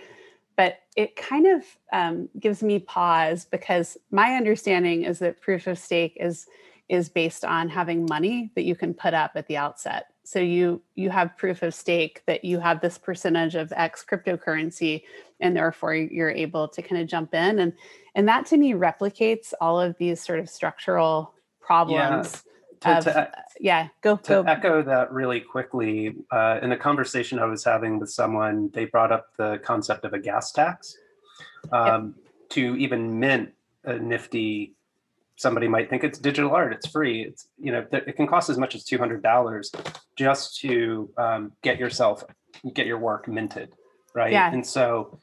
but 0.56 0.80
it 0.96 1.16
kind 1.16 1.46
of 1.46 1.64
um, 1.92 2.28
gives 2.38 2.62
me 2.62 2.78
pause 2.78 3.44
because 3.44 3.96
my 4.10 4.34
understanding 4.34 5.02
is 5.02 5.18
that 5.18 5.40
proof 5.40 5.66
of 5.66 5.78
stake 5.78 6.16
is 6.20 6.46
is 6.90 7.08
based 7.08 7.46
on 7.46 7.68
having 7.70 8.04
money 8.04 8.50
that 8.54 8.64
you 8.64 8.76
can 8.76 8.92
put 8.92 9.14
up 9.14 9.32
at 9.36 9.46
the 9.46 9.56
outset. 9.56 10.08
So 10.22 10.38
you 10.38 10.82
you 10.94 11.10
have 11.10 11.36
proof 11.36 11.62
of 11.62 11.74
stake 11.74 12.22
that 12.26 12.44
you 12.44 12.60
have 12.60 12.80
this 12.80 12.98
percentage 12.98 13.54
of 13.54 13.72
x 13.74 14.04
cryptocurrency 14.08 15.02
and 15.40 15.56
therefore 15.56 15.94
you're 15.94 16.30
able 16.30 16.68
to 16.68 16.82
kind 16.82 17.00
of 17.00 17.08
jump 17.08 17.34
in. 17.34 17.58
And 17.58 17.72
and 18.14 18.28
that 18.28 18.46
to 18.46 18.56
me 18.56 18.72
replicates 18.72 19.52
all 19.60 19.80
of 19.80 19.96
these 19.98 20.20
sort 20.20 20.38
of 20.38 20.48
structural 20.48 21.34
problems 21.60 22.42
yeah. 22.44 22.50
To, 22.80 22.98
of, 22.98 23.04
to, 23.04 23.32
yeah 23.60 23.88
go 24.02 24.16
to 24.16 24.28
go 24.28 24.42
echo 24.42 24.82
that 24.82 25.12
really 25.12 25.40
quickly 25.40 26.16
uh, 26.30 26.58
in 26.62 26.72
a 26.72 26.76
conversation 26.76 27.38
i 27.38 27.44
was 27.44 27.64
having 27.64 27.98
with 27.98 28.10
someone 28.10 28.70
they 28.74 28.84
brought 28.84 29.12
up 29.12 29.28
the 29.38 29.58
concept 29.64 30.04
of 30.04 30.12
a 30.12 30.18
gas 30.18 30.52
tax 30.52 30.96
um, 31.72 32.14
yep. 32.16 32.48
to 32.50 32.76
even 32.76 33.18
mint 33.18 33.52
a 33.84 33.98
nifty 33.98 34.74
somebody 35.36 35.66
might 35.66 35.88
think 35.90 36.04
it's 36.04 36.18
digital 36.18 36.50
art 36.50 36.72
it's 36.72 36.86
free 36.86 37.22
it's 37.22 37.48
you 37.58 37.72
know 37.72 37.86
it 37.92 38.16
can 38.16 38.26
cost 38.26 38.50
as 38.50 38.58
much 38.58 38.74
as 38.74 38.84
$200 38.84 39.82
just 40.16 40.60
to 40.60 41.10
um, 41.16 41.52
get 41.62 41.78
yourself 41.78 42.22
get 42.74 42.86
your 42.86 42.98
work 42.98 43.26
minted 43.28 43.72
right 44.14 44.32
yeah. 44.32 44.52
and 44.52 44.64
so 44.64 45.18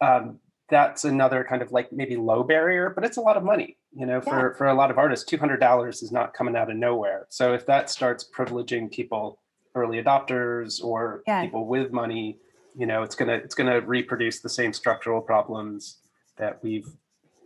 um, 0.00 0.38
that's 0.70 1.04
another 1.04 1.44
kind 1.48 1.62
of 1.62 1.72
like 1.72 1.92
maybe 1.92 2.16
low 2.16 2.42
barrier, 2.42 2.90
but 2.94 3.04
it's 3.04 3.16
a 3.16 3.20
lot 3.20 3.36
of 3.36 3.42
money. 3.42 3.76
You 3.94 4.06
know, 4.06 4.20
for, 4.20 4.50
yeah. 4.50 4.56
for 4.56 4.66
a 4.66 4.74
lot 4.74 4.90
of 4.90 4.98
artists, 4.98 5.30
$200 5.30 5.88
is 6.02 6.12
not 6.12 6.34
coming 6.34 6.54
out 6.56 6.70
of 6.70 6.76
nowhere. 6.76 7.26
So 7.30 7.54
if 7.54 7.66
that 7.66 7.90
starts 7.90 8.28
privileging 8.36 8.90
people, 8.90 9.40
early 9.74 10.02
adopters 10.02 10.82
or 10.82 11.22
yeah. 11.26 11.42
people 11.42 11.66
with 11.66 11.92
money, 11.92 12.38
you 12.76 12.86
know, 12.86 13.02
it's 13.02 13.14
gonna 13.14 13.34
it's 13.34 13.54
gonna 13.54 13.80
reproduce 13.80 14.40
the 14.40 14.48
same 14.48 14.72
structural 14.72 15.20
problems 15.20 15.98
that 16.36 16.62
we've 16.62 16.88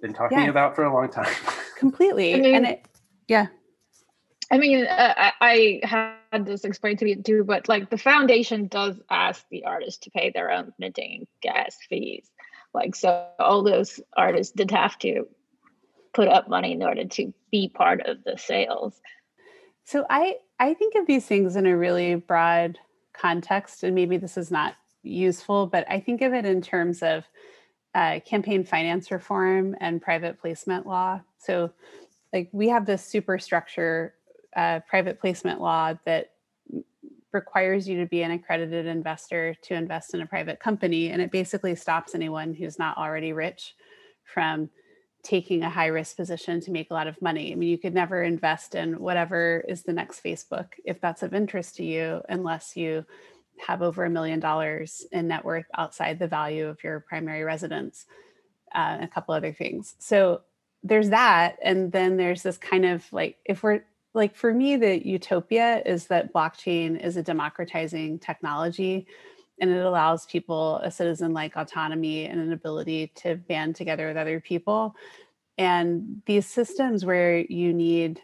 been 0.01 0.13
talking 0.13 0.39
yeah. 0.39 0.49
about 0.49 0.75
for 0.75 0.85
a 0.85 0.93
long 0.93 1.11
time. 1.11 1.33
Completely, 1.79 2.35
I 2.35 2.39
mean, 2.39 2.55
and 2.55 2.67
it, 2.67 2.87
yeah. 3.29 3.47
I 4.51 4.59
mean, 4.59 4.85
uh, 4.85 5.31
I 5.41 5.81
had 5.83 6.45
this 6.45 6.65
explained 6.65 6.99
to 6.99 7.07
me 7.07 7.15
too, 7.17 7.43
but 7.45 7.69
like 7.69 7.89
the 7.89 7.97
foundation 7.97 8.67
does 8.67 9.01
ask 9.09 9.45
the 9.51 9.65
artist 9.65 10.03
to 10.03 10.11
pay 10.11 10.31
their 10.31 10.51
own 10.51 10.75
minting 10.79 11.27
gas 11.41 11.79
fees. 11.89 12.29
Like, 12.75 12.95
so 12.95 13.29
all 13.39 13.63
those 13.63 14.01
artists 14.17 14.53
did 14.55 14.71
have 14.71 14.99
to 15.01 15.27
put 16.15 16.29
up 16.29 16.49
money 16.49 16.73
in 16.73 16.83
order 16.83 17.05
to 17.05 17.33
be 17.51 17.69
part 17.69 18.07
of 18.07 18.25
the 18.25 18.37
sales. 18.39 19.01
So 19.85 20.07
I 20.09 20.37
I 20.59 20.75
think 20.75 20.95
of 20.95 21.07
these 21.07 21.27
things 21.27 21.57
in 21.57 21.67
a 21.67 21.77
really 21.77 22.15
broad 22.15 22.79
context, 23.13 23.83
and 23.83 23.95
maybe 23.95 24.17
this 24.17 24.37
is 24.37 24.51
not 24.51 24.75
useful, 25.03 25.67
but 25.67 25.85
I 25.91 26.01
think 26.01 26.23
of 26.23 26.33
it 26.33 26.45
in 26.45 26.63
terms 26.63 27.03
of 27.03 27.25
uh, 27.95 28.21
campaign 28.25 28.65
finance 28.65 29.11
reform 29.11 29.77
and 29.81 30.01
private 30.01 30.41
placement 30.41 30.87
law. 30.87 31.21
So, 31.39 31.73
like 32.33 32.49
we 32.53 32.69
have 32.69 32.87
this 32.87 33.05
superstructure 33.05 34.15
uh, 34.57 34.81
private 34.89 35.21
placement 35.21 35.61
law 35.61 35.95
that 36.05 36.31
requires 37.33 37.89
you 37.89 37.99
to 37.99 38.07
be 38.07 38.23
an 38.23 38.31
accredited 38.31 38.87
investor 38.87 39.55
to 39.63 39.75
invest 39.75 40.15
in 40.15 40.21
a 40.21 40.27
private 40.27 40.61
company. 40.61 41.11
And 41.11 41.23
it 41.23 41.31
basically 41.31 41.75
stops 41.75 42.15
anyone 42.15 42.55
who's 42.55 42.79
not 42.79 42.99
already 42.99 43.33
rich 43.33 43.75
from 44.25 44.71
taking 45.23 45.63
a 45.63 45.71
high 45.71 45.87
risk 45.87 46.17
position 46.17 46.61
to 46.61 46.73
make 46.73 46.91
a 46.91 46.95
lot 46.95 47.07
of 47.07 47.21
money. 47.23 47.53
I 47.53 47.55
mean, 47.55 47.69
you 47.69 47.79
could 47.79 47.95
never 47.95 48.23
invest 48.23 48.75
in 48.75 48.99
whatever 48.99 49.65
is 49.69 49.83
the 49.83 49.93
next 49.93 50.23
Facebook 50.23 50.67
if 50.85 51.01
that's 51.01 51.23
of 51.23 51.33
interest 51.33 51.77
to 51.77 51.85
you, 51.85 52.23
unless 52.29 52.77
you 52.77 53.05
have 53.67 53.83
over 53.83 54.05
a 54.05 54.11
million 54.11 54.41
dollars 54.41 55.07
in 55.13 55.29
net 55.29 55.45
worth 55.45 55.67
outside 55.77 56.19
the 56.19 56.27
value 56.27 56.67
of 56.67 56.83
your 56.83 57.01
primary 57.01 57.45
residence, 57.45 58.07
uh, 58.75 58.99
a 59.01 59.07
couple 59.07 59.35
other 59.35 59.53
things. 59.53 59.95
So 59.99 60.41
there's 60.83 61.11
that. 61.11 61.57
And 61.63 61.93
then 61.93 62.17
there's 62.17 62.43
this 62.43 62.59
kind 62.59 62.85
of 62.85 63.05
like, 63.13 63.39
if 63.45 63.63
we're 63.63 63.85
like, 64.15 64.37
for 64.37 64.53
me, 64.53 64.77
the 64.77 65.07
utopia 65.07 65.83
is 65.87 66.07
that 66.09 66.33
blockchain 66.33 67.03
is 67.03 67.17
a 67.17 67.23
democratizing 67.23 68.19
technology 68.19 69.07
and 69.61 69.71
it 69.71 69.85
allows 69.85 70.27
people 70.27 70.79
a 70.79 70.91
citizen 70.91 71.33
like 71.33 71.57
autonomy 71.57 72.27
and 72.27 72.41
an 72.41 72.53
ability 72.53 73.13
to 73.15 73.37
band 73.37 73.77
together 73.77 74.09
with 74.09 74.17
other 74.17 74.41
people. 74.41 74.95
And 75.57 76.23
these 76.27 76.47
systems 76.47 77.05
where 77.05 77.39
you 77.39 77.73
need, 77.73 78.21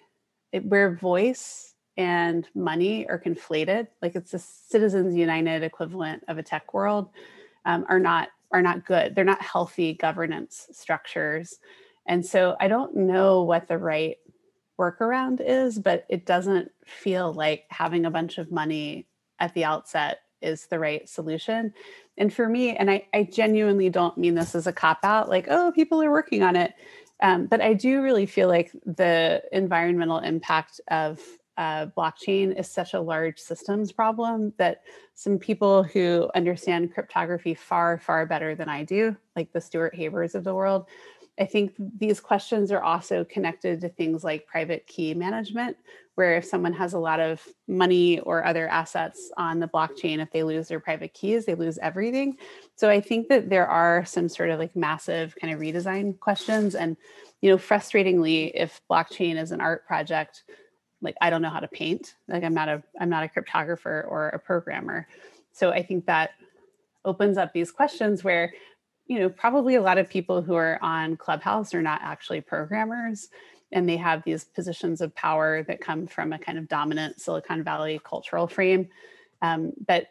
where 0.62 0.96
voice 0.96 1.74
and 1.96 2.48
money 2.54 3.06
are 3.08 3.20
conflated, 3.20 3.88
like 4.02 4.14
it's 4.14 4.34
a 4.34 4.38
Citizens 4.38 5.14
United 5.14 5.62
equivalent 5.62 6.24
of 6.28 6.38
a 6.38 6.42
tech 6.42 6.74
world, 6.74 7.10
um, 7.64 7.84
are 7.88 8.00
not 8.00 8.28
are 8.50 8.62
not 8.62 8.86
good. 8.86 9.14
They're 9.14 9.24
not 9.24 9.42
healthy 9.42 9.92
governance 9.92 10.68
structures. 10.72 11.58
And 12.06 12.24
so 12.24 12.56
I 12.58 12.66
don't 12.66 12.96
know 12.96 13.42
what 13.42 13.68
the 13.68 13.76
right 13.76 14.16
workaround 14.78 15.40
is, 15.44 15.78
but 15.78 16.06
it 16.08 16.26
doesn't 16.26 16.70
feel 16.86 17.32
like 17.32 17.64
having 17.70 18.06
a 18.06 18.10
bunch 18.10 18.38
of 18.38 18.50
money 18.50 19.06
at 19.38 19.54
the 19.54 19.64
outset 19.64 20.20
is 20.40 20.66
the 20.66 20.78
right 20.78 21.08
solution. 21.08 21.72
And 22.16 22.32
for 22.32 22.48
me, 22.48 22.76
and 22.76 22.90
I, 22.90 23.06
I 23.12 23.24
genuinely 23.24 23.90
don't 23.90 24.16
mean 24.18 24.34
this 24.34 24.54
as 24.54 24.66
a 24.66 24.72
cop 24.72 25.00
out, 25.02 25.28
like, 25.28 25.46
oh, 25.48 25.72
people 25.72 26.02
are 26.02 26.10
working 26.10 26.42
on 26.42 26.56
it. 26.56 26.74
Um, 27.20 27.46
but 27.46 27.60
I 27.60 27.74
do 27.74 28.02
really 28.02 28.26
feel 28.26 28.48
like 28.48 28.70
the 28.84 29.42
environmental 29.52 30.18
impact 30.18 30.80
of 30.88 31.20
uh, 31.56 31.86
blockchain 31.96 32.58
is 32.58 32.70
such 32.70 32.94
a 32.94 33.00
large 33.00 33.38
systems 33.40 33.90
problem 33.90 34.52
that 34.58 34.82
some 35.14 35.38
people 35.38 35.82
who 35.82 36.30
understand 36.36 36.94
cryptography 36.94 37.54
far, 37.54 37.98
far 37.98 38.24
better 38.26 38.54
than 38.54 38.68
I 38.68 38.84
do, 38.84 39.16
like 39.34 39.52
the 39.52 39.60
Stuart 39.60 39.96
Habers 39.96 40.36
of 40.36 40.44
the 40.44 40.54
world, 40.54 40.86
I 41.38 41.44
think 41.44 41.74
these 41.98 42.20
questions 42.20 42.72
are 42.72 42.82
also 42.82 43.24
connected 43.24 43.80
to 43.80 43.88
things 43.88 44.24
like 44.24 44.46
private 44.46 44.86
key 44.86 45.14
management, 45.14 45.76
where 46.16 46.36
if 46.36 46.44
someone 46.44 46.72
has 46.72 46.94
a 46.94 46.98
lot 46.98 47.20
of 47.20 47.46
money 47.68 48.18
or 48.20 48.44
other 48.44 48.66
assets 48.68 49.30
on 49.36 49.60
the 49.60 49.68
blockchain, 49.68 50.18
if 50.18 50.32
they 50.32 50.42
lose 50.42 50.66
their 50.66 50.80
private 50.80 51.14
keys, 51.14 51.46
they 51.46 51.54
lose 51.54 51.78
everything. 51.78 52.36
So 52.74 52.90
I 52.90 53.00
think 53.00 53.28
that 53.28 53.48
there 53.48 53.68
are 53.68 54.04
some 54.04 54.28
sort 54.28 54.50
of 54.50 54.58
like 54.58 54.74
massive 54.74 55.36
kind 55.40 55.54
of 55.54 55.60
redesign 55.60 56.18
questions. 56.18 56.74
And, 56.74 56.96
you 57.40 57.50
know, 57.50 57.56
frustratingly, 57.56 58.50
if 58.54 58.80
blockchain 58.90 59.40
is 59.40 59.52
an 59.52 59.60
art 59.60 59.86
project, 59.86 60.42
like 61.00 61.14
I 61.20 61.30
don't 61.30 61.42
know 61.42 61.50
how 61.50 61.60
to 61.60 61.68
paint. 61.68 62.14
Like 62.26 62.42
I'm 62.42 62.54
not 62.54 62.68
a 62.68 62.82
I'm 63.00 63.10
not 63.10 63.22
a 63.22 63.28
cryptographer 63.28 64.04
or 64.08 64.30
a 64.30 64.38
programmer. 64.40 65.06
So 65.52 65.70
I 65.70 65.82
think 65.82 66.06
that 66.06 66.30
opens 67.04 67.38
up 67.38 67.52
these 67.52 67.70
questions 67.70 68.24
where 68.24 68.52
you 69.08 69.18
know 69.18 69.28
probably 69.28 69.74
a 69.74 69.82
lot 69.82 69.98
of 69.98 70.08
people 70.08 70.42
who 70.42 70.54
are 70.54 70.78
on 70.82 71.16
clubhouse 71.16 71.74
are 71.74 71.82
not 71.82 72.00
actually 72.02 72.40
programmers 72.40 73.28
and 73.72 73.88
they 73.88 73.96
have 73.96 74.22
these 74.24 74.44
positions 74.44 75.00
of 75.00 75.14
power 75.14 75.62
that 75.64 75.80
come 75.80 76.06
from 76.06 76.32
a 76.32 76.38
kind 76.38 76.56
of 76.56 76.68
dominant 76.68 77.20
silicon 77.20 77.64
valley 77.64 78.00
cultural 78.04 78.46
frame 78.46 78.88
um, 79.42 79.72
but 79.86 80.06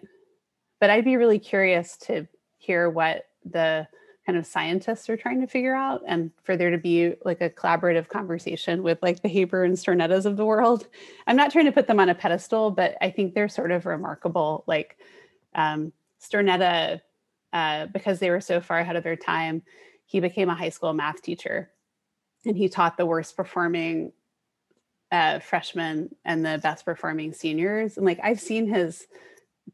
but 0.79 0.89
i'd 0.89 1.05
be 1.05 1.15
really 1.15 1.39
curious 1.39 1.95
to 1.97 2.27
hear 2.57 2.89
what 2.89 3.27
the 3.45 3.87
kind 4.27 4.37
of 4.37 4.45
scientists 4.45 5.09
are 5.09 5.15
trying 5.15 5.39
to 5.39 5.47
figure 5.47 5.73
out 5.73 6.01
and 6.05 6.31
for 6.43 6.57
there 6.57 6.69
to 6.69 6.77
be 6.77 7.13
like 7.23 7.39
a 7.39 7.49
collaborative 7.49 8.09
conversation 8.09 8.83
with 8.83 8.97
like 9.01 9.21
the 9.21 9.29
Haber 9.29 9.63
and 9.63 9.75
Stornettas 9.75 10.25
of 10.25 10.35
the 10.35 10.43
world. 10.43 10.87
I'm 11.27 11.37
not 11.37 11.49
trying 11.49 11.63
to 11.63 11.71
put 11.71 11.87
them 11.87 12.01
on 12.01 12.09
a 12.09 12.15
pedestal, 12.15 12.69
but 12.69 12.97
I 13.01 13.09
think 13.09 13.33
they're 13.33 13.47
sort 13.47 13.71
of 13.71 13.85
remarkable. 13.85 14.65
Like 14.67 14.97
um, 15.55 15.93
Stornetta, 16.21 16.99
uh, 17.53 17.87
because 17.87 18.19
they 18.19 18.29
were 18.29 18.41
so 18.41 18.61
far 18.61 18.79
ahead 18.79 18.95
of 18.95 19.03
their 19.03 19.15
time, 19.15 19.63
he 20.05 20.19
became 20.19 20.49
a 20.49 20.55
high 20.55 20.69
school 20.69 20.93
math 20.93 21.21
teacher 21.21 21.69
and 22.45 22.57
he 22.57 22.69
taught 22.69 22.97
the 22.97 23.05
worst 23.05 23.35
performing 23.35 24.13
uh, 25.11 25.39
freshmen 25.39 26.15
and 26.25 26.45
the 26.45 26.59
best 26.61 26.85
performing 26.85 27.33
seniors. 27.33 27.97
And 27.97 28.05
like 28.05 28.19
I've 28.23 28.39
seen 28.39 28.67
his 28.67 29.07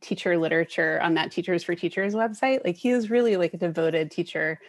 teacher 0.02 0.38
literature 0.38 1.00
on 1.02 1.16
that 1.16 1.32
Teachers 1.32 1.64
for 1.64 1.76
Teachers 1.76 2.14
website. 2.14 2.64
Like 2.64 2.76
he 2.76 2.90
is 2.90 3.10
really 3.10 3.38
like 3.38 3.54
a 3.54 3.58
devoted 3.58 4.12
teacher. 4.12 4.60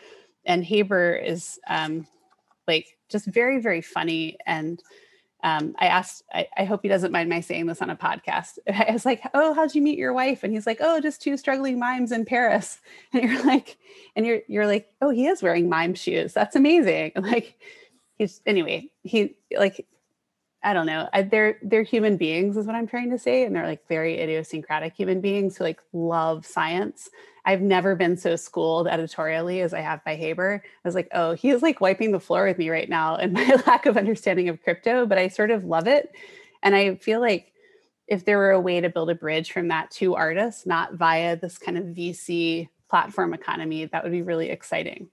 And 0.45 0.65
Haber 0.65 1.15
is 1.15 1.59
um, 1.67 2.07
like 2.67 2.87
just 3.11 3.27
very, 3.27 3.61
very 3.61 3.81
funny. 3.81 4.37
And 4.47 4.83
um, 5.45 5.75
I 5.79 5.87
asked, 5.87 6.25
I, 6.33 6.49
I, 6.57 6.65
hope 6.65 6.81
he 6.83 6.89
doesn't 6.89 7.13
mind 7.13 7.29
my 7.29 7.41
saying 7.41 7.67
this 7.67 7.83
on 7.83 7.91
a 7.91 7.97
podcast. 7.97 8.59
I 8.67 8.91
was 8.91 9.05
like, 9.05 9.23
Oh, 9.35 9.53
how'd 9.53 9.75
you 9.75 9.83
meet 9.83 9.99
your 9.99 10.15
wife? 10.15 10.43
And 10.43 10.55
he's 10.55 10.67
like, 10.67 10.79
Oh, 10.81 11.01
just 11.01 11.21
two 11.21 11.37
struggling 11.37 11.79
mimes 11.79 12.13
in 12.13 12.25
Paris. 12.25 12.81
And 13.13 13.23
you're 13.23 13.45
like, 13.45 13.77
and 14.17 14.25
you're, 14.25 14.41
you're 14.49 14.67
like, 14.67 14.91
Oh, 15.03 15.11
he 15.11 15.27
is 15.27 15.43
wearing 15.43 15.69
mime 15.69 15.95
shoes. 15.95 16.33
That's 16.33 16.57
amazing. 16.57 17.13
like, 17.17 17.59
he's, 18.17 18.41
anyway, 18.47 18.91
he 19.03 19.37
like, 19.57 19.87
I 20.65 20.73
don't 20.73 20.87
know. 20.87 21.11
I, 21.13 21.23
they're 21.23 21.59
they're 21.63 21.83
human 21.83 22.17
beings, 22.17 22.57
is 22.57 22.67
what 22.67 22.75
I'm 22.75 22.87
trying 22.87 23.11
to 23.11 23.19
say, 23.19 23.45
and 23.45 23.55
they're 23.55 23.67
like 23.67 23.87
very 23.87 24.19
idiosyncratic 24.19 24.95
human 24.95 25.21
beings 25.21 25.57
who 25.57 25.65
like 25.65 25.81
love 25.93 26.47
science. 26.47 27.11
I've 27.45 27.61
never 27.61 27.95
been 27.95 28.17
so 28.17 28.35
schooled 28.37 28.89
editorially 28.89 29.61
as 29.61 29.75
I 29.75 29.81
have 29.81 30.03
by 30.05 30.17
Haber. 30.17 30.63
I 30.65 30.89
was 30.89 30.95
like, 30.95 31.09
oh, 31.13 31.35
he 31.35 31.51
is 31.51 31.61
like 31.61 31.83
wiping 31.83 32.13
the 32.13 32.19
floor 32.19 32.47
with 32.47 32.57
me 32.57 32.71
right 32.71 32.89
now 32.89 33.17
in 33.17 33.35
my 33.35 33.61
lack 33.67 33.85
of 33.85 33.99
understanding 33.99 34.49
of 34.49 34.63
crypto, 34.63 35.05
but 35.05 35.19
I 35.19 35.29
sort 35.29 35.51
of 35.51 35.65
love 35.65 35.87
it, 35.87 36.11
and 36.63 36.75
I 36.75 36.95
feel 36.97 37.21
like 37.21 37.53
if 38.07 38.25
there 38.25 38.39
were 38.39 38.51
a 38.51 38.61
way 38.61 38.81
to 38.81 38.89
build 38.89 39.11
a 39.11 39.15
bridge 39.15 39.53
from 39.53 39.69
that 39.69 39.91
to 39.93 40.15
artists, 40.15 40.67
not 40.67 40.95
via 40.95 41.37
this 41.37 41.59
kind 41.59 41.77
of 41.77 41.85
VC 41.85 42.69
platform 42.89 43.35
economy, 43.35 43.85
that 43.85 44.03
would 44.03 44.13
be 44.13 44.23
really 44.23 44.49
exciting. 44.49 45.09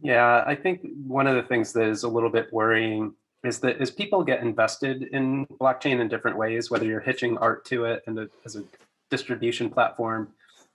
Yeah, 0.00 0.44
I 0.46 0.54
think 0.54 0.86
one 1.04 1.26
of 1.26 1.34
the 1.34 1.42
things 1.42 1.72
that 1.72 1.88
is 1.88 2.04
a 2.04 2.08
little 2.08 2.30
bit 2.30 2.52
worrying 2.52 3.14
is 3.44 3.60
that 3.60 3.80
as 3.80 3.90
people 3.90 4.24
get 4.24 4.42
invested 4.42 5.04
in 5.12 5.46
blockchain 5.60 6.00
in 6.00 6.08
different 6.08 6.36
ways, 6.36 6.70
whether 6.70 6.84
you're 6.84 7.00
hitching 7.00 7.38
art 7.38 7.64
to 7.66 7.84
it 7.84 8.02
and 8.06 8.28
as 8.44 8.56
a 8.56 8.64
distribution 9.10 9.70
platform, 9.70 10.28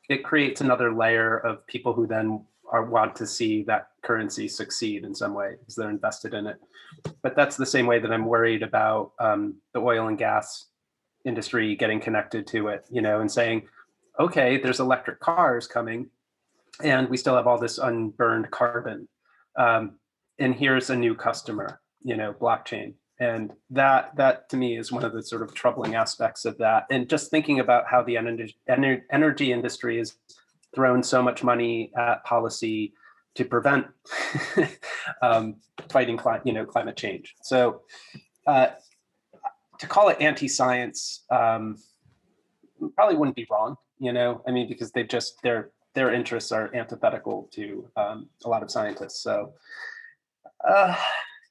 it 0.10 0.24
creates 0.24 0.62
another 0.62 0.94
layer 0.94 1.38
of 1.38 1.66
people 1.68 1.94
who 1.94 2.08
then 2.08 2.46
are 2.72 2.86
want 2.86 3.16
to 3.16 3.28
see 3.28 3.64
that 3.64 3.90
currency 4.02 4.48
succeed 4.48 5.04
in 5.04 5.14
some 5.14 5.34
way 5.34 5.56
because 5.60 5.76
they're 5.76 5.90
invested 5.90 6.34
in 6.34 6.48
it. 6.48 6.58
But 7.22 7.36
that's 7.36 7.58
the 7.58 7.66
same 7.66 7.86
way 7.86 8.00
that 8.00 8.12
I'm 8.12 8.26
worried 8.26 8.64
about 8.64 9.12
um, 9.20 9.56
the 9.74 9.80
oil 9.80 10.08
and 10.08 10.18
gas 10.18 10.66
industry 11.26 11.76
getting 11.76 12.00
connected 12.00 12.48
to 12.48 12.70
it, 12.70 12.86
you 12.90 13.02
know, 13.02 13.22
and 13.22 13.32
saying, 13.32 13.68
okay, 14.20 14.58
there's 14.58 14.80
electric 14.80 15.20
cars 15.20 15.68
coming, 15.68 16.10
and 16.82 17.10
we 17.10 17.18
still 17.18 17.36
have 17.36 17.48
all 17.48 17.58
this 17.58 17.78
unburned 17.78 18.50
carbon. 18.52 19.08
Um, 19.56 20.00
and 20.40 20.56
here's 20.56 20.90
a 20.90 20.96
new 20.96 21.16
customer 21.16 21.80
you 22.04 22.16
know 22.16 22.34
blockchain. 22.34 22.94
And 23.20 23.52
that 23.70 24.16
that 24.16 24.50
to 24.50 24.58
me 24.58 24.78
is 24.78 24.92
one 24.92 25.04
of 25.04 25.14
the 25.14 25.24
sort 25.24 25.44
of 25.44 25.54
troubling 25.54 25.96
aspects 25.96 26.46
of 26.46 26.58
that. 26.58 26.86
And 26.90 27.10
just 27.10 27.30
thinking 27.32 27.60
about 27.60 27.86
how 27.90 28.04
the 28.04 28.18
energy, 28.18 28.56
energy 28.68 29.52
industry 29.52 29.98
has 29.98 30.16
thrown 30.74 31.04
so 31.04 31.22
much 31.22 31.44
money 31.44 31.92
at 31.98 32.24
policy 32.24 32.94
to 33.36 33.46
prevent 33.46 33.88
um, 35.22 35.56
fighting 35.90 36.18
climate 36.18 36.46
you 36.46 36.54
know 36.54 36.66
climate 36.66 36.98
change. 36.98 37.36
So 37.42 37.82
uh, 38.48 38.68
to 39.80 39.88
call 39.88 40.10
it 40.10 40.18
anti-science 40.20 41.24
um, 41.30 41.78
probably 42.96 43.16
wouldn't 43.16 43.36
be 43.36 43.48
wrong 43.50 43.78
you 44.04 44.12
know? 44.12 44.42
I 44.46 44.52
mean 44.52 44.68
because 44.68 44.92
they 44.92 45.04
just 45.04 45.42
their 45.42 45.72
their 45.96 46.14
interests 46.14 46.52
are 46.52 46.74
antithetical 46.76 47.50
to 47.54 47.90
um, 47.96 48.28
a 48.44 48.50
lot 48.50 48.64
of 48.64 48.70
scientists. 48.70 49.24
So 49.24 49.54
uh, 50.68 50.96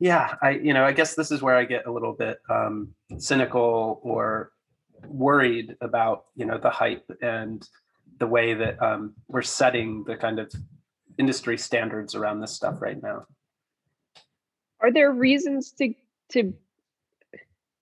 yeah, 0.03 0.35
I 0.43 0.51
you 0.51 0.75
know 0.75 0.85
I 0.85 0.91
guess 0.91 1.15
this 1.15 1.31
is 1.31 1.43
where 1.43 1.55
I 1.55 1.65
get 1.65 1.87
a 1.87 1.93
little 1.93 2.13
bit 2.13 2.41
um, 2.51 2.93
cynical 3.19 4.01
or 4.03 4.51
worried 5.07 5.77
about 5.81 6.25
you 6.35 6.45
know 6.45 6.59
the 6.59 6.71
hype 6.71 7.09
and 7.23 7.65
the 8.19 8.27
way 8.27 8.53
that 8.53 8.83
um, 8.83 9.15
we're 9.29 9.43
setting 9.43 10.03
the 10.03 10.17
kind 10.17 10.41
of 10.41 10.53
industry 11.19 11.57
standards 11.57 12.17
around 12.17 12.41
this 12.41 12.51
stuff 12.51 12.83
right 12.83 13.01
now. 13.01 13.27
Are 14.81 14.91
there 14.91 15.13
reasons 15.13 15.71
to 15.79 15.95
to 16.31 16.53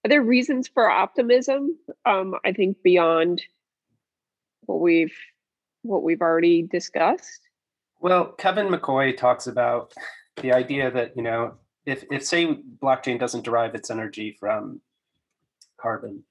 are 0.05 0.09
there 0.11 0.23
reasons 0.23 0.69
for 0.69 0.91
optimism? 0.91 1.75
Um, 2.05 2.35
I 2.45 2.53
think 2.53 2.83
beyond 2.83 3.41
what 4.67 4.81
we've 4.81 5.17
what 5.81 6.03
we've 6.03 6.21
already 6.21 6.61
discussed. 6.65 7.49
Well, 7.99 8.33
Kevin 8.33 8.69
McCoy 8.69 9.17
talks 9.17 9.47
about 9.47 9.95
the 10.43 10.53
idea 10.53 10.91
that 10.91 11.17
you 11.17 11.23
know 11.23 11.55
if 11.87 12.05
if 12.11 12.25
say 12.25 12.59
blockchain 12.83 13.19
doesn't 13.19 13.45
derive 13.45 13.75
its 13.75 13.91
energy 13.91 14.37
from 14.39 14.81
carbon, 15.81 16.25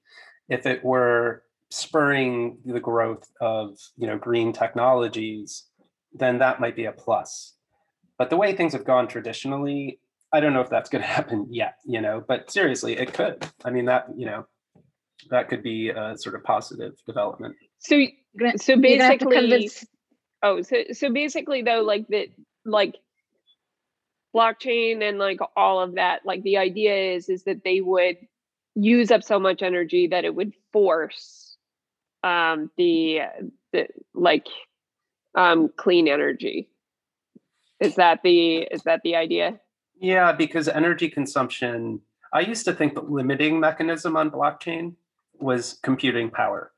if 0.48 0.66
it 0.66 0.84
were 0.84 1.42
spurring 1.70 2.58
the 2.64 2.80
growth 2.80 3.30
of 3.40 3.76
you 3.96 4.06
know 4.06 4.18
green 4.18 4.52
technologies, 4.52 5.64
then 6.12 6.38
that 6.38 6.60
might 6.60 6.76
be 6.76 6.86
a 6.86 6.92
plus. 6.92 7.54
But 8.18 8.30
the 8.30 8.36
way 8.36 8.54
things 8.54 8.72
have 8.74 8.84
gone 8.84 9.08
traditionally, 9.08 9.98
I 10.32 10.40
don't 10.40 10.52
know 10.52 10.60
if 10.60 10.70
that's 10.70 10.90
going 10.90 11.02
to 11.06 11.08
happen 11.08 11.46
yet. 11.50 11.76
You 11.84 12.00
know, 12.00 12.24
but 12.26 12.50
seriously, 12.50 12.96
it 12.96 13.12
could. 13.12 13.46
I 13.64 13.70
mean, 13.70 13.86
that 13.86 14.06
you 14.16 14.26
know, 14.26 14.46
that 15.30 15.48
could 15.48 15.62
be 15.62 15.90
a 15.90 16.16
sort 16.16 16.34
of 16.34 16.44
positive 16.44 16.94
development. 17.06 17.56
So 17.78 17.96
so 18.56 18.74
you're 18.74 18.98
gonna 18.98 19.04
have 19.04 19.18
to 19.18 19.26
basically 19.26 19.70
oh 20.42 20.62
so 20.62 20.84
so 20.92 21.12
basically 21.12 21.62
though 21.62 21.82
like 21.82 22.06
that 22.08 22.28
like 22.64 22.96
blockchain 24.34 25.02
and 25.02 25.18
like 25.18 25.40
all 25.56 25.80
of 25.80 25.96
that 25.96 26.20
like 26.24 26.42
the 26.42 26.56
idea 26.56 27.14
is 27.14 27.28
is 27.28 27.44
that 27.44 27.64
they 27.64 27.80
would 27.80 28.16
use 28.74 29.10
up 29.10 29.24
so 29.24 29.38
much 29.40 29.62
energy 29.62 30.06
that 30.06 30.24
it 30.24 30.34
would 30.34 30.52
force 30.72 31.56
um 32.22 32.70
the 32.76 33.20
the 33.72 33.88
like 34.14 34.46
um 35.34 35.68
clean 35.76 36.06
energy 36.06 36.68
is 37.80 37.96
that 37.96 38.20
the 38.22 38.58
is 38.58 38.82
that 38.84 39.00
the 39.02 39.16
idea 39.16 39.58
Yeah, 40.00 40.32
because 40.32 40.66
energy 40.66 41.10
consumption, 41.10 42.00
I 42.32 42.40
used 42.40 42.64
to 42.64 42.72
think 42.72 42.94
the 42.94 43.02
limiting 43.02 43.60
mechanism 43.60 44.16
on 44.16 44.30
blockchain 44.30 44.94
was 45.38 45.78
computing 45.82 46.30
power, 46.30 46.72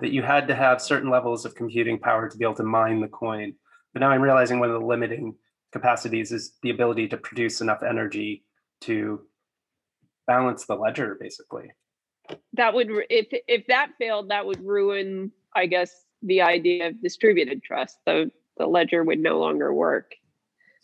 that 0.00 0.10
you 0.10 0.22
had 0.22 0.48
to 0.48 0.54
have 0.54 0.82
certain 0.82 1.08
levels 1.08 1.44
of 1.44 1.54
computing 1.54 1.98
power 1.98 2.28
to 2.28 2.36
be 2.36 2.44
able 2.44 2.56
to 2.56 2.64
mine 2.64 3.00
the 3.00 3.08
coin. 3.08 3.54
But 3.92 4.00
now 4.00 4.10
I'm 4.10 4.20
realizing 4.20 4.58
one 4.58 4.68
of 4.68 4.80
the 4.80 4.86
limiting 4.86 5.36
capacities 5.72 6.32
is 6.32 6.52
the 6.62 6.70
ability 6.70 7.08
to 7.08 7.16
produce 7.16 7.60
enough 7.60 7.82
energy 7.82 8.44
to 8.82 9.20
balance 10.26 10.66
the 10.66 10.74
ledger, 10.74 11.16
basically. 11.20 11.70
that 12.54 12.74
would 12.74 12.88
if 13.10 13.26
if 13.46 13.66
that 13.68 13.90
failed 13.98 14.30
that 14.30 14.44
would 14.44 14.60
ruin 14.64 15.30
i 15.54 15.64
guess 15.66 16.04
the 16.22 16.42
idea 16.42 16.88
of 16.88 17.00
distributed 17.00 17.62
trust 17.62 17.98
the 18.04 18.28
the 18.56 18.66
ledger 18.66 19.04
would 19.04 19.20
no 19.20 19.38
longer 19.38 19.72
work 19.72 20.14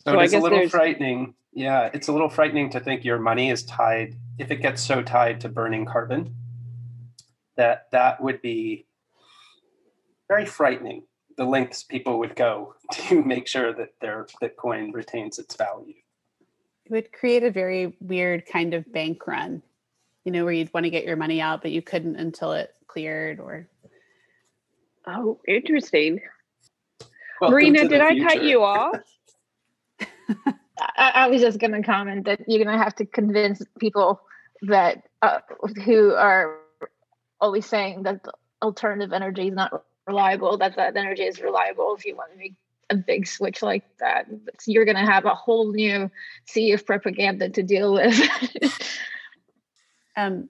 So, 0.05 0.13
So 0.13 0.19
I 0.19 0.23
it's 0.23 0.33
a 0.33 0.39
little 0.39 0.69
frightening. 0.69 1.33
Yeah, 1.53 1.89
it's 1.93 2.07
a 2.07 2.11
little 2.11 2.29
frightening 2.29 2.69
to 2.71 2.79
think 2.79 3.03
your 3.05 3.19
money 3.19 3.49
is 3.51 3.63
tied, 3.63 4.15
if 4.39 4.51
it 4.51 4.61
gets 4.61 4.81
so 4.81 5.03
tied 5.03 5.41
to 5.41 5.49
burning 5.49 5.85
carbon, 5.85 6.33
that 7.57 7.87
that 7.91 8.21
would 8.21 8.41
be 8.41 8.87
very 10.27 10.45
frightening. 10.45 11.03
The 11.37 11.45
lengths 11.45 11.83
people 11.83 12.19
would 12.19 12.35
go 12.35 12.75
to 12.91 13.23
make 13.23 13.47
sure 13.47 13.73
that 13.73 13.93
their 14.01 14.27
Bitcoin 14.41 14.93
retains 14.93 15.39
its 15.39 15.55
value. 15.55 15.95
It 16.85 16.91
would 16.91 17.11
create 17.13 17.43
a 17.43 17.51
very 17.51 17.95
weird 18.01 18.45
kind 18.45 18.73
of 18.73 18.91
bank 18.91 19.25
run, 19.25 19.61
you 20.25 20.31
know, 20.31 20.43
where 20.43 20.53
you'd 20.53 20.73
want 20.73 20.85
to 20.85 20.89
get 20.89 21.05
your 21.05 21.15
money 21.15 21.39
out, 21.41 21.61
but 21.61 21.71
you 21.71 21.81
couldn't 21.81 22.17
until 22.17 22.51
it 22.51 22.73
cleared 22.87 23.39
or 23.39 23.67
oh 25.07 25.39
interesting. 25.47 26.19
Welcome 27.39 27.53
marina 27.53 27.79
to 27.79 27.83
the 27.85 27.89
did 27.89 28.01
i 28.01 28.19
cut 28.19 28.43
you 28.43 28.63
off? 28.63 28.95
I, 30.77 31.11
I 31.15 31.27
was 31.27 31.41
just 31.41 31.59
going 31.59 31.71
to 31.71 31.81
comment 31.81 32.25
that 32.25 32.41
you're 32.47 32.63
going 32.63 32.77
to 32.77 32.83
have 32.83 32.95
to 32.95 33.05
convince 33.05 33.61
people 33.79 34.21
that 34.63 35.03
uh, 35.21 35.39
who 35.85 36.13
are 36.13 36.57
always 37.39 37.65
saying 37.65 38.03
that 38.03 38.23
the 38.23 38.33
alternative 38.61 39.13
energy 39.13 39.47
is 39.47 39.53
not 39.53 39.83
reliable, 40.07 40.57
that 40.57 40.75
that 40.75 40.95
energy 40.95 41.23
is 41.23 41.41
reliable 41.41 41.95
if 41.97 42.05
you 42.05 42.15
want 42.15 42.31
to 42.31 42.37
make 42.37 42.55
a 42.89 42.95
big 42.95 43.25
switch 43.25 43.61
like 43.61 43.83
that. 43.99 44.27
You're 44.67 44.85
going 44.85 44.97
to 44.97 45.05
have 45.05 45.25
a 45.25 45.33
whole 45.33 45.71
new 45.71 46.11
sea 46.45 46.73
of 46.73 46.85
propaganda 46.85 47.49
to 47.49 47.63
deal 47.63 47.93
with. 47.93 48.19
Um, 50.15 50.49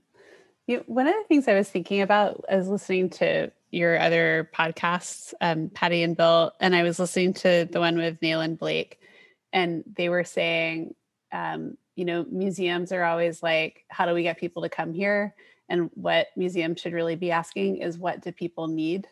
you 0.67 0.77
know, 0.77 0.83
one 0.87 1.07
of 1.07 1.13
the 1.13 1.23
things 1.27 1.47
I 1.47 1.53
was 1.53 1.69
thinking 1.69 2.01
about 2.01 2.43
as 2.49 2.67
listening 2.67 3.09
to 3.11 3.51
your 3.71 3.99
other 3.99 4.49
podcasts, 4.53 5.33
um, 5.41 5.69
Patty 5.69 6.03
and 6.03 6.15
Bill, 6.17 6.51
and 6.59 6.75
I 6.75 6.83
was 6.83 6.99
listening 6.99 7.33
to 7.35 7.67
the 7.71 7.79
one 7.79 7.97
with 7.97 8.21
Neil 8.21 8.41
and 8.41 8.57
Blake, 8.57 8.99
and 9.51 9.83
they 9.95 10.09
were 10.09 10.23
saying, 10.23 10.95
um, 11.31 11.77
you 11.95 12.05
know, 12.05 12.25
museums 12.29 12.91
are 12.91 13.03
always 13.03 13.41
like, 13.41 13.85
how 13.89 14.05
do 14.05 14.13
we 14.13 14.23
get 14.23 14.37
people 14.37 14.63
to 14.63 14.69
come 14.69 14.93
here? 14.93 15.35
And 15.69 15.89
what 15.93 16.27
museums 16.35 16.81
should 16.81 16.93
really 16.93 17.15
be 17.15 17.31
asking 17.31 17.77
is, 17.77 17.97
what 17.97 18.21
do 18.21 18.31
people 18.31 18.67
need? 18.67 19.07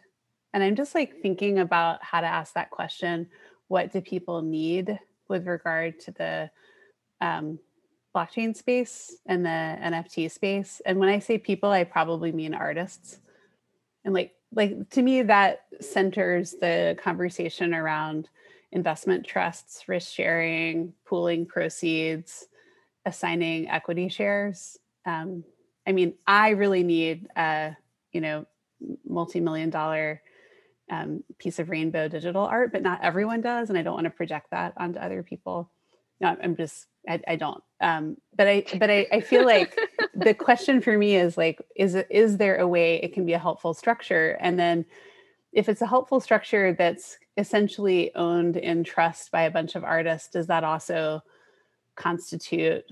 And 0.53 0.63
I'm 0.63 0.75
just 0.75 0.95
like 0.95 1.21
thinking 1.21 1.59
about 1.59 2.03
how 2.03 2.21
to 2.21 2.27
ask 2.27 2.53
that 2.53 2.71
question. 2.71 3.27
What 3.67 3.91
do 3.91 4.01
people 4.01 4.41
need 4.41 4.99
with 5.27 5.47
regard 5.47 5.99
to 6.01 6.11
the 6.11 6.51
um, 7.21 7.59
blockchain 8.15 8.55
space 8.55 9.15
and 9.25 9.45
the 9.45 9.49
NFT 9.49 10.29
space. 10.29 10.81
And 10.85 10.99
when 10.99 11.09
I 11.09 11.19
say 11.19 11.37
people, 11.37 11.71
I 11.71 11.83
probably 11.83 12.31
mean 12.31 12.53
artists. 12.53 13.19
And 14.03 14.13
like 14.13 14.33
like 14.53 14.89
to 14.89 15.01
me 15.01 15.21
that 15.21 15.61
centers 15.79 16.55
the 16.59 16.97
conversation 17.01 17.73
around 17.73 18.29
investment 18.73 19.25
trusts, 19.25 19.87
risk 19.87 20.13
sharing, 20.13 20.93
pooling 21.05 21.45
proceeds, 21.45 22.47
assigning 23.05 23.69
equity 23.69 24.09
shares. 24.09 24.77
Um, 25.05 25.43
I 25.87 25.93
mean, 25.93 26.15
I 26.27 26.49
really 26.49 26.83
need 26.83 27.27
a 27.35 27.77
you 28.11 28.21
know 28.21 28.45
multi-million 29.07 29.69
dollar 29.69 30.21
um, 30.91 31.23
piece 31.39 31.57
of 31.57 31.69
rainbow 31.69 32.07
digital 32.07 32.43
art, 32.43 32.71
but 32.71 32.83
not 32.83 32.99
everyone 33.01 33.41
does, 33.41 33.69
and 33.69 33.79
I 33.79 33.81
don't 33.81 33.95
want 33.95 34.03
to 34.03 34.11
project 34.11 34.51
that 34.51 34.73
onto 34.77 34.99
other 34.99 35.23
people. 35.23 35.71
No, 36.19 36.35
I'm 36.43 36.55
just 36.55 36.85
I, 37.07 37.19
I 37.27 37.35
don't. 37.37 37.63
Um, 37.79 38.17
but 38.35 38.47
I 38.47 38.65
but 38.77 38.91
I, 38.91 39.07
I 39.11 39.21
feel 39.21 39.45
like 39.45 39.79
the 40.13 40.33
question 40.33 40.81
for 40.81 40.95
me 40.97 41.15
is 41.15 41.37
like, 41.37 41.65
is 41.75 41.95
it 41.95 42.07
is 42.11 42.37
there 42.37 42.57
a 42.57 42.67
way 42.67 42.97
it 42.97 43.13
can 43.13 43.25
be 43.25 43.33
a 43.33 43.39
helpful 43.39 43.73
structure? 43.73 44.37
And 44.41 44.59
then 44.59 44.85
if 45.53 45.69
it's 45.69 45.81
a 45.81 45.87
helpful 45.87 46.19
structure 46.19 46.73
that's 46.73 47.17
essentially 47.37 48.13
owned 48.15 48.57
in 48.57 48.83
trust 48.83 49.31
by 49.31 49.43
a 49.43 49.51
bunch 49.51 49.75
of 49.75 49.83
artists, 49.83 50.27
does 50.27 50.47
that 50.47 50.65
also 50.65 51.23
constitute 51.95 52.83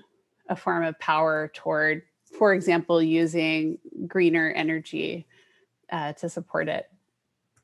a 0.47 0.55
form 0.55 0.83
of 0.83 0.97
power 0.99 1.51
toward, 1.53 2.03
for 2.37 2.53
example, 2.53 3.01
using 3.01 3.77
greener 4.07 4.51
energy 4.51 5.27
uh, 5.91 6.13
to 6.13 6.29
support 6.29 6.69
it? 6.69 6.89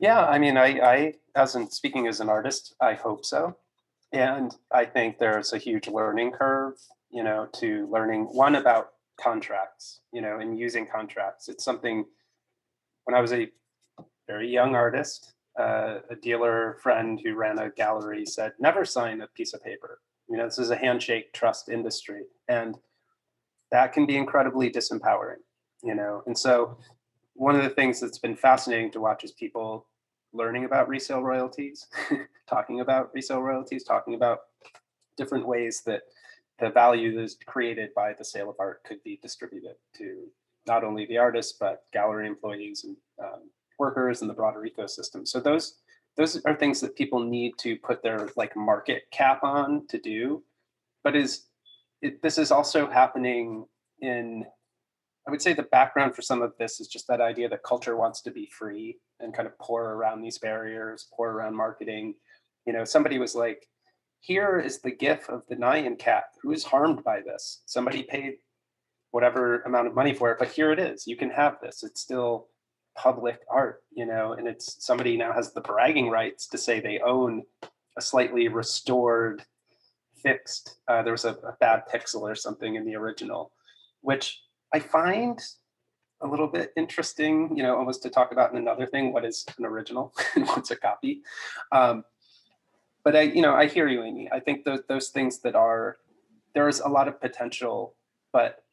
Yeah, 0.06 0.23
I 0.23 0.38
mean, 0.38 0.56
I, 0.56 0.68
I, 0.82 1.14
as 1.36 1.56
in 1.56 1.68
speaking 1.72 2.06
as 2.06 2.19
an 2.19 2.30
artist, 2.30 2.76
I 2.80 2.94
hope 2.94 3.26
so. 3.26 3.57
And 4.14 4.56
I 4.72 4.86
think 4.86 5.18
there's 5.18 5.52
a 5.52 5.57
huge 5.57 5.88
learning 5.88 6.34
curve, 6.34 6.76
you 7.10 7.23
know, 7.23 7.48
to 7.53 7.90
learning 7.91 8.26
one 8.26 8.53
about 8.53 8.90
contracts, 9.19 10.02
you 10.14 10.22
know, 10.22 10.38
and 10.38 10.60
using 10.60 10.86
contracts. 10.86 11.49
It's 11.49 11.64
something 11.64 12.06
when 13.06 13.15
I 13.15 13.19
was 13.19 13.34
a 13.34 13.49
very 14.27 14.48
young 14.48 14.76
artist, 14.76 15.34
uh, 15.60 16.02
a 16.11 16.15
dealer 16.15 16.77
friend 16.84 17.19
who 17.23 17.34
ran 17.34 17.57
a 17.57 17.72
gallery 17.72 18.27
said, 18.27 18.53
never 18.60 18.86
sign 18.86 19.22
a 19.22 19.27
piece 19.27 19.56
of 19.56 19.64
paper. 19.64 20.02
You 20.30 20.38
know, 20.38 20.45
this 20.45 20.60
is 20.60 20.69
a 20.69 20.76
handshake 20.77 21.34
trust 21.34 21.68
industry. 21.68 22.26
And 22.48 22.77
that 23.72 23.91
can 23.91 24.06
be 24.06 24.18
incredibly 24.18 24.69
disempowering, 24.69 25.41
you 25.84 25.95
know. 25.95 26.22
And 26.27 26.38
so 26.38 26.77
one 27.34 27.56
of 27.56 27.64
the 27.64 27.72
things 27.72 27.99
that's 27.99 28.19
been 28.19 28.36
fascinating 28.36 28.91
to 28.91 29.02
watch 29.02 29.23
is 29.23 29.32
people 29.32 29.88
learning 30.36 30.66
about 30.66 30.88
resale 30.88 31.22
royalties, 31.22 31.88
talking 32.48 32.82
about 32.82 33.14
resale 33.14 33.41
royalties, 33.41 33.84
talking 33.84 34.16
about 34.16 34.40
different 35.18 35.48
ways 35.48 35.82
that 35.86 36.02
the 36.60 36.70
value 36.70 37.16
that 37.16 37.24
is 37.24 37.38
created 37.45 37.90
by 37.95 38.14
the 38.14 38.24
sale 38.24 38.49
of 38.49 38.56
art 38.60 38.84
could 38.84 39.02
be 39.03 39.20
distributed 39.22 39.76
to 39.98 40.28
not 40.68 40.84
only 40.84 41.06
the 41.06 41.18
artists 41.18 41.57
but 41.60 41.84
gallery 41.94 42.28
employees 42.28 42.84
and 42.86 42.95
um, 43.22 43.49
workers 43.78 44.22
and 44.22 44.30
the 44.30 44.34
broader 44.34 44.66
ecosystem. 44.68 45.28
So 45.28 45.40
those 45.40 45.76
those 46.18 46.41
are 46.45 46.56
things 46.56 46.80
that 46.80 46.95
people 46.95 47.20
need 47.20 47.57
to 47.60 47.76
put 47.78 48.02
their 48.02 48.30
like 48.38 48.56
market 48.56 49.03
cap 49.12 49.44
on 49.44 49.86
to 49.88 49.98
do. 49.98 50.44
But 51.03 51.16
is 51.16 51.48
it, 52.02 52.22
this 52.22 52.38
is 52.38 52.52
also 52.52 52.90
happening 52.90 53.66
in 54.02 54.45
I 55.28 55.32
would 55.32 55.42
say 55.42 55.54
the 55.54 55.64
background 55.64 56.16
for 56.16 56.22
some 56.22 56.42
of 56.42 56.54
this 56.60 56.80
is 56.80 56.88
just 56.88 57.08
that 57.08 57.22
idea 57.22 57.50
that 57.50 57.64
culture 57.64 57.98
wants 57.98 58.22
to 58.22 58.32
be 58.32 58.48
free 58.48 59.00
and 59.20 59.34
kind 59.34 59.48
of 59.48 59.58
pour 59.58 59.94
around 59.94 60.22
these 60.22 60.38
barriers, 60.38 61.08
pour 61.16 61.32
around 61.32 61.56
marketing. 61.56 62.16
You 62.68 62.74
know, 62.74 62.86
somebody 62.86 63.18
was 63.18 63.34
like, 63.34 63.68
here 64.20 64.60
is 64.60 64.80
the 64.80 64.92
gif 64.92 65.30
of 65.30 65.44
the 65.50 65.56
Nyan 65.56 65.98
cat 65.98 66.26
who 66.42 66.52
is 66.52 66.64
harmed 66.64 67.04
by 67.04 67.22
this. 67.22 67.62
Somebody 67.66 68.04
paid 68.04 68.36
whatever 69.12 69.62
amount 69.62 69.88
of 69.88 69.96
money 69.96 70.14
for 70.14 70.32
it, 70.32 70.40
but 70.40 70.50
here 70.50 70.72
it 70.72 70.80
is. 70.80 71.08
You 71.08 71.16
can 71.16 71.30
have 71.32 71.58
this. 71.62 71.84
It's 71.84 72.02
still 72.02 72.48
public 72.96 73.40
art, 73.50 73.84
you 73.92 74.06
know, 74.06 74.34
and 74.34 74.48
it's 74.48 74.84
somebody 74.86 75.18
now 75.18 75.34
has 75.34 75.54
the 75.54 75.62
bragging 75.62 76.10
rights 76.10 76.48
to 76.48 76.58
say 76.58 76.80
they 76.80 77.00
own 77.00 77.44
a 77.98 78.02
slightly 78.02 78.48
restored, 78.48 79.44
fixed, 80.22 80.78
uh, 80.88 81.04
there 81.04 81.12
was 81.12 81.26
a, 81.26 81.32
a 81.32 81.56
bad 81.60 81.84
pixel 81.94 82.22
or 82.22 82.36
something 82.36 82.76
in 82.76 82.86
the 82.86 82.96
original, 82.96 83.52
which 84.02 84.42
I 84.76 84.80
find 84.80 85.40
a 86.20 86.28
little 86.28 86.50
bit 86.50 86.74
interesting, 86.76 87.56
you 87.56 87.64
know, 87.64 87.78
almost 87.78 88.04
to 88.04 88.10
talk 88.10 88.34
about 88.34 88.52
in 88.52 88.58
another 88.58 88.86
thing, 88.86 89.14
what 89.14 89.24
is 89.24 89.46
an 89.58 89.66
original 89.66 90.14
and 90.36 90.46
what's 90.48 90.70
a 90.70 90.76
copy. 90.76 91.22
Um, 91.72 92.04
but 93.02 93.16
I, 93.16 93.22
you 93.22 93.42
know, 93.42 93.54
I 93.54 93.68
hear 93.68 93.88
you, 93.88 94.04
Amy. 94.04 94.30
I 94.34 94.42
think 94.42 94.66
those 94.66 94.82
those 94.90 95.10
things 95.10 95.40
that 95.44 95.56
are 95.56 95.96
there's 96.54 96.82
a 96.82 96.90
lot 96.90 97.08
of 97.08 97.22
potential, 97.22 97.96
but 98.34 98.64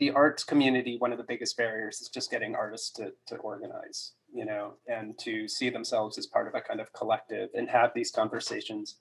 the 0.00 0.10
arts 0.10 0.42
community, 0.42 0.96
one 0.98 1.12
of 1.12 1.18
the 1.18 1.30
biggest 1.32 1.56
barriers 1.56 2.00
is 2.00 2.08
just 2.08 2.32
getting 2.32 2.56
artists 2.56 2.90
to 2.94 3.12
to 3.28 3.36
organize, 3.36 4.14
you 4.34 4.46
know, 4.46 4.74
and 4.88 5.16
to 5.20 5.46
see 5.46 5.70
themselves 5.70 6.18
as 6.18 6.26
part 6.26 6.48
of 6.48 6.56
a 6.56 6.60
kind 6.60 6.80
of 6.80 6.92
collective 6.92 7.50
and 7.54 7.70
have 7.70 7.92
these 7.94 8.10
conversations 8.10 8.96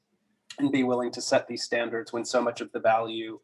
and 0.59 0.71
be 0.71 0.83
willing 0.83 1.11
to 1.13 1.21
set 1.21 1.47
these 1.47 1.63
standards 1.63 2.13
when 2.13 2.23
so 2.23 2.43
much 2.43 2.61
of 2.61 2.71
the 2.73 2.79
value 2.79 3.39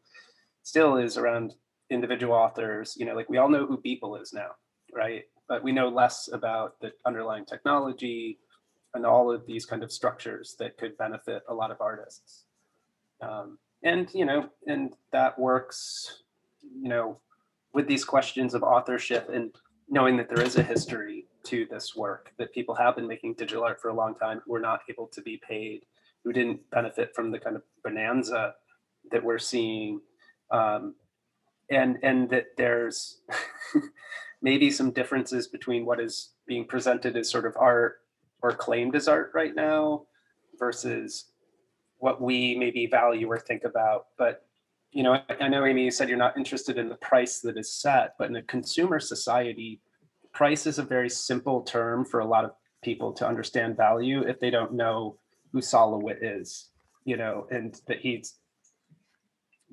still 0.62 0.96
is 0.96 1.16
around 1.16 1.54
individual 1.90 2.34
authors. 2.34 2.96
You 2.98 3.06
know, 3.06 3.14
like 3.14 3.28
we 3.28 3.38
all 3.38 3.48
know 3.48 3.66
who 3.66 3.78
Beeple 3.78 4.20
is 4.20 4.32
now, 4.32 4.50
right? 4.94 5.24
But 5.48 5.62
we 5.62 5.72
know 5.72 5.88
less 5.88 6.28
about 6.32 6.80
the 6.80 6.92
underlying 7.04 7.44
technology 7.44 8.38
and 8.94 9.06
all 9.06 9.30
of 9.32 9.46
these 9.46 9.66
kind 9.66 9.82
of 9.82 9.92
structures 9.92 10.56
that 10.58 10.76
could 10.78 10.96
benefit 10.96 11.42
a 11.48 11.54
lot 11.54 11.70
of 11.70 11.80
artists. 11.80 12.44
Um, 13.20 13.58
and 13.82 14.08
you 14.14 14.24
know, 14.24 14.48
and 14.66 14.94
that 15.12 15.38
works, 15.38 16.22
you 16.62 16.88
know, 16.88 17.18
with 17.72 17.86
these 17.86 18.04
questions 18.04 18.54
of 18.54 18.62
authorship 18.62 19.28
and 19.28 19.54
knowing 19.88 20.16
that 20.16 20.28
there 20.28 20.44
is 20.44 20.56
a 20.56 20.62
history 20.62 21.26
to 21.44 21.66
this 21.70 21.96
work, 21.96 22.32
that 22.38 22.52
people 22.52 22.74
have 22.74 22.96
been 22.96 23.06
making 23.06 23.34
digital 23.34 23.64
art 23.64 23.80
for 23.80 23.88
a 23.88 23.94
long 23.94 24.14
time 24.14 24.40
who 24.44 24.52
were 24.52 24.60
not 24.60 24.80
able 24.88 25.06
to 25.08 25.22
be 25.22 25.40
paid, 25.46 25.84
who 26.24 26.32
didn't 26.32 26.60
benefit 26.70 27.14
from 27.14 27.30
the 27.30 27.38
kind 27.38 27.56
of 27.56 27.62
bonanza 27.82 28.54
that 29.10 29.22
we're 29.22 29.38
seeing. 29.38 30.00
Um, 30.50 30.94
and 31.70 31.98
and 32.02 32.28
that 32.30 32.46
there's 32.56 33.20
maybe 34.42 34.70
some 34.70 34.90
differences 34.90 35.46
between 35.46 35.84
what 35.84 36.00
is 36.00 36.30
being 36.46 36.66
presented 36.66 37.16
as 37.16 37.30
sort 37.30 37.46
of 37.46 37.56
art 37.56 37.98
or 38.42 38.52
claimed 38.52 38.96
as 38.96 39.08
art 39.08 39.30
right 39.34 39.54
now 39.54 40.02
versus 40.58 41.26
what 41.98 42.20
we 42.20 42.56
maybe 42.56 42.86
value 42.86 43.30
or 43.30 43.38
think 43.38 43.64
about. 43.64 44.06
But 44.18 44.46
you 44.92 45.04
know, 45.04 45.18
I 45.40 45.48
know 45.48 45.64
Amy, 45.64 45.84
you 45.84 45.90
said 45.90 46.08
you're 46.08 46.18
not 46.18 46.36
interested 46.36 46.76
in 46.76 46.88
the 46.88 46.96
price 46.96 47.40
that 47.40 47.56
is 47.56 47.72
set, 47.72 48.14
but 48.18 48.28
in 48.28 48.36
a 48.36 48.42
consumer 48.42 48.98
society, 48.98 49.80
price 50.32 50.66
is 50.66 50.78
a 50.78 50.82
very 50.82 51.08
simple 51.08 51.62
term 51.62 52.04
for 52.04 52.20
a 52.20 52.26
lot 52.26 52.44
of 52.44 52.52
people 52.82 53.12
to 53.12 53.26
understand 53.26 53.76
value 53.76 54.22
if 54.22 54.40
they 54.40 54.50
don't 54.50 54.72
know 54.72 55.16
who 55.52 55.60
Sol 55.60 55.92
LeWitt 55.92 56.22
is, 56.22 56.70
you 57.04 57.16
know, 57.16 57.46
and 57.50 57.80
that 57.86 58.00
he's, 58.00 58.39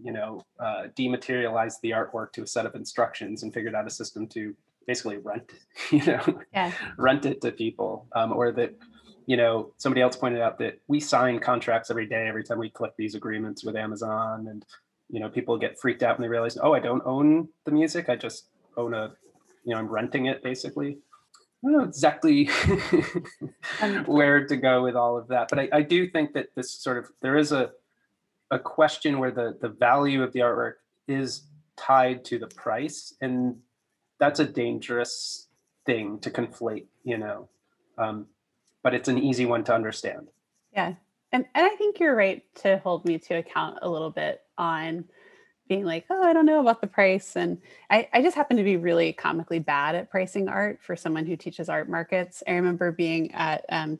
you 0.01 0.11
know, 0.11 0.45
uh, 0.59 0.83
dematerialized 0.95 1.79
the 1.81 1.91
artwork 1.91 2.31
to 2.33 2.43
a 2.43 2.47
set 2.47 2.65
of 2.65 2.75
instructions 2.75 3.43
and 3.43 3.53
figured 3.53 3.75
out 3.75 3.87
a 3.87 3.89
system 3.89 4.27
to 4.27 4.55
basically 4.85 5.17
rent, 5.17 5.51
you 5.91 6.03
know, 6.05 6.41
yeah. 6.53 6.71
rent 6.97 7.25
it 7.25 7.41
to 7.41 7.51
people, 7.51 8.07
um, 8.15 8.31
or 8.31 8.51
that 8.51 8.75
you 9.27 9.35
know, 9.35 9.73
somebody 9.77 10.01
else 10.01 10.15
pointed 10.15 10.41
out 10.41 10.57
that 10.59 10.79
we 10.87 11.01
sign 11.01 11.39
contracts 11.39 11.91
every 11.91 12.07
day, 12.07 12.27
every 12.27 12.45
time 12.45 12.57
we 12.57 12.69
click 12.69 12.93
these 12.97 13.13
agreements 13.13 13.63
with 13.63 13.75
Amazon, 13.75 14.47
and 14.47 14.65
you 15.09 15.19
know, 15.19 15.29
people 15.29 15.57
get 15.57 15.77
freaked 15.79 16.01
out 16.01 16.17
when 16.17 16.23
they 16.23 16.29
realize, 16.29 16.57
oh, 16.61 16.73
I 16.73 16.79
don't 16.79 17.03
own 17.05 17.49
the 17.65 17.71
music, 17.71 18.09
I 18.09 18.15
just 18.15 18.47
own 18.77 18.93
a, 18.93 19.13
you 19.65 19.73
know, 19.73 19.79
I'm 19.79 19.87
renting 19.87 20.25
it 20.27 20.43
basically. 20.43 20.97
I 21.63 21.71
don't 21.71 21.77
know 21.77 21.83
exactly 21.83 22.45
where 24.05 24.45
to 24.45 24.55
go 24.55 24.83
with 24.83 24.95
all 24.95 25.17
of 25.17 25.27
that, 25.27 25.49
but 25.49 25.59
I, 25.59 25.69
I 25.73 25.81
do 25.81 26.09
think 26.09 26.33
that 26.33 26.47
this 26.55 26.71
sort 26.71 26.97
of 26.97 27.09
there 27.21 27.35
is 27.35 27.51
a 27.51 27.71
a 28.51 28.59
question 28.59 29.19
where 29.19 29.31
the 29.31 29.57
the 29.59 29.69
value 29.69 30.23
of 30.23 30.33
the 30.33 30.39
artwork 30.39 30.73
is 31.07 31.43
tied 31.75 32.25
to 32.25 32.39
the 32.39 32.47
price, 32.47 33.13
and 33.21 33.57
that's 34.19 34.39
a 34.39 34.45
dangerous 34.45 35.47
thing 35.85 36.19
to 36.19 36.29
conflate. 36.29 36.85
You 37.03 37.17
know, 37.17 37.49
um, 37.97 38.27
but 38.83 38.93
it's 38.93 39.09
an 39.09 39.17
easy 39.17 39.45
one 39.45 39.63
to 39.65 39.73
understand. 39.73 40.29
Yeah. 40.73 40.93
And, 41.31 41.45
and 41.53 41.65
I 41.65 41.75
think 41.75 41.99
you're 41.99 42.15
right 42.15 42.43
to 42.61 42.77
hold 42.77 43.03
me 43.05 43.17
to 43.19 43.35
account 43.35 43.79
a 43.81 43.89
little 43.89 44.11
bit 44.11 44.41
on 44.57 45.05
being 45.67 45.83
like, 45.83 46.05
oh, 46.09 46.23
I 46.23 46.31
don't 46.31 46.45
know 46.45 46.61
about 46.61 46.79
the 46.79 46.87
price. 46.87 47.35
And 47.35 47.61
I, 47.89 48.07
I 48.13 48.21
just 48.21 48.37
happen 48.37 48.55
to 48.57 48.63
be 48.63 48.77
really 48.77 49.11
comically 49.11 49.59
bad 49.59 49.95
at 49.95 50.09
pricing 50.09 50.47
art 50.47 50.79
for 50.81 50.95
someone 50.95 51.25
who 51.25 51.35
teaches 51.35 51.67
art 51.67 51.89
markets. 51.89 52.41
I 52.47 52.51
remember 52.51 52.93
being 52.93 53.33
at 53.33 53.65
um, 53.69 53.97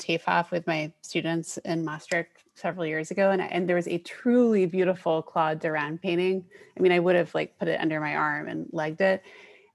with 0.51 0.65
my 0.65 0.93
students 1.01 1.57
in 1.57 1.83
Maastricht 1.83 2.43
several 2.57 2.85
years 2.85 3.11
ago, 3.11 3.31
and, 3.31 3.41
and 3.41 3.67
there 3.67 3.75
was 3.75 3.87
a 3.87 3.97
truly 3.99 4.65
beautiful 4.65 5.21
Claude 5.21 5.59
Durand 5.59 6.01
painting. 6.01 6.45
I 6.77 6.81
mean, 6.81 6.91
I 6.91 6.99
would 6.99 7.15
have 7.15 7.33
like 7.33 7.57
put 7.59 7.67
it 7.67 7.79
under 7.79 7.99
my 7.99 8.15
arm 8.15 8.47
and 8.47 8.67
legged 8.71 9.01
it. 9.01 9.23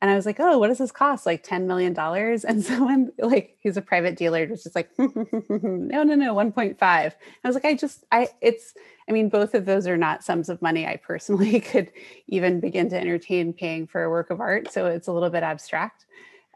And 0.02 0.10
I 0.10 0.16
was 0.16 0.26
like, 0.26 0.40
oh, 0.40 0.58
what 0.58 0.66
does 0.66 0.78
this 0.78 0.90
cost? 0.90 1.26
Like 1.26 1.46
$10 1.46 1.66
million? 1.66 1.96
And 2.48 2.64
someone 2.64 3.12
like 3.18 3.56
who's 3.62 3.76
a 3.76 3.82
private 3.82 4.16
dealer 4.16 4.46
was 4.48 4.64
just 4.64 4.74
like, 4.74 4.90
no, 4.98 6.02
no, 6.02 6.14
no, 6.16 6.34
1.5. 6.34 6.76
I 6.82 7.12
was 7.44 7.54
like, 7.54 7.64
I 7.64 7.74
just, 7.74 8.04
I, 8.10 8.28
it's, 8.40 8.74
I 9.08 9.12
mean, 9.12 9.28
both 9.28 9.54
of 9.54 9.64
those 9.64 9.86
are 9.86 9.96
not 9.96 10.24
sums 10.24 10.48
of 10.48 10.60
money 10.60 10.86
I 10.88 10.96
personally 10.96 11.60
could 11.72 11.92
even 12.26 12.58
begin 12.58 12.90
to 12.90 13.00
entertain 13.00 13.52
paying 13.52 13.86
for 13.86 14.02
a 14.02 14.10
work 14.10 14.30
of 14.30 14.40
art. 14.40 14.72
So 14.72 14.86
it's 14.86 15.06
a 15.06 15.12
little 15.12 15.30
bit 15.30 15.44
abstract. 15.44 16.04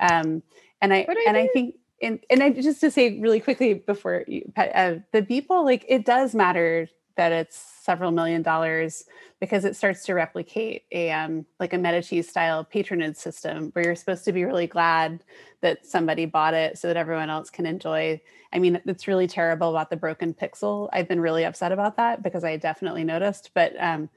Um, 0.01 0.43
and 0.83 0.93
I, 0.93 1.07
I 1.09 1.25
and 1.29 1.37
I 1.37 1.47
think, 1.47 1.77
and, 2.03 2.21
and 2.29 2.43
I 2.43 2.51
just 2.51 2.81
to 2.81 2.91
say 2.91 3.19
really 3.19 3.41
quickly 3.41 3.75
before 3.75 4.25
you, 4.27 4.51
uh, 4.57 4.97
the 5.13 5.23
people 5.23 5.65
like 5.65 5.85
it 5.89 6.05
does 6.05 6.35
matter 6.35 6.89
that 7.17 7.33
it's 7.33 7.57
several 7.57 8.11
million 8.11 8.43
dollars 8.43 9.05
because 9.41 9.65
it 9.65 9.75
starts 9.75 10.05
to 10.05 10.15
replicate 10.15 10.83
a 10.93 11.11
um, 11.11 11.47
like 11.59 11.73
a 11.73 11.79
Medici 11.79 12.23
style 12.23 12.65
patronage 12.65 13.17
system 13.17 13.71
where 13.73 13.85
you're 13.85 13.95
supposed 13.95 14.25
to 14.27 14.33
be 14.33 14.45
really 14.45 14.67
glad 14.67 15.23
that 15.63 15.87
somebody 15.87 16.27
bought 16.27 16.55
it 16.55 16.79
so 16.79 16.89
that 16.89 16.97
everyone 16.97 17.31
else 17.31 17.51
can 17.51 17.67
enjoy. 17.67 18.21
I 18.53 18.59
mean, 18.59 18.81
it's 18.87 19.09
really 19.09 19.27
terrible 19.27 19.71
about 19.71 19.91
the 19.91 19.97
broken 19.97 20.35
pixel. 20.35 20.89
I've 20.93 21.09
been 21.09 21.21
really 21.21 21.45
upset 21.45 21.73
about 21.73 21.97
that 21.97 22.23
because 22.23 22.45
I 22.45 22.57
definitely 22.57 23.05
noticed. 23.05 23.51
But 23.55 23.73
um, 23.79 24.11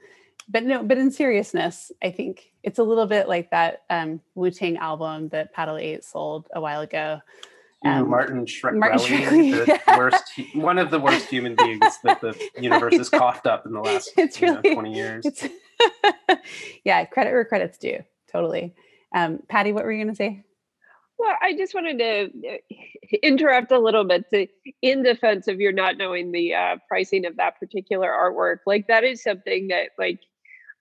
but 0.48 0.64
no, 0.64 0.82
but 0.82 0.98
in 0.98 1.10
seriousness, 1.10 1.92
I 2.02 2.10
think 2.10 2.52
it's 2.62 2.78
a 2.78 2.82
little 2.82 3.06
bit 3.06 3.28
like 3.28 3.50
that 3.50 3.84
um, 3.88 4.20
Wu 4.34 4.50
Tang 4.50 4.76
album 4.76 5.28
that 5.30 5.54
Paddle8 5.54 6.04
sold 6.04 6.48
a 6.54 6.60
while 6.60 6.80
ago, 6.80 7.20
um, 7.84 8.10
Martin 8.10 8.44
Shkreli, 8.44 9.64
the 9.64 9.80
worst, 9.96 10.24
one 10.54 10.78
of 10.78 10.90
the 10.90 11.00
worst 11.00 11.26
human 11.26 11.56
beings 11.56 11.98
that 12.04 12.20
the 12.20 12.36
universe 12.60 12.96
has 12.96 13.08
coughed 13.08 13.46
up 13.46 13.64
in 13.64 13.72
the 13.72 13.80
last 13.80 14.12
it's 14.18 14.40
really, 14.42 14.60
know, 14.62 14.74
20 14.74 14.94
years. 14.94 15.24
yeah, 16.84 17.04
credit 17.06 17.32
where 17.32 17.44
credit's 17.44 17.78
due. 17.78 18.04
Totally. 18.30 18.74
Um, 19.14 19.40
Patty, 19.48 19.72
what 19.72 19.84
were 19.84 19.92
you 19.92 20.04
going 20.04 20.14
to 20.14 20.16
say? 20.16 20.44
Well, 21.18 21.34
I 21.40 21.56
just 21.56 21.74
wanted 21.74 21.98
to 21.98 22.48
uh, 22.48 23.16
interrupt 23.22 23.72
a 23.72 23.78
little 23.78 24.04
bit 24.04 24.24
to, 24.32 24.46
in 24.82 25.02
defense 25.02 25.48
of 25.48 25.58
your 25.58 25.72
not 25.72 25.96
knowing 25.96 26.32
the 26.32 26.54
uh, 26.54 26.76
pricing 26.86 27.24
of 27.24 27.36
that 27.36 27.58
particular 27.58 28.08
artwork. 28.08 28.58
Like 28.66 28.88
that 28.88 29.04
is 29.04 29.22
something 29.22 29.68
that, 29.68 29.90
like, 29.98 30.20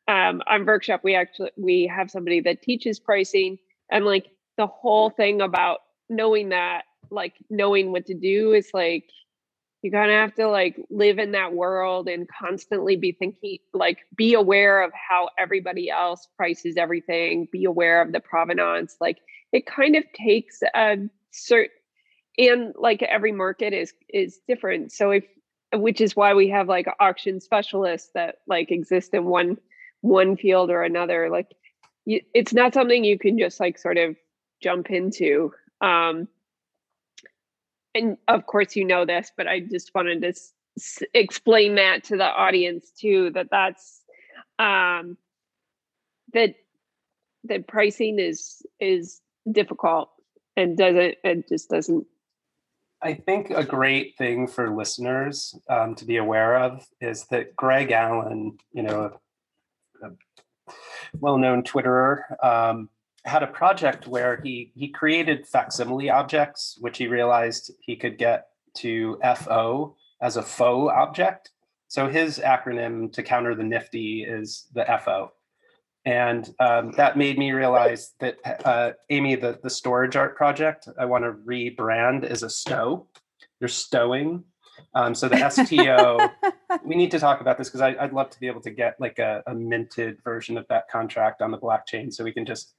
um, 0.10 0.42
on 0.48 0.66
Workshop, 0.66 1.02
we 1.04 1.16
actually 1.16 1.52
we 1.56 1.88
have 1.94 2.10
somebody 2.10 2.42
that 2.42 2.62
teaches 2.62 3.00
pricing, 3.00 3.58
and 3.92 4.06
like 4.06 4.28
the 4.58 4.66
whole 4.66 5.10
thing 5.10 5.42
about 5.42 5.80
knowing 6.10 6.50
that 6.50 6.84
like 7.12 7.36
knowing 7.50 7.92
what 7.92 8.06
to 8.06 8.14
do 8.14 8.54
is 8.54 8.70
like 8.74 9.10
you 9.82 9.92
kind 9.92 10.12
of 10.12 10.16
have 10.16 10.36
to 10.36 10.48
like 10.48 10.76
live 10.90 11.20
in 11.20 11.32
that 11.32 11.54
world 11.54 12.10
and 12.10 12.28
constantly 12.28 12.98
be 12.98 13.14
thinking 13.14 13.58
like 13.74 14.00
be 14.16 14.34
aware 14.34 14.84
of 14.84 14.92
how 14.94 15.30
everybody 15.38 15.90
else 15.90 16.28
prices 16.36 16.76
everything 16.78 17.48
be 17.52 17.66
aware 17.66 18.02
of 18.02 18.12
the 18.12 18.20
provenance 18.20 18.96
like 19.00 19.20
it 19.52 19.66
kind 19.66 19.96
of 19.96 20.04
takes 20.14 20.62
a 20.76 20.98
certain 21.32 21.72
and 22.40 22.74
like 22.78 23.04
every 23.04 23.32
market 23.32 23.74
is 23.74 23.94
is 24.08 24.40
different. 24.48 24.92
So 24.92 25.12
if 25.12 25.26
which 25.74 26.02
is 26.02 26.16
why 26.16 26.34
we 26.34 26.50
have 26.50 26.68
like 26.68 26.88
auction 27.00 27.42
specialists 27.42 28.10
that 28.16 28.38
like 28.48 28.72
exist 28.72 29.14
in 29.14 29.26
one 29.26 29.58
one 30.02 30.38
field 30.38 30.72
or 30.72 30.82
another 30.82 31.30
like 31.30 31.48
you, 32.06 32.22
it's 32.34 32.54
not 32.54 32.74
something 32.74 33.04
you 33.04 33.20
can 33.20 33.38
just 33.38 33.60
like 33.60 33.78
sort 33.78 33.98
of 33.98 34.16
jump 34.64 34.90
into 34.90 35.52
um 35.82 36.28
and 37.96 38.18
of 38.28 38.46
course 38.46 38.76
you 38.76 38.86
know 38.86 39.06
this 39.06 39.32
but 39.36 39.48
i 39.48 39.60
just 39.60 39.92
wanted 39.94 40.22
to 40.22 40.30
s- 40.30 41.04
explain 41.14 41.76
that 41.76 42.04
to 42.04 42.18
the 42.18 42.26
audience 42.26 42.92
too 42.92 43.30
that 43.32 43.48
that's 43.52 44.04
um 44.60 45.18
that 46.34 46.56
that 47.44 47.68
pricing 47.68 48.20
is 48.20 48.66
is 48.80 49.22
difficult 49.52 50.10
and 50.56 50.78
doesn't 50.78 51.16
it 51.24 51.48
just 51.48 51.70
doesn't 51.70 52.06
I 53.02 53.14
think 53.14 53.50
a 53.50 53.64
great 53.64 54.18
thing 54.18 54.46
for 54.48 54.76
listeners 54.76 55.58
um, 55.70 55.96
to 55.96 56.06
be 56.06 56.18
aware 56.18 56.58
of 56.58 56.86
is 57.00 57.26
that 57.28 57.56
Greg 57.56 57.92
Allen, 57.92 58.58
you 58.74 58.84
know, 58.84 59.14
a, 60.04 60.08
a 60.08 60.12
well-known 61.18 61.64
Twitterer, 61.64 62.44
um, 62.44 62.90
had 63.26 63.44
a 63.44 63.48
project 63.48 64.08
where 64.08 64.40
he 64.44 64.72
he 64.76 64.88
created 64.88 65.48
facsimile 65.48 66.10
objects, 66.10 66.78
which 66.80 66.98
he 66.98 67.08
realized 67.08 67.72
he 67.82 67.96
could 67.96 68.18
get 68.18 68.48
to 68.78 69.20
FO 69.36 69.96
as 70.22 70.38
a 70.38 70.44
faux 70.44 70.94
object. 70.96 71.52
So 71.88 72.08
his 72.08 72.40
acronym 72.40 73.12
to 73.14 73.24
counter 73.24 73.56
the 73.56 73.64
nifty 73.64 74.24
is 74.24 74.68
the 74.74 74.86
FO. 75.04 75.32
And 76.06 76.50
um, 76.60 76.92
that 76.94 77.18
made 77.18 77.38
me 77.38 77.52
realize 77.52 78.14
that 78.20 78.38
uh, 78.66 78.92
Amy, 79.10 79.36
the, 79.36 79.60
the 79.62 79.70
storage 79.70 80.16
art 80.16 80.38
project, 80.38 80.88
I 80.98 81.06
want 81.06 81.24
to 81.24 81.32
rebrand 81.32 82.24
as 82.24 82.44
a 82.44 82.50
stow. 82.50 83.08
You're 83.60 83.68
stowing. 83.68 84.44
Um, 84.94 85.14
so 85.14 85.28
the 85.28 85.50
STO, 85.50 86.30
we 86.86 86.96
need 86.96 87.12
to 87.12 87.20
talk 87.20 87.42
about 87.42 87.58
this 87.58 87.70
because 87.70 87.82
I'd 87.82 88.14
love 88.14 88.30
to 88.30 88.40
be 88.40 88.48
able 88.48 88.62
to 88.62 88.72
get 88.72 89.00
like 89.00 89.20
a, 89.20 89.44
a 89.46 89.54
minted 89.54 90.24
version 90.24 90.58
of 90.58 90.68
that 90.70 90.90
contract 90.90 91.42
on 91.42 91.52
the 91.52 91.58
blockchain 91.58 92.14
so 92.14 92.24
we 92.24 92.32
can 92.32 92.46
just 92.46 92.74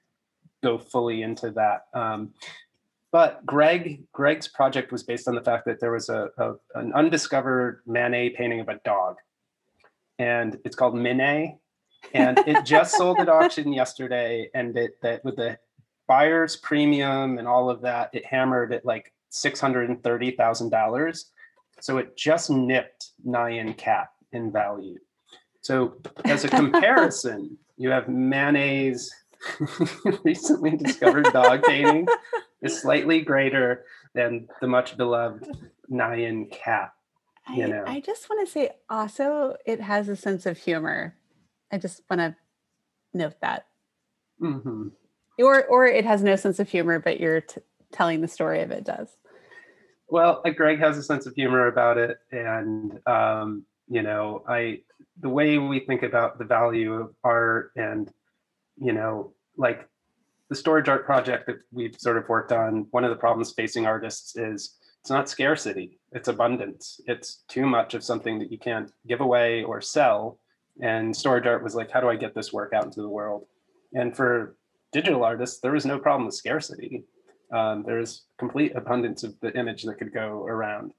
go 0.63 0.79
fully 0.79 1.23
into 1.23 1.51
that. 1.53 1.87
Um, 1.95 2.35
but 3.13 3.45
Greg, 3.45 4.05
Greg's 4.13 4.47
project 4.47 4.93
was 4.93 5.03
based 5.03 5.27
on 5.27 5.35
the 5.35 5.43
fact 5.43 5.65
that 5.67 5.81
there 5.81 5.93
was 5.93 6.09
a, 6.09 6.29
a, 6.39 6.53
an 6.77 6.93
undiscovered 6.93 7.83
Manet 7.87 8.31
painting 8.31 8.61
of 8.61 8.69
a 8.69 8.81
dog, 8.85 9.17
and 10.19 10.59
it's 10.65 10.77
called 10.77 10.95
Minet, 10.95 11.59
and 12.15 12.39
it 12.47 12.65
just 12.65 12.97
sold 12.97 13.19
at 13.19 13.29
auction 13.29 13.73
yesterday, 13.73 14.49
and 14.55 14.77
it 14.77 15.01
that 15.03 15.25
with 15.25 15.37
the 15.37 15.59
buyer's 16.11 16.57
premium 16.57 17.39
and 17.39 17.47
all 17.47 17.71
of 17.71 17.81
that, 17.83 18.11
it 18.13 18.27
hammered 18.27 18.73
at 18.73 18.85
like 18.85 19.13
$630,000. 19.31 21.25
So 21.81 21.99
it 21.99 22.17
just 22.17 22.51
nipped 22.51 23.11
Nyan 23.25 23.77
Cat 23.77 24.09
in 24.33 24.51
value. 24.51 24.99
So 25.61 25.99
as 26.25 26.45
a 26.45 26.49
comparison, 26.61 27.57
you 27.77 27.91
have 27.91 28.09
Manet's 28.09 29.15
recently 30.25 30.77
discovered 30.77 31.25
dog 31.33 31.63
painting 31.63 32.07
is 32.63 32.81
slightly 32.81 33.21
greater 33.21 33.85
than 34.15 34.49
the 34.61 34.67
much 34.67 34.97
beloved 34.97 35.47
Nyan 35.91 36.51
Cat. 36.51 36.93
You 37.55 37.67
know. 37.67 37.85
I, 37.87 37.97
I 37.97 38.01
just 38.01 38.29
want 38.29 38.47
to 38.47 38.53
say 38.53 38.71
also 38.89 39.57
it 39.65 39.81
has 39.81 40.09
a 40.09 40.17
sense 40.17 40.47
of 40.47 40.59
humor. 40.59 41.17
I 41.73 41.79
just 41.79 42.03
want 42.09 42.21
to 42.21 42.37
note 43.15 43.41
that. 43.41 43.67
Mm-hmm. 44.41 44.89
Or 45.39 45.65
or 45.65 45.87
it 45.87 46.05
has 46.05 46.23
no 46.23 46.37
sense 46.37 46.59
of 46.59 46.69
humor, 46.69 46.99
but 46.99 47.19
you're 47.19 47.41
t- 47.41 47.61
telling 47.93 48.21
the 48.21 48.29
story 48.29 48.61
of 48.61 48.71
it 48.71 48.85
does. 48.85 49.09
Well, 50.09 50.43
uh, 50.45 50.51
Greg 50.51 50.79
has 50.81 50.99
a 50.99 51.03
sense 51.03 51.27
of 51.27 51.35
humor 51.35 51.67
about 51.67 51.97
it, 51.97 52.19
and 52.31 53.01
um, 53.07 53.65
you 53.89 54.03
know, 54.03 54.45
I 54.47 54.81
the 55.21 55.29
way 55.29 55.59
we 55.59 55.81
think 55.81 56.03
about 56.03 56.39
the 56.39 56.45
value 56.45 56.95
of 56.95 57.15
art, 57.25 57.73
and 57.77 58.11
you 58.81 58.93
know, 58.93 59.33
like 59.57 59.89
the 60.49 60.57
storage 60.57 60.89
art 60.89 61.05
project 61.05 61.47
that 61.47 61.59
we've 61.73 61.97
sort 61.97 62.17
of 62.17 62.29
worked 62.29 62.53
on. 62.53 62.87
One 62.91 63.05
of 63.05 63.11
the 63.11 63.17
problems 63.17 63.53
facing 63.53 63.87
artists 63.87 64.37
is 64.37 64.77
it's 65.01 65.11
not 65.11 65.29
scarcity; 65.29 65.99
it's 66.13 66.29
abundance. 66.29 67.01
It's 67.07 67.45
too 67.49 67.67
much 67.67 67.95
of 67.95 68.05
something 68.05 68.39
that 68.39 68.51
you 68.51 68.59
can't 68.59 68.91
give 69.07 69.21
away 69.21 69.63
or 69.63 69.81
sell. 69.81 70.39
And 70.83 71.15
storage 71.15 71.47
art 71.47 71.63
was 71.63 71.75
like, 71.75 71.91
how 71.91 72.01
do 72.01 72.09
I 72.09 72.17
get 72.17 72.35
this 72.35 72.53
work 72.53 72.73
out 72.73 72.85
into 72.85 73.03
the 73.03 73.09
world? 73.09 73.47
And 73.93 74.17
for 74.17 74.57
digital 74.93 75.25
artists, 75.25 75.61
there 75.61 75.73
was 75.73 75.85
no 75.85 75.99
problem 75.99 76.27
with 76.27 76.35
scarcity. 76.35 77.05
Um, 77.53 77.83
there's 77.87 78.25
complete 78.39 78.75
abundance 78.77 79.25
of 79.25 79.39
the 79.41 79.57
image 79.59 79.83
that 79.83 79.99
could 79.99 80.13
go 80.13 80.47
around. 80.47 80.93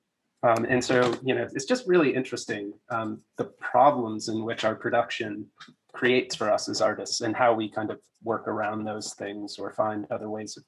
Um, 0.43 0.65
and 0.65 0.83
so, 0.83 1.15
you 1.23 1.35
know, 1.35 1.47
it's 1.53 1.65
just 1.65 1.87
really 1.87 2.13
interesting 2.13 2.73
um, 2.89 3.21
the 3.37 3.45
problems 3.45 4.27
in 4.27 4.43
which 4.43 4.63
our 4.63 4.75
production 4.75 5.45
creates 5.93 6.35
for 6.35 6.51
us 6.51 6.69
as 6.69 6.81
artists 6.81 7.21
and 7.21 7.35
how 7.35 7.53
we 7.53 7.69
kind 7.69 7.91
of 7.91 7.99
work 8.23 8.47
around 8.47 8.83
those 8.83 9.13
things 9.13 9.57
or 9.57 9.71
find 9.71 10.05
other 10.11 10.29
ways 10.29 10.57
of 10.57 10.63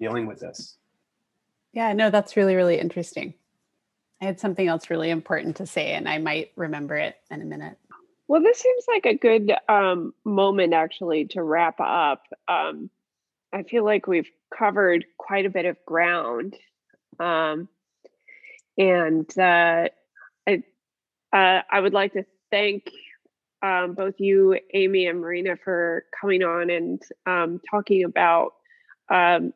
dealing 0.00 0.26
with 0.26 0.40
this. 0.40 0.78
Yeah, 1.72 1.92
no, 1.92 2.10
that's 2.10 2.36
really, 2.36 2.54
really 2.54 2.78
interesting. 2.78 3.34
I 4.20 4.24
had 4.24 4.40
something 4.40 4.66
else 4.66 4.88
really 4.88 5.10
important 5.10 5.56
to 5.56 5.66
say, 5.66 5.92
and 5.92 6.08
I 6.08 6.18
might 6.18 6.52
remember 6.56 6.96
it 6.96 7.16
in 7.30 7.42
a 7.42 7.44
minute. 7.44 7.76
Well, 8.28 8.42
this 8.42 8.58
seems 8.58 8.84
like 8.88 9.06
a 9.06 9.14
good 9.14 9.52
um, 9.68 10.14
moment 10.24 10.72
actually 10.72 11.26
to 11.26 11.42
wrap 11.42 11.78
up. 11.80 12.22
Um, 12.48 12.90
I 13.52 13.62
feel 13.62 13.84
like 13.84 14.06
we've 14.06 14.30
covered 14.56 15.04
quite 15.18 15.46
a 15.46 15.50
bit 15.50 15.66
of 15.66 15.76
ground. 15.84 16.56
Um, 17.20 17.68
and 18.78 19.30
uh, 19.38 19.88
I, 20.46 20.62
uh, 21.32 21.62
I 21.70 21.80
would 21.80 21.92
like 21.92 22.14
to 22.14 22.24
thank 22.50 22.90
um, 23.62 23.94
both 23.94 24.14
you, 24.18 24.58
Amy, 24.74 25.06
and 25.06 25.20
Marina 25.20 25.56
for 25.56 26.04
coming 26.20 26.42
on 26.42 26.70
and 26.70 27.02
um, 27.26 27.60
talking 27.70 28.04
about 28.04 28.54
um, 29.10 29.52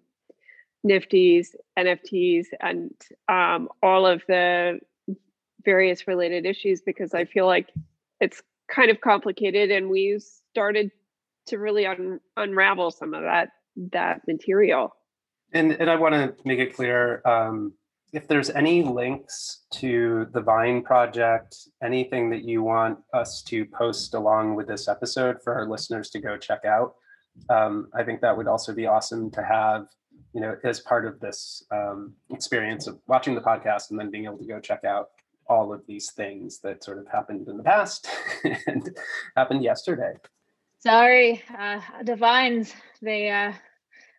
Nifties, 0.87 1.49
NFTs, 1.79 2.47
and 2.61 2.95
um, 3.29 3.69
all 3.83 4.07
of 4.07 4.23
the 4.27 4.81
various 5.65 6.09
related 6.09 6.47
issues 6.47 6.81
because 6.81 7.13
I 7.13 7.27
feel 7.27 7.47
like 7.47 7.69
it's 8.21 8.43
kind 8.71 8.91
of 8.91 9.01
complicated 9.01 9.71
and 9.71 9.91
we 9.91 10.19
started 10.51 10.91
to 11.47 11.59
really 11.59 11.87
un- 11.87 12.21
unravel 12.37 12.91
some 12.91 13.15
of 13.15 13.23
that 13.23 13.51
that 13.93 14.23
material. 14.27 14.95
And 15.53 15.73
and 15.73 15.91
i 15.91 15.97
want 15.97 16.15
to 16.15 16.35
make 16.45 16.61
it 16.61 16.75
clear 16.75 17.23
um, 17.27 17.73
if 18.13 18.27
there's 18.27 18.51
any 18.51 18.83
links 18.83 19.65
to 19.73 20.27
the 20.33 20.41
vine 20.41 20.83
project 20.83 21.57
anything 21.83 22.31
that 22.31 22.45
you 22.45 22.63
want 22.63 22.99
us 23.15 23.43
to 23.43 23.65
post 23.67 24.15
along 24.15 24.55
with 24.55 24.67
this 24.67 24.89
episode 24.89 25.37
for 25.43 25.55
our 25.55 25.69
listeners 25.69 26.11
to 26.11 26.21
go 26.21 26.37
check 26.37 26.65
out 26.65 26.95
um, 27.49 27.89
i 27.95 28.03
think 28.03 28.21
that 28.21 28.37
would 28.37 28.49
also 28.49 28.75
be 28.75 28.87
awesome 28.87 29.31
to 29.31 29.43
have 29.43 29.87
you 30.33 30.41
know 30.41 30.57
as 30.65 30.81
part 30.81 31.07
of 31.07 31.19
this 31.21 31.65
um, 31.73 32.15
experience 32.31 32.87
of 32.87 32.99
watching 33.07 33.35
the 33.35 33.41
podcast 33.41 33.91
and 33.91 33.99
then 33.99 34.11
being 34.11 34.25
able 34.25 34.39
to 34.39 34.47
go 34.47 34.61
check 34.61 34.85
out 34.85 35.09
all 35.51 35.73
of 35.73 35.85
these 35.87 36.13
things 36.13 36.61
that 36.61 36.83
sort 36.85 36.99
of 36.99 37.09
happened 37.09 37.49
in 37.49 37.57
the 37.57 37.63
past 37.63 38.09
and 38.69 38.97
happened 39.37 39.63
yesterday. 39.63 40.13
Sorry, 40.79 41.43
uh, 41.59 41.81
the 42.05 42.17
vines 42.17 42.73
they 43.03 43.31
uh, 43.31 43.53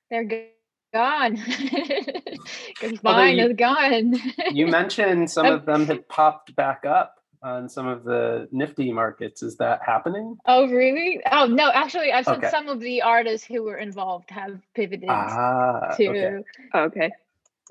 they're 0.10 0.50
gone. 0.94 1.38
Because 2.68 3.00
vine 3.00 3.38
you, 3.38 3.48
is 3.48 3.56
gone. 3.56 4.16
you 4.52 4.68
mentioned 4.68 5.30
some 5.30 5.46
of 5.58 5.66
them 5.66 5.86
have 5.86 6.08
popped 6.08 6.56
back 6.56 6.86
up 6.86 7.18
on 7.44 7.68
some 7.70 7.88
of 7.88 8.04
the 8.04 8.48
nifty 8.52 8.92
markets. 8.92 9.42
Is 9.44 9.58
that 9.58 9.82
happening? 9.86 10.38
Oh, 10.46 10.68
really? 10.68 11.22
Oh, 11.32 11.46
no. 11.46 11.72
Actually, 11.72 12.12
I've 12.12 12.26
seen 12.26 12.36
okay. 12.36 12.50
some 12.50 12.68
of 12.68 12.80
the 12.80 13.02
artists 13.02 13.46
who 13.46 13.64
were 13.64 13.78
involved 13.78 14.30
have 14.30 14.60
pivoted 14.76 15.10
ah, 15.10 15.96
to. 15.98 16.10
Okay. 16.10 16.44
okay 16.76 17.12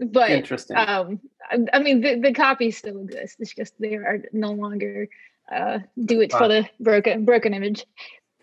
but 0.00 0.30
interesting 0.30 0.76
um 0.76 1.20
i 1.72 1.78
mean 1.78 2.00
the, 2.00 2.16
the 2.16 2.32
copies 2.32 2.76
still 2.76 3.00
exist 3.00 3.36
it's 3.38 3.54
just 3.54 3.74
they 3.78 3.94
are 3.94 4.22
no 4.32 4.52
longer 4.52 5.08
uh 5.52 5.78
do 6.04 6.20
it 6.20 6.32
wow. 6.32 6.38
for 6.38 6.48
the 6.48 6.68
broken 6.78 7.24
broken 7.24 7.54
image 7.54 7.84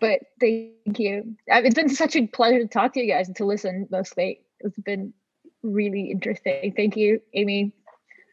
but 0.00 0.20
thank 0.40 0.98
you 0.98 1.34
it's 1.46 1.74
been 1.74 1.88
such 1.88 2.16
a 2.16 2.26
pleasure 2.26 2.60
to 2.60 2.68
talk 2.68 2.92
to 2.92 3.00
you 3.00 3.12
guys 3.12 3.26
and 3.26 3.36
to 3.36 3.44
listen 3.44 3.88
mostly 3.90 4.40
it's 4.60 4.78
been 4.78 5.12
really 5.62 6.10
interesting. 6.10 6.72
Thank 6.76 6.96
you 6.96 7.20
amy 7.34 7.72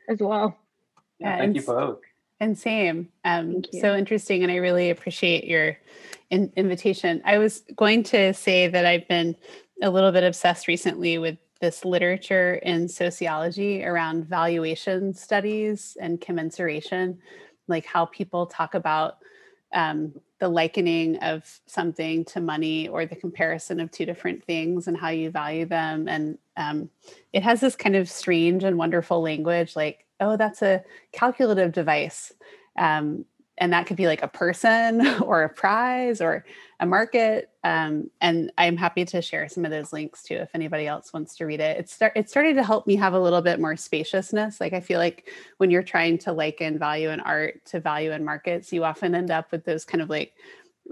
as 0.10 0.20
well. 0.20 0.58
Yeah, 1.20 1.38
thank 1.38 1.56
you 1.56 1.62
both. 1.62 2.00
And 2.40 2.58
same 2.58 3.10
um 3.24 3.64
so 3.80 3.96
interesting 3.96 4.44
and 4.44 4.52
i 4.52 4.58
really 4.58 4.90
appreciate 4.90 5.46
your 5.46 5.78
in- 6.30 6.52
invitation. 6.56 7.22
I 7.26 7.38
was 7.38 7.64
going 7.76 8.04
to 8.04 8.34
say 8.34 8.68
that 8.68 8.86
i've 8.86 9.08
been 9.08 9.36
a 9.82 9.90
little 9.90 10.12
bit 10.12 10.24
obsessed 10.24 10.68
recently 10.68 11.18
with 11.18 11.38
this 11.62 11.86
literature 11.86 12.56
in 12.56 12.88
sociology 12.88 13.84
around 13.84 14.26
valuation 14.26 15.14
studies 15.14 15.98
and 16.00 16.20
commensuration, 16.20 17.18
like 17.68 17.86
how 17.86 18.06
people 18.06 18.46
talk 18.46 18.74
about 18.74 19.18
um, 19.74 20.14
the 20.40 20.50
likening 20.50 21.18
of 21.18 21.60
something 21.66 22.26
to 22.26 22.42
money 22.42 22.88
or 22.88 23.06
the 23.06 23.16
comparison 23.16 23.80
of 23.80 23.92
two 23.92 24.06
different 24.06 24.44
things 24.44 24.88
and 24.88 24.98
how 24.98 25.10
you 25.10 25.30
value 25.30 25.66
them. 25.66 26.08
And 26.08 26.38
um, 26.58 26.90
it 27.32 27.44
has 27.44 27.62
this 27.62 27.76
kind 27.76 27.96
of 27.96 28.10
strange 28.10 28.64
and 28.64 28.78
wonderful 28.78 29.22
language 29.22 29.76
like, 29.76 30.06
oh, 30.20 30.36
that's 30.38 30.62
a 30.62 30.84
calculative 31.12 31.72
device. 31.72 32.34
Um, 32.78 33.26
and 33.58 33.72
that 33.72 33.86
could 33.86 33.98
be 33.98 34.08
like 34.08 34.22
a 34.22 34.28
person 34.28 35.06
or 35.22 35.44
a 35.44 35.50
prize 35.50 36.22
or 36.22 36.46
a 36.80 36.86
market 36.86 37.50
um, 37.64 38.10
and 38.22 38.52
i'm 38.58 38.76
happy 38.76 39.06
to 39.06 39.22
share 39.22 39.48
some 39.48 39.64
of 39.64 39.72
those 39.72 39.94
links 39.94 40.24
too 40.24 40.36
if 40.36 40.50
anybody 40.54 40.88
else 40.88 41.14
wants 41.14 41.36
to 41.38 41.46
read 41.46 41.62
it. 41.62 41.78
It's 41.78 41.94
start, 41.94 42.14
it 42.16 42.30
started 42.30 42.56
to 42.56 42.64
help 42.64 42.86
me 42.86 42.96
have 42.98 43.14
a 43.14 43.20
little 43.20 43.42
bit 43.42 43.60
more 43.60 43.78
spaciousness. 43.78 44.60
Like 44.60 44.74
i 44.74 44.80
feel 44.80 45.00
like 45.00 45.30
when 45.58 45.72
you're 45.72 45.84
trying 45.84 46.18
to 46.20 46.34
liken 46.34 46.78
value 46.78 47.10
in 47.10 47.20
art 47.22 47.66
to 47.68 47.80
value 47.80 48.12
in 48.12 48.26
markets 48.26 48.74
you 48.74 48.84
often 48.84 49.16
end 49.16 49.32
up 49.32 49.52
with 49.52 49.66
those 49.66 49.86
kind 49.86 50.02
of 50.02 50.10
like 50.10 50.34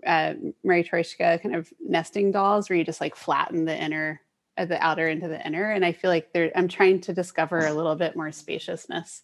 uh, 0.07 0.33
Matryoshka 0.65 1.41
kind 1.41 1.55
of 1.55 1.71
nesting 1.79 2.31
dolls 2.31 2.69
where 2.69 2.77
you 2.77 2.83
just 2.83 3.01
like 3.01 3.15
flatten 3.15 3.65
the 3.65 3.77
inner 3.77 4.21
uh, 4.57 4.65
the 4.65 4.81
outer 4.83 5.07
into 5.07 5.27
the 5.27 5.45
inner 5.45 5.71
and 5.71 5.85
i 5.85 5.91
feel 5.91 6.09
like 6.09 6.31
there 6.33 6.51
i'm 6.55 6.67
trying 6.67 7.01
to 7.01 7.13
discover 7.13 7.65
a 7.65 7.73
little 7.73 7.95
bit 7.95 8.15
more 8.15 8.31
spaciousness 8.31 9.23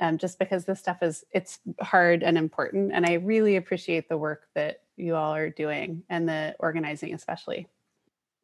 um, 0.00 0.18
just 0.18 0.38
because 0.38 0.64
this 0.64 0.80
stuff 0.80 1.02
is 1.02 1.24
it's 1.32 1.60
hard 1.80 2.22
and 2.22 2.36
important 2.36 2.92
and 2.92 3.06
i 3.06 3.14
really 3.14 3.56
appreciate 3.56 4.08
the 4.08 4.16
work 4.16 4.48
that 4.54 4.80
you 4.96 5.14
all 5.14 5.34
are 5.34 5.50
doing 5.50 6.02
and 6.08 6.28
the 6.28 6.54
organizing 6.60 7.14
especially. 7.14 7.66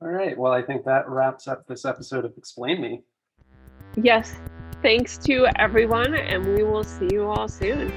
All 0.03 0.09
right 0.09 0.37
well 0.37 0.53
i 0.53 0.63
think 0.63 0.85
that 0.85 1.09
wraps 1.09 1.47
up 1.49 1.67
this 1.67 1.85
episode 1.85 2.25
of 2.25 2.37
explain 2.37 2.81
me. 2.81 3.03
Yes 3.97 4.35
thanks 4.83 5.19
to 5.19 5.47
everyone 5.57 6.15
and 6.15 6.47
we 6.57 6.63
will 6.63 6.85
see 6.85 7.09
you 7.13 7.27
all 7.27 7.49
soon 7.49 7.93